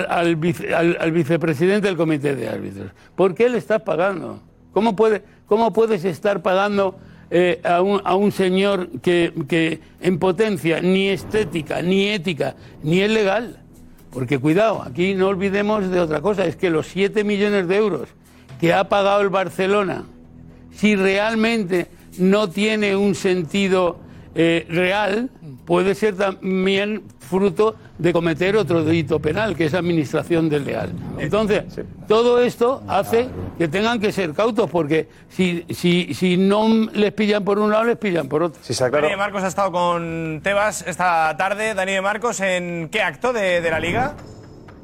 al- 0.08 0.36
vice- 0.36 0.74
al 0.74 1.12
vicepresidente 1.12 1.88
del 1.88 1.96
comité 1.96 2.34
de 2.36 2.48
árbitros? 2.48 2.90
¿Por 3.14 3.34
qué 3.34 3.48
le 3.48 3.58
estás 3.58 3.82
pagando? 3.82 4.40
¿Cómo, 4.72 4.96
puede, 4.96 5.22
cómo 5.46 5.72
puedes 5.72 6.04
estar 6.04 6.42
pagando 6.42 6.98
eh, 7.30 7.60
a, 7.64 7.82
un, 7.82 8.00
a 8.04 8.14
un 8.16 8.32
señor 8.32 8.88
que, 9.00 9.32
que 9.48 9.80
en 10.00 10.18
potencia 10.18 10.80
ni 10.80 11.08
estética, 11.08 11.82
ni 11.82 12.08
ética, 12.08 12.56
ni 12.82 13.00
es 13.00 13.10
legal? 13.10 13.58
Porque 14.12 14.38
cuidado, 14.38 14.82
aquí 14.82 15.14
no 15.14 15.28
olvidemos 15.28 15.88
de 15.90 16.00
otra 16.00 16.20
cosa, 16.20 16.44
es 16.44 16.56
que 16.56 16.68
los 16.70 16.86
7 16.88 17.24
millones 17.24 17.68
de 17.68 17.76
euros 17.76 18.08
que 18.60 18.72
ha 18.74 18.88
pagado 18.88 19.20
el 19.22 19.28
Barcelona, 19.30 20.04
si 20.74 20.96
realmente 20.96 21.86
no 22.18 22.48
tiene 22.50 22.94
un 22.96 23.14
sentido 23.14 23.96
eh, 24.34 24.66
real, 24.68 25.30
puede 25.66 25.94
ser 25.94 26.16
también 26.16 27.02
fruto 27.18 27.76
de 27.98 28.12
cometer 28.12 28.56
otro 28.56 28.82
delito 28.82 29.20
penal, 29.20 29.56
que 29.56 29.66
es 29.66 29.74
administración 29.74 30.48
desleal. 30.48 30.92
Entonces, 31.18 31.64
todo 32.08 32.40
esto 32.40 32.82
hace 32.88 33.28
que 33.58 33.68
tengan 33.68 34.00
que 34.00 34.12
ser 34.12 34.32
cautos, 34.32 34.70
porque 34.70 35.08
si, 35.28 35.64
si, 35.70 36.14
si 36.14 36.36
no 36.36 36.68
les 36.92 37.12
pillan 37.12 37.44
por 37.44 37.58
un 37.58 37.70
lado, 37.70 37.84
les 37.84 37.96
pillan 37.98 38.28
por 38.28 38.42
otro. 38.42 38.60
Dani 38.90 39.08
de 39.08 39.16
Marcos 39.16 39.42
ha 39.44 39.48
estado 39.48 39.72
con 39.72 40.40
Tebas 40.42 40.84
esta 40.86 41.34
tarde. 41.36 41.74
Dani 41.74 41.92
de 41.92 42.00
Marcos, 42.00 42.40
¿en 42.40 42.88
qué 42.90 43.02
acto 43.02 43.32
de, 43.32 43.60
de 43.60 43.70
la 43.70 43.80
liga? 43.80 44.16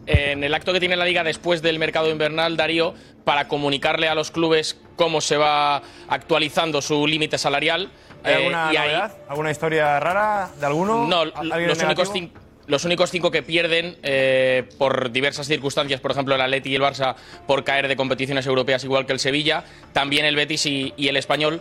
en 0.09 0.43
el 0.43 0.55
acto 0.55 0.73
que 0.73 0.81
tiene 0.81 0.97
la 0.97 1.05
liga 1.05 1.23
después 1.23 1.61
del 1.61 1.79
mercado 1.79 2.11
invernal, 2.11 2.57
Darío, 2.57 2.95
para 3.25 3.47
comunicarle 3.47 4.09
a 4.09 4.15
los 4.15 4.31
clubes 4.31 4.81
cómo 4.97 5.21
se 5.21 5.37
va 5.37 5.83
actualizando 6.09 6.81
su 6.81 7.07
límite 7.07 7.37
salarial. 7.37 7.91
¿Hay 8.25 8.33
Eh, 8.33 8.37
alguna 8.37 8.69
ahí- 8.69 8.77
novedad? 8.79 9.13
¿Alguna 9.29 9.51
historia 9.51 10.01
rara 10.01 10.51
de 10.59 10.67
alguno? 10.67 11.07
No, 11.07 11.21
¿Alguien 11.21 11.69
los 11.69 11.79
únicos, 11.83 12.09
negativo? 12.15 12.15
cin- 12.15 12.31
los 12.67 12.85
únicos 12.85 13.11
cinco 13.11 13.31
que 13.31 13.43
pierden 13.43 13.97
eh, 14.03 14.69
por 14.77 15.11
diversas 15.11 15.47
circunstancias, 15.47 16.01
por 16.01 16.11
ejemplo 16.11 16.35
el 16.35 16.41
Atleti 16.41 16.71
y 16.71 16.75
el 16.75 16.83
Barça, 16.83 17.15
por 17.47 17.65
caer 17.65 17.89
de 17.89 17.97
competiciones 17.97 18.47
europeas 18.47 18.85
igual 18.85 19.07
que 19.07 19.13
el 19.15 19.21
Sevilla, 19.21 19.65
también 19.93 20.25
el 20.27 20.37
Betis 20.37 20.67
y, 20.67 20.93
y 20.97 21.09
el 21.09 21.17
Español. 21.17 21.61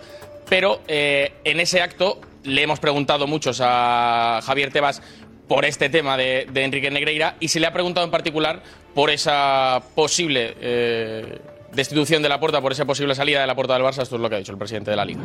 Pero 0.49 0.81
eh, 0.87 1.33
en 1.43 1.59
ese 1.59 1.81
acto 1.81 2.19
le 2.43 2.63
hemos 2.63 2.79
preguntado 2.79 3.27
muchos 3.27 3.61
a 3.63 4.39
Javier 4.43 4.71
Tebas 4.71 5.01
por 5.47 5.63
este 5.65 5.89
tema 5.89 6.17
de, 6.17 6.47
de 6.51 6.63
Enrique 6.63 6.89
Negreira 6.91 7.35
y 7.39 7.47
se 7.49 7.59
le 7.61 7.67
ha 7.67 7.73
preguntado 7.73 8.05
en 8.05 8.11
particular 8.11 8.61
por 8.93 9.09
esa 9.09 9.81
posible 9.95 10.55
eh, 10.59 11.39
destitución 11.73 12.21
de 12.23 12.29
la 12.29 12.39
puerta, 12.39 12.59
por 12.61 12.71
esa 12.73 12.84
posible 12.85 13.13
salida 13.15 13.39
de 13.41 13.47
la 13.47 13.55
puerta 13.55 13.73
del 13.75 13.84
Barça. 13.84 14.01
Esto 14.03 14.15
es 14.15 14.21
lo 14.21 14.29
que 14.29 14.35
ha 14.35 14.39
dicho 14.39 14.51
el 14.51 14.57
presidente 14.57 14.91
de 14.91 14.97
la 14.97 15.05
Liga. 15.05 15.21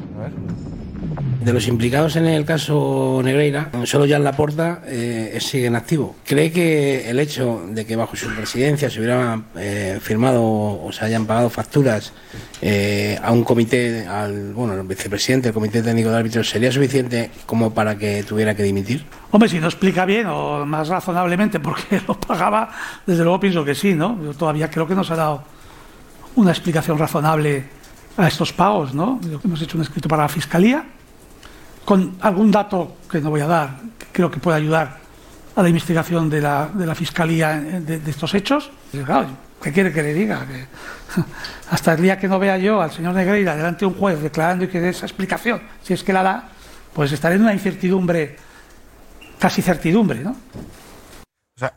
De 1.44 1.52
los 1.52 1.66
implicados 1.66 2.16
en 2.16 2.26
el 2.26 2.44
caso 2.44 3.20
Negreira, 3.24 3.70
solo 3.84 4.06
ya 4.06 4.16
en 4.16 4.24
la 4.24 4.32
porta 4.32 4.82
sigue 5.40 5.66
en 5.66 5.76
activo. 5.76 6.16
¿Cree 6.24 6.52
que 6.52 7.10
el 7.10 7.18
hecho 7.18 7.62
de 7.68 7.84
que 7.84 7.96
bajo 7.96 8.16
su 8.16 8.28
presidencia 8.34 8.88
se 8.88 9.00
hubieran 9.00 9.44
eh, 9.56 9.98
firmado 10.00 10.42
o 10.42 10.90
se 10.92 11.04
hayan 11.04 11.26
pagado 11.26 11.50
facturas 11.50 12.12
eh, 12.60 13.18
a 13.22 13.32
un 13.32 13.44
comité, 13.44 14.06
al 14.06 14.52
bueno, 14.52 14.74
al 14.74 14.82
vicepresidente 14.84 15.48
del 15.48 15.54
Comité 15.54 15.82
Técnico 15.82 16.10
de 16.10 16.16
Árbitros, 16.16 16.48
sería 16.48 16.70
suficiente 16.70 17.30
como 17.46 17.74
para 17.74 17.96
que 17.96 18.22
tuviera 18.22 18.54
que 18.54 18.62
dimitir? 18.62 19.04
Hombre, 19.30 19.48
si 19.48 19.58
no 19.58 19.66
explica 19.66 20.04
bien 20.04 20.26
o 20.26 20.64
más 20.64 20.88
razonablemente 20.88 21.60
por 21.60 21.76
qué 21.84 22.00
lo 22.08 22.18
pagaba, 22.18 22.70
desde 23.06 23.24
luego 23.24 23.40
pienso 23.40 23.64
que 23.64 23.74
sí, 23.74 23.94
¿no? 23.94 24.18
Yo 24.22 24.34
todavía 24.34 24.70
creo 24.70 24.86
que 24.86 24.94
nos 24.94 25.10
ha 25.10 25.16
dado 25.16 25.44
una 26.36 26.52
explicación 26.52 26.98
razonable 26.98 27.64
a 28.16 28.28
estos 28.28 28.52
pagos, 28.52 28.94
¿no? 28.94 29.20
Hemos 29.44 29.60
hecho 29.60 29.76
un 29.76 29.82
escrito 29.82 30.08
para 30.08 30.22
la 30.22 30.28
Fiscalía 30.28 30.84
con 31.84 32.16
algún 32.20 32.50
dato 32.50 32.96
que 33.10 33.20
no 33.20 33.30
voy 33.30 33.40
a 33.40 33.46
dar, 33.46 33.80
que 33.98 34.06
creo 34.12 34.30
que 34.30 34.40
puede 34.40 34.58
ayudar 34.58 34.98
a 35.54 35.62
la 35.62 35.68
investigación 35.68 36.30
de 36.30 36.40
la, 36.40 36.68
de 36.72 36.86
la 36.86 36.94
Fiscalía 36.94 37.60
de, 37.60 37.98
de 37.98 38.10
estos 38.10 38.34
hechos. 38.34 38.70
Claro, 39.04 39.28
¿Qué 39.62 39.72
quiere 39.72 39.92
que 39.92 40.02
le 40.02 40.12
diga? 40.12 40.44
Que 40.46 40.64
hasta 41.70 41.92
el 41.92 42.02
día 42.02 42.18
que 42.18 42.26
no 42.26 42.38
vea 42.38 42.58
yo 42.58 42.80
al 42.80 42.90
señor 42.90 43.14
Negreira 43.14 43.54
delante 43.54 43.80
de 43.80 43.86
un 43.86 43.94
juez 43.94 44.20
declarando 44.20 44.64
y 44.64 44.68
que 44.68 44.80
dé 44.80 44.88
esa 44.88 45.06
explicación, 45.06 45.62
si 45.82 45.94
es 45.94 46.02
que 46.02 46.12
la 46.12 46.22
da, 46.22 46.48
pues 46.92 47.12
estaré 47.12 47.36
en 47.36 47.42
una 47.42 47.52
incertidumbre, 47.52 48.36
casi 49.38 49.62
certidumbre, 49.62 50.20
¿no? 50.20 50.36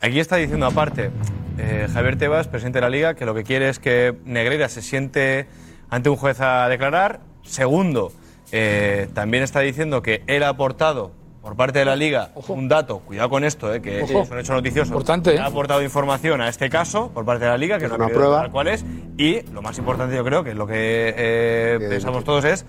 Aquí 0.00 0.18
está 0.18 0.36
diciendo 0.36 0.66
aparte 0.66 1.12
eh, 1.58 1.86
Javier 1.92 2.18
Tebas, 2.18 2.48
presidente 2.48 2.78
de 2.78 2.82
la 2.82 2.90
Liga, 2.90 3.14
que 3.14 3.24
lo 3.24 3.34
que 3.34 3.44
quiere 3.44 3.68
es 3.68 3.78
que 3.78 4.16
Negreira 4.24 4.68
se 4.68 4.82
siente 4.82 5.46
ante 5.88 6.08
un 6.08 6.16
juez 6.16 6.40
a 6.40 6.68
declarar. 6.68 7.20
Segundo, 7.44 8.12
eh, 8.52 9.08
también 9.14 9.42
está 9.42 9.60
diciendo 9.60 10.02
que 10.02 10.22
él 10.26 10.42
ha 10.42 10.48
aportado 10.50 11.10
por 11.42 11.54
parte 11.56 11.78
de 11.78 11.84
la 11.84 11.94
Liga 11.94 12.30
un 12.48 12.68
dato, 12.68 12.98
cuidado 13.00 13.28
con 13.30 13.44
esto, 13.44 13.72
eh, 13.72 13.80
que 13.80 14.02
Ojo. 14.02 14.22
es 14.22 14.30
un 14.30 14.38
hecho 14.40 14.52
noticioso. 14.54 14.88
Importante, 14.88 15.34
¿eh? 15.34 15.38
Ha 15.38 15.46
aportado 15.46 15.80
información 15.82 16.40
a 16.40 16.48
este 16.48 16.68
caso 16.68 17.10
por 17.14 17.24
parte 17.24 17.44
de 17.44 17.50
la 17.52 17.56
Liga, 17.58 17.78
que 17.78 17.84
Es 17.84 17.90
no 17.90 17.96
una 17.96 18.08
prueba. 18.08 18.48
cuál 18.50 18.66
es. 18.68 18.84
Y 19.16 19.42
lo 19.52 19.62
más 19.62 19.78
importante, 19.78 20.16
yo 20.16 20.24
creo, 20.24 20.42
que 20.42 20.50
es 20.50 20.56
lo 20.56 20.66
que 20.66 21.14
eh, 21.16 21.78
pensamos 21.88 22.24
todos, 22.24 22.44
es 22.44 22.66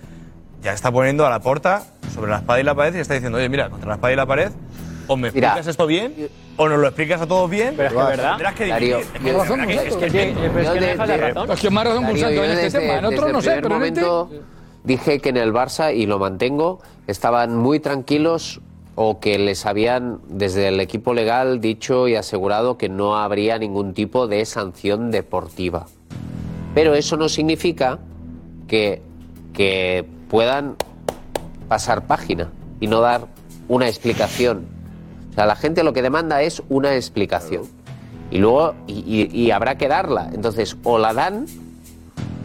ya 0.62 0.74
está 0.74 0.92
poniendo 0.92 1.26
a 1.26 1.30
la 1.32 1.40
porta 1.40 1.84
sobre 2.14 2.30
la 2.32 2.38
espada 2.38 2.60
y 2.60 2.64
la 2.64 2.76
pared 2.76 2.96
y 2.96 3.00
está 3.00 3.14
diciendo, 3.16 3.38
oye, 3.40 3.50
mira, 3.50 3.70
contra 3.70 3.90
la 3.90 3.96
espada 3.96 4.14
y 4.14 4.16
la 4.16 4.26
pared, 4.28 4.52
o 5.08 5.16
me 5.16 5.32
Mira. 5.32 5.48
explicas 5.50 5.68
esto 5.68 5.88
bien, 5.88 6.14
o 6.58 6.68
nos 6.70 6.80
lo 6.80 6.88
explicas 6.88 7.22
a 7.22 7.28
todos 7.28 7.50
bien, 7.50 7.74
Pero 7.78 7.88
es 7.90 7.94
que 7.96 8.00
es 8.02 8.08
verdad. 8.10 8.30
tendrás 8.32 8.54
que 8.56 8.68
Darío. 8.68 8.98
Es 9.00 9.08
que- 9.08 9.34
razón, 9.34 9.62
es 9.62 9.68
que- 9.68 9.74
es 9.88 9.96
que- 9.96 10.06
es 10.06 10.12
que- 10.12 10.30
es 10.30 10.36
que 10.36 10.42
de- 10.42 10.50
me 10.50 10.62
dejas 10.64 11.08
de 11.08 11.18
de- 11.18 11.28
razón. 11.34 11.52
Es 11.52 11.60
que 11.62 11.70
más 11.72 11.84
razón 11.86 12.04
Darío, 12.04 12.14
Gonzalo 12.26 12.36
yo 12.36 12.44
en 12.44 12.50
este 12.52 12.64
desde- 12.64 12.80
tema. 12.80 12.94
En 13.00 13.06
otro 13.06 13.18
desde 13.22 13.32
no 13.32 13.38
el 13.40 13.44
sé, 13.44 13.50
primer 13.52 13.64
pero 13.64 13.76
en 13.76 13.84
este... 13.84 14.02
momento 14.02 14.44
dije 14.88 15.20
que 15.20 15.30
en 15.30 15.38
el 15.38 15.54
Barça, 15.54 15.94
y 15.96 16.06
lo 16.06 16.18
mantengo, 16.18 16.80
estaban 17.08 17.56
muy 17.58 17.80
tranquilos 17.80 18.62
o 18.96 19.20
que 19.20 19.38
les 19.38 19.66
habían, 19.68 20.20
desde 20.28 20.70
el 20.70 20.80
equipo 20.80 21.14
legal, 21.14 21.62
dicho 21.62 22.08
y 22.08 22.16
asegurado 22.16 22.78
que 22.78 22.90
no 22.90 23.16
habría 23.18 23.60
ningún 23.60 23.94
tipo 23.94 24.28
de 24.28 24.44
sanción 24.46 25.12
deportiva. 25.12 25.86
Pero 26.74 26.96
eso 26.96 27.18
no 27.18 27.30
significa 27.30 28.00
que, 28.68 29.02
que 29.54 30.06
puedan 30.30 30.76
pasar 31.68 32.08
página 32.08 32.50
y 32.80 32.88
no 32.88 33.02
dar 33.02 33.28
una 33.68 33.88
explicación. 33.88 34.66
O 35.32 35.34
sea, 35.36 35.46
la 35.46 35.56
gente 35.56 35.84
lo 35.84 35.94
que 35.94 36.02
demanda 36.02 36.42
es 36.42 36.64
una 36.70 36.96
explicación. 36.96 37.64
Y 38.32 38.40
luego, 38.40 38.74
y, 38.88 38.94
y- 39.06 39.30
y 39.46 39.52
habrá 39.52 39.78
que 39.78 39.88
darla. 39.88 40.30
Entonces, 40.34 40.76
o 40.84 40.98
la 40.98 41.14
dan, 41.14 41.46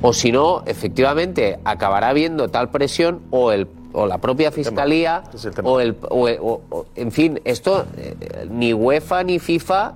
o 0.02 0.12
si 0.12 0.32
no, 0.32 0.62
efectivamente, 0.66 1.58
acabará 1.64 2.08
habiendo 2.08 2.48
tal 2.48 2.70
presión, 2.70 3.20
o 3.30 3.52
el 3.52 3.68
o 3.94 4.06
la 4.06 4.16
propia 4.18 4.50
fiscalía, 4.50 5.22
o 5.64 5.78
el, 5.78 5.96
o- 6.08 6.26
o- 6.30 6.60
o- 6.70 6.86
en 6.96 7.12
fin, 7.12 7.40
esto 7.44 7.84
eh, 7.98 8.46
ni 8.50 8.72
UEFA 8.72 9.22
ni 9.22 9.38
FIFA, 9.38 9.92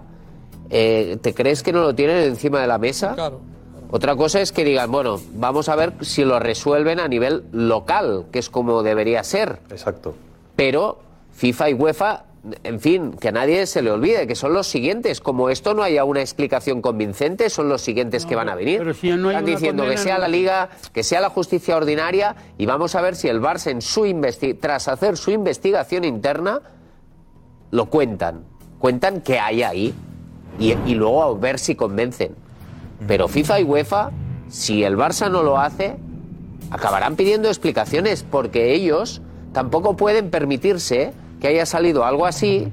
eh, 0.69 1.17
¿te 1.23 1.33
crees 1.33 1.63
que 1.63 1.73
no 1.73 1.81
lo 1.81 1.95
tienen 1.95 2.19
encima 2.25 2.61
de 2.61 2.67
la 2.67 2.77
mesa? 2.77 3.15
Claro. 3.15 3.41
Otra 3.91 4.15
cosa 4.15 4.41
es 4.43 4.53
que 4.53 4.65
digan, 4.65 4.91
bueno, 4.93 5.19
vamos 5.35 5.71
a 5.71 5.77
ver 5.77 5.95
si 6.03 6.25
lo 6.25 6.39
resuelven 6.39 7.01
a 7.01 7.09
nivel 7.09 7.45
local, 7.53 8.27
que 8.33 8.39
es 8.39 8.51
como 8.51 8.83
debería 8.83 9.25
ser. 9.25 9.61
Exacto. 9.71 10.15
Pero 10.57 10.99
FIFA 11.33 11.71
y 11.71 11.75
UEFA, 11.75 12.25
en 12.63 12.81
fin, 12.81 13.13
que 13.13 13.29
a 13.29 13.33
nadie 13.33 13.67
se 13.67 13.83
le 13.83 13.91
olvide 13.91 14.27
que 14.27 14.35
son 14.35 14.53
los 14.53 14.67
siguientes. 14.67 15.21
Como 15.21 15.51
esto 15.51 15.75
no 15.75 15.83
haya 15.83 16.05
una 16.05 16.21
explicación 16.21 16.81
convincente, 16.81 17.51
son 17.51 17.69
los 17.69 17.83
siguientes 17.83 18.25
que 18.27 18.37
van 18.37 18.49
a 18.49 18.55
venir. 18.55 18.79
pero 18.79 18.95
si 18.95 19.11
no 19.11 19.29
hay 19.31 19.37
Están 19.37 19.45
diciendo 19.47 19.85
que 19.85 19.97
sea 19.97 20.19
la 20.19 20.29
Liga, 20.29 20.69
que 20.93 21.03
sea 21.03 21.21
la 21.21 21.31
justicia 21.31 21.77
ordinaria 21.77 22.37
y 22.59 22.67
vamos 22.67 22.95
a 22.95 23.01
ver 23.01 23.17
si 23.17 23.29
el 23.29 23.41
Barça 23.41 23.71
en 23.71 23.83
su 23.83 24.07
investi- 24.07 24.57
tras 24.61 24.89
hacer 24.89 25.17
su 25.17 25.31
investigación 25.31 26.05
interna 26.05 26.61
lo 27.71 27.87
cuentan. 27.87 28.45
Cuentan 28.79 29.21
que 29.23 29.39
hay 29.39 29.63
ahí 29.63 29.95
y, 30.59 30.73
y 30.73 30.95
luego 30.95 31.23
a 31.23 31.35
ver 31.35 31.59
si 31.59 31.75
convencen. 31.75 32.35
Pero 33.07 33.29
FIFA 33.29 33.61
y 33.61 33.65
UEFA, 33.65 34.11
si 34.49 34.85
el 34.85 34.97
Barça 34.97 35.31
no 35.31 35.43
lo 35.43 35.59
hace, 35.59 35.97
acabarán 36.71 37.17
pidiendo 37.17 37.49
explicaciones 37.49 38.23
porque 38.23 38.73
ellos 38.73 39.21
tampoco 39.53 39.97
pueden 39.97 40.31
permitirse 40.31 41.13
que 41.41 41.49
haya 41.49 41.67
salido 41.67 42.05
algo 42.05 42.27
así 42.27 42.69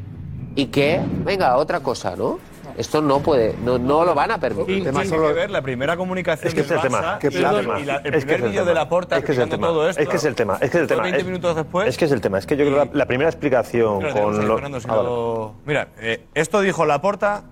y 0.55 0.67
que, 0.67 1.01
venga, 1.25 1.57
otra 1.57 1.79
cosa, 1.81 2.15
¿no? 2.15 2.39
Esto 2.75 3.03
no 3.03 3.19
puede, 3.19 3.55
no, 3.63 3.77
no 3.77 4.03
lo 4.03 4.15
van 4.15 4.31
a 4.31 4.39
permitir. 4.39 4.81
Tiene 4.81 5.07
que 5.07 5.17
ver 5.33 5.51
la 5.51 5.61
primera 5.61 5.95
comunicación 5.95 6.47
Es 6.47 6.55
que 6.55 6.61
es 6.61 6.67
del 6.69 6.77
el 6.77 6.81
tema. 6.83 7.19
Que 7.19 7.27
y, 7.27 7.29
es 7.29 7.35
el 7.35 7.41
la- 7.43 7.53
tema. 7.61 7.79
y 7.79 7.85
la- 7.85 7.97
el 7.97 8.15
Es 8.15 8.25
que 8.25 8.33
primer 8.33 8.35
es 8.39 8.41
el 8.45 8.49
vídeo 8.49 8.61
tema. 8.61 8.69
de 8.69 8.73
la 8.73 8.89
porta 8.89 9.17
Es 9.17 9.23
que 9.25 9.31
es 9.33 9.37
el 9.37 9.49
tema. 9.49 9.67
todo 9.67 9.89
esto. 9.89 10.01
Es 10.01 10.09
que 10.09 10.15
es 10.15 10.23
el 10.25 10.33
tema. 10.35 10.53
Es 10.59 10.71
que 10.71 10.77
es 10.77 10.81
el 10.81 10.87
tema. 10.87 11.03
20 11.03 11.19
Es- 11.19 11.25
minutos 11.25 11.55
después. 11.55 11.87
Es 11.87 11.97
que 11.99 12.05
es 12.05 12.11
el 12.11 12.21
tema. 12.21 12.39
Es 12.39 12.47
que 12.47 12.57
yo 12.57 12.65
creo 12.65 12.79
que 12.79 12.85
la, 12.87 12.91
la 12.97 13.05
primera 13.05 13.29
explicación 13.29 14.01
con 14.11 14.39
ahí, 14.39 14.45
lo- 14.47 14.55
Fernando, 14.55 14.79
si 14.79 14.87
Ah, 14.89 14.93
no- 15.03 15.53
Mira, 15.65 15.89
eh, 15.99 16.25
esto 16.33 16.61
dijo 16.61 16.83
Laporta 16.87 17.43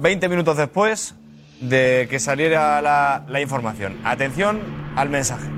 20 0.00 0.28
minutos 0.28 0.58
después 0.58 1.14
de 1.62 2.06
que 2.10 2.18
saliera 2.18 2.82
la, 2.82 3.24
la 3.28 3.40
información. 3.40 4.00
Atención 4.04 4.60
al 4.96 5.08
mensaje. 5.08 5.48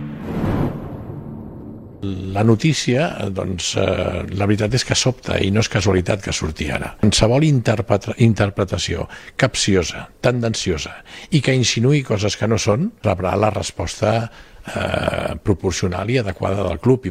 La 2.35 2.45
notícia, 2.45 3.09
doncs, 3.33 3.75
eh, 3.81 4.23
la 4.37 4.47
veritat 4.47 4.75
és 4.77 4.85
que 4.85 4.97
sobta 4.99 5.39
i 5.41 5.51
no 5.55 5.63
és 5.65 5.71
casualitat 5.73 6.23
que 6.25 6.35
surti 6.37 6.69
ara. 6.71 6.95
Qualsevol 7.01 7.47
interpreta 7.49 8.15
interpretació 8.25 9.09
capciosa, 9.41 10.07
tendenciosa 10.21 10.97
i 11.31 11.41
que 11.45 11.55
insinuï 11.57 12.03
coses 12.05 12.37
que 12.37 12.49
no 12.51 12.59
són, 12.61 12.91
rebrà 13.05 13.35
la 13.41 13.53
resposta 13.55 14.15
eh, 14.25 15.37
proporcional 15.43 16.11
i 16.11 16.19
adequada 16.23 16.67
del 16.67 16.81
club. 16.81 17.09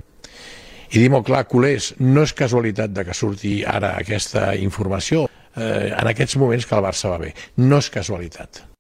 I 0.93 0.99
dir 0.99 1.09
molt 1.09 1.25
clar, 1.25 1.45
culers, 1.49 1.93
no 1.99 2.25
és 2.27 2.35
casualitat 2.37 2.93
de 2.93 3.07
que 3.07 3.17
surti 3.17 3.55
ara 3.65 3.95
aquesta 3.97 4.51
informació 4.55 5.25
eh, 5.25 5.89
en 5.89 6.11
aquests 6.11 6.37
moments 6.37 6.69
que 6.69 6.77
el 6.77 6.85
Barça 6.85 7.09
va 7.09 7.23
bé. 7.23 7.33
No 7.57 7.81
és 7.81 7.89
casualitat. 7.93 8.72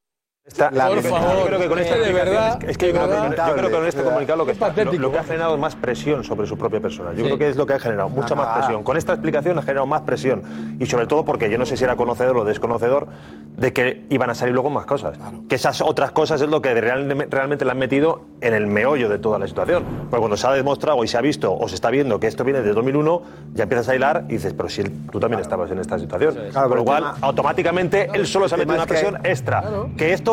Esta- 0.45 0.69
Por 0.71 0.77
yo 0.77 0.99
creo- 0.99 1.01
favor, 1.15 1.37
yo 1.39 1.45
creo 1.45 1.59
que 1.59 1.67
con 1.69 1.79
esta 1.79 1.95
de 1.95 2.11
verdad, 2.11 2.59
es 2.67 2.77
que 2.77 2.87
yo 2.87 2.91
creo 2.93 3.05
que- 3.07 3.29
verdad. 3.29 3.47
yo 3.47 3.53
creo 3.55 3.69
que 3.69 3.75
con 3.75 3.87
este 3.87 4.03
comunicado 4.03 4.37
lo 4.39 4.45
que, 4.45 4.51
está- 4.51 4.67
lo, 4.67 4.73
patético. 4.75 5.01
lo 5.01 5.11
que 5.13 5.17
ha 5.19 5.23
generado 5.23 5.53
es 5.55 5.59
más 5.61 5.75
presión 5.77 6.23
sobre 6.25 6.47
su 6.47 6.57
propia 6.57 6.81
persona. 6.81 7.11
Yo 7.11 7.19
Sí. 7.19 7.23
creo 7.23 7.37
que 7.37 7.47
es 7.47 7.55
lo 7.55 7.65
que 7.65 7.73
ha 7.75 7.79
generado, 7.79 8.09
mucha 8.09 8.35
más 8.35 8.47
Ah. 8.49 8.55
presión. 8.57 8.83
Con 8.83 8.97
esta 8.97 9.13
explicación 9.13 9.57
ha 9.57 9.61
generado 9.61 9.85
más 9.87 10.01
presión. 10.01 10.43
Y 10.81 10.85
sobre 10.85 11.07
todo 11.07 11.23
porque 11.23 11.49
yo 11.49 11.57
no 11.57 11.65
sé 11.65 11.77
si 11.77 11.85
era 11.85 11.95
conocedor 11.95 12.35
o 12.35 12.43
desconocedor 12.43 13.07
de 13.55 13.71
que 13.71 14.05
iban 14.09 14.29
a 14.31 14.35
salir 14.35 14.53
luego 14.53 14.69
más 14.69 14.85
cosas. 14.85 15.17
Que 15.47 15.55
esas 15.55 15.79
otras 15.79 16.11
cosas 16.11 16.41
es 16.41 16.49
lo 16.49 16.61
que 16.61 16.73
real- 16.73 17.07
realmente 17.29 17.63
le 17.63 17.71
han 17.71 17.77
metido 17.79 18.23
en 18.41 18.53
el 18.53 18.67
meollo 18.67 19.07
de 19.07 19.19
toda 19.19 19.39
la 19.39 19.47
situación. 19.47 19.85
Porque 20.09 20.19
cuando 20.19 20.35
se 20.35 20.45
ha 20.45 20.51
demostrado 20.51 21.01
y 21.05 21.07
se 21.07 21.17
ha 21.17 21.21
visto 21.21 21.53
o 21.57 21.69
se 21.69 21.75
está 21.75 21.89
viendo 21.89 22.19
que 22.19 22.27
esto 22.27 22.43
viene 22.43 22.61
de 22.61 22.73
2001, 22.73 23.21
ya 23.53 23.63
empiezas 23.63 23.87
a 23.87 23.95
hilar 23.95 24.25
y 24.27 24.33
dices, 24.33 24.53
pero 24.53 24.67
si 24.67 24.83
tú 24.83 25.21
también 25.21 25.39
estabas 25.39 25.71
en 25.71 25.79
esta 25.79 25.97
situación. 25.97 26.35
Claro, 26.51 26.67
pero 26.67 26.75
lo 26.81 26.83
cual, 26.83 26.97
tema- 27.03 27.17
automáticamente 27.21 28.09
él 28.13 28.27
solo 28.27 28.49
se 28.49 28.55
ha 28.55 28.57
metido 28.57 28.75
una 28.75 28.83
que- 28.85 28.89
presión 28.93 29.19
extra. 29.23 29.63
Que 29.95 30.11
esto, 30.11 30.32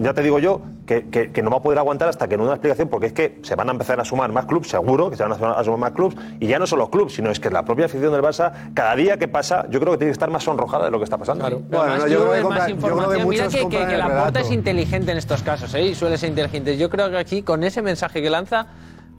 ya 0.00 0.12
te 0.14 0.22
digo 0.22 0.38
yo, 0.38 0.60
que, 0.86 1.08
que- 1.08 1.30
que 1.32 1.42
no 1.42 1.50
va 1.50 1.58
a 1.58 1.62
poder 1.62 1.78
aguantar 1.78 2.08
hasta 2.08 2.28
que 2.28 2.36
no 2.36 2.42
dé 2.42 2.48
una 2.48 2.56
explicación, 2.56 2.88
porque 2.88 3.06
es 3.06 3.12
que 3.14 3.38
se 3.42 3.54
van 3.54 3.68
a 3.68 3.72
empezar 3.72 3.98
a 4.00 4.04
sumar 4.04 4.30
más 4.32 4.44
clubes, 4.46 4.68
seguro 4.68 5.08
que 5.10 5.16
se 5.16 5.22
van 5.22 5.32
a 5.32 5.36
sumar- 5.36 5.58
a 5.58 5.64
sumar 5.64 5.78
más 5.80 5.92
clubes, 5.92 6.16
y 6.40 6.46
ya 6.46 6.58
no 6.58 6.66
solo 6.66 6.90
clubes, 6.90 7.14
sino 7.14 7.30
es 7.30 7.40
que 7.40 7.48
la 7.50 7.64
propia 7.64 7.86
afición 7.86 8.12
del 8.12 8.20
Barça, 8.22 8.52
cada 8.74 8.94
día 8.96 9.16
que 9.18 9.26
pasa, 9.28 9.66
yo 9.70 9.80
creo 9.80 9.92
que 9.92 9.98
tiene 9.98 10.10
que 10.10 10.14
estar 10.14 10.30
más 10.30 10.42
sonrojada 10.44 10.84
de 10.86 10.90
lo 10.90 10.98
que 10.98 11.04
está 11.04 11.16
pasando. 11.18 11.44
Además 11.80 12.04
tú 12.18 12.24
ves 12.30 12.42
más 12.44 12.68
información. 12.70 13.28
Mira 13.28 13.44
que, 13.48 13.58
que, 13.68 13.86
que 13.86 13.96
la 13.98 14.22
porta 14.24 14.40
es 14.40 14.50
inteligente 14.50 15.12
en 15.12 15.18
estos 15.18 15.42
casos, 15.42 15.72
¿eh? 15.74 15.82
Y 15.86 15.94
suele 15.94 16.18
ser 16.18 16.28
inteligente. 16.30 16.76
Yo 16.76 16.90
creo 16.90 17.10
que 17.10 17.16
aquí, 17.18 17.42
con 17.42 17.62
ese 17.64 17.80
mensaje 17.80 18.20
que 18.20 18.28
lanza, 18.30 18.66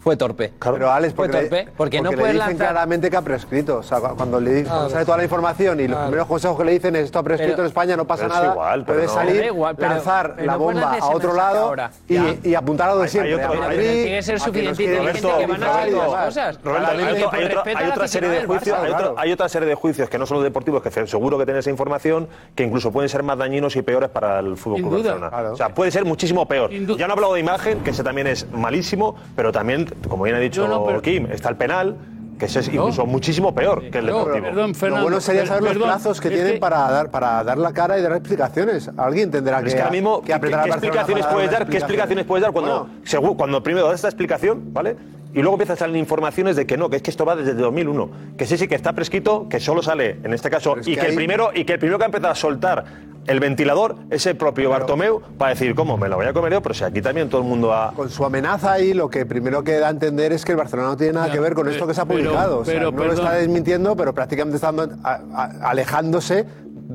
fue 0.06 0.16
torpe. 0.18 0.54
Pero 0.60 0.92
Alex, 0.92 1.16
fue 1.16 1.26
porque, 1.26 1.42
le- 1.42 1.50
torpe. 1.50 1.72
Porque, 1.76 2.00
no 2.02 2.12
le 2.12 2.18
puedes 2.18 2.34
dicen 2.36 2.48
lanzar. 2.50 2.68
claramente 2.68 3.10
que 3.10 3.18
ha 3.18 3.22
prescrito. 3.24 3.78
O 3.78 3.84
sea, 3.84 4.00
cu- 4.00 4.16
cuando 4.16 4.40
le 4.40 4.52
dicen, 4.52 4.66
cuando 4.66 4.82
Claro. 4.86 4.94
sale 4.94 5.06
toda 5.06 5.18
la 5.18 5.24
información 5.24 5.80
y 5.80 5.88
los 5.88 5.96
Claro. 5.96 6.06
primeros 6.06 6.28
consejos 6.28 6.58
que 6.60 6.64
le 6.66 6.72
dicen 6.74 6.96
es 6.96 7.06
esto 7.06 7.18
ha 7.18 7.24
prescrito 7.24 7.54
Pero- 7.54 7.64
en 7.64 7.68
España, 7.70 7.98
no 7.98 8.06
pasa 8.06 8.28
nada. 8.28 8.52
igual, 8.52 8.86
puedes 8.86 9.08
no. 9.08 9.14
salir, 9.16 9.40
Da 9.42 9.46
igual, 9.48 9.76
pero- 9.76 9.90
lanzar 9.90 10.34
pero 10.36 10.46
la 10.46 10.56
bomba 10.58 10.98
a 11.02 11.08
otro 11.08 11.34
lado 11.34 11.74
y, 12.08 12.54
apuntar 12.54 12.90
a 12.90 12.94
lo 12.94 13.00
de 13.00 13.10
Hay- 13.10 13.18
hay 13.20 13.36
siempre. 13.36 13.78
Tiene 13.78 14.16
que 14.18 14.22
ser 14.22 14.40
suficiente 14.40 14.84
inteligente 14.84 15.22
que 15.40 15.48
van 15.48 15.64
a 15.64 15.86
las 15.88 16.26
cosas. 16.28 16.60
Roberto, 16.64 17.32
hay, 17.76 17.90
otra 17.90 18.08
serie 18.08 18.30
de 18.30 18.46
juicios, 18.46 18.78
Barça, 18.78 18.82
hay, 18.84 18.92
otro- 18.92 18.98
claro. 19.00 19.16
hay 19.18 19.32
otra 19.32 19.50
serie 19.50 19.68
de 19.68 19.74
juicios 19.76 20.08
que 20.08 20.20
no 20.20 20.28
son 20.28 20.36
los 20.38 20.44
deportivos, 20.44 20.84
que 20.84 20.92
se- 20.92 21.08
seguro 21.08 21.40
que 21.40 21.48
tenéis 21.48 21.64
esa 21.64 21.72
información, 21.72 22.28
que 22.54 22.62
incluso 22.64 22.92
pueden 22.92 23.10
ser 23.10 23.24
más 23.24 23.40
dañinos 23.40 23.76
y 23.76 23.82
peores 23.82 24.10
para 24.12 24.38
el 24.40 24.56
fútbol 24.56 24.82
Club. 24.82 25.04
Barcelona. 25.04 25.52
O 25.52 25.56
sea, 25.56 25.70
puede 25.70 25.90
ser 25.90 26.06
muchísimo 26.06 26.48
peor. 26.48 26.70
Ya 26.70 27.08
no 27.08 27.14
he 27.14 27.16
hablado 27.16 27.34
de 27.34 27.40
imagen, 27.40 27.80
que 27.80 27.90
ese 27.90 28.04
también 28.04 28.28
es 28.28 28.46
malísimo, 28.52 29.16
pero 29.36 29.52
también, 29.52 29.86
como 30.10 30.24
bien 30.24 30.36
ha 30.36 30.40
dicho 30.40 30.68
No, 30.68 30.80
no, 30.80 30.86
pero- 30.86 31.02
Kim, 31.02 31.28
está 31.32 31.50
el 31.50 31.56
penal, 31.58 31.96
que 32.38 32.46
es 32.46 32.68
incluso 32.68 33.06
muchísimo 33.06 33.56
peor 33.56 33.90
que 33.90 34.00
el 34.00 34.08
deportivo. 34.08 34.48
Lo 34.52 35.02
bueno 35.02 35.22
sería 35.22 35.46
saber 35.46 35.64
los 35.64 35.78
plazos 35.78 36.20
que 36.20 36.30
tienen 36.30 36.60
para, 36.60 36.80
dar, 36.92 37.10
para 37.10 37.44
dar 37.44 37.58
la 37.58 37.72
cara 37.74 37.98
y 37.98 38.02
dar 38.02 38.12
explicaciones. 38.14 38.92
Alguien 38.98 39.32
tendrá 39.32 39.62
que, 39.62 39.70
es 39.70 39.76
que 39.76 39.82
ahora 39.82 39.92
mismo, 39.92 40.20
que 40.20 40.28
¿qué, 40.28 40.34
apretar 40.34 40.64
qué 40.66 40.70
a 40.70 40.74
Barcelona 40.74 41.02
explicaciones 41.02 41.26
puedes 41.34 41.52
dar? 41.52 41.68
¿Qué 41.68 41.78
explicaciones 41.78 42.26
puedes 42.26 42.42
dar 42.44 42.52
cuando, 42.52 42.90
según- 43.04 43.36
cuando 43.36 43.64
primero 43.64 43.86
das 43.88 43.96
esta 43.96 44.10
explicación, 44.10 44.74
¿vale? 44.74 44.98
Y 45.36 45.42
luego 45.42 45.56
empiezan 45.56 45.74
a 45.74 45.78
salir 45.80 45.98
informaciones 45.98 46.56
de 46.56 46.66
que 46.66 46.78
no, 46.78 46.90
que 46.90 46.96
es 46.96 47.02
que 47.02 47.12
esto 47.12 47.26
va 47.26 47.36
desde 47.36 47.54
2001, 47.54 48.10
que 48.38 48.46
sí, 48.46 48.58
sí, 48.58 48.68
que 48.70 48.76
está 48.76 48.94
prescrito, 48.94 49.48
que 49.50 49.60
solo 49.60 49.84
sale, 49.84 50.18
en 50.24 50.34
este 50.34 50.50
caso, 50.50 50.78
es 50.78 50.88
y 50.88 50.96
que 50.96 51.02
que, 51.02 51.08
el 51.08 51.16
primero 51.16 51.50
y 51.54 51.66
que 51.66 51.74
el 51.74 51.80
primero 51.80 51.98
que 51.98 52.06
ha 52.06 52.08
empezado 52.08 52.32
a 52.32 52.36
soltar 52.36 52.86
el 53.28 53.40
ventilador 53.42 53.96
es 54.12 54.26
el 54.28 54.38
propio 54.38 54.70
Bartomeu 54.70 55.20
para 55.38 55.50
decir, 55.50 55.76
¿cómo? 55.76 55.98
Me 55.98 56.08
lo 56.08 56.16
voy 56.16 56.28
a 56.28 56.32
comer 56.32 56.54
yo, 56.54 56.62
pero 56.62 56.74
si 56.74 56.84
aquí 56.86 57.02
también 57.02 57.28
todo 57.28 57.42
el 57.42 57.48
mundo 57.48 57.74
ha... 57.74 57.92
Con 57.94 58.10
su 58.10 58.24
amenaza 58.24 58.72
ahí, 58.74 58.94
lo 58.94 59.10
que 59.10 59.26
primero 59.26 59.64
que 59.64 59.74
da 59.80 59.88
a 59.88 59.90
entender 59.90 60.32
es 60.32 60.46
que 60.46 60.52
el 60.54 60.58
Barcelona 60.60 60.90
no 60.90 60.96
tiene 60.98 61.14
nada 61.14 61.28
Ya, 61.28 61.34
que 61.34 61.40
ver 61.40 61.54
con 61.56 61.68
esto 61.68 61.86
que 61.88 61.94
se 61.96 62.02
ha 62.02 62.06
pero- 62.06 62.20
publicado. 62.24 62.60
O 62.60 62.66
sea, 62.66 62.74
pero, 62.76 62.92
no 62.92 63.04
lo 63.04 63.14
está 63.14 63.34
desmintiendo, 63.34 63.96
pero 63.98 64.14
prácticamente 64.14 64.56
está 64.58 64.72
dando- 64.72 64.96
a- 65.04 65.20
a- 65.34 65.70
alejándose 65.72 66.46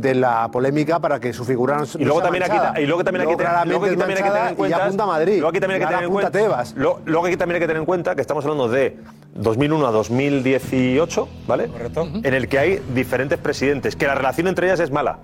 de 0.00 0.14
la 0.14 0.48
polémica 0.50 0.98
para 0.98 1.20
que 1.20 1.32
su 1.32 1.44
figura 1.44 1.76
no, 1.76 1.84
Y 1.84 2.04
luego 2.04 2.20
no 2.20 2.26
sea 2.26 2.30
también 2.30 2.42
aquí, 2.44 2.82
y 2.82 2.86
luego 2.86 3.04
también 3.04 3.22
hay 3.22 3.28
que 3.28 3.36
tener, 3.36 3.52
claramente 3.52 3.70
luego 3.70 3.84
aquí 3.84 3.94
es 3.94 3.98
también 3.98 4.18
hay 4.18 4.24
que 4.24 4.30
tener 4.30 4.46
en 4.46 4.52
y 4.52 4.56
cuenta, 4.56 4.84
apunta 4.84 5.02
a 5.02 5.06
Madrid. 5.06 5.34
Luego 5.34 5.48
aquí 5.48 5.60
también 5.60 5.74
hay 5.74 5.80
que 5.80 5.84
Y 5.84 5.88
tener 5.88 6.04
en 6.04 6.10
apunta 6.10 6.30
cuenta, 6.30 6.38
Tebas. 6.38 6.74
luego 6.76 7.26
aquí 7.26 7.36
también 7.36 7.54
hay 7.56 7.60
que 7.60 7.66
tener 7.66 7.80
en 7.80 7.86
cuenta 7.86 8.14
que 8.14 8.20
estamos 8.20 8.44
hablando 8.44 8.68
de 8.68 8.96
2001 9.34 9.86
a 9.86 9.90
2018, 9.90 11.28
¿vale? 11.46 11.68
Correcto. 11.68 12.08
En 12.22 12.34
el 12.34 12.48
que 12.48 12.58
hay 12.58 12.82
diferentes 12.94 13.38
presidentes, 13.38 13.96
que 13.96 14.06
la 14.06 14.14
relación 14.14 14.48
entre 14.48 14.66
ellas 14.66 14.80
es 14.80 14.90
mala. 14.90 15.18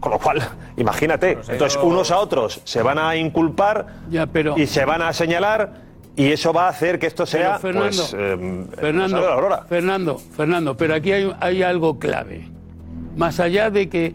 Con 0.00 0.12
lo 0.12 0.18
cual, 0.18 0.40
imagínate, 0.76 1.38
entonces 1.48 1.78
unos 1.82 2.10
a 2.10 2.18
otros 2.18 2.60
se 2.64 2.82
van 2.82 2.98
a 2.98 3.16
inculpar 3.16 3.86
y 4.56 4.66
se 4.66 4.84
van 4.84 5.02
a 5.02 5.12
señalar 5.12 5.88
y 6.18 6.32
eso 6.32 6.52
va 6.52 6.66
a 6.66 6.68
hacer 6.70 6.98
que 6.98 7.06
esto 7.06 7.24
sea 7.26 7.58
Pero, 7.62 7.74
Fernando, 7.74 8.02
pues, 8.02 8.14
eh, 8.18 8.66
Fernando. 8.76 9.64
Fernando, 9.68 10.18
Fernando, 10.18 10.76
pero 10.76 10.94
aquí 10.94 11.12
hay, 11.12 11.32
hay 11.40 11.62
algo 11.62 11.98
clave. 11.98 12.57
Más 13.18 13.38
allá 13.40 13.68
de 13.70 13.88
que 13.90 14.14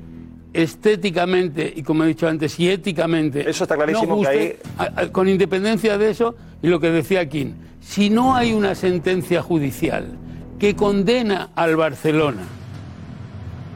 estéticamente 0.53 1.71
y 1.75 1.84
como 1.84 2.03
he 2.03 2.07
dicho 2.07 2.27
antes 2.27 2.59
y 2.59 2.69
éticamente 2.69 3.47
Eso 3.49 3.63
está 3.65 3.75
clarísimo 3.75 4.21
que 4.21 4.27
guste, 4.30 4.59
a- 4.77 5.01
a- 5.01 5.07
con 5.11 5.27
independencia 5.27 5.97
de 5.97 6.09
eso 6.11 6.35
y 6.61 6.67
lo 6.67 6.80
que 6.80 6.89
decía 6.91 7.27
Kim, 7.27 7.53
si 7.81 8.09
no 8.09 8.35
hay 8.35 8.53
una 8.53 8.73
sentencia 8.75 9.41
judicial 9.41 10.05
que 10.59 10.75
condena 10.75 11.49
al 11.55 11.75
Barcelona 11.75 12.43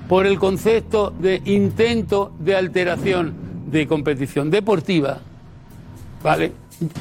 por 0.08 0.26
el 0.26 0.40
concepto 0.40 1.12
de 1.20 1.42
intento 1.46 2.32
de 2.40 2.56
alteración 2.56 3.34
de 3.70 3.86
competición 3.88 4.50
deportiva, 4.50 5.20
¿vale? 6.24 6.54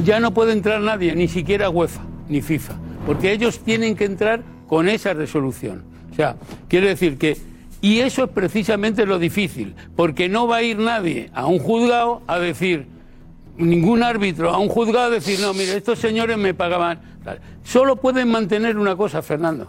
Ya 0.05 0.19
no 0.20 0.32
puede 0.35 0.53
entrar 0.53 0.81
nadie, 0.81 1.15
ni 1.15 1.28
siquiera 1.28 1.70
UEFA 1.70 2.01
ni 2.28 2.43
FIFA, 2.43 2.74
porque 3.07 3.31
ellos 3.31 3.61
tienen 3.61 3.94
que 3.94 4.05
entrar 4.07 4.43
con 4.66 4.89
esa 4.89 5.12
resolución. 5.15 5.85
O 6.11 6.15
sea, 6.16 6.35
quiero 6.66 6.89
decir 6.89 7.19
que, 7.19 7.36
y 7.87 8.01
eso 8.01 8.25
es 8.25 8.31
precisamente 8.31 9.07
lo 9.07 9.17
difícil, 9.17 9.77
porque 9.95 10.29
no 10.29 10.49
va 10.49 10.57
a 10.57 10.63
ir 10.63 10.77
nadie 10.77 11.31
a 11.33 11.47
un 11.47 11.61
juzgado 11.61 12.21
a 12.27 12.37
decir, 12.37 12.89
ningún 13.57 14.03
árbitro 14.03 14.51
a 14.51 14.59
un 14.59 14.69
juzgado 14.69 15.07
a 15.07 15.11
decir, 15.11 15.39
no, 15.39 15.55
mire, 15.55 15.77
estos 15.77 16.01
señores 16.01 16.37
me 16.37 16.53
pagaban. 16.53 16.99
Solo 17.63 17.95
pueden 17.95 18.29
mantener 18.29 18.77
una 18.77 18.97
cosa, 18.97 19.23
Fernando, 19.23 19.69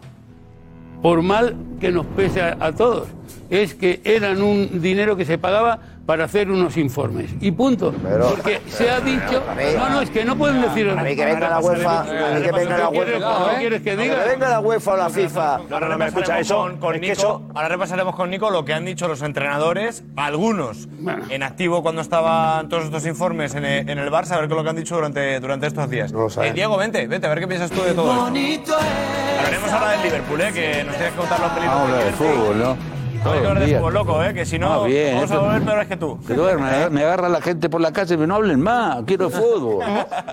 por 1.03 1.21
mal 1.21 1.55
que 1.79 1.91
nos 1.91 2.07
pese 2.07 2.41
a, 2.41 2.57
a 2.59 2.71
todos, 2.71 3.07
es 3.49 3.75
que 3.75 4.01
eran 4.03 4.41
un 4.41 4.81
dinero 4.81 5.15
que 5.15 5.25
se 5.25 5.37
pagaba 5.37 5.79
para 6.05 6.23
hacer 6.23 6.49
unos 6.49 6.77
informes. 6.77 7.31
Y 7.41 7.51
punto. 7.51 7.91
Porque 7.91 8.61
se 8.69 8.89
ha 8.89 9.01
dicho. 9.01 9.43
No, 9.77 9.89
no, 9.89 10.01
es 10.01 10.09
que 10.09 10.23
no 10.23 10.37
pueden 10.37 10.61
decir. 10.61 10.89
A 10.89 11.03
mí 11.03 11.15
que 11.17 11.25
venga 11.25 11.49
la 11.49 11.59
UEFA, 11.59 11.99
a 11.99 12.03
mí 12.33 12.41
que 12.43 12.51
venga 12.53 12.77
la 12.77 12.89
¿Qué 12.89 12.95
quieres- 12.97 13.19
UEFA. 13.21 13.49
qué 13.51 13.57
quieres 13.59 13.81
que 13.81 13.95
Que 13.97 14.03
diga? 14.03 14.23
venga 14.23 14.47
la 14.49 14.59
UEFA 14.61 14.93
o 14.93 14.97
la 14.97 15.09
FIFA. 15.09 15.59
No, 15.69 15.79
no, 15.81 15.89
no, 15.89 15.97
me 15.97 16.07
escucha 16.07 16.39
eso. 16.39 16.55
Con, 16.59 16.77
con 16.77 17.01
Nico, 17.01 17.43
Ahora 17.53 17.67
repasaremos 17.67 18.15
con 18.15 18.29
Nico 18.29 18.49
lo 18.49 18.63
que 18.63 18.73
han 18.73 18.85
dicho 18.85 19.09
los 19.09 19.21
entrenadores, 19.21 20.05
algunos 20.15 20.87
en 21.29 21.43
activo 21.43 21.81
cuando 21.83 22.01
estaban 22.01 22.69
todos 22.69 22.85
estos 22.85 23.05
informes 23.05 23.53
en 23.55 23.65
el, 23.65 23.89
en 23.89 23.99
el 23.99 24.09
Barça, 24.09 24.31
a 24.31 24.37
ver 24.39 24.47
qué 24.47 24.53
es 24.53 24.57
lo 24.57 24.63
que 24.63 24.69
han 24.69 24.75
dicho 24.77 24.95
durante, 24.95 25.39
durante 25.41 25.67
estos 25.67 25.89
días. 25.89 26.13
Eh, 26.41 26.53
Diego, 26.53 26.77
vente, 26.77 27.05
vente, 27.07 27.27
a 27.27 27.31
ver 27.31 27.39
qué 27.41 27.47
piensas 27.49 27.69
tú 27.69 27.81
de 27.81 27.91
todo 27.93 28.29
esto. 28.29 28.77
Hablaremos 28.77 29.71
ahora 29.73 29.91
del 29.91 30.03
Liverpool, 30.03 30.39
eh, 30.41 30.51
que 30.53 30.83
nos 30.85 30.95
tienes 30.95 31.11
que 31.13 31.19
contar 31.19 31.39
los 31.41 31.51
peligros 31.51 31.75
Vamos 31.75 31.91
a 31.91 31.95
del 31.97 32.05
Liverpool. 32.05 32.27
fútbol, 32.37 32.59
¿no? 32.59 32.96
No 33.23 33.31
hay 33.33 33.39
que 33.41 33.47
hablar 33.47 33.59
de 33.59 33.65
Día. 33.65 33.77
fútbol, 33.79 33.93
loco, 33.93 34.23
eh, 34.23 34.33
que 34.33 34.45
si 34.45 34.57
no, 34.59 34.83
Ah, 34.83 34.85
bien, 34.85 35.15
vamos 35.15 35.31
a 35.31 35.39
volver 35.39 35.61
peores 35.63 35.87
que 35.87 35.97
tú. 35.97 36.19
Que 36.25 36.33
duerme, 36.33 36.89
me 36.89 37.03
agarra 37.03 37.27
la 37.29 37.41
gente 37.41 37.69
por 37.69 37.81
la 37.81 37.91
calle 37.91 38.13
y 38.15 38.17
me 38.17 38.27
no 38.27 38.35
hablen 38.35 38.61
más, 38.61 39.03
quiero 39.05 39.29
fútbol. 39.31 39.83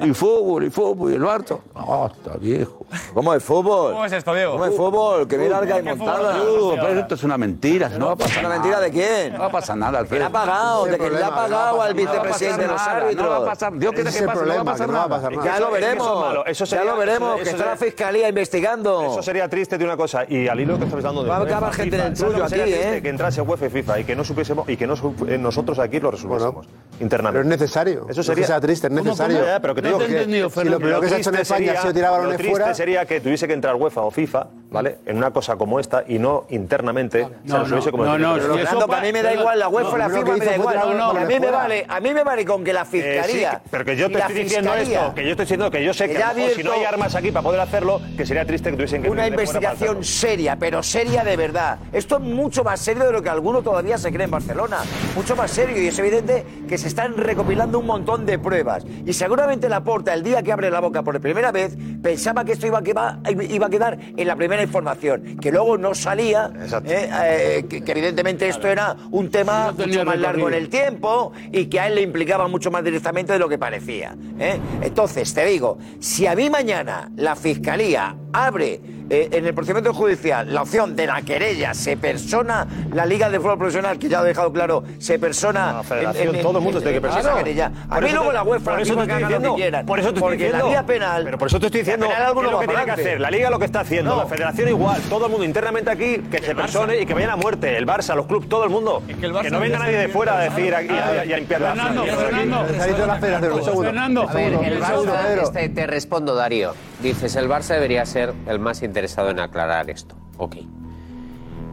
Y 0.02 0.12
fútbol, 0.12 0.65
y 0.65 0.70
fútbol, 0.70 1.12
y 1.12 1.15
el 1.16 1.23
Barto. 1.23 1.61
Ah, 1.74 2.09
está 2.15 2.36
viejo. 2.39 2.85
¿Cómo 3.12 3.35
es 3.35 3.43
fútbol? 3.43 3.93
¿Cómo 3.93 4.05
es 4.05 4.12
esto, 4.12 4.35
Diego? 4.35 4.52
¿Cómo 4.52 4.66
es 4.66 4.77
fútbol? 4.77 5.27
Que 5.27 5.36
viene 5.36 5.51
larga 5.52 5.78
y 5.78 5.82
montada. 5.82 6.35
Fútbol, 6.36 6.78
pero 6.81 7.01
esto 7.01 7.15
es 7.15 7.23
una 7.24 7.39
mentira, 7.39 7.89
no 7.89 8.06
va 8.06 8.12
a 8.12 8.16
pasar 8.16 8.44
¿Una 8.44 8.55
mentira 8.55 8.81
de 8.81 8.90
quién? 8.90 9.32
No 9.32 9.40
va 9.40 9.47
a 9.47 9.51
pasar 9.51 9.77
nada, 9.77 9.98
Alfredo. 9.98 10.27
¿Quién 10.27 10.36
ha 10.36 10.40
pagado? 10.47 10.85
¿De 10.85 10.98
quién 10.98 11.15
le 11.15 11.24
ha 11.24 11.31
pagado 11.35 11.82
al 11.82 11.94
No 11.94 12.01
vicepresidente 12.01 12.62
de 12.62 12.69
los 12.69 12.81
árbitros? 12.81 13.24
No 13.24 13.31
va 13.31 13.36
a 13.39 13.44
pasar, 13.44 13.73
Dios 13.78 13.93
quiere 13.93 14.11
que 14.12 14.23
pase, 14.23 14.44
no 14.44 14.55
va 14.55 14.61
a 14.61 14.65
pasar 14.65 14.89
nada. 14.89 15.44
Ya 15.44 15.61
lo 15.61 15.70
veremos. 15.70 16.70
Ya 16.70 16.85
lo 16.85 16.97
veremos, 16.97 17.40
que 17.40 17.51
está 17.51 17.66
la 17.66 17.77
fiscalía 17.77 18.28
investigando. 18.28 19.02
Eso 19.12 19.23
sería 19.23 19.48
triste 19.48 19.78
de 19.78 19.85
una 19.85 19.97
cosa. 19.97 20.24
Y 20.28 20.47
al 20.47 20.61
hilo 20.61 20.78
que 20.78 20.85
estás 20.85 21.02
dando 21.02 21.23
de 21.24 21.31
Va 21.31 21.39
a 21.39 21.43
acabar 21.43 21.73
gente 21.73 21.97
en 21.97 22.02
el 22.02 22.16
¿sabes 22.16 22.39
lo 22.39 22.44
tuyo 22.44 22.56
que 22.56 22.62
aquí, 22.62 22.73
¿eh? 22.74 23.02
Que 23.02 23.09
entrase 23.09 23.40
UEFA 23.40 23.66
y 23.66 23.70
FIFA 23.70 24.01
y 24.01 24.05
que 24.05 24.16
no 24.16 24.24
supiésemos 24.24 24.68
y 24.68 24.76
que 24.76 24.86
no 24.86 24.94
eh, 25.28 25.38
nosotros 25.38 25.78
aquí 25.78 26.01
lo 26.01 26.10
resolviésemos 26.10 26.66
internamente. 27.01 27.42
Pero 27.42 27.55
es 27.55 27.60
necesario. 27.60 28.06
Eso 28.09 28.14
No 28.16 28.20
es 28.20 28.26
sería 28.26 28.42
que 28.42 28.46
sea 28.46 28.60
triste, 28.60 28.86
es 28.86 28.92
¿Cómo, 28.92 29.05
necesario. 29.05 29.36
cómo? 29.38 29.46
Ya, 29.48 29.60
pero 29.60 29.74
que 29.74 29.82
te 29.82 29.90
No 29.90 29.98
digo 29.98 30.09
te 30.09 30.24
que 30.26 30.51
Si 30.62 30.68
lo 30.68 30.76
primero 30.78 31.01
que 31.01 31.09
se 31.09 31.14
ha 31.14 31.18
hecho 31.18 31.30
en 31.30 31.36
España 31.36 31.72
ha 31.72 31.80
sido 31.82 31.94
tirar 31.94 32.10
lo 32.12 32.18
balones 32.28 32.46
fuera. 32.46 32.74
sería 32.74 33.05
que 33.06 33.20
tuviese 33.20 33.46
que 33.46 33.52
entrar 33.55 33.74
UEFA 33.76 34.02
o 34.02 34.10
FIFA, 34.10 34.46
¿vale? 34.74 34.98
En 35.06 35.16
una 35.16 35.30
cosa 35.30 35.56
como 35.56 35.80
esta 35.80 36.05
y 36.06 36.18
no 36.18 36.44
internamente 36.51 37.24
se 37.24 37.52
No, 37.52 37.60
resolviese 37.60 37.90
como 37.90 38.05
no, 38.05 38.18
no, 38.18 38.28
no, 38.28 38.34
resolverse. 38.36 38.64
Fernando, 38.66 38.88
que 38.88 38.94
a 38.96 39.01
mí 39.01 39.12
me 39.12 39.22
da 39.22 39.34
igual 39.34 39.59
la 39.59 39.68
UEFA 39.68 39.98
la 39.98 40.09
FIFA, 40.10 40.36
me 40.36 40.44
da 40.44 40.56
igual. 40.56 40.78
A 40.78 41.24
mí 41.24 41.40
me 41.40 41.51
vale, 41.51 41.86
a 41.88 42.01
mí 42.01 42.14
me 42.14 42.24
vale 42.24 42.44
con 42.44 42.62
que 42.64 42.72
la 42.72 42.82
Eh, 42.82 42.86
sí, 42.90 43.01
fiscalía. 43.01 43.62
pero 43.70 43.84
que 43.84 43.96
yo 43.96 44.09
te 44.09 44.18
la 44.18 44.26
estoy 44.26 44.42
diciendo 44.44 44.74
esto, 44.74 45.14
que 45.14 45.24
yo 45.24 45.30
estoy 45.30 45.44
diciendo 45.44 45.70
que 45.70 45.84
yo 45.84 45.94
sé 45.94 46.09
que, 46.09 46.14
que 46.14 46.51
si 46.56 46.62
no 46.62 46.72
hay 46.72 46.84
armas 46.84 47.14
aquí 47.14 47.30
para 47.30 47.42
poder 47.42 47.60
hacerlo, 47.60 48.01
que 48.16 48.26
sería 48.26 48.44
triste 48.44 48.70
que 48.70 48.76
tuviesen 48.76 49.02
que 49.02 49.10
Una 49.10 49.26
investigación 49.26 50.05
seria, 50.05 50.56
pero 50.56 50.82
seria 50.82 51.24
de 51.24 51.36
verdad. 51.36 51.78
Esto 51.92 52.16
es 52.16 52.22
mucho 52.22 52.64
más 52.64 52.80
serio 52.80 53.05
de 53.05 53.12
lo 53.12 53.22
que 53.22 53.28
alguno 53.30 53.62
todavía 53.62 53.96
se 53.98 54.10
cree 54.12 54.24
en 54.24 54.30
Barcelona. 54.30 54.78
Mucho 55.14 55.36
más 55.36 55.51
serio 55.51 55.80
y 55.80 55.86
es 55.88 55.98
evidente 55.98 56.44
que 56.68 56.78
se 56.78 56.88
están 56.88 57.16
recopilando 57.16 57.78
un 57.78 57.86
montón 57.86 58.26
de 58.26 58.38
pruebas. 58.38 58.84
Y 59.06 59.12
seguramente 59.12 59.68
Laporta, 59.68 60.12
el 60.14 60.22
día 60.22 60.42
que 60.42 60.52
abre 60.52 60.70
la 60.70 60.80
boca 60.80 61.02
por 61.02 61.20
primera 61.20 61.52
vez, 61.52 61.76
pensaba 62.02 62.44
que 62.44 62.52
esto 62.52 62.66
iba 62.66 62.78
a, 62.78 62.82
quema- 62.82 63.20
iba 63.48 63.66
a 63.66 63.70
quedar 63.70 63.98
en 64.16 64.26
la 64.26 64.34
primera 64.36 64.62
información, 64.65 65.36
que 65.41 65.51
luego 65.53 65.78
no 65.78 65.95
salía, 65.95 66.51
eh, 66.85 67.11
eh, 67.12 67.65
que, 67.69 67.82
que 67.82 67.93
evidentemente 67.93 68.49
esto 68.49 68.69
era 68.69 68.97
un 69.11 69.31
tema 69.31 69.73
mucho 69.73 70.05
más 70.05 70.19
largo 70.19 70.49
en 70.49 70.55
el 70.55 70.69
tiempo 70.69 71.32
y 71.53 71.66
que 71.66 71.81
a 71.81 71.89
él 71.89 71.97
le 71.97 72.03
implicaba 72.03 72.49
mucho 72.49 72.70
más 72.70 72.85
directamente 72.85 73.32
de 73.32 73.39
lo 73.39 73.49
que 73.49 73.59
parecía. 73.59 74.16
¿eh? 74.39 74.59
Entonces, 74.82 75.32
te 75.32 75.45
digo, 75.47 75.78
si 76.01 76.27
a 76.27 76.35
mí 76.35 76.51
mañana 76.51 77.11
la 77.16 77.36
Fiscalía 77.36 78.16
abre 78.32 78.81
eh, 79.10 79.28
en 79.32 79.47
el 79.47 79.55
procedimiento 79.55 79.93
judicial 79.94 80.52
la 80.52 80.62
opción 80.62 80.97
de 80.97 81.06
la 81.06 81.22
querella, 81.22 81.74
se 81.74 81.97
persona 81.97 82.66
la 82.93 83.05
Liga 83.06 83.28
de 83.31 83.39
Fútbol 83.39 83.59
Profesional, 83.59 83.98
que 83.98 84.09
ya 84.09 84.18
lo 84.20 84.24
he 84.24 84.28
dejado 84.28 84.52
claro, 84.52 84.85
se 84.98 85.18
persona... 85.18 85.82
federación, 85.82 86.39
todo 86.40 86.59
el 86.59 86.64
mundo 86.64 86.81
tiene 86.81 87.01
que 87.01 87.06
esa 87.06 87.16
personar. 87.16 87.44
querella. 87.44 87.72
A 87.89 87.94
Por 87.97 88.05
mí 88.05 88.10
luego 88.10 88.32
la 88.32 88.43
UEFA, 88.43 88.64
por 88.64 88.74
la 88.74 88.82
eso 88.82 88.94
te 88.94 89.01
estoy 89.02 89.20
lo 89.20 89.26
diciendo, 89.26 89.55
que 89.55 89.60
quieran. 89.62 89.86
por 89.86 89.98
eso 89.98 90.09
te 90.09 90.14
estoy 90.18 90.22
porque 90.22 90.44
diciendo. 90.44 90.64
la 90.64 90.70
vía 90.70 90.86
penal... 90.86 91.24
Pero 91.24 91.39
por 91.39 91.48
eso 91.48 91.60
te 91.60 91.66
estoy 91.66 91.81
diciendo 91.81 92.06
la 92.06 92.14
penal 92.14 92.35
que 92.35 92.43
lo 92.43 92.52
va 92.52 92.60
que 92.60 92.66
tiene 92.68 92.85
que 92.85 92.90
hacer. 92.90 93.20
La 93.20 93.31
Liga 93.31 93.51
lo 93.51 93.59
que 93.59 93.64
está 93.66 93.81
haciendo, 93.81 94.10
No. 94.10 94.22
la 94.22 94.26
Federación 94.26 94.68
igual, 94.68 95.01
todo 95.09 95.26
el 95.26 95.31
mundo 95.31 95.44
internamente 95.44 95.90
aquí, 95.90 96.18
que 96.31 96.39
se 96.39 96.55
persone 96.55 97.01
y 97.01 97.06
que 97.06 97.14
vayan 97.14 97.31
a 97.31 97.36
muerte. 97.36 97.76
El 97.76 97.86
Barça, 97.86 98.14
los 98.14 98.26
clubes, 98.26 98.48
todo 98.48 98.64
el 98.64 98.70
mundo. 98.70 99.02
Que, 99.06 99.28
Barça 99.28 99.51
no 99.51 99.60
venga 99.60 99.78
nadie 99.78 99.98
de 99.98 100.09
fuera 100.09 100.39
a 100.39 100.40
decir 100.44 100.74
aquí 100.74 100.89
a, 100.90 101.24
y 101.24 101.32
a 101.32 101.36
limpiar 101.36 101.60
la 101.60 101.74
Fernando. 101.74 102.05
Fernando. 102.05 102.56
La 102.76 103.55
un 103.55 103.64
segundo. 103.64 104.28
A 104.28 104.32
ver, 104.32 104.52
el 104.55 104.81
Barça, 104.81 105.43
este, 105.43 105.68
te 105.68 105.86
respondo, 105.86 106.35
Darío. 106.35 106.74
Dices, 107.05 107.36
el 107.36 107.51
Barça 107.51 107.74
debería 107.74 108.06
ser 108.06 108.32
el 108.47 108.59
más 108.59 108.82
interesado 108.82 109.28
en 109.28 109.39
aclarar 109.39 109.90
esto. 109.90 110.16
Ok. 110.39 110.56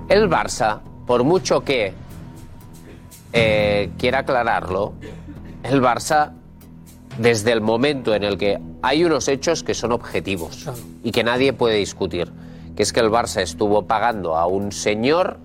El 0.09 0.29
Barça, 0.29 0.81
por 1.07 1.23
mucho 1.23 1.61
que 1.61 1.93
eh, 3.31 3.91
quiera 3.97 4.19
aclararlo, 4.19 4.91
el 5.63 5.81
Barça, 5.81 6.33
desde 7.17 7.53
el 7.53 7.61
momento 7.61 8.13
en 8.13 8.25
el 8.25 8.37
que 8.37 8.59
hay 8.81 9.05
unos 9.05 9.29
hechos 9.29 9.63
que 9.63 9.73
son 9.73 9.93
objetivos 9.93 10.69
y 11.01 11.13
que 11.13 11.23
nadie 11.23 11.53
puede 11.53 11.77
discutir, 11.77 12.29
que 12.75 12.83
es 12.83 12.91
que 12.91 12.99
el 12.99 13.09
Barça 13.09 13.41
estuvo 13.41 13.83
pagando 13.83 14.35
a 14.35 14.47
un 14.47 14.73
señor 14.73 15.37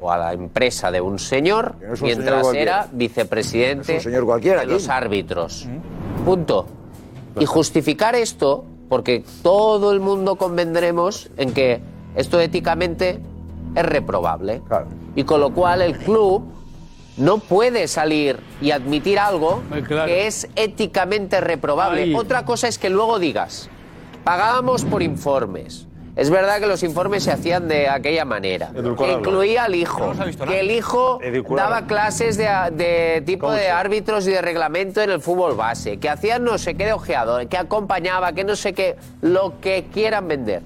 o 0.00 0.10
a 0.10 0.16
la 0.16 0.32
empresa 0.32 0.90
de 0.90 1.02
un 1.02 1.18
señor 1.18 1.76
no 1.82 1.92
un 1.92 1.98
mientras 2.00 2.54
era 2.54 2.88
vicepresidente 2.90 3.96
Es 3.96 4.06
un 4.06 4.12
señor 4.12 4.24
cualquiera 4.24 4.60
de 4.60 4.68
los 4.68 4.88
árbitros. 4.88 5.68
Punto. 6.24 6.66
Y 7.38 7.44
justificar 7.44 8.14
esto, 8.14 8.64
porque 8.88 9.24
todo 9.42 9.92
el 9.92 10.00
mundo 10.00 10.36
convendremos 10.36 11.30
en 11.36 11.52
que 11.52 11.80
esto 12.14 12.40
éticamente 12.40 13.20
es 13.74 13.84
reprobable. 13.84 14.62
Y 15.14 15.24
con 15.24 15.40
lo 15.40 15.52
cual 15.52 15.82
el 15.82 15.96
club 15.96 16.44
no 17.16 17.38
puede 17.38 17.88
salir 17.88 18.38
y 18.60 18.70
admitir 18.70 19.18
algo 19.18 19.62
que 20.06 20.26
es 20.26 20.48
éticamente 20.56 21.40
reprobable. 21.40 22.02
Ahí. 22.02 22.14
Otra 22.14 22.44
cosa 22.44 22.68
es 22.68 22.78
que 22.78 22.90
luego 22.90 23.18
digas, 23.18 23.68
pagábamos 24.24 24.84
por 24.84 25.02
informes. 25.02 25.85
Es 26.16 26.30
verdad 26.30 26.60
que 26.60 26.66
los 26.66 26.82
informes 26.82 27.24
se 27.24 27.30
hacían 27.30 27.68
de 27.68 27.90
aquella 27.90 28.24
manera, 28.24 28.70
que 28.72 29.12
incluía 29.12 29.64
al 29.64 29.74
hijo, 29.74 30.14
que 30.48 30.60
el 30.60 30.70
hijo 30.70 31.20
daba 31.54 31.86
clases 31.86 32.38
de, 32.38 32.48
de 32.72 33.22
tipo 33.26 33.52
de 33.52 33.68
árbitros 33.68 34.26
y 34.26 34.30
de 34.30 34.40
reglamento 34.40 35.02
en 35.02 35.10
el 35.10 35.20
fútbol 35.20 35.54
base, 35.56 35.98
que 35.98 36.08
hacían 36.08 36.42
no 36.42 36.56
sé 36.56 36.74
qué 36.74 36.86
de 36.86 36.94
ojeador, 36.94 37.46
que 37.48 37.58
acompañaba, 37.58 38.32
que 38.32 38.44
no 38.44 38.56
sé 38.56 38.72
qué, 38.72 38.96
lo 39.20 39.60
que 39.60 39.88
quieran 39.92 40.26
vender. 40.26 40.62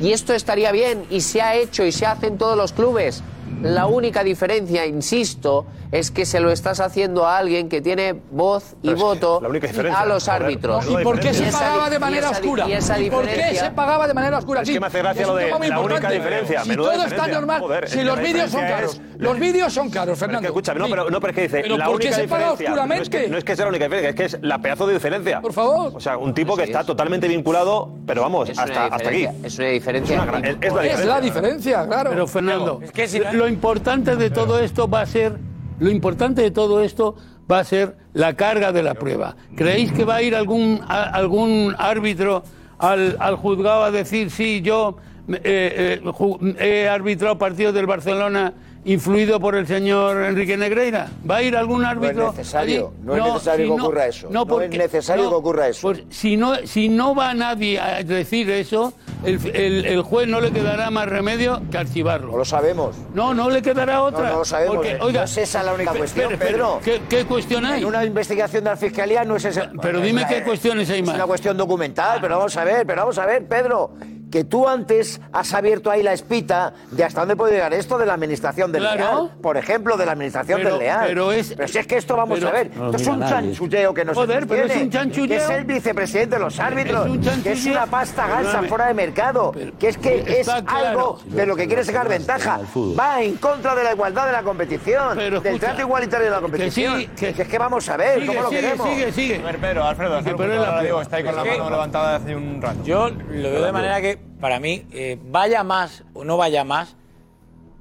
Y 0.00 0.12
esto 0.12 0.32
estaría 0.32 0.70
bien 0.70 1.04
y 1.10 1.20
se 1.20 1.42
ha 1.42 1.56
hecho 1.56 1.84
y 1.84 1.90
se 1.90 2.06
hace 2.06 2.28
en 2.28 2.38
todos 2.38 2.56
los 2.56 2.72
clubes. 2.72 3.24
La 3.62 3.86
única 3.86 4.22
diferencia, 4.22 4.84
insisto, 4.86 5.64
es 5.90 6.10
que 6.10 6.26
se 6.26 6.40
lo 6.40 6.50
estás 6.50 6.80
haciendo 6.80 7.26
a 7.26 7.38
alguien 7.38 7.68
que 7.68 7.80
tiene 7.80 8.14
voz 8.30 8.74
y 8.82 8.88
Pero 8.88 8.92
es 8.92 8.98
que 8.98 9.04
voto 9.04 9.40
la 9.40 9.48
única 9.48 9.66
diferencia, 9.68 10.00
a 10.00 10.06
los 10.06 10.28
árbitros. 10.28 10.84
¿Y 10.90 10.96
por 11.02 11.18
qué 11.20 11.32
se 11.32 11.50
pagaba 11.50 11.88
de 11.88 11.98
manera 11.98 12.30
oscura? 12.30 12.68
y 12.68 12.72
esa 12.72 12.98
¿Y 12.98 13.10
por 13.10 13.24
qué 13.26 13.54
se 13.56 13.70
pagaba 13.70 14.06
de 14.06 14.14
manera 14.14 14.38
oscura? 14.38 14.62
Es 14.62 14.68
que 14.70 14.80
me 14.80 14.86
hace 14.86 14.98
gracia 14.98 15.26
lo 15.26 15.36
de 15.36 15.50
la 15.50 15.80
única 15.80 16.10
diferencia, 16.10 16.62
Si 16.64 16.76
todo 16.76 16.92
está 17.04 17.26
normal, 17.28 17.60
Joder, 17.60 17.88
si 17.88 18.02
los 18.02 18.18
vídeos 18.20 18.50
son 18.50 18.60
caros. 18.62 19.00
Los 19.16 19.38
vídeos 19.38 19.72
son 19.72 19.90
caros, 19.90 20.18
Fernando. 20.18 20.40
que 20.42 20.46
escúchame, 20.48 20.80
no, 20.80 20.88
pero, 20.88 21.08
no, 21.08 21.20
pero 21.20 21.30
es 21.30 21.34
que 21.36 21.42
dice, 21.42 21.60
¿Pero 21.62 21.76
la 21.78 21.86
por 21.86 21.94
única 21.96 22.10
qué 22.10 22.16
se 22.22 22.28
paga 22.28 22.50
diferencia. 22.50 22.68
No 22.74 22.74
es, 22.74 22.88
que, 22.88 23.00
oscuramente? 23.06 23.28
no 23.30 23.38
es 23.38 23.44
que 23.44 23.56
sea 23.56 23.64
la 23.64 23.68
única 23.70 23.84
diferencia, 23.84 24.10
es 24.10 24.16
que 24.16 24.24
es 24.24 24.38
la 24.42 24.58
pedazo 24.58 24.86
de 24.88 24.94
diferencia. 24.94 25.40
Por 25.40 25.52
favor. 25.52 25.92
O 25.94 26.00
sea, 26.00 26.18
un 26.18 26.34
tipo 26.34 26.56
que 26.56 26.64
está 26.64 26.84
totalmente 26.84 27.28
vinculado, 27.28 27.90
pero 28.06 28.22
vamos, 28.22 28.50
hasta, 28.50 28.86
hasta 28.86 29.08
aquí. 29.08 29.26
Es 29.44 29.56
una 29.58 29.68
diferencia. 29.68 30.16
Es 30.16 30.22
una 30.22 30.30
gran- 30.32 30.44
es- 30.44 30.56
es 30.60 30.60
la 30.60 30.66
Es 30.66 30.72
diferencia. 30.82 31.06
la 31.06 31.20
diferencia, 31.20 31.86
claro. 31.86 32.10
Pero 32.10 32.26
Fernando, 32.26 32.80
Es 32.82 32.90
que 32.92 33.06
si 33.08 33.20
no- 33.20 33.43
lo 33.44 33.48
importante 33.50 34.16
de 34.16 34.30
todo 34.30 34.58
esto 34.58 34.88
va 34.88 35.02
a 35.02 35.06
ser, 35.06 35.38
lo 35.78 35.90
importante 35.90 36.40
de 36.40 36.50
todo 36.50 36.82
esto 36.82 37.14
va 37.50 37.58
a 37.58 37.64
ser 37.64 37.94
la 38.14 38.32
carga 38.34 38.72
de 38.72 38.82
la 38.82 38.94
prueba. 38.94 39.36
¿Creéis 39.54 39.92
que 39.92 40.04
va 40.06 40.16
a 40.16 40.22
ir 40.22 40.34
algún 40.34 40.80
a- 40.88 41.10
algún 41.10 41.74
árbitro 41.78 42.42
al, 42.78 43.16
al 43.20 43.36
juzgado 43.36 43.84
a 43.84 43.90
decir 43.90 44.30
sí 44.30 44.62
yo 44.62 44.96
eh, 45.28 46.00
eh, 46.02 46.54
he 46.58 46.88
arbitrado 46.88 47.36
partidos 47.36 47.74
del 47.74 47.86
Barcelona 47.86 48.54
influido 48.84 49.40
por 49.40 49.54
el 49.54 49.66
señor 49.66 50.22
Enrique 50.24 50.56
Negreira? 50.56 51.08
¿Va 51.28 51.36
a 51.36 51.42
ir 51.42 51.56
algún 51.56 51.82
No 51.82 51.84
es 51.88 51.90
árbitro? 51.96 52.30
necesario, 52.32 52.92
no 53.02 53.16
es 53.16 53.24
necesario 53.24 53.66
si 53.66 53.74
que 53.76 53.80
ocurra 53.82 54.06
eso. 54.06 54.28
No 54.30 54.42
es 54.42 54.48
porque- 54.48 54.78
necesario 54.78 55.28
que 55.28 55.34
ocurra 55.34 55.68
eso. 55.68 55.80
Pues 55.82 56.02
si 56.10 56.36
no, 56.36 56.54
si 56.66 56.88
no 56.88 57.14
va 57.14 57.34
nadie 57.34 57.80
a 57.80 58.02
decir 58.02 58.50
eso, 58.50 58.92
el, 59.24 59.40
el- 59.54 59.84
el 59.86 60.02
juez 60.02 60.28
no 60.28 60.40
le 60.40 60.50
quedará 60.52 60.90
más 60.90 61.08
remedio 61.08 61.62
que 61.70 61.78
archivarlo. 61.78 62.32
No 62.32 62.38
lo 62.38 62.44
sabemos. 62.44 62.94
No, 63.14 63.32
no 63.34 63.48
le 63.50 63.62
quedará 63.62 64.02
otra. 64.02 64.30
No, 64.30 64.38
lo 64.38 64.44
sabemos. 64.44 64.76
Porque, 64.76 64.98
no 64.98 65.08
es 65.08 65.36
esa 65.38 65.62
la 65.62 65.72
única 65.74 65.92
cuestión, 65.92 66.34
Pedro. 66.38 66.80
¿Qué, 66.84 67.00
qué 67.08 67.24
cuestión 67.24 67.64
hay? 67.64 67.80
En 67.82 67.86
una 67.88 68.04
investigación 68.04 68.64
de 68.64 68.70
la 68.70 68.76
fiscalía 68.76 69.24
no 69.24 69.36
es 69.36 69.44
esa. 69.46 69.70
Pero 69.80 70.00
dime 70.00 70.22
Es 70.22 70.28
qué 70.28 70.42
cuestiones 70.42 70.90
hay 70.90 71.00
Es 71.00 71.06
más. 71.06 71.14
una 71.14 71.26
cuestión 71.26 71.56
documental, 71.56 72.18
pero 72.20 72.36
vamos 72.36 72.56
a 72.56 72.64
ver, 72.64 72.86
pero 72.86 73.00
vamos 73.02 73.18
a 73.18 73.26
ver, 73.26 73.46
Pedro. 73.48 73.92
Que 74.34 74.42
tú 74.42 74.68
antes 74.68 75.20
has 75.32 75.54
abierto 75.54 75.92
ahí 75.92 76.02
la 76.02 76.12
espita 76.12 76.72
de 76.90 77.04
hasta 77.04 77.20
dónde 77.20 77.36
puede 77.36 77.52
llegar 77.54 77.72
esto 77.72 77.96
de 77.98 78.04
la 78.04 78.14
administración 78.14 78.72
del 78.72 78.82
Claro. 78.82 78.96
Leal. 78.98 79.30
Por 79.40 79.56
ejemplo, 79.56 79.96
de 79.96 80.04
la 80.06 80.10
administración 80.10 80.58
Pero- 80.58 80.70
del 80.70 80.78
Leal. 80.80 81.04
pero 81.06 81.30
es- 81.30 81.54
si 81.66 81.78
es 81.78 81.86
que 81.86 81.96
esto 81.98 82.16
vamos 82.16 82.40
pero- 82.40 82.48
a 82.48 82.52
ver. 82.52 82.76
No 82.76 82.86
esto 82.90 82.96
es 82.96 83.06
un 83.06 83.20
chanchulleo 83.20 83.94
que 83.94 84.04
no 84.04 84.12
Joder, 84.12 84.44
pero 84.48 84.64
es 84.66 84.76
un 84.76 84.90
chanchulleo. 84.90 85.28
Que 85.38 85.44
es 85.44 85.50
el 85.50 85.64
vicepresidente 85.64 86.34
de 86.34 86.42
los 86.42 86.58
árbitros. 86.58 87.06
Es 87.06 87.12
un 87.12 87.42
que 87.44 87.52
es 87.52 87.66
una 87.66 87.86
pasta 87.86 88.26
gansa 88.26 88.62
fuera 88.64 88.86
de 88.88 88.94
mercado. 88.94 89.52
que 89.78 89.88
es 89.88 89.98
que 89.98 90.24
es 90.40 90.46
claro. 90.46 90.66
algo 90.68 91.18
de 91.26 91.46
lo 91.46 91.54
que 91.54 91.68
quiere 91.68 91.84
sacar 91.84 92.08
ventaja. 92.08 92.58
Va 92.98 93.22
en 93.22 93.36
contra 93.36 93.76
de 93.76 93.84
la 93.84 93.92
igualdad 93.92 94.26
de 94.26 94.32
la 94.32 94.42
competición. 94.42 95.16
Pero 95.16 95.40
del 95.40 95.54
escucha, 95.54 95.66
trato 95.68 95.82
igualitario 95.82 96.24
de 96.26 96.30
la 96.32 96.40
competición. 96.40 96.98
sí, 96.98 97.06
que- 97.16 97.32
Que 97.34 97.42
es 97.42 97.48
que 97.48 97.58
vamos 97.58 97.88
a 97.88 97.96
ver, 97.96 98.14
Sigue, 98.16 98.26
¿cómo 98.26 98.40
lo 98.42 98.48
sigue, 98.48 98.60
queremos? 98.62 98.88
sigue, 98.88 99.12
sigue. 99.12 99.36
A 99.38 99.42
ver, 99.44 99.58
Pedro, 99.58 99.84
Alfredo, 99.84 100.16
Alfredo, 100.16 100.36
pero 100.36 100.52
ahora 100.54 100.64
prueba. 100.64 100.82
digo, 100.82 101.02
está 101.02 101.16
ahí 101.18 101.22
con 101.24 101.36
la 101.36 101.42
que- 101.44 101.50
mano 101.50 101.70
levantada 101.70 102.16
hace 102.16 102.34
un 102.34 102.60
rato. 102.60 102.80
Yo 102.82 103.10
lo 103.10 103.50
veo 103.50 103.64
de 103.64 103.72
manera 103.72 104.00
que, 104.00 104.18
para 104.40 104.60
mí, 104.60 104.86
eh, 104.92 105.18
vaya 105.30 105.64
más 105.64 106.04
o 106.14 106.24
no 106.24 106.36
vaya 106.36 106.64
más, 106.64 106.96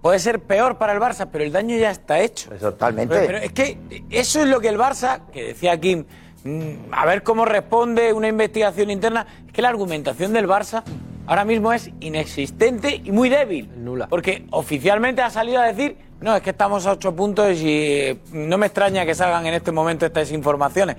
puede 0.01 0.19
ser 0.19 0.41
peor 0.41 0.77
para 0.77 0.93
el 0.93 0.99
Barça, 0.99 1.29
pero 1.31 1.43
el 1.43 1.51
daño 1.51 1.77
ya 1.77 1.91
está 1.91 2.19
hecho. 2.19 2.49
Totalmente. 2.51 3.15
Pero, 3.15 3.27
pero 3.27 3.37
es 3.39 3.51
que 3.51 3.77
eso 4.09 4.41
es 4.41 4.47
lo 4.47 4.59
que 4.59 4.69
el 4.69 4.77
Barça, 4.77 5.21
que 5.31 5.43
decía 5.43 5.79
Kim, 5.79 6.05
mm, 6.43 6.91
a 6.91 7.05
ver 7.05 7.23
cómo 7.23 7.45
responde 7.45 8.13
una 8.13 8.27
investigación 8.27 8.89
interna, 8.89 9.25
es 9.47 9.53
que 9.53 9.61
la 9.61 9.69
argumentación 9.69 10.33
del 10.33 10.47
Barça 10.47 10.83
ahora 11.25 11.45
mismo 11.45 11.71
es 11.71 11.89
inexistente 11.99 13.01
y 13.03 13.11
muy 13.11 13.29
débil. 13.29 13.69
Nula. 13.77 14.07
Porque 14.07 14.45
oficialmente 14.51 15.21
ha 15.21 15.29
salido 15.29 15.61
a 15.61 15.65
decir, 15.65 15.97
no, 16.21 16.35
es 16.35 16.41
que 16.41 16.51
estamos 16.51 16.85
a 16.85 16.93
ocho 16.93 17.15
puntos 17.15 17.57
y 17.59 17.67
eh, 17.69 18.17
no 18.31 18.57
me 18.57 18.67
extraña 18.67 19.05
que 19.05 19.15
salgan 19.15 19.45
en 19.45 19.53
este 19.53 19.71
momento 19.71 20.05
estas 20.05 20.31
informaciones. 20.31 20.97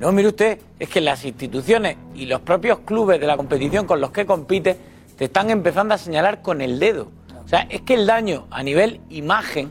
No, 0.00 0.12
mire 0.12 0.28
usted, 0.28 0.58
es 0.78 0.88
que 0.88 1.02
las 1.02 1.26
instituciones 1.26 1.98
y 2.14 2.24
los 2.24 2.40
propios 2.40 2.80
clubes 2.80 3.20
de 3.20 3.26
la 3.26 3.36
competición 3.36 3.86
con 3.86 4.00
los 4.00 4.10
que 4.12 4.24
compite 4.24 4.78
te 5.18 5.26
están 5.26 5.50
empezando 5.50 5.92
a 5.92 5.98
señalar 5.98 6.40
con 6.40 6.62
el 6.62 6.78
dedo. 6.78 7.12
O 7.44 7.48
sea, 7.48 7.66
es 7.68 7.82
que 7.82 7.94
el 7.94 8.06
daño 8.06 8.46
a 8.50 8.62
nivel 8.62 9.02
imagen 9.10 9.70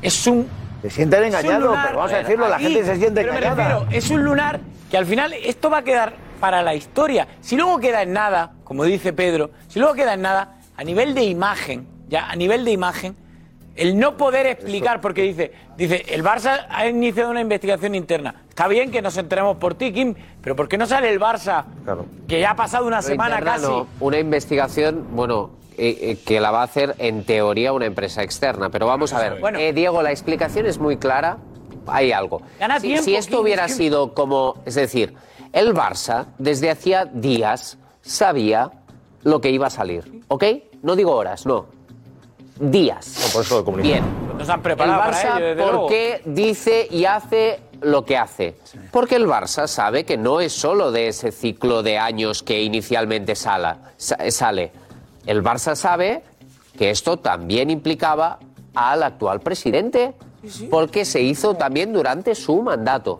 es 0.00 0.26
un 0.26 0.48
Se 0.80 0.88
sienten 0.88 1.24
engañados, 1.24 1.62
lunar, 1.62 1.86
pero 1.88 1.98
vamos 1.98 2.12
a 2.14 2.18
decirlo, 2.18 2.48
la 2.48 2.58
gente 2.58 2.84
se 2.84 2.96
siente 2.96 3.20
pero 3.20 3.32
me 3.34 3.38
engañada. 3.38 3.80
refiero, 3.80 3.86
es 3.92 4.10
un 4.10 4.24
lunar 4.24 4.60
que 4.90 4.96
al 4.96 5.04
final 5.04 5.34
esto 5.34 5.68
va 5.68 5.78
a 5.78 5.82
quedar 5.82 6.14
para 6.40 6.62
la 6.62 6.74
historia. 6.74 7.28
Si 7.42 7.54
luego 7.54 7.78
queda 7.80 8.00
en 8.00 8.14
nada, 8.14 8.54
como 8.64 8.84
dice 8.84 9.12
Pedro, 9.12 9.50
si 9.68 9.78
luego 9.78 9.92
queda 9.94 10.14
en 10.14 10.22
nada, 10.22 10.56
a 10.74 10.84
nivel 10.84 11.14
de 11.14 11.24
imagen, 11.24 11.86
ya 12.08 12.30
a 12.30 12.36
nivel 12.36 12.64
de 12.64 12.70
imagen, 12.70 13.14
el 13.76 13.98
no 13.98 14.16
poder 14.16 14.46
explicar, 14.46 15.00
porque 15.00 15.22
dice, 15.22 15.52
dice, 15.76 16.04
el 16.08 16.22
Barça 16.22 16.66
ha 16.68 16.86
iniciado 16.86 17.30
una 17.30 17.40
investigación 17.40 17.94
interna. 17.94 18.34
Está 18.48 18.68
bien 18.68 18.90
que 18.90 19.02
nos 19.02 19.16
enteremos 19.16 19.56
por 19.56 19.74
ti, 19.74 19.92
Kim, 19.92 20.14
pero 20.40 20.54
¿por 20.54 20.68
qué 20.68 20.78
no 20.78 20.86
sale 20.86 21.10
el 21.10 21.18
Barça, 21.20 21.64
que 22.28 22.40
ya 22.40 22.52
ha 22.52 22.56
pasado 22.56 22.86
una 22.86 23.02
semana 23.02 23.36
interna 23.36 23.52
casi? 23.54 23.66
no. 23.66 23.86
Una 24.00 24.18
investigación, 24.18 25.06
bueno, 25.12 25.50
eh, 25.76 25.98
eh, 26.00 26.18
que 26.24 26.38
la 26.40 26.50
va 26.52 26.60
a 26.60 26.64
hacer 26.64 26.94
en 26.98 27.24
teoría 27.24 27.72
una 27.72 27.86
empresa 27.86 28.22
externa. 28.22 28.70
Pero 28.70 28.86
vamos 28.86 29.12
a 29.12 29.18
ver, 29.18 29.40
Bueno. 29.40 29.58
Eh, 29.58 29.72
Diego, 29.72 30.02
la 30.02 30.12
explicación 30.12 30.66
es 30.66 30.78
muy 30.78 30.96
clara. 30.96 31.38
Hay 31.86 32.12
algo. 32.12 32.40
Gana 32.60 32.78
si, 32.80 32.86
tiempo, 32.86 33.04
si 33.04 33.16
esto 33.16 33.36
Kim, 33.36 33.40
hubiera 33.42 33.64
es 33.66 33.72
que- 33.72 33.78
sido 33.78 34.14
como, 34.14 34.62
es 34.64 34.76
decir, 34.76 35.14
el 35.52 35.74
Barça 35.74 36.26
desde 36.38 36.70
hacía 36.70 37.04
días 37.06 37.76
sabía 38.02 38.70
lo 39.24 39.40
que 39.40 39.50
iba 39.50 39.66
a 39.66 39.70
salir, 39.70 40.22
¿ok? 40.28 40.44
No 40.82 40.94
digo 40.96 41.12
horas, 41.12 41.44
no. 41.44 41.66
Días. 42.58 43.30
por 43.32 43.42
eso 43.44 43.58
lo 43.58 43.64
comunico. 43.64 43.88
Bien. 43.88 44.04
Nos 44.38 44.48
han 44.48 44.56
El 44.56 44.62
preparado 44.62 44.98
para 45.00 45.12
Barça, 45.12 45.36
ello, 45.36 45.46
desde 45.46 45.62
¿por 45.62 45.72
luego. 45.72 45.88
qué 45.88 46.22
dice 46.24 46.86
y 46.90 47.04
hace 47.04 47.60
lo 47.80 48.04
que 48.04 48.16
hace? 48.16 48.54
Porque 48.90 49.16
el 49.16 49.26
Barça 49.26 49.66
sabe 49.66 50.04
que 50.04 50.16
no 50.16 50.40
es 50.40 50.52
solo 50.52 50.92
de 50.92 51.08
ese 51.08 51.32
ciclo 51.32 51.82
de 51.82 51.98
años 51.98 52.42
que 52.42 52.62
inicialmente 52.62 53.34
sala- 53.34 53.78
sa- 53.96 54.18
sale. 54.30 54.70
El 55.26 55.42
Barça 55.42 55.74
sabe 55.74 56.22
que 56.78 56.90
esto 56.90 57.16
también 57.18 57.70
implicaba 57.70 58.38
al 58.74 59.02
actual 59.02 59.40
presidente, 59.40 60.14
porque 60.70 61.04
se 61.04 61.22
hizo 61.22 61.54
también 61.54 61.92
durante 61.92 62.34
su 62.34 62.60
mandato. 62.62 63.18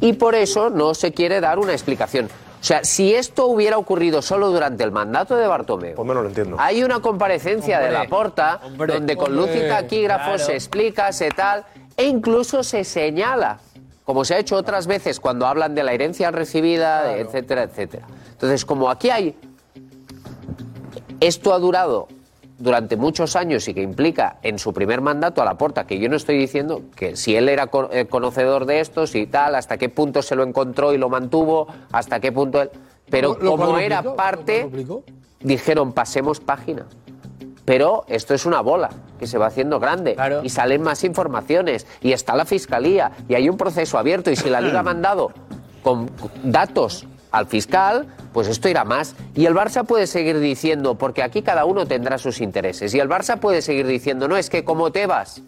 Y 0.00 0.14
por 0.14 0.34
eso 0.34 0.68
no 0.70 0.94
se 0.94 1.12
quiere 1.12 1.40
dar 1.40 1.58
una 1.58 1.72
explicación. 1.72 2.28
O 2.62 2.64
sea, 2.64 2.84
si 2.84 3.12
esto 3.12 3.46
hubiera 3.48 3.76
ocurrido 3.76 4.22
solo 4.22 4.52
durante 4.52 4.84
el 4.84 4.92
mandato 4.92 5.34
de 5.34 5.48
Bartomeu, 5.48 5.96
Pues 5.96 6.06
menos 6.06 6.22
lo 6.22 6.28
entiendo. 6.28 6.56
hay 6.60 6.84
una 6.84 7.00
comparecencia 7.00 7.80
de 7.80 7.86
Hombre, 7.86 7.98
la 8.04 8.08
porta 8.08 8.60
hombre, 8.64 8.94
donde 8.94 9.16
con 9.16 9.34
luz 9.34 9.48
y 9.48 9.54
hombre, 9.54 9.68
taquígrafos 9.68 10.26
claro. 10.36 10.44
se 10.44 10.54
explica, 10.54 11.12
se 11.12 11.28
tal, 11.30 11.64
e 11.96 12.04
incluso 12.04 12.62
se 12.62 12.84
señala, 12.84 13.58
como 14.04 14.24
se 14.24 14.34
ha 14.36 14.38
hecho 14.38 14.54
otras 14.54 14.86
veces 14.86 15.18
cuando 15.18 15.48
hablan 15.48 15.74
de 15.74 15.82
la 15.82 15.92
herencia 15.92 16.30
recibida, 16.30 17.16
etcétera, 17.16 17.64
etcétera. 17.64 18.06
Entonces, 18.30 18.64
como 18.64 18.88
aquí 18.88 19.10
hay. 19.10 19.36
Esto 21.18 21.52
ha 21.54 21.58
durado 21.58 22.06
durante 22.62 22.96
muchos 22.96 23.34
años 23.34 23.66
y 23.66 23.74
que 23.74 23.82
implica 23.82 24.36
en 24.42 24.56
su 24.58 24.72
primer 24.72 25.00
mandato 25.00 25.42
a 25.42 25.44
la 25.44 25.54
porta, 25.58 25.84
que 25.84 25.98
yo 25.98 26.08
no 26.08 26.14
estoy 26.16 26.38
diciendo 26.38 26.82
que 26.94 27.16
si 27.16 27.34
él 27.34 27.48
era 27.48 27.68
eh, 27.90 28.06
conocedor 28.06 28.66
de 28.66 28.78
estos 28.78 29.16
y 29.16 29.26
tal, 29.26 29.56
hasta 29.56 29.78
qué 29.78 29.88
punto 29.88 30.22
se 30.22 30.36
lo 30.36 30.44
encontró 30.44 30.92
y 30.92 30.98
lo 30.98 31.08
mantuvo, 31.08 31.66
hasta 31.90 32.20
qué 32.20 32.30
punto 32.30 32.62
él. 32.62 32.70
Pero 33.10 33.34
Lo- 33.34 33.44
lo 33.44 33.50
como 33.56 33.78
era 33.78 34.00
parte, 34.14 34.62
lo 34.86 35.02
dijeron 35.40 35.92
pasemos 35.92 36.38
página. 36.38 36.86
Pero 37.64 38.04
esto 38.08 38.32
es 38.34 38.46
una 38.46 38.60
bola 38.60 38.90
que 39.18 39.26
se 39.26 39.38
va 39.38 39.46
haciendo 39.46 39.80
grande 39.80 40.14
y 40.44 40.48
salen 40.48 40.82
más 40.82 41.02
informaciones 41.04 41.86
y 42.00 42.12
está 42.12 42.36
la 42.36 42.44
fiscalía 42.44 43.10
y 43.28 43.34
hay 43.34 43.48
un 43.48 43.56
proceso 43.56 43.98
abierto 43.98 44.30
y 44.30 44.36
si 44.36 44.48
la 44.50 44.60
liga 44.60 44.80
ha 44.80 44.82
mandado 44.84 45.32
con 45.82 46.08
datos 46.44 47.06
al 47.32 47.46
fiscal, 47.46 48.06
pues 48.32 48.48
esto 48.48 48.68
irá 48.68 48.84
más. 48.84 49.14
Y 49.34 49.46
el 49.46 49.54
Barça 49.54 49.84
puede 49.84 50.06
seguir 50.06 50.38
diciendo, 50.40 50.96
porque 50.96 51.22
aquí 51.22 51.42
cada 51.42 51.64
uno 51.64 51.86
tendrá 51.86 52.18
sus 52.18 52.40
intereses, 52.40 52.94
y 52.94 53.00
el 53.00 53.08
Barça 53.08 53.38
puede 53.38 53.62
seguir 53.62 53.86
diciendo, 53.86 54.28
no, 54.28 54.36
es 54.36 54.50
que 54.50 54.64
como 54.64 54.90
te 54.92 55.06
vas, 55.06 55.42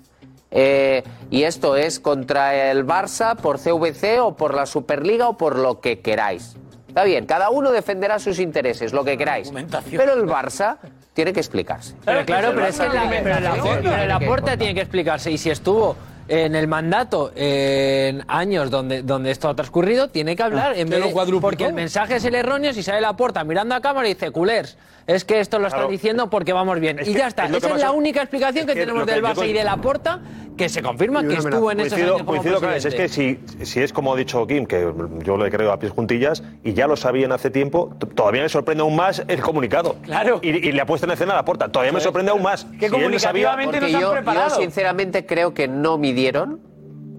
eh, 0.51 1.02
y 1.31 1.43
esto 1.43 1.77
es 1.77 1.98
contra 1.98 2.70
el 2.70 2.86
Barça 2.86 3.35
por 3.36 3.59
CVC 3.59 4.20
o 4.20 4.36
por 4.36 4.55
la 4.55 4.66
Superliga 4.66 5.28
o 5.28 5.36
por 5.36 5.59
lo 5.59 5.81
que 5.81 6.01
queráis. 6.01 6.55
Está 6.86 7.02
bien, 7.02 7.27
cada 7.27 7.51
uno 7.51 7.73
defenderá 7.73 8.20
sus 8.20 8.39
intereses, 8.39 8.93
lo 8.93 9.02
que 9.05 9.19
queráis. 9.19 9.51
Pero 9.90 10.12
el 10.15 10.27
Barça 10.27 10.77
tiene 11.12 11.32
que 11.32 11.40
explicarse. 11.40 11.94
Pero 12.05 12.24
claro, 12.24 12.52
pero 12.55 12.66
es 12.69 12.78
que 12.78 12.86
la, 12.89 13.05
Barça 13.11 13.20
pero 13.24 13.40
la, 13.40 13.52
tiene 13.55 13.81
que- 13.81 13.89
pero 13.89 14.06
la 14.06 14.20
Porta 14.20 14.56
tiene 14.56 14.74
que 14.74 14.81
explicarse. 14.82 15.31
Y 15.32 15.39
si 15.39 15.51
estuvo 15.51 15.97
en 16.29 16.55
el 16.55 16.67
mandato 16.69 17.33
en 17.37 18.25
años 18.29 18.71
donde, 18.71 19.03
donde 19.03 19.31
esto 19.31 19.49
ha 19.49 19.55
transcurrido, 19.55 20.09
tiene 20.09 20.35
que 20.37 20.43
hablar. 20.43 20.73
Ah, 20.75 20.79
en 20.79 20.89
que 20.89 20.95
vez 20.97 21.01
de- 21.09 21.15
porque 21.41 21.65
el 21.67 21.75
mensaje 21.75 22.17
es 22.17 22.25
el 22.25 22.35
erróneo 22.35 22.73
si 22.73 22.83
sale 22.83 23.01
la 23.01 23.15
Porta 23.15 23.45
mirando 23.45 23.75
a 23.75 23.81
cámara 23.81 24.09
y 24.09 24.15
dice, 24.15 24.31
culers, 24.31 24.77
es 25.07 25.25
que 25.25 25.41
esto 25.41 25.59
lo 25.59 25.67
están 25.67 25.81
Claro. 25.81 25.93
diciendo 25.93 26.31
porque 26.31 26.53
vamos 26.53 26.81
bien. 26.81 26.99
Es 26.99 27.09
y 27.09 27.13
que 27.13 27.19
ya 27.19 27.27
está. 27.27 27.49
que 27.49 27.57
Esa 27.59 27.75
es 27.75 27.81
la 27.81 27.93
única 27.93 28.21
explicación 28.23 28.67
que, 28.67 28.73
es 28.73 28.77
que 28.79 28.83
tenemos 28.87 29.05
que 29.07 29.13
del 29.13 29.23
Barça 29.23 29.47
y 29.49 29.53
de 29.53 29.65
la 29.65 29.77
Porta 29.79 30.21
que 30.57 30.69
se 30.69 30.83
confirma 30.83 31.23
que 31.27 31.35
estuvo 31.35 31.71
en 31.73 31.81
esos 31.81 31.99
años 31.99 32.13
como 32.13 32.25
coincido 32.27 32.61
con 32.61 32.69
presidente. 32.71 33.05
Es 33.05 33.13
que 33.13 33.39
si, 33.59 33.65
si 33.67 33.81
es 33.81 33.93
como 33.93 34.15
ha 34.15 34.17
dicho 34.17 34.47
Kim, 34.47 34.67
que 34.67 34.93
yo 35.25 35.37
le 35.37 35.51
creo 35.51 35.73
a 35.73 35.79
pies 35.79 35.91
juntillas, 35.93 36.45
y 36.63 36.75
ya 36.75 36.87
lo 36.87 36.97
sabían 36.97 37.33
hace 37.33 37.51
tiempo, 37.51 37.93
todavía 38.15 38.43
me 38.43 38.49
sorprende 38.49 38.83
aún 38.83 38.95
más 38.95 39.23
el 39.27 39.41
comunicado. 39.41 39.97
Claro. 40.03 40.39
Y, 40.43 40.51
y 40.51 40.73
le 40.73 40.81
ha 40.81 40.87
puesto 40.87 41.07
en 41.07 41.13
escena 41.13 41.33
a 41.33 41.37
la 41.37 41.45
puerta. 41.45 41.69
Todavía 41.71 41.93
me 41.93 42.01
sorprende 42.01 42.31
aún 42.31 42.43
más. 42.43 42.67
Lo 42.81 43.19
sabía- 43.19 43.57
Porque 43.65 43.91
yo, 43.91 44.15
yo 44.23 44.51
sinceramente 44.51 45.27
creo 45.27 45.53
que 45.55 45.67
no 45.67 45.99
midieron. 45.99 46.61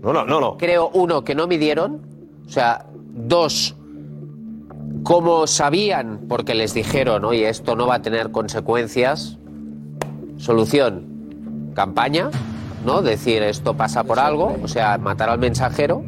No, 0.02 0.14
no, 0.14 0.26
no, 0.26 0.40
no. 0.40 0.57
Creo, 0.57 0.90
uno, 0.94 1.24
que 1.24 1.36
no 1.36 1.45
midieron. 1.48 2.02
O 2.48 2.49
sea, 2.49 2.86
dos, 2.95 3.76
como 5.03 5.45
sabían, 5.48 6.22
porque 6.28 6.56
les 6.56 6.74
dijeron, 6.74 7.26
oye, 7.26 7.48
esto 7.49 7.76
no 7.76 7.86
va 7.88 7.95
a 7.95 8.02
tener 8.02 8.32
consecuencias. 8.32 9.38
Solución, 10.38 11.72
campaña, 11.76 12.30
¿no? 12.86 13.02
Decir 13.02 13.41
esto 13.44 13.76
pasa 13.76 14.03
por 14.03 14.20
algo, 14.20 14.56
o 14.64 14.68
sea, 14.68 14.98
matar 14.98 15.30
al 15.30 15.40
mensajero. 15.40 16.03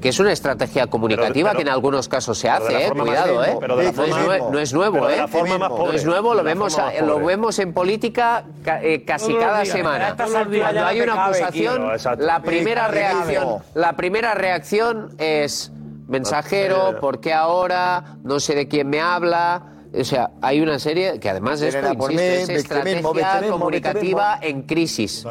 Que 0.00 0.10
es 0.10 0.20
una 0.20 0.30
estrategia 0.30 0.86
comunicativa 0.86 1.50
pero- 1.50 1.56
que 1.58 1.62
en 1.62 1.68
algunos 1.70 2.06
casos 2.08 2.38
se 2.38 2.48
hace, 2.48 2.86
eh, 2.86 2.90
cuidado, 2.90 3.42
¿eh? 3.42 3.56
pero 3.58 3.76
de 3.76 3.84
la 3.84 3.92
no, 3.92 4.58
es 4.60 4.72
no 4.72 4.78
nuevo, 4.80 4.94
pero 4.94 5.06
de 5.08 5.14
¿eh? 5.14 5.16
la 5.16 5.26
forma 5.26 5.58
más 5.58 5.70
no 5.70 5.90
es 5.92 6.04
nuevo, 6.04 6.34
lo 6.34 6.44
vemos, 6.44 6.76
lo 7.04 7.18
vemos 7.24 7.58
en 7.58 7.72
política 7.72 8.44
ca- 8.62 8.80
eh, 8.84 9.04
casi 9.04 9.34
cada 9.34 9.62
días. 9.62 9.74
Semana. 9.74 10.14
Cuando 10.14 10.84
hay 10.86 11.00
una 11.00 11.24
acusación, 11.24 11.82
la 12.18 12.40
primera 12.42 12.88
reacción, 12.88 13.58
la 13.74 13.94
primera 13.94 14.34
reacción 14.34 15.08
es 15.18 15.72
mensajero, 16.06 16.98
¿por 17.00 17.20
qué 17.20 17.32
ahora? 17.32 18.16
No 18.22 18.40
sé 18.40 18.54
de 18.54 18.68
quién 18.68 18.88
me 18.88 19.00
habla. 19.00 19.72
O 19.98 20.04
sea, 20.04 20.30
hay 20.42 20.60
una 20.60 20.78
serie 20.78 21.18
que 21.20 21.30
además 21.30 21.60
esto, 21.62 21.88
a 21.88 21.94
por 21.94 22.10
mí, 22.10 22.16
es 22.20 22.48
victimismo, 22.48 22.58
estrategia 22.58 23.12
victimismo, 23.12 23.58
comunicativa 23.58 24.38
en 24.42 24.62
crisis. 24.62 25.24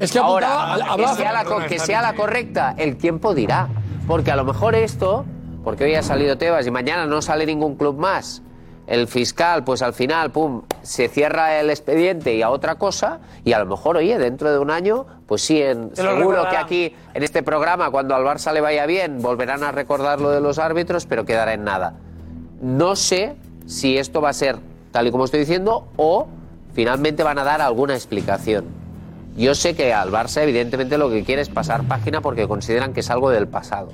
Es 0.00 0.10
que 0.10 0.18
Ahora, 0.18 0.74
apuntaba- 0.74 0.96
que, 0.96 1.06
sea 1.16 1.32
la, 1.32 1.66
que 1.68 1.78
sea 1.78 2.02
la 2.02 2.14
correcta, 2.14 2.74
el 2.76 2.96
tiempo 2.96 3.34
dirá. 3.34 3.68
Porque 4.06 4.30
a 4.32 4.36
lo 4.36 4.44
mejor 4.44 4.74
esto, 4.74 5.24
porque 5.62 5.84
hoy 5.84 5.94
ha 5.94 6.02
salido 6.02 6.36
Tebas 6.36 6.66
y 6.66 6.70
mañana 6.70 7.06
no 7.06 7.22
sale 7.22 7.46
ningún 7.46 7.76
club 7.76 7.96
más, 7.96 8.42
el 8.86 9.08
fiscal, 9.08 9.64
pues 9.64 9.80
al 9.82 9.94
final, 9.94 10.30
pum, 10.30 10.62
se 10.82 11.08
cierra 11.08 11.58
el 11.60 11.70
expediente 11.70 12.34
y 12.34 12.42
a 12.42 12.50
otra 12.50 12.74
cosa, 12.74 13.20
y 13.44 13.52
a 13.52 13.58
lo 13.58 13.66
mejor, 13.66 13.96
oye, 13.96 14.18
dentro 14.18 14.52
de 14.52 14.58
un 14.58 14.70
año, 14.70 15.06
pues 15.26 15.42
sí, 15.42 15.60
en- 15.62 15.94
seguro 15.96 16.48
que 16.50 16.56
aquí, 16.56 16.94
en 17.14 17.22
este 17.22 17.42
programa, 17.42 17.90
cuando 17.90 18.14
al 18.14 18.22
Barça 18.24 18.52
le 18.52 18.60
vaya 18.60 18.84
bien, 18.86 19.22
volverán 19.22 19.62
a 19.64 19.72
recordar 19.72 20.20
lo 20.20 20.30
de 20.30 20.40
los 20.40 20.58
árbitros, 20.58 21.06
pero 21.06 21.24
quedará 21.24 21.54
en 21.54 21.64
nada. 21.64 21.94
No 22.60 22.94
sé 22.96 23.36
si 23.66 23.96
esto 23.98 24.20
va 24.20 24.28
a 24.30 24.32
ser 24.34 24.56
tal 24.92 25.06
y 25.06 25.10
como 25.10 25.24
estoy 25.24 25.40
diciendo 25.40 25.88
o 25.96 26.26
finalmente 26.74 27.22
van 27.22 27.38
a 27.38 27.44
dar 27.44 27.60
alguna 27.62 27.94
explicación. 27.94 28.66
Yo 29.36 29.54
sé 29.54 29.74
que 29.74 29.92
al 29.92 30.10
Barça 30.12 30.42
evidentemente 30.42 30.96
lo 30.98 31.10
que 31.10 31.24
quiere 31.24 31.42
es 31.42 31.48
pasar 31.48 31.82
página 31.84 32.20
porque 32.20 32.46
consideran 32.46 32.92
que 32.92 33.00
es 33.00 33.10
algo 33.10 33.30
del 33.30 33.48
pasado. 33.48 33.92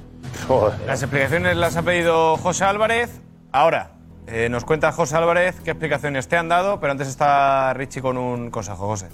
Las 0.86 1.02
explicaciones 1.02 1.56
las 1.56 1.76
ha 1.76 1.82
pedido 1.82 2.36
José 2.36 2.64
Álvarez. 2.64 3.20
Ahora, 3.52 3.92
eh, 4.30 4.48
nos 4.48 4.64
cuenta 4.64 4.92
José 4.92 5.16
Álvarez 5.16 5.60
qué 5.64 5.72
explicaciones 5.72 6.28
te 6.28 6.36
han 6.36 6.48
dado, 6.48 6.80
pero 6.80 6.92
antes 6.92 7.08
está 7.08 7.74
Richie 7.74 8.00
con 8.00 8.16
un 8.16 8.50
consejo, 8.50 8.86
José. 8.86 9.08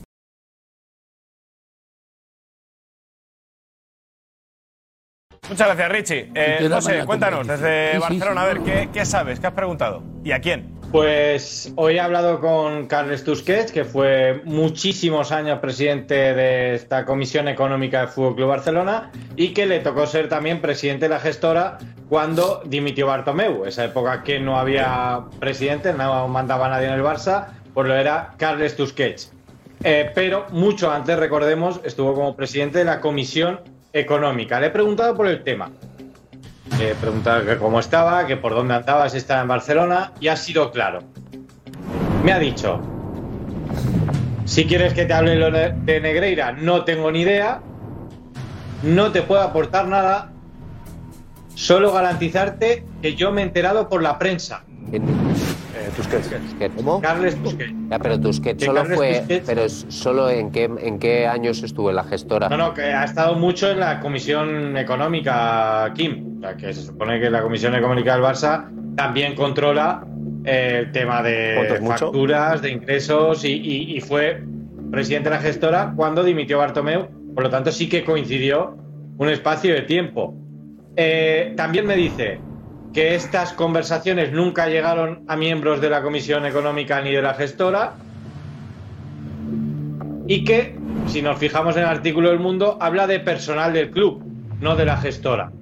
Muchas 5.48 5.68
gracias, 5.68 5.88
Richie. 5.90 6.32
Eh, 6.34 6.68
José, 6.70 7.04
cuéntanos 7.04 7.46
desde 7.46 7.98
Barcelona, 7.98 8.42
a 8.42 8.46
ver, 8.46 8.60
¿qué, 8.60 8.88
qué 8.92 9.04
sabes? 9.04 9.38
¿Qué 9.38 9.46
has 9.46 9.52
preguntado? 9.52 10.02
¿Y 10.24 10.32
a 10.32 10.40
quién? 10.40 10.75
Pues 10.92 11.72
hoy 11.74 11.96
he 11.96 12.00
hablado 12.00 12.40
con 12.40 12.86
Carles 12.86 13.24
Tusquets, 13.24 13.72
que 13.72 13.84
fue 13.84 14.40
muchísimos 14.44 15.32
años 15.32 15.58
presidente 15.58 16.14
de 16.14 16.74
esta 16.74 17.04
Comisión 17.04 17.48
Económica 17.48 18.00
del 18.00 18.08
Fútbol 18.08 18.36
Club 18.36 18.48
Barcelona 18.48 19.10
y 19.34 19.48
que 19.48 19.66
le 19.66 19.80
tocó 19.80 20.06
ser 20.06 20.28
también 20.28 20.60
presidente 20.60 21.06
de 21.06 21.08
la 21.10 21.20
gestora 21.20 21.78
cuando 22.08 22.62
dimitió 22.64 23.08
Bartomeu. 23.08 23.64
Esa 23.64 23.84
época 23.84 24.22
que 24.22 24.38
no 24.38 24.58
había 24.58 25.24
presidente, 25.40 25.92
no 25.92 26.28
mandaba 26.28 26.68
nadie 26.68 26.86
en 26.86 26.94
el 26.94 27.02
Barça, 27.02 27.48
pues 27.74 27.88
lo 27.88 27.94
era 27.94 28.34
Carles 28.36 28.76
Tusquets. 28.76 29.32
Eh, 29.82 30.10
pero 30.14 30.46
mucho 30.50 30.90
antes, 30.90 31.18
recordemos, 31.18 31.80
estuvo 31.84 32.14
como 32.14 32.36
presidente 32.36 32.78
de 32.78 32.84
la 32.84 33.00
Comisión 33.00 33.60
Económica. 33.92 34.60
Le 34.60 34.68
he 34.68 34.70
preguntado 34.70 35.16
por 35.16 35.26
el 35.26 35.42
tema. 35.42 35.70
Le 36.78 36.90
he 36.90 36.94
preguntado 36.94 37.44
que 37.46 37.56
cómo 37.56 37.80
estaba, 37.80 38.26
que 38.26 38.36
por 38.36 38.54
dónde 38.54 38.74
andaba, 38.74 39.08
si 39.08 39.16
estaba 39.18 39.42
en 39.42 39.48
Barcelona, 39.48 40.12
y 40.20 40.28
ha 40.28 40.36
sido 40.36 40.70
claro. 40.70 41.00
Me 42.24 42.32
ha 42.32 42.38
dicho, 42.38 42.80
si 44.44 44.66
quieres 44.66 44.92
que 44.94 45.06
te 45.06 45.12
hable 45.12 45.36
de 45.38 46.00
Negreira, 46.00 46.52
no 46.52 46.84
tengo 46.84 47.10
ni 47.10 47.20
idea, 47.20 47.60
no 48.82 49.12
te 49.12 49.22
puedo 49.22 49.42
aportar 49.42 49.88
nada, 49.88 50.32
solo 51.54 51.92
garantizarte 51.92 52.84
que 53.00 53.14
yo 53.14 53.32
me 53.32 53.40
he 53.40 53.44
enterado 53.44 53.88
por 53.88 54.02
la 54.02 54.18
prensa. 54.18 54.64
Tusquets. 55.96 56.30
¿Cómo? 56.76 57.00
Carles 57.00 57.36
Tusquets. 57.42 57.72
Ya, 57.90 57.98
pero 57.98 58.20
Tusquets 58.20 58.58
Que 58.60 58.64
solo 58.66 58.80
Carles 58.82 58.96
fue, 58.96 59.12
Tusquets- 59.22 59.42
pero 59.46 59.62
es- 59.62 59.86
solo 59.88 60.30
en 60.30 60.50
qué 60.50 60.64
en 60.64 60.98
qué 60.98 61.26
años 61.26 61.62
estuvo 61.62 61.90
en 61.90 61.96
la 61.96 62.04
gestora. 62.04 62.48
No, 62.48 62.56
no, 62.56 62.74
que 62.74 62.82
ha 62.82 63.04
estado 63.04 63.34
mucho 63.34 63.70
en 63.70 63.80
la 63.80 64.00
Comisión 64.00 64.76
Económica, 64.76 65.92
Kim. 65.94 66.38
O 66.38 66.40
sea, 66.40 66.56
que 66.56 66.72
se 66.72 66.82
supone 66.82 67.20
que 67.20 67.30
la 67.30 67.42
Comisión 67.42 67.74
Económica 67.74 68.14
del 68.14 68.22
Barça 68.22 68.66
también 68.96 69.34
controla 69.34 70.04
eh, 70.44 70.82
el 70.84 70.92
tema 70.92 71.22
de 71.22 71.54
facturas, 72.12 72.62
de 72.62 72.70
ingresos 72.70 73.44
y, 73.44 73.52
y- 73.52 73.96
y 73.96 74.00
fue 74.00 74.42
presidente 74.92 75.28
de 75.28 75.34
la 75.36 75.42
gestora 75.42 75.92
cuando 75.96 76.22
dimitió 76.22 76.58
Bartomeu. 76.58 77.08
Por 77.34 77.42
lo 77.44 77.50
tanto, 77.50 77.72
sí 77.72 77.88
que 77.88 78.04
coincidió 78.04 78.76
un 79.18 79.28
espacio 79.28 79.74
de 79.74 79.82
tiempo. 79.82 80.34
Eh, 80.94 81.52
también 81.56 81.84
me 81.86 81.96
dice 81.96 82.38
que 82.96 83.14
estas 83.14 83.52
conversaciones 83.52 84.32
nunca 84.32 84.68
llegaron 84.68 85.22
a 85.28 85.36
miembros 85.36 85.82
de 85.82 85.90
la 85.90 86.00
Comisión 86.00 86.46
Económica 86.46 86.98
ni 87.02 87.12
de 87.12 87.20
la 87.20 87.34
gestora 87.34 87.92
y 90.26 90.44
que, 90.44 90.78
si 91.06 91.20
nos 91.20 91.38
fijamos 91.38 91.76
en 91.76 91.82
el 91.82 91.88
artículo 91.90 92.30
del 92.30 92.38
Mundo, 92.38 92.78
habla 92.80 93.06
de 93.06 93.20
personal 93.20 93.74
del 93.74 93.90
club, 93.90 94.24
no 94.62 94.76
de 94.76 94.86
la 94.86 94.96
gestora. 94.96 95.52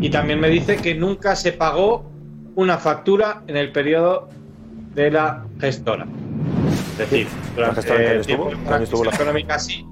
Y 0.00 0.08
también 0.10 0.38
me 0.38 0.48
dice 0.50 0.76
que 0.76 0.94
nunca 0.94 1.34
se 1.34 1.50
pagó 1.50 2.08
una 2.54 2.78
factura 2.78 3.42
en 3.48 3.56
el 3.56 3.72
periodo 3.72 4.28
de 4.94 5.10
la 5.10 5.44
gestora. 5.60 6.06
Es 6.92 6.98
decir, 7.10 7.26
durante 7.56 7.82
gestora 7.82 8.00
la 8.68 8.78
estuvo 8.84 9.04
la- 9.04 9.10
económica 9.10 9.58
sí, 9.58 9.84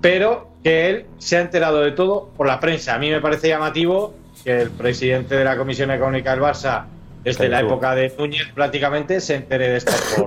pero 0.00 0.56
que 0.64 0.90
él 0.90 1.06
se 1.18 1.36
ha 1.36 1.40
enterado 1.42 1.82
de 1.82 1.92
todo 1.92 2.30
por 2.36 2.48
la 2.48 2.58
prensa. 2.58 2.96
A 2.96 2.98
mí 2.98 3.08
me 3.10 3.20
parece 3.20 3.46
llamativo 3.46 4.18
que 4.44 4.60
el 4.62 4.70
presidente 4.70 5.34
de 5.34 5.44
la 5.44 5.56
Comisión 5.56 5.90
Económica 5.90 6.30
del 6.32 6.40
Barça, 6.40 6.84
desde 7.24 7.48
la 7.48 7.60
época 7.60 7.94
de 7.94 8.12
Núñez 8.18 8.48
prácticamente, 8.54 9.20
se 9.20 9.34
entere 9.36 9.68
de 9.68 9.80
prensa. 9.82 10.22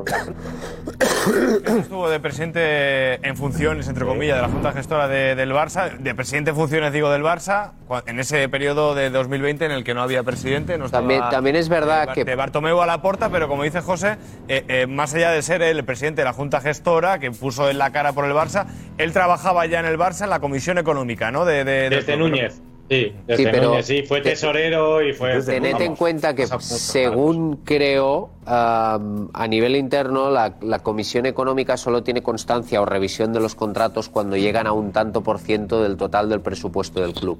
Él 1.65 1.77
estuvo 1.79 2.07
de 2.09 2.19
presidente 2.19 3.15
en 3.27 3.35
funciones, 3.35 3.87
entre 3.87 4.05
comillas, 4.05 4.35
de 4.35 4.41
la 4.43 4.49
Junta 4.49 4.71
Gestora 4.73 5.07
de- 5.07 5.33
del 5.35 5.51
Barça, 5.53 5.97
de 5.97 6.13
presidente 6.13 6.51
en 6.51 6.55
funciones, 6.55 6.93
digo, 6.93 7.09
del 7.09 7.23
Barça, 7.23 7.71
en 8.05 8.19
ese 8.19 8.47
periodo 8.49 8.93
de 8.93 9.09
2020 9.09 9.65
en 9.65 9.71
el 9.71 9.83
que 9.83 9.93
no 9.95 10.03
había 10.03 10.21
presidente. 10.21 10.77
No 10.77 10.85
estaba, 10.85 11.01
También- 11.01 11.29
también 11.31 11.55
es 11.55 11.67
verdad 11.69 12.03
eh, 12.03 12.05
Bar- 12.07 12.15
que- 12.15 12.25
De 12.25 12.35
Bartomeu 12.35 12.79
a 12.81 12.85
la 12.85 13.01
porta, 13.01 13.29
pero 13.29 13.47
como 13.47 13.63
dice 13.63 13.81
José, 13.81 14.17
eh, 14.47 14.63
eh, 14.67 14.85
más 14.87 15.15
allá 15.15 15.31
de 15.31 15.41
ser 15.41 15.63
él 15.63 15.77
el 15.77 15.85
presidente 15.85 16.21
de 16.21 16.25
la 16.25 16.33
Junta 16.33 16.61
Gestora, 16.61 17.17
que 17.17 17.31
puso 17.31 17.69
en 17.71 17.79
la 17.79 17.91
cara 17.91 18.13
por 18.13 18.25
el 18.25 18.33
Barça, 18.33 18.65
él 18.99 19.13
trabajaba 19.13 19.65
ya 19.65 19.79
en 19.79 19.85
el 19.87 19.97
Barça 19.97 20.25
en 20.25 20.29
la 20.29 20.39
Comisión 20.39 20.77
Económica, 20.77 21.31
¿no? 21.31 21.43
De, 21.45 21.63
de- 21.63 21.89
del 21.89 22.05
Desde. 22.05 22.17
Núñez. 22.17 22.61
Sí, 22.89 23.13
desde 23.25 23.43
Sí, 23.43 23.49
pero- 23.51 23.69
Núñez, 23.69 23.85
sí, 23.85 24.03
fue 24.03 24.21
tesorero 24.21 25.01
y 25.01 25.13
fue. 25.13 25.41
Tened 25.41 25.81
en 25.81 25.95
cuenta 25.95 26.35
que, 26.35 26.45
según 26.59 27.57
creo, 27.63 28.29
a 28.45 28.99
nivel 29.47 29.75
interno, 29.75 30.29
la, 30.29 30.55
la 30.61 30.79
Comisión 30.79 31.25
Económica 31.25 31.77
solo 31.77 32.03
tiene 32.03 32.21
constancia 32.21 32.81
o 32.81 32.85
revisión 32.85 33.31
de 33.33 33.39
los 33.39 33.55
contratos 33.55 34.09
cuando 34.09 34.35
llegan 34.35 34.67
a 34.67 34.73
un 34.73 34.91
tanto 34.91 35.21
por 35.21 35.39
ciento 35.39 35.81
del 35.81 35.97
total 35.97 36.29
del 36.29 36.41
presupuesto 36.41 37.01
del 37.01 37.13
club. 37.13 37.39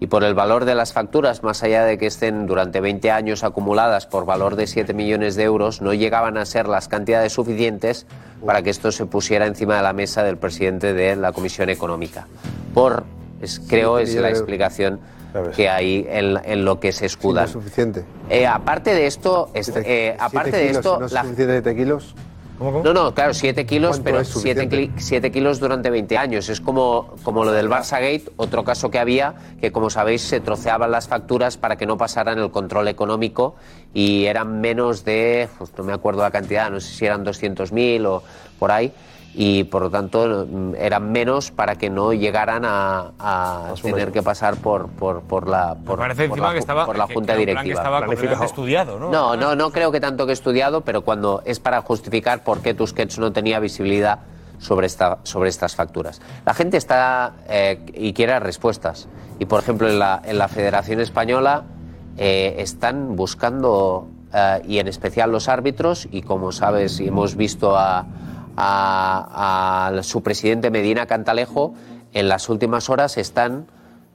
Y 0.00 0.06
por 0.06 0.22
el 0.22 0.34
valor 0.34 0.64
de 0.64 0.76
las 0.76 0.92
facturas, 0.92 1.42
más 1.42 1.64
allá 1.64 1.84
de 1.84 1.98
que 1.98 2.06
estén 2.06 2.46
durante 2.46 2.80
20 2.80 3.10
años 3.10 3.42
acumuladas 3.42 4.06
por 4.06 4.26
valor 4.26 4.54
de 4.54 4.68
7 4.68 4.94
millones 4.94 5.34
de 5.34 5.42
euros, 5.42 5.82
no 5.82 5.92
llegaban 5.92 6.38
a 6.38 6.46
ser 6.46 6.68
las 6.68 6.86
cantidades 6.86 7.32
suficientes 7.32 8.06
para 8.46 8.62
que 8.62 8.70
esto 8.70 8.92
se 8.92 9.06
pusiera 9.06 9.46
encima 9.46 9.76
de 9.76 9.82
la 9.82 9.92
mesa 9.92 10.22
del 10.22 10.36
presidente 10.36 10.94
de 10.94 11.16
la 11.16 11.32
Comisión 11.32 11.68
Económica. 11.68 12.28
Por, 12.74 13.02
es, 13.40 13.60
creo, 13.60 13.98
es 13.98 14.14
la 14.14 14.30
explicación 14.30 15.00
que 15.54 15.68
hay 15.68 16.06
en, 16.08 16.36
en 16.44 16.64
lo 16.64 16.80
que 16.80 16.90
se 16.92 17.02
No 17.04 17.06
escudan. 17.06 17.44
es 17.44 17.50
suficiente. 17.50 18.04
Eh, 18.30 18.46
aparte 18.46 18.94
de 18.94 19.06
esto, 19.06 19.50
es- 19.54 19.66
Siete- 19.66 20.08
eh, 20.08 20.16
aparte 20.18 20.50
de 20.56 20.66
kilos, 20.68 20.76
esto, 20.78 20.94
si 20.94 21.00
no 21.00 21.06
es 21.06 21.12
la- 21.12 21.22
suficiente 21.22 21.52
de 21.52 21.58
7 21.62 21.76
kilos. 21.76 22.14
no, 22.60 22.92
no, 22.92 23.14
claro, 23.14 23.34
7 23.34 23.64
kilos, 23.66 23.90
¿Cuánto 23.90 24.04
pero 24.04 24.20
es 24.20 24.28
7 24.28 24.62
suficiente? 24.96 25.30
kilos 25.30 25.60
durante 25.60 25.90
20 25.90 26.18
años. 26.18 26.48
Es 26.48 26.60
como, 26.60 27.14
como 27.22 27.44
lo 27.44 27.52
del 27.52 27.68
Barça 27.68 28.00
Gate, 28.00 28.24
otro 28.36 28.64
caso 28.64 28.90
que 28.90 28.98
había, 28.98 29.34
que 29.60 29.70
como 29.70 29.90
sabéis 29.90 30.22
se 30.22 30.40
troceaban 30.40 30.90
las 30.90 31.06
facturas 31.06 31.56
para 31.56 31.76
que 31.76 31.86
no 31.86 31.96
pasaran 31.96 32.38
el 32.40 32.50
control 32.50 32.88
económico 32.88 33.54
y 33.94 34.24
eran 34.24 34.60
menos 34.60 35.04
de, 35.04 35.48
pues 35.58 35.70
no 35.78 35.84
me 35.84 35.92
acuerdo 35.92 36.22
la 36.22 36.32
cantidad, 36.32 36.68
no 36.70 36.80
sé 36.80 36.92
si 36.92 37.04
eran 37.06 37.22
200.000 37.22 38.04
o 38.06 38.22
por 38.58 38.72
ahí, 38.72 38.92
y 39.34 39.64
por 39.64 39.82
lo 39.82 39.90
tanto 39.90 40.46
eran 40.78 41.12
menos 41.12 41.50
para 41.50 41.76
que 41.76 41.90
no 41.90 42.12
llegaran 42.12 42.64
a, 42.64 43.12
a 43.18 43.74
tener 43.82 44.10
que 44.10 44.22
pasar 44.22 44.56
por, 44.56 44.88
por, 44.88 45.22
por 45.22 45.48
la, 45.48 45.76
por, 45.76 45.98
parece 45.98 46.28
por 46.28 46.38
la, 46.40 46.50
que 46.50 46.56
ju- 46.56 46.58
estaba- 46.58 46.86
por 46.86 46.98
la 46.98 47.06
que- 47.06 47.14
Junta 47.14 47.34
que 47.34 47.38
Directiva. 47.40 47.74
estaba 47.76 48.04
completamente 48.04 48.46
estudiado, 48.46 48.98
¿no? 48.98 49.10
No, 49.10 49.36
no, 49.36 49.54
no 49.54 49.70
creo 49.70 49.92
que 49.92 50.00
tanto 50.00 50.26
que 50.26 50.32
estudiado, 50.32 50.80
pero 50.80 51.02
cuando 51.02 51.42
es 51.44 51.60
para 51.60 51.80
justificar 51.82 52.42
por 52.42 52.60
qué 52.62 52.74
Tusquets 52.74 53.18
no 53.18 53.32
tenía 53.32 53.60
visibilidad 53.60 54.20
sobre, 54.58 54.86
esta, 54.88 55.18
sobre 55.22 55.50
estas 55.50 55.76
facturas. 55.76 56.20
La 56.44 56.52
gente 56.54 56.76
está 56.76 57.34
eh, 57.48 57.80
y 57.94 58.12
quiere 58.14 58.40
respuestas. 58.40 59.08
Y 59.38 59.44
por 59.44 59.60
ejemplo, 59.60 59.88
en 59.88 60.00
la, 60.00 60.20
en 60.24 60.36
la 60.36 60.48
Federación 60.48 60.98
Española 61.00 61.62
eh, 62.16 62.56
están 62.58 63.14
buscando, 63.14 64.08
eh, 64.34 64.62
y 64.66 64.78
en 64.80 64.88
especial 64.88 65.30
los 65.30 65.48
árbitros, 65.48 66.08
y 66.10 66.22
como 66.22 66.50
sabes, 66.50 66.98
y 66.98 67.06
hemos 67.06 67.36
visto 67.36 67.76
a, 67.76 68.04
a- 68.60 69.92
su 70.02 70.22
presidente 70.22 70.70
Medina 70.70 71.06
Cantalejo, 71.06 71.74
en 72.12 72.28
las 72.28 72.48
últimas 72.48 72.88
horas 72.90 73.16
están 73.16 73.66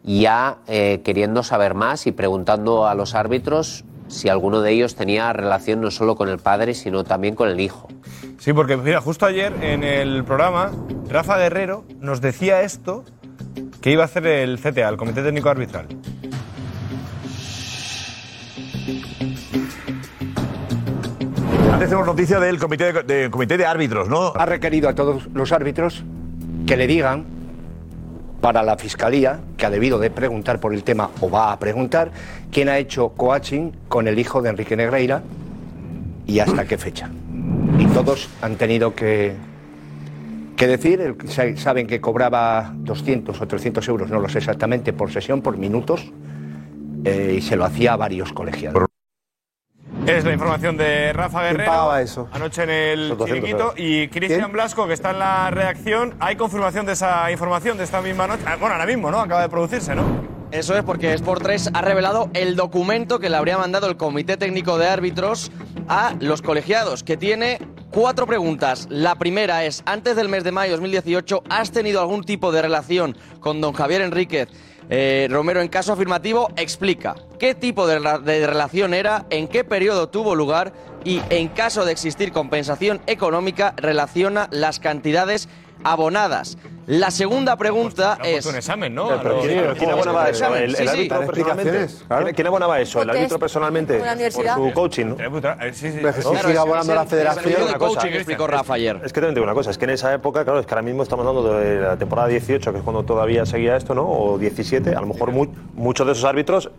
ya 0.04 0.58
eh, 0.68 1.02
queriendo 1.04 1.44
saber 1.44 1.74
más 1.76 2.08
y 2.08 2.12
preguntando 2.12 2.88
a 2.88 2.96
los 2.96 3.16
árbitros 3.16 3.86
si 4.08 4.28
alguno 4.30 4.62
de 4.62 4.72
ellos 4.72 4.96
tenía 4.96 5.32
relación 5.34 5.80
no 5.82 5.90
solo 5.90 6.16
con 6.16 6.28
el 6.30 6.38
padre, 6.40 6.74
sino 6.74 7.04
también 7.04 7.36
con 7.36 7.50
el 7.50 7.60
hijo. 7.60 7.88
Sí, 8.38 8.52
porque 8.54 8.76
mira, 8.76 9.00
justo 9.00 9.26
ayer 9.26 9.54
en 9.64 9.84
el 9.84 10.24
programa, 10.26 10.72
Rafa 11.10 11.38
Guerrero 11.38 11.86
nos 12.00 12.20
decía 12.20 12.62
esto 12.62 13.06
que 13.82 13.92
iba 13.92 14.04
a 14.04 14.06
hacer 14.06 14.28
el 14.28 14.60
CTA, 14.60 14.90
el 14.90 14.98
Comité 14.98 15.24
Técnico 15.24 15.50
Arbitral. 15.50 15.88
Antes 21.74 21.90
tenemos 21.90 22.06
noticia 22.06 22.40
del 22.40 22.60
comité 22.60 22.94
de, 22.94 23.32
comité 23.32 23.58
de 23.58 23.66
árbitros, 23.66 24.08
¿no? 24.08 24.32
Ha 24.36 24.46
requerido 24.46 24.90
a 24.90 24.94
todos 24.94 25.28
los 25.34 25.52
árbitros 25.52 26.04
que 26.68 26.78
le 26.78 26.86
digan 26.86 27.26
para 28.42 28.62
la 28.62 28.78
fiscalía, 28.78 29.40
que 29.58 29.66
ha 29.66 29.72
debido 29.72 29.98
de 29.98 30.12
preguntar 30.12 30.60
por 30.60 30.76
el 30.76 30.84
tema 30.84 31.10
o 31.20 31.32
va 31.32 31.52
a 31.52 31.58
preguntar, 31.58 32.12
quién 32.52 32.70
ha 32.70 32.78
hecho 32.78 33.10
coaching 33.10 33.72
con 33.88 34.08
el 34.08 34.20
hijo 34.20 34.44
de 34.44 34.52
Enrique 34.52 34.76
Negreira 34.76 35.24
y 36.28 36.38
hasta 36.38 36.66
qué 36.66 36.78
fecha. 36.78 37.10
Y 37.80 37.88
todos 37.88 38.30
han 38.44 38.56
tenido 38.56 38.94
que, 38.94 39.34
que 40.56 40.68
decir, 40.68 41.16
saben 41.58 41.88
que 41.88 42.00
cobraba 42.00 42.72
200 42.76 43.42
o 43.42 43.48
300 43.48 43.88
euros, 43.88 44.12
no 44.12 44.20
lo 44.20 44.30
sé 44.30 44.38
exactamente, 44.38 44.94
por 44.94 45.12
sesión, 45.12 45.42
por 45.42 45.58
minutos, 45.58 46.14
eh, 47.04 47.34
y 47.40 47.42
se 47.42 47.56
lo 47.56 47.66
hacía 47.66 47.94
a 47.94 47.98
varios 47.98 48.32
colegiados. 48.32 48.93
Es 50.06 50.26
la 50.26 50.34
información 50.34 50.76
de 50.76 51.14
Rafa 51.14 51.44
Guerrero. 51.44 51.72
pagaba 51.72 52.02
eso? 52.02 52.28
Anoche 52.34 52.64
en 52.64 52.70
el 52.70 53.06
Esos 53.06 53.18
200 53.20 53.28
chiringuito. 53.28 53.60
euros. 53.64 53.74
Y 53.78 54.08
Cristian. 54.10 54.52
Blasco, 54.52 54.86
que 54.88 54.94
está 54.94 55.12
en 55.12 55.20
la 55.20 55.50
redacción. 55.50 56.16
¿Hay 56.20 56.36
confirmación 56.36 56.86
de 56.86 56.94
esa 56.94 57.32
información 57.32 57.78
de 57.78 57.86
esta 57.86 58.02
misma 58.02 58.28
noche? 58.28 58.44
Ah, 58.46 58.58
Bueno, 58.60 58.76
ahora 58.76 58.86
mismo, 58.86 59.10
¿no? 59.12 59.20
Acaba 59.20 59.42
de 59.42 59.50
producirse, 59.50 59.96
¿no? 59.96 60.04
Eso 60.52 60.76
es 60.78 60.84
porque 60.84 61.14
Sport 61.14 61.42
3 61.42 61.70
ha 61.74 61.82
revelado 61.82 62.30
el 62.34 62.56
documento 62.56 63.20
que 63.20 63.30
le 63.30 63.38
habría 63.38 63.58
mandado 63.58 63.88
el 63.88 63.96
Comité 63.98 64.38
Técnico 64.38 64.78
de 64.78 64.88
Árbitros 64.88 65.52
a 65.88 66.14
los 66.20 66.42
colegiados, 66.42 67.04
que 67.04 67.18
tiene 67.18 67.58
cuatro 67.90 68.28
preguntas. 68.28 68.88
La 68.92 69.16
primera 69.16 69.64
es, 69.64 69.82
antes 69.86 70.16
del 70.16 70.30
mes 70.30 70.44
de 70.44 70.52
mayo 70.52 70.72
de 70.72 70.78
2018, 70.78 71.44
¿has 71.50 71.72
tenido 71.72 72.02
algún 72.02 72.24
tipo 72.24 72.52
de 72.52 72.62
relación 72.62 73.18
con 73.40 73.62
don 73.62 73.74
Javier 73.74 74.02
Enríquez 74.02 74.50
eh, 74.90 75.28
Romero 75.30 75.62
en 75.62 75.68
caso 75.68 75.94
afirmativo? 75.94 76.50
Explica 76.56 77.16
qué 77.40 77.56
tipo 77.56 77.88
de, 77.88 78.00
de 78.24 78.48
relación 78.48 78.94
era, 78.94 79.26
en 79.30 79.48
qué 79.48 79.64
periodo 79.64 80.10
tuvo 80.10 80.36
lugar 80.36 80.74
y, 81.04 81.22
en 81.30 81.50
caso 81.50 81.86
de 81.86 81.92
existir 81.92 82.32
compensación 82.32 83.02
económica, 83.08 83.74
relaciona 83.78 84.48
las 84.52 84.80
cantidades 84.80 85.50
abonadas. 85.84 86.58
La 86.88 87.12
segunda 87.12 87.56
pregunta 87.56 88.18
Le 88.22 88.30
han 88.34 88.36
es... 88.40 88.46
un 88.46 88.56
examen, 88.56 88.94
¿no? 88.94 89.08
Pero, 89.08 89.22
pero 89.22 89.40
¿quién, 89.42 89.60
pero 89.62 89.74
¿quién 89.76 89.90
abonaba 89.92 90.30
eso? 90.30 90.56
¿El, 90.56 90.64
el 90.64 90.76
sí, 90.76 90.84
sí. 90.84 90.90
árbitro 90.90 91.18
Dar 91.18 91.26
personalmente? 91.28 91.70
explicaciones, 91.84 92.06
¿Quién, 92.24 92.36
quién 92.36 92.48
abonaba 92.48 92.80
eso? 92.82 93.00
¿El 93.02 93.06
Porque 93.08 93.20
árbitro 93.20 93.36
es 93.38 93.40
personalmente? 93.40 94.02
una 94.02 94.14
universidad. 94.14 94.56
Por 94.58 94.68
su 94.70 94.74
coaching, 94.74 95.06
¿no? 95.06 95.16
Sí, 95.74 95.92
sí. 95.92 95.98
Claro, 96.00 96.22
sigue 96.22 96.58
abonando 96.58 96.96
la 96.96 97.06
federación. 97.06 97.46
es 97.54 97.58
Una 97.70 97.78
cosa, 97.78 98.02
que 98.10 98.16
explicó 98.16 98.48
Rafa 98.48 98.74
ayer. 98.74 99.00
Es 99.04 99.14
que 99.14 99.22
también 99.22 99.36
digo 99.36 99.44
una 99.46 99.54
cosa, 99.54 99.70
es 99.72 99.78
que 99.78 99.86
en 99.86 99.92
esa 99.92 100.14
época, 100.14 100.44
claro, 100.44 100.60
es 100.60 100.66
que 100.66 100.74
ahora 100.74 100.82
mismo 100.82 101.04
estamos 101.04 101.26
hablando 101.26 101.58
de 101.58 101.80
la 101.80 101.98
temporada 101.98 102.28
18, 102.28 102.72
que 102.72 102.78
es 102.80 102.84
cuando 102.84 103.04
todavía 103.04 103.46
seguía 103.46 103.76
esto, 103.76 103.96
¿no? 103.96 104.04
O 104.10 104.38
17, 104.38 104.96
a 104.96 105.00
lo 105.02 105.08
mejor 105.08 105.32
mu- 105.32 105.48
muchos 105.74 106.06
de 106.06 106.14
esos 106.14 106.26
árbitros 106.26 106.70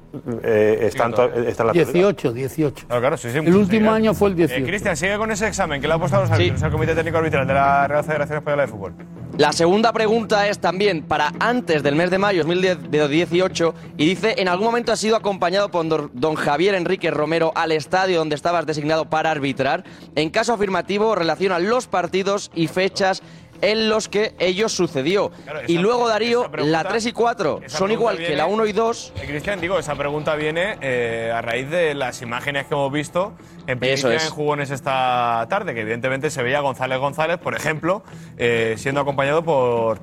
eh, 0.43 0.79
están, 0.83 1.13
están 1.13 1.31
en 1.35 1.45
la 1.45 1.51
actualidad. 1.51 1.73
18, 1.93 2.33
18. 2.33 2.87
Claro, 2.87 3.01
claro, 3.01 3.17
sí, 3.17 3.31
sí, 3.31 3.39
el 3.39 3.55
último 3.55 3.91
año 3.91 4.13
fue 4.15 4.29
el 4.29 4.35
Eh, 4.35 4.47
18. 4.49 4.67
Cristian, 4.67 4.97
sigue 4.97 5.17
con 5.17 5.31
ese 5.31 5.47
examen 5.49 5.81
que 5.81 5.89
le 5.89 5.95
ha 5.95 5.99
puesto 5.99 6.17
a 6.19 6.21
los 6.21 6.31
árbitros 6.31 6.63
al 6.63 6.71
Comité 6.71 6.95
Técnico 6.95 7.19
Arbitral 7.19 7.47
de 7.47 7.55
la 7.55 7.89
Real 7.89 8.05
Federación 8.05 8.39
Española 8.39 8.63
de 8.63 8.69
Fútbol. 8.69 8.93
La 9.37 9.53
segunda 9.53 9.93
pregunta 9.93 10.47
es 10.47 10.61
también 10.61 11.03
para 11.03 11.33
antes 11.41 11.83
del 11.83 11.97
mes 11.97 12.09
de 12.09 12.19
mayo 12.19 12.45
de 12.45 12.99
2018 12.99 13.75
y 13.97 14.07
dice, 14.07 14.37
¿en 14.39 14.47
algún 14.47 14.67
momento 14.67 14.93
has 14.93 15.01
sido 15.01 15.17
acompañado 15.17 15.73
por 15.73 16.13
don 16.13 16.37
Javier 16.37 16.77
Enrique 16.77 17.11
Romero 17.11 17.51
al 17.57 17.73
estadio 17.73 18.19
donde 18.19 18.37
estabas 18.37 18.65
designado 18.65 19.11
para 19.11 19.33
arbitrar? 19.33 19.83
En 20.15 20.31
caso 20.31 20.53
afirmativo, 20.53 21.17
relaciona 21.17 21.59
los 21.59 21.89
partidos 21.89 22.53
y 22.55 22.69
fechas 22.69 23.25
en 23.61 23.89
los 23.89 24.09
que 24.09 24.35
ello 24.39 24.69
sucedió. 24.69 25.31
y 25.67 25.79
luego, 25.79 26.09
Darío, 26.09 26.51
la 26.59 26.85
3 26.85 27.07
y 27.07 27.13
4 27.13 27.61
esa 27.65 27.79
son 27.79 27.91
igual 27.91 28.19
que 28.19 28.37
la 28.37 28.47
1 28.47 28.67
y 28.67 28.73
2. 28.73 29.13
Eh, 29.17 29.27
Cristian, 29.27 29.61
digo, 29.61 29.79
esa 29.79 29.95
pregunta 29.95 30.35
viene 30.35 30.77
eh, 30.81 31.33
a 31.35 31.43
raíz 31.43 31.71
de 31.71 31.95
las 31.95 32.23
imágenes 32.23 32.67
que 32.67 32.75
hemos 32.75 32.93
visto 32.93 33.35
en 33.67 33.83
Eso 33.83 34.11
es. 34.11 34.25
en 34.25 34.31
jugones 34.31 34.71
esta 34.71 35.47
tarde, 35.49 35.75
que 35.75 35.81
evidentemente 35.81 36.31
se 36.31 36.43
veía 36.43 36.59
a 36.59 36.63
González 36.63 36.99
González, 36.99 37.39
por 37.39 37.55
ejemplo, 37.55 38.03
eh, 38.37 38.75
siendo 38.79 39.01
acompañado 39.01 39.45
por 39.45 40.01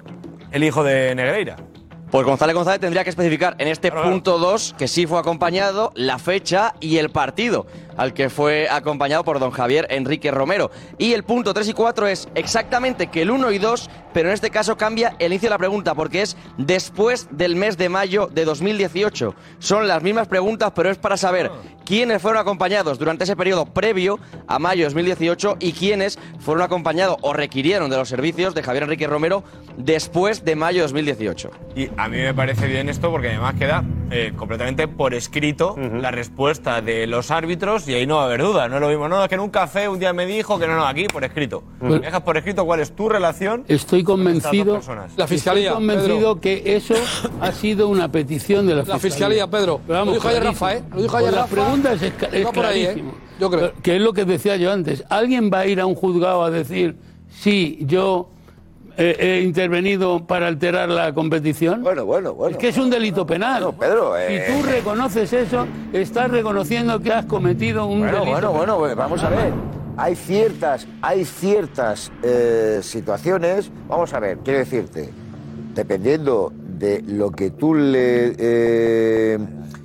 el 0.51 0.63
hijo 0.63 0.83
de 0.83 1.15
Negreira. 1.15 1.57
Pues 2.11 2.25
González 2.25 2.53
González 2.53 2.81
tendría 2.81 3.05
que 3.05 3.09
especificar 3.09 3.55
en 3.57 3.69
este 3.69 3.89
punto 3.89 4.37
2 4.37 4.75
que 4.77 4.89
sí 4.89 5.07
fue 5.07 5.17
acompañado 5.17 5.93
la 5.95 6.19
fecha 6.19 6.75
y 6.81 6.97
el 6.97 7.09
partido 7.09 7.67
al 8.01 8.15
que 8.15 8.31
fue 8.31 8.67
acompañado 8.67 9.23
por 9.23 9.37
don 9.37 9.51
Javier 9.51 9.85
Enrique 9.91 10.31
Romero. 10.31 10.71
Y 10.97 11.13
el 11.13 11.23
punto 11.23 11.53
3 11.53 11.69
y 11.69 11.73
4 11.73 12.07
es 12.07 12.29
exactamente 12.33 13.07
que 13.07 13.21
el 13.21 13.29
1 13.29 13.51
y 13.51 13.59
2, 13.59 13.91
pero 14.11 14.29
en 14.29 14.33
este 14.33 14.49
caso 14.49 14.75
cambia 14.75 15.15
el 15.19 15.31
inicio 15.31 15.49
de 15.49 15.51
la 15.51 15.59
pregunta 15.59 15.93
porque 15.93 16.23
es 16.23 16.35
después 16.57 17.27
del 17.29 17.55
mes 17.55 17.77
de 17.77 17.89
mayo 17.89 18.25
de 18.25 18.43
2018. 18.43 19.35
Son 19.59 19.87
las 19.87 20.01
mismas 20.01 20.27
preguntas, 20.27 20.71
pero 20.75 20.89
es 20.89 20.97
para 20.97 21.15
saber 21.15 21.51
quiénes 21.85 22.23
fueron 22.23 22.41
acompañados 22.41 22.97
durante 22.97 23.25
ese 23.25 23.35
periodo 23.35 23.67
previo 23.67 24.17
a 24.47 24.57
mayo 24.57 24.79
de 24.79 24.85
2018 24.85 25.57
y 25.59 25.73
quiénes 25.73 26.17
fueron 26.39 26.63
acompañados 26.63 27.17
o 27.21 27.33
requirieron 27.33 27.91
de 27.91 27.97
los 27.97 28.09
servicios 28.09 28.55
de 28.55 28.63
Javier 28.63 28.83
Enrique 28.83 29.05
Romero 29.05 29.43
después 29.77 30.43
de 30.43 30.55
mayo 30.55 30.79
de 30.79 30.83
2018. 30.83 31.51
Y 31.75 31.89
a 31.97 32.07
mí 32.07 32.17
me 32.17 32.33
parece 32.33 32.65
bien 32.65 32.89
esto 32.89 33.11
porque 33.11 33.29
además 33.29 33.53
queda 33.55 33.83
eh, 34.09 34.33
completamente 34.35 34.87
por 34.87 35.13
escrito 35.13 35.75
la 35.77 36.09
respuesta 36.09 36.81
de 36.81 37.05
los 37.07 37.29
árbitros 37.29 37.85
y 37.91 37.93
ahí 37.95 38.07
no 38.07 38.15
va 38.18 38.23
a 38.23 38.26
haber 38.26 38.41
duda. 38.41 38.68
No 38.68 38.76
es 38.76 38.81
lo 38.81 38.88
mismo, 38.89 39.07
no, 39.07 39.22
es 39.23 39.30
que 39.30 39.35
en 39.35 39.41
un 39.41 39.49
café 39.49 39.88
un 39.88 39.99
día 39.99 40.13
me 40.13 40.26
dijo 40.26 40.57
que 40.57 40.68
no, 40.68 40.76
no, 40.76 40.85
aquí 40.88 41.05
por 41.07 41.23
escrito. 41.23 41.63
Pues- 41.80 41.91
Me 41.93 41.99
dejas 41.99 42.22
por 42.22 42.38
escrito 42.38 42.65
cuál 42.65 42.80
es 42.80 42.95
tu 42.95 43.07
relación. 43.09 43.63
Estoy 43.68 44.03
convencido, 44.03 44.51
Estas 44.51 44.65
dos 44.65 44.76
personas. 44.77 45.11
La 45.18 45.27
Fiscalía, 45.27 45.69
estoy 45.72 45.76
convencido 45.88 46.18
Pedro. 46.18 46.41
que 46.41 46.76
eso 46.76 46.95
ha 47.41 47.51
sido 47.51 47.88
una 47.89 48.11
petición 48.11 48.65
de 48.68 48.76
la 48.76 48.84
La 48.84 48.97
Fiscalía. 48.97 49.11
Fiscalía, 49.11 49.47
Pedro. 49.47 49.81
Pero 49.88 50.05
Lo 50.05 50.11
dijo 50.13 50.27
ayer. 50.27 50.43
Rafa, 50.43 50.73
¿eh? 50.76 50.84
Lo 50.93 51.01
dijo 51.01 51.18
ayer 51.18 51.30
Con 51.31 51.39
Rafa. 51.39 51.55
Las 51.55 51.65
preguntas 51.65 52.01
es, 52.01 52.13
es 52.34 52.45
por 52.47 52.65
ahí, 52.65 52.81
¿eh? 52.81 52.85
clarísimo. 52.85 53.13
Yo 53.39 53.49
creo. 53.49 53.73
Que 53.81 53.95
es 53.95 54.01
lo 54.01 54.13
que 54.13 54.26
decía 54.26 54.55
yo 54.55 54.72
antes. 54.72 55.03
¿Alguien 55.09 55.49
va 55.53 55.59
a 55.59 55.65
ir 55.68 55.80
a 55.81 55.85
un 55.85 55.95
juzgado 55.95 56.43
a 56.43 56.51
decir, 56.51 56.95
sí, 57.30 57.80
yo 57.81 58.30
eh, 58.97 59.15
he 59.19 59.41
intervenido 59.41 60.26
para 60.26 60.47
alterar 60.47 60.89
la 60.89 61.13
competición? 61.13 61.81
Bueno, 61.84 62.05
bueno, 62.05 62.34
bueno. 62.34 62.51
Es 62.51 62.57
que 62.57 62.69
es 62.69 62.77
un 62.77 62.89
delito 62.89 63.26
penal. 63.26 63.73
Pedro, 63.80 64.18
eh. 64.18 64.45
Si 64.47 64.53
tú 64.53 64.63
reconoces 64.68 65.31
eso, 65.34 65.68
estás 65.93 66.30
reconociendo 66.31 66.99
que 66.99 67.11
has 67.11 67.26
cometido 67.26 67.85
un 67.85 67.99
Bueno, 68.01 68.19
delito 68.19 68.31
bueno, 68.31 68.51
bueno, 68.51 68.61
penal. 68.61 68.77
bueno, 68.80 68.95
vamos 68.95 69.23
a 69.23 69.30
ver. 69.30 69.53
Hay 69.97 70.15
ciertas, 70.15 70.88
hay 71.01 71.26
ciertas 71.26 72.11
eh, 72.23 72.80
situaciones. 72.81 73.69
Vamos 73.88 74.13
a 74.13 74.19
ver, 74.19 74.38
quiero 74.43 74.59
decirte, 74.59 75.09
dependiendo 75.76 76.51
de 76.55 77.03
lo 77.05 77.31
que 77.31 77.51
tú 77.51 77.76
le. 77.76 79.38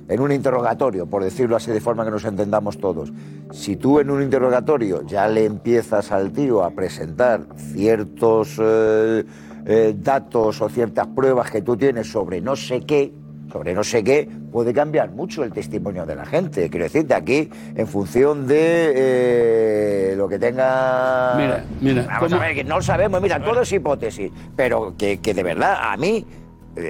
En 0.09 0.19
un 0.21 0.31
interrogatorio, 0.31 1.05
por 1.05 1.23
decirlo 1.23 1.55
así 1.55 1.71
de 1.71 1.81
forma 1.81 2.05
que 2.05 2.11
nos 2.11 2.23
entendamos 2.25 2.77
todos, 2.77 3.11
si 3.51 3.75
tú 3.75 3.99
en 3.99 4.09
un 4.09 4.21
interrogatorio 4.23 5.05
ya 5.05 5.27
le 5.27 5.45
empiezas 5.45 6.11
al 6.11 6.31
tío 6.31 6.63
a 6.63 6.71
presentar 6.71 7.41
ciertos 7.73 8.57
eh, 8.61 9.23
eh, 9.65 9.95
datos 9.97 10.61
o 10.61 10.69
ciertas 10.69 11.07
pruebas 11.07 11.51
que 11.51 11.61
tú 11.61 11.75
tienes 11.75 12.09
sobre 12.11 12.39
no 12.41 12.55
sé 12.55 12.81
qué, 12.81 13.11
sobre 13.51 13.73
no 13.73 13.83
sé 13.83 14.03
qué, 14.03 14.29
puede 14.51 14.73
cambiar 14.73 15.11
mucho 15.11 15.43
el 15.43 15.51
testimonio 15.53 16.05
de 16.05 16.15
la 16.15 16.25
gente. 16.25 16.69
Quiero 16.69 16.83
decirte, 16.85 17.13
aquí, 17.13 17.49
en 17.75 17.87
función 17.87 18.45
de 18.47 18.91
eh, 18.95 20.15
lo 20.17 20.27
que 20.27 20.37
tenga... 20.37 21.33
Mira, 21.37 21.63
mira, 21.81 22.05
Vamos 22.07 22.31
¿cómo- 22.31 22.41
a 22.41 22.45
ver, 22.47 22.55
que 22.55 22.63
no 22.65 22.75
lo 22.77 22.81
sabemos, 22.81 23.21
mira, 23.21 23.41
todo 23.41 23.61
es 23.61 23.71
hipótesis, 23.71 24.31
pero 24.55 24.95
que, 24.97 25.19
que 25.19 25.33
de 25.33 25.43
verdad, 25.43 25.77
a 25.81 25.95
mí, 25.95 26.25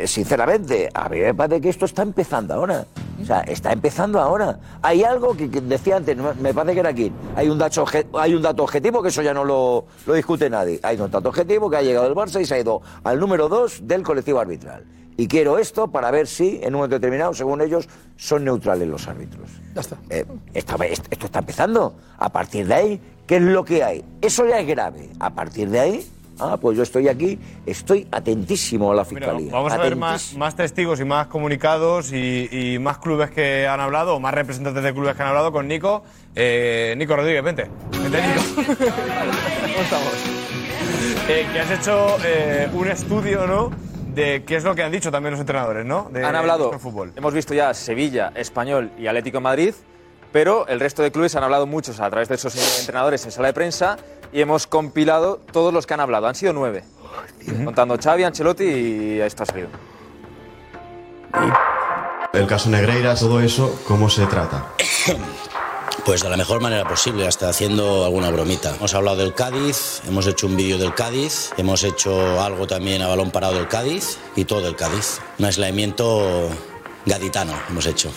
sinceramente, 0.05 0.89
a 0.93 1.09
mí 1.09 1.19
me 1.19 1.33
parece 1.33 1.61
que 1.61 1.69
esto 1.69 1.85
está 1.85 2.01
empezando 2.01 2.53
ahora. 2.53 2.85
O 3.21 3.25
sea, 3.25 3.39
está 3.41 3.71
empezando 3.71 4.19
ahora. 4.19 4.59
Hay 4.81 5.03
algo 5.03 5.35
que, 5.35 5.49
que 5.49 5.61
decía 5.61 5.97
antes, 5.97 6.15
me 6.39 6.53
parece 6.53 6.73
que 6.73 6.79
era 6.81 6.89
aquí. 6.89 7.11
Hay 7.35 7.49
un 7.49 7.57
dato, 7.57 7.85
obje- 7.85 8.05
hay 8.13 8.35
un 8.35 8.41
dato 8.41 8.63
objetivo 8.63 9.01
que 9.01 9.09
eso 9.09 9.21
ya 9.21 9.33
no 9.33 9.43
lo, 9.43 9.85
lo 10.05 10.13
discute 10.13 10.49
nadie. 10.49 10.79
Hay 10.83 10.99
un 10.99 11.09
dato 11.09 11.29
objetivo 11.29 11.69
que 11.69 11.77
ha 11.77 11.81
llegado 11.81 12.07
el 12.07 12.13
Barça 12.15 12.39
y 12.41 12.45
se 12.45 12.55
ha 12.55 12.59
ido 12.59 12.81
al 13.03 13.19
número 13.19 13.49
dos 13.49 13.87
del 13.87 14.03
colectivo 14.03 14.39
arbitral. 14.39 14.85
Y 15.19 15.27
quiero 15.27 15.57
esto 15.57 15.87
para 15.87 16.11
ver 16.11 16.27
si 16.27 16.59
en 16.61 16.67
un 16.75 16.81
momento 16.81 16.95
determinado, 16.97 17.33
según 17.33 17.61
ellos, 17.61 17.89
son 18.17 18.43
neutrales 18.45 18.87
los 18.87 19.07
árbitros. 19.07 19.49
Ya 19.73 19.81
está. 19.81 19.97
Eh, 20.11 20.25
esto, 20.53 20.75
esto 20.83 21.25
está 21.25 21.39
empezando. 21.39 21.95
A 22.19 22.29
partir 22.29 22.67
de 22.67 22.73
ahí, 22.75 23.01
¿qué 23.25 23.37
es 23.37 23.41
lo 23.41 23.65
que 23.65 23.83
hay? 23.83 24.05
Eso 24.21 24.45
ya 24.45 24.59
es 24.59 24.67
grave. 24.67 25.09
A 25.19 25.31
partir 25.31 25.71
de 25.71 25.79
ahí, 25.79 26.11
ah, 26.39 26.57
pues 26.59 26.77
yo 26.77 26.83
estoy 26.83 27.07
aquí, 27.07 27.39
estoy 27.65 28.07
atentísimo 28.11 28.91
a 28.91 28.95
la 28.95 29.03
Mira, 29.03 29.19
fiscalía. 29.27 29.51
vamos 29.51 29.73
a 29.73 29.77
ver 29.77 29.95
más, 29.95 30.33
más 30.35 30.55
testigos 30.55 30.99
y 30.99 31.05
más 31.05 31.27
comunicados 31.27 32.11
y, 32.13 32.47
y 32.51 32.79
más 32.79 32.97
clubes 32.99 33.31
que 33.31 33.67
han 33.67 33.79
hablado, 33.79 34.15
o 34.15 34.19
más 34.19 34.33
representantes 34.33 34.83
de 34.83 34.93
clubes 34.93 35.15
que 35.15 35.21
han 35.23 35.29
hablado 35.29 35.51
con 35.51 35.67
Nico. 35.67 36.03
Eh, 36.35 36.93
Nico 36.97 37.15
Rodríguez, 37.15 37.43
vente. 37.43 37.69
Vente, 37.91 38.21
Nico. 38.27 38.41
¿Cómo 38.77 39.81
estamos? 39.81 40.13
Eh, 41.29 41.45
que 41.51 41.59
has 41.59 41.71
hecho 41.71 42.17
eh, 42.23 42.69
un 42.73 42.87
estudio, 42.87 43.45
¿no? 43.47 43.71
De 44.13 44.43
qué 44.45 44.55
es 44.55 44.63
lo 44.63 44.73
que 44.73 44.81
han 44.83 44.91
dicho 44.91 45.11
también 45.11 45.31
los 45.31 45.39
entrenadores, 45.41 45.85
¿no? 45.85 46.09
De 46.11 46.23
han 46.25 46.35
hablado. 46.35 46.71
fútbol. 46.79 47.13
Hemos 47.15 47.33
visto 47.33 47.53
ya 47.53 47.73
Sevilla, 47.73 48.31
Español 48.35 48.91
y 48.97 49.07
Atlético 49.07 49.37
de 49.37 49.41
Madrid, 49.43 49.73
pero 50.31 50.67
el 50.67 50.79
resto 50.79 51.01
de 51.01 51.11
clubes 51.11 51.35
han 51.35 51.43
hablado 51.43 51.65
muchos 51.65 51.99
a 51.99 52.09
través 52.09 52.29
de 52.29 52.35
esos 52.35 52.55
entrenadores 52.79 53.23
en 53.25 53.31
sala 53.31 53.47
de 53.47 53.53
prensa 53.53 53.97
y 54.31 54.41
hemos 54.41 54.67
compilado 54.67 55.39
todos 55.51 55.73
los 55.73 55.87
que 55.87 55.93
han 55.93 55.99
hablado. 55.99 56.27
Han 56.27 56.35
sido 56.35 56.53
nueve. 56.53 56.83
Contando 57.63 57.97
Xavi, 57.97 58.23
Ancelotti 58.23 58.63
y 58.63 59.19
esto 59.21 59.43
ha 59.43 59.45
salido. 59.45 59.69
El 62.33 62.45
caso 62.45 62.69
Negreira, 62.69 63.15
todo 63.15 63.39
eso, 63.39 63.79
¿cómo 63.87 64.09
se 64.09 64.25
trata? 64.25 64.67
Pues 66.05 66.23
de 66.23 66.29
la 66.29 66.37
mejor 66.37 66.61
manera 66.61 66.87
posible, 66.87 67.27
hasta 67.27 67.49
haciendo 67.49 68.05
alguna 68.05 68.29
bromita. 68.29 68.73
Hemos 68.75 68.93
hablado 68.93 69.17
del 69.17 69.33
Cádiz, 69.33 70.01
hemos 70.07 70.25
hecho 70.25 70.47
un 70.47 70.55
vídeo 70.55 70.77
del 70.77 70.93
Cádiz, 70.93 71.51
hemos 71.57 71.83
hecho 71.83 72.41
algo 72.41 72.65
también 72.65 73.01
a 73.01 73.07
balón 73.07 73.29
parado 73.29 73.55
del 73.55 73.67
Cádiz 73.67 74.17
y 74.33 74.45
todo 74.45 74.61
del 74.61 74.77
Cádiz. 74.77 75.19
Un 75.37 75.47
aislamiento 75.47 76.47
gaditano 77.05 77.59
hemos 77.69 77.85
hecho. 77.87 78.09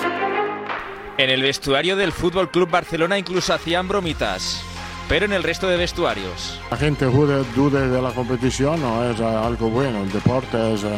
En 1.21 1.29
el 1.29 1.43
vestuario 1.43 1.97
del 1.97 2.13
Fútbol 2.13 2.51
Club 2.51 2.71
Barcelona 2.71 3.19
incluso 3.19 3.53
hacían 3.53 3.87
bromitas, 3.87 4.63
pero 5.07 5.27
en 5.27 5.35
el 5.35 5.43
resto 5.43 5.69
de 5.69 5.77
vestuarios. 5.77 6.59
La 6.71 6.79
gente 6.79 7.05
dude, 7.05 7.45
dude 7.55 7.89
de 7.91 8.01
la 8.01 8.11
competición 8.13 8.81
no 8.81 9.05
es 9.05 9.21
eh, 9.21 9.25
algo 9.25 9.69
bueno. 9.69 10.03
El 10.03 10.11
deporte 10.11 10.73
es 10.73 10.83
eh, 10.83 10.89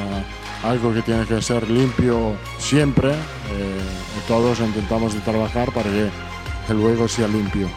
algo 0.62 0.94
que 0.94 1.02
tiene 1.02 1.26
que 1.26 1.42
ser 1.42 1.68
limpio 1.68 2.36
siempre. 2.58 3.10
eh, 3.10 3.80
todos 4.28 4.60
intentamos 4.60 5.12
de 5.12 5.18
trabajar 5.22 5.72
para 5.72 5.90
que 5.90 6.08
el 6.68 6.78
juego 6.80 7.08
sea 7.08 7.26
limpio. 7.26 7.68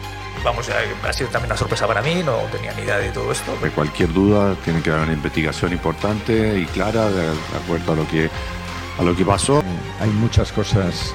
Vamos, 0.44 0.68
eh, 0.68 0.72
ha 1.02 1.12
sido 1.12 1.28
también 1.30 1.50
una 1.50 1.58
sorpresa 1.58 1.88
para 1.88 2.00
mí, 2.00 2.22
no 2.24 2.36
tenía 2.52 2.72
ni 2.74 2.82
idea 2.82 2.98
de 2.98 3.08
todo 3.10 3.32
esto. 3.32 3.56
De 3.60 3.70
cualquier 3.70 4.12
duda 4.12 4.54
tiene 4.64 4.82
que 4.82 4.90
haber 4.90 5.02
una 5.02 5.14
investigación 5.14 5.72
importante 5.72 6.60
y 6.60 6.66
clara 6.66 7.10
de, 7.10 7.22
de 7.26 7.56
acuerdo 7.64 7.94
a 7.94 7.96
lo 7.96 8.06
que 8.06 8.30
a 9.00 9.02
lo 9.02 9.16
que 9.16 9.24
pasó. 9.24 9.64
Hay 10.00 10.10
muchas 10.10 10.52
cosas, 10.52 11.12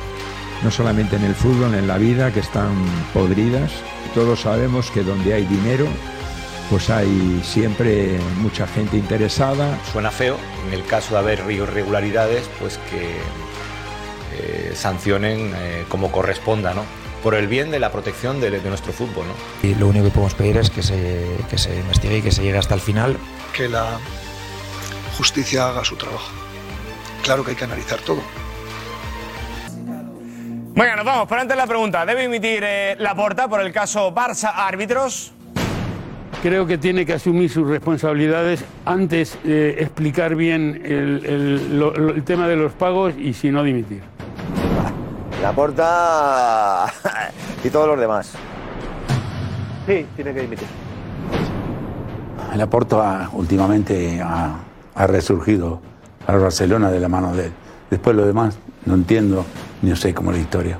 no 0.63 0.71
solamente 0.71 1.15
en 1.15 1.23
el 1.23 1.35
fútbol, 1.35 1.73
en 1.73 1.87
la 1.87 1.97
vida, 1.97 2.31
que 2.31 2.39
están 2.39 2.73
podridas. 3.13 3.71
Todos 4.13 4.41
sabemos 4.41 4.91
que 4.91 5.03
donde 5.03 5.33
hay 5.33 5.45
dinero, 5.45 5.87
pues 6.69 6.89
hay 6.89 7.41
siempre 7.43 8.19
mucha 8.37 8.67
gente 8.67 8.97
interesada. 8.97 9.77
Suena 9.91 10.11
feo, 10.11 10.37
en 10.67 10.73
el 10.73 10.85
caso 10.85 11.13
de 11.15 11.19
haber 11.19 11.39
irregularidades, 11.51 12.49
pues 12.59 12.79
que 12.89 13.17
eh, 14.37 14.73
sancionen 14.75 15.53
eh, 15.55 15.85
como 15.89 16.11
corresponda, 16.11 16.73
¿no? 16.73 16.83
Por 17.23 17.35
el 17.35 17.47
bien 17.47 17.69
de 17.71 17.79
la 17.79 17.91
protección 17.91 18.39
de, 18.41 18.49
de 18.51 18.69
nuestro 18.69 18.93
fútbol, 18.93 19.25
¿no? 19.27 19.67
Y 19.67 19.75
lo 19.75 19.87
único 19.87 20.05
que 20.05 20.11
podemos 20.11 20.33
pedir 20.33 20.57
es 20.57 20.69
que 20.69 20.81
se, 20.81 21.25
que 21.49 21.57
se 21.57 21.75
investigue 21.75 22.17
y 22.17 22.21
que 22.21 22.31
se 22.31 22.41
llegue 22.43 22.57
hasta 22.57 22.73
el 22.75 22.81
final. 22.81 23.17
que 23.53 23.67
la 23.69 23.99
justicia 25.17 25.67
haga 25.69 25.83
su 25.83 25.95
trabajo. 25.97 26.31
Claro 27.21 27.43
que 27.43 27.51
hay 27.51 27.57
que 27.57 27.65
analizar 27.65 27.99
todo. 27.99 28.21
Venga, 30.73 30.95
nos 30.95 31.05
vamos. 31.05 31.27
Pero 31.27 31.41
antes 31.41 31.57
la 31.57 31.67
pregunta, 31.67 32.05
¿debe 32.05 32.23
emitir 32.23 32.63
eh, 32.65 32.95
la 32.99 33.13
porta 33.15 33.47
por 33.47 33.61
el 33.61 33.71
caso 33.71 34.13
Barça 34.13 34.51
árbitros? 34.55 35.33
Creo 36.41 36.65
que 36.65 36.77
tiene 36.77 37.05
que 37.05 37.13
asumir 37.13 37.49
sus 37.51 37.67
responsabilidades 37.67 38.63
antes 38.85 39.37
de 39.43 39.71
explicar 39.81 40.35
bien 40.35 40.81
el, 40.83 41.25
el- 41.25 41.79
lo- 41.79 41.93
lo- 41.93 42.13
el 42.13 42.23
tema 42.23 42.47
de 42.47 42.55
los 42.55 42.71
pagos 42.71 43.13
y 43.17 43.33
si 43.33 43.51
no 43.51 43.63
dimitir. 43.63 44.01
La 45.41 45.51
porta 45.51 46.85
y 47.63 47.69
todos 47.69 47.87
los 47.87 47.99
demás. 47.99 48.31
Sí, 49.85 50.05
tiene 50.15 50.33
que 50.33 50.41
dimitir. 50.41 50.67
El 52.53 52.61
Aporto 52.61 53.01
ha- 53.01 53.29
últimamente 53.33 54.19
ha, 54.21 54.55
ha 54.95 55.07
resurgido 55.07 55.81
al 56.27 56.39
Barcelona 56.39 56.89
de 56.91 56.99
la 56.99 57.07
mano 57.07 57.33
de 57.35 57.47
él. 57.47 57.51
Después 57.89 58.15
lo 58.15 58.25
demás 58.25 58.57
no 58.85 58.95
entiendo 58.95 59.45
no 59.89 59.95
sé 59.95 60.13
cómo 60.13 60.31
es 60.31 60.37
la 60.37 60.43
historia. 60.43 60.79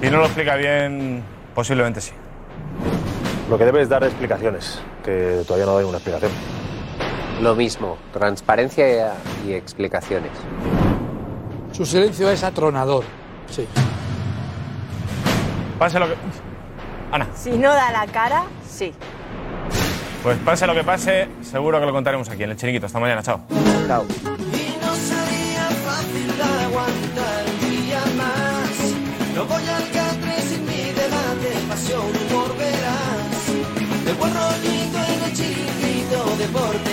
Si 0.00 0.10
no 0.10 0.18
lo 0.18 0.24
explica 0.26 0.56
bien, 0.56 1.22
posiblemente 1.54 2.00
sí. 2.00 2.12
Lo 3.48 3.58
que 3.58 3.64
debe 3.64 3.82
es 3.82 3.88
dar 3.88 4.04
explicaciones, 4.04 4.80
que 5.04 5.42
todavía 5.46 5.66
no 5.66 5.72
da 5.74 5.78
ninguna 5.80 5.98
explicación. 5.98 6.30
Lo 7.42 7.54
mismo, 7.54 7.98
transparencia 8.12 9.14
y 9.46 9.52
explicaciones. 9.52 10.30
Su 11.72 11.84
silencio 11.84 12.30
es 12.30 12.44
atronador. 12.44 13.04
Sí. 13.50 13.66
Pase 15.78 15.98
lo 15.98 16.06
que. 16.06 16.14
Ana, 17.12 17.26
Si 17.34 17.50
no 17.50 17.72
da 17.72 17.90
la 17.90 18.06
cara, 18.06 18.44
sí. 18.68 18.92
pues 20.22 20.38
pase 20.38 20.66
lo 20.66 20.74
que 20.74 20.84
pase, 20.84 21.28
seguro 21.42 21.80
que 21.80 21.86
lo 21.86 21.92
contaremos 21.92 22.28
aquí 22.28 22.44
en 22.44 22.50
el 22.50 22.56
chiringuito. 22.56 22.86
Hasta 22.86 23.00
mañana, 23.00 23.22
chao. 23.22 23.40
Chao. 23.88 24.04
No 29.40 29.46
voy 29.46 29.66
al 29.66 29.90
catre 29.90 30.34
sin 30.42 30.66
mi 30.66 30.92
debate, 30.92 31.50
pasión, 31.66 32.04
humor, 32.04 32.54
verás. 32.58 33.48
El 34.06 34.14
buen 34.16 34.34
rollito 34.34 34.98
en 35.12 35.22
el 35.24 35.32
chiringuito, 35.32 36.36
deporte 36.36 36.90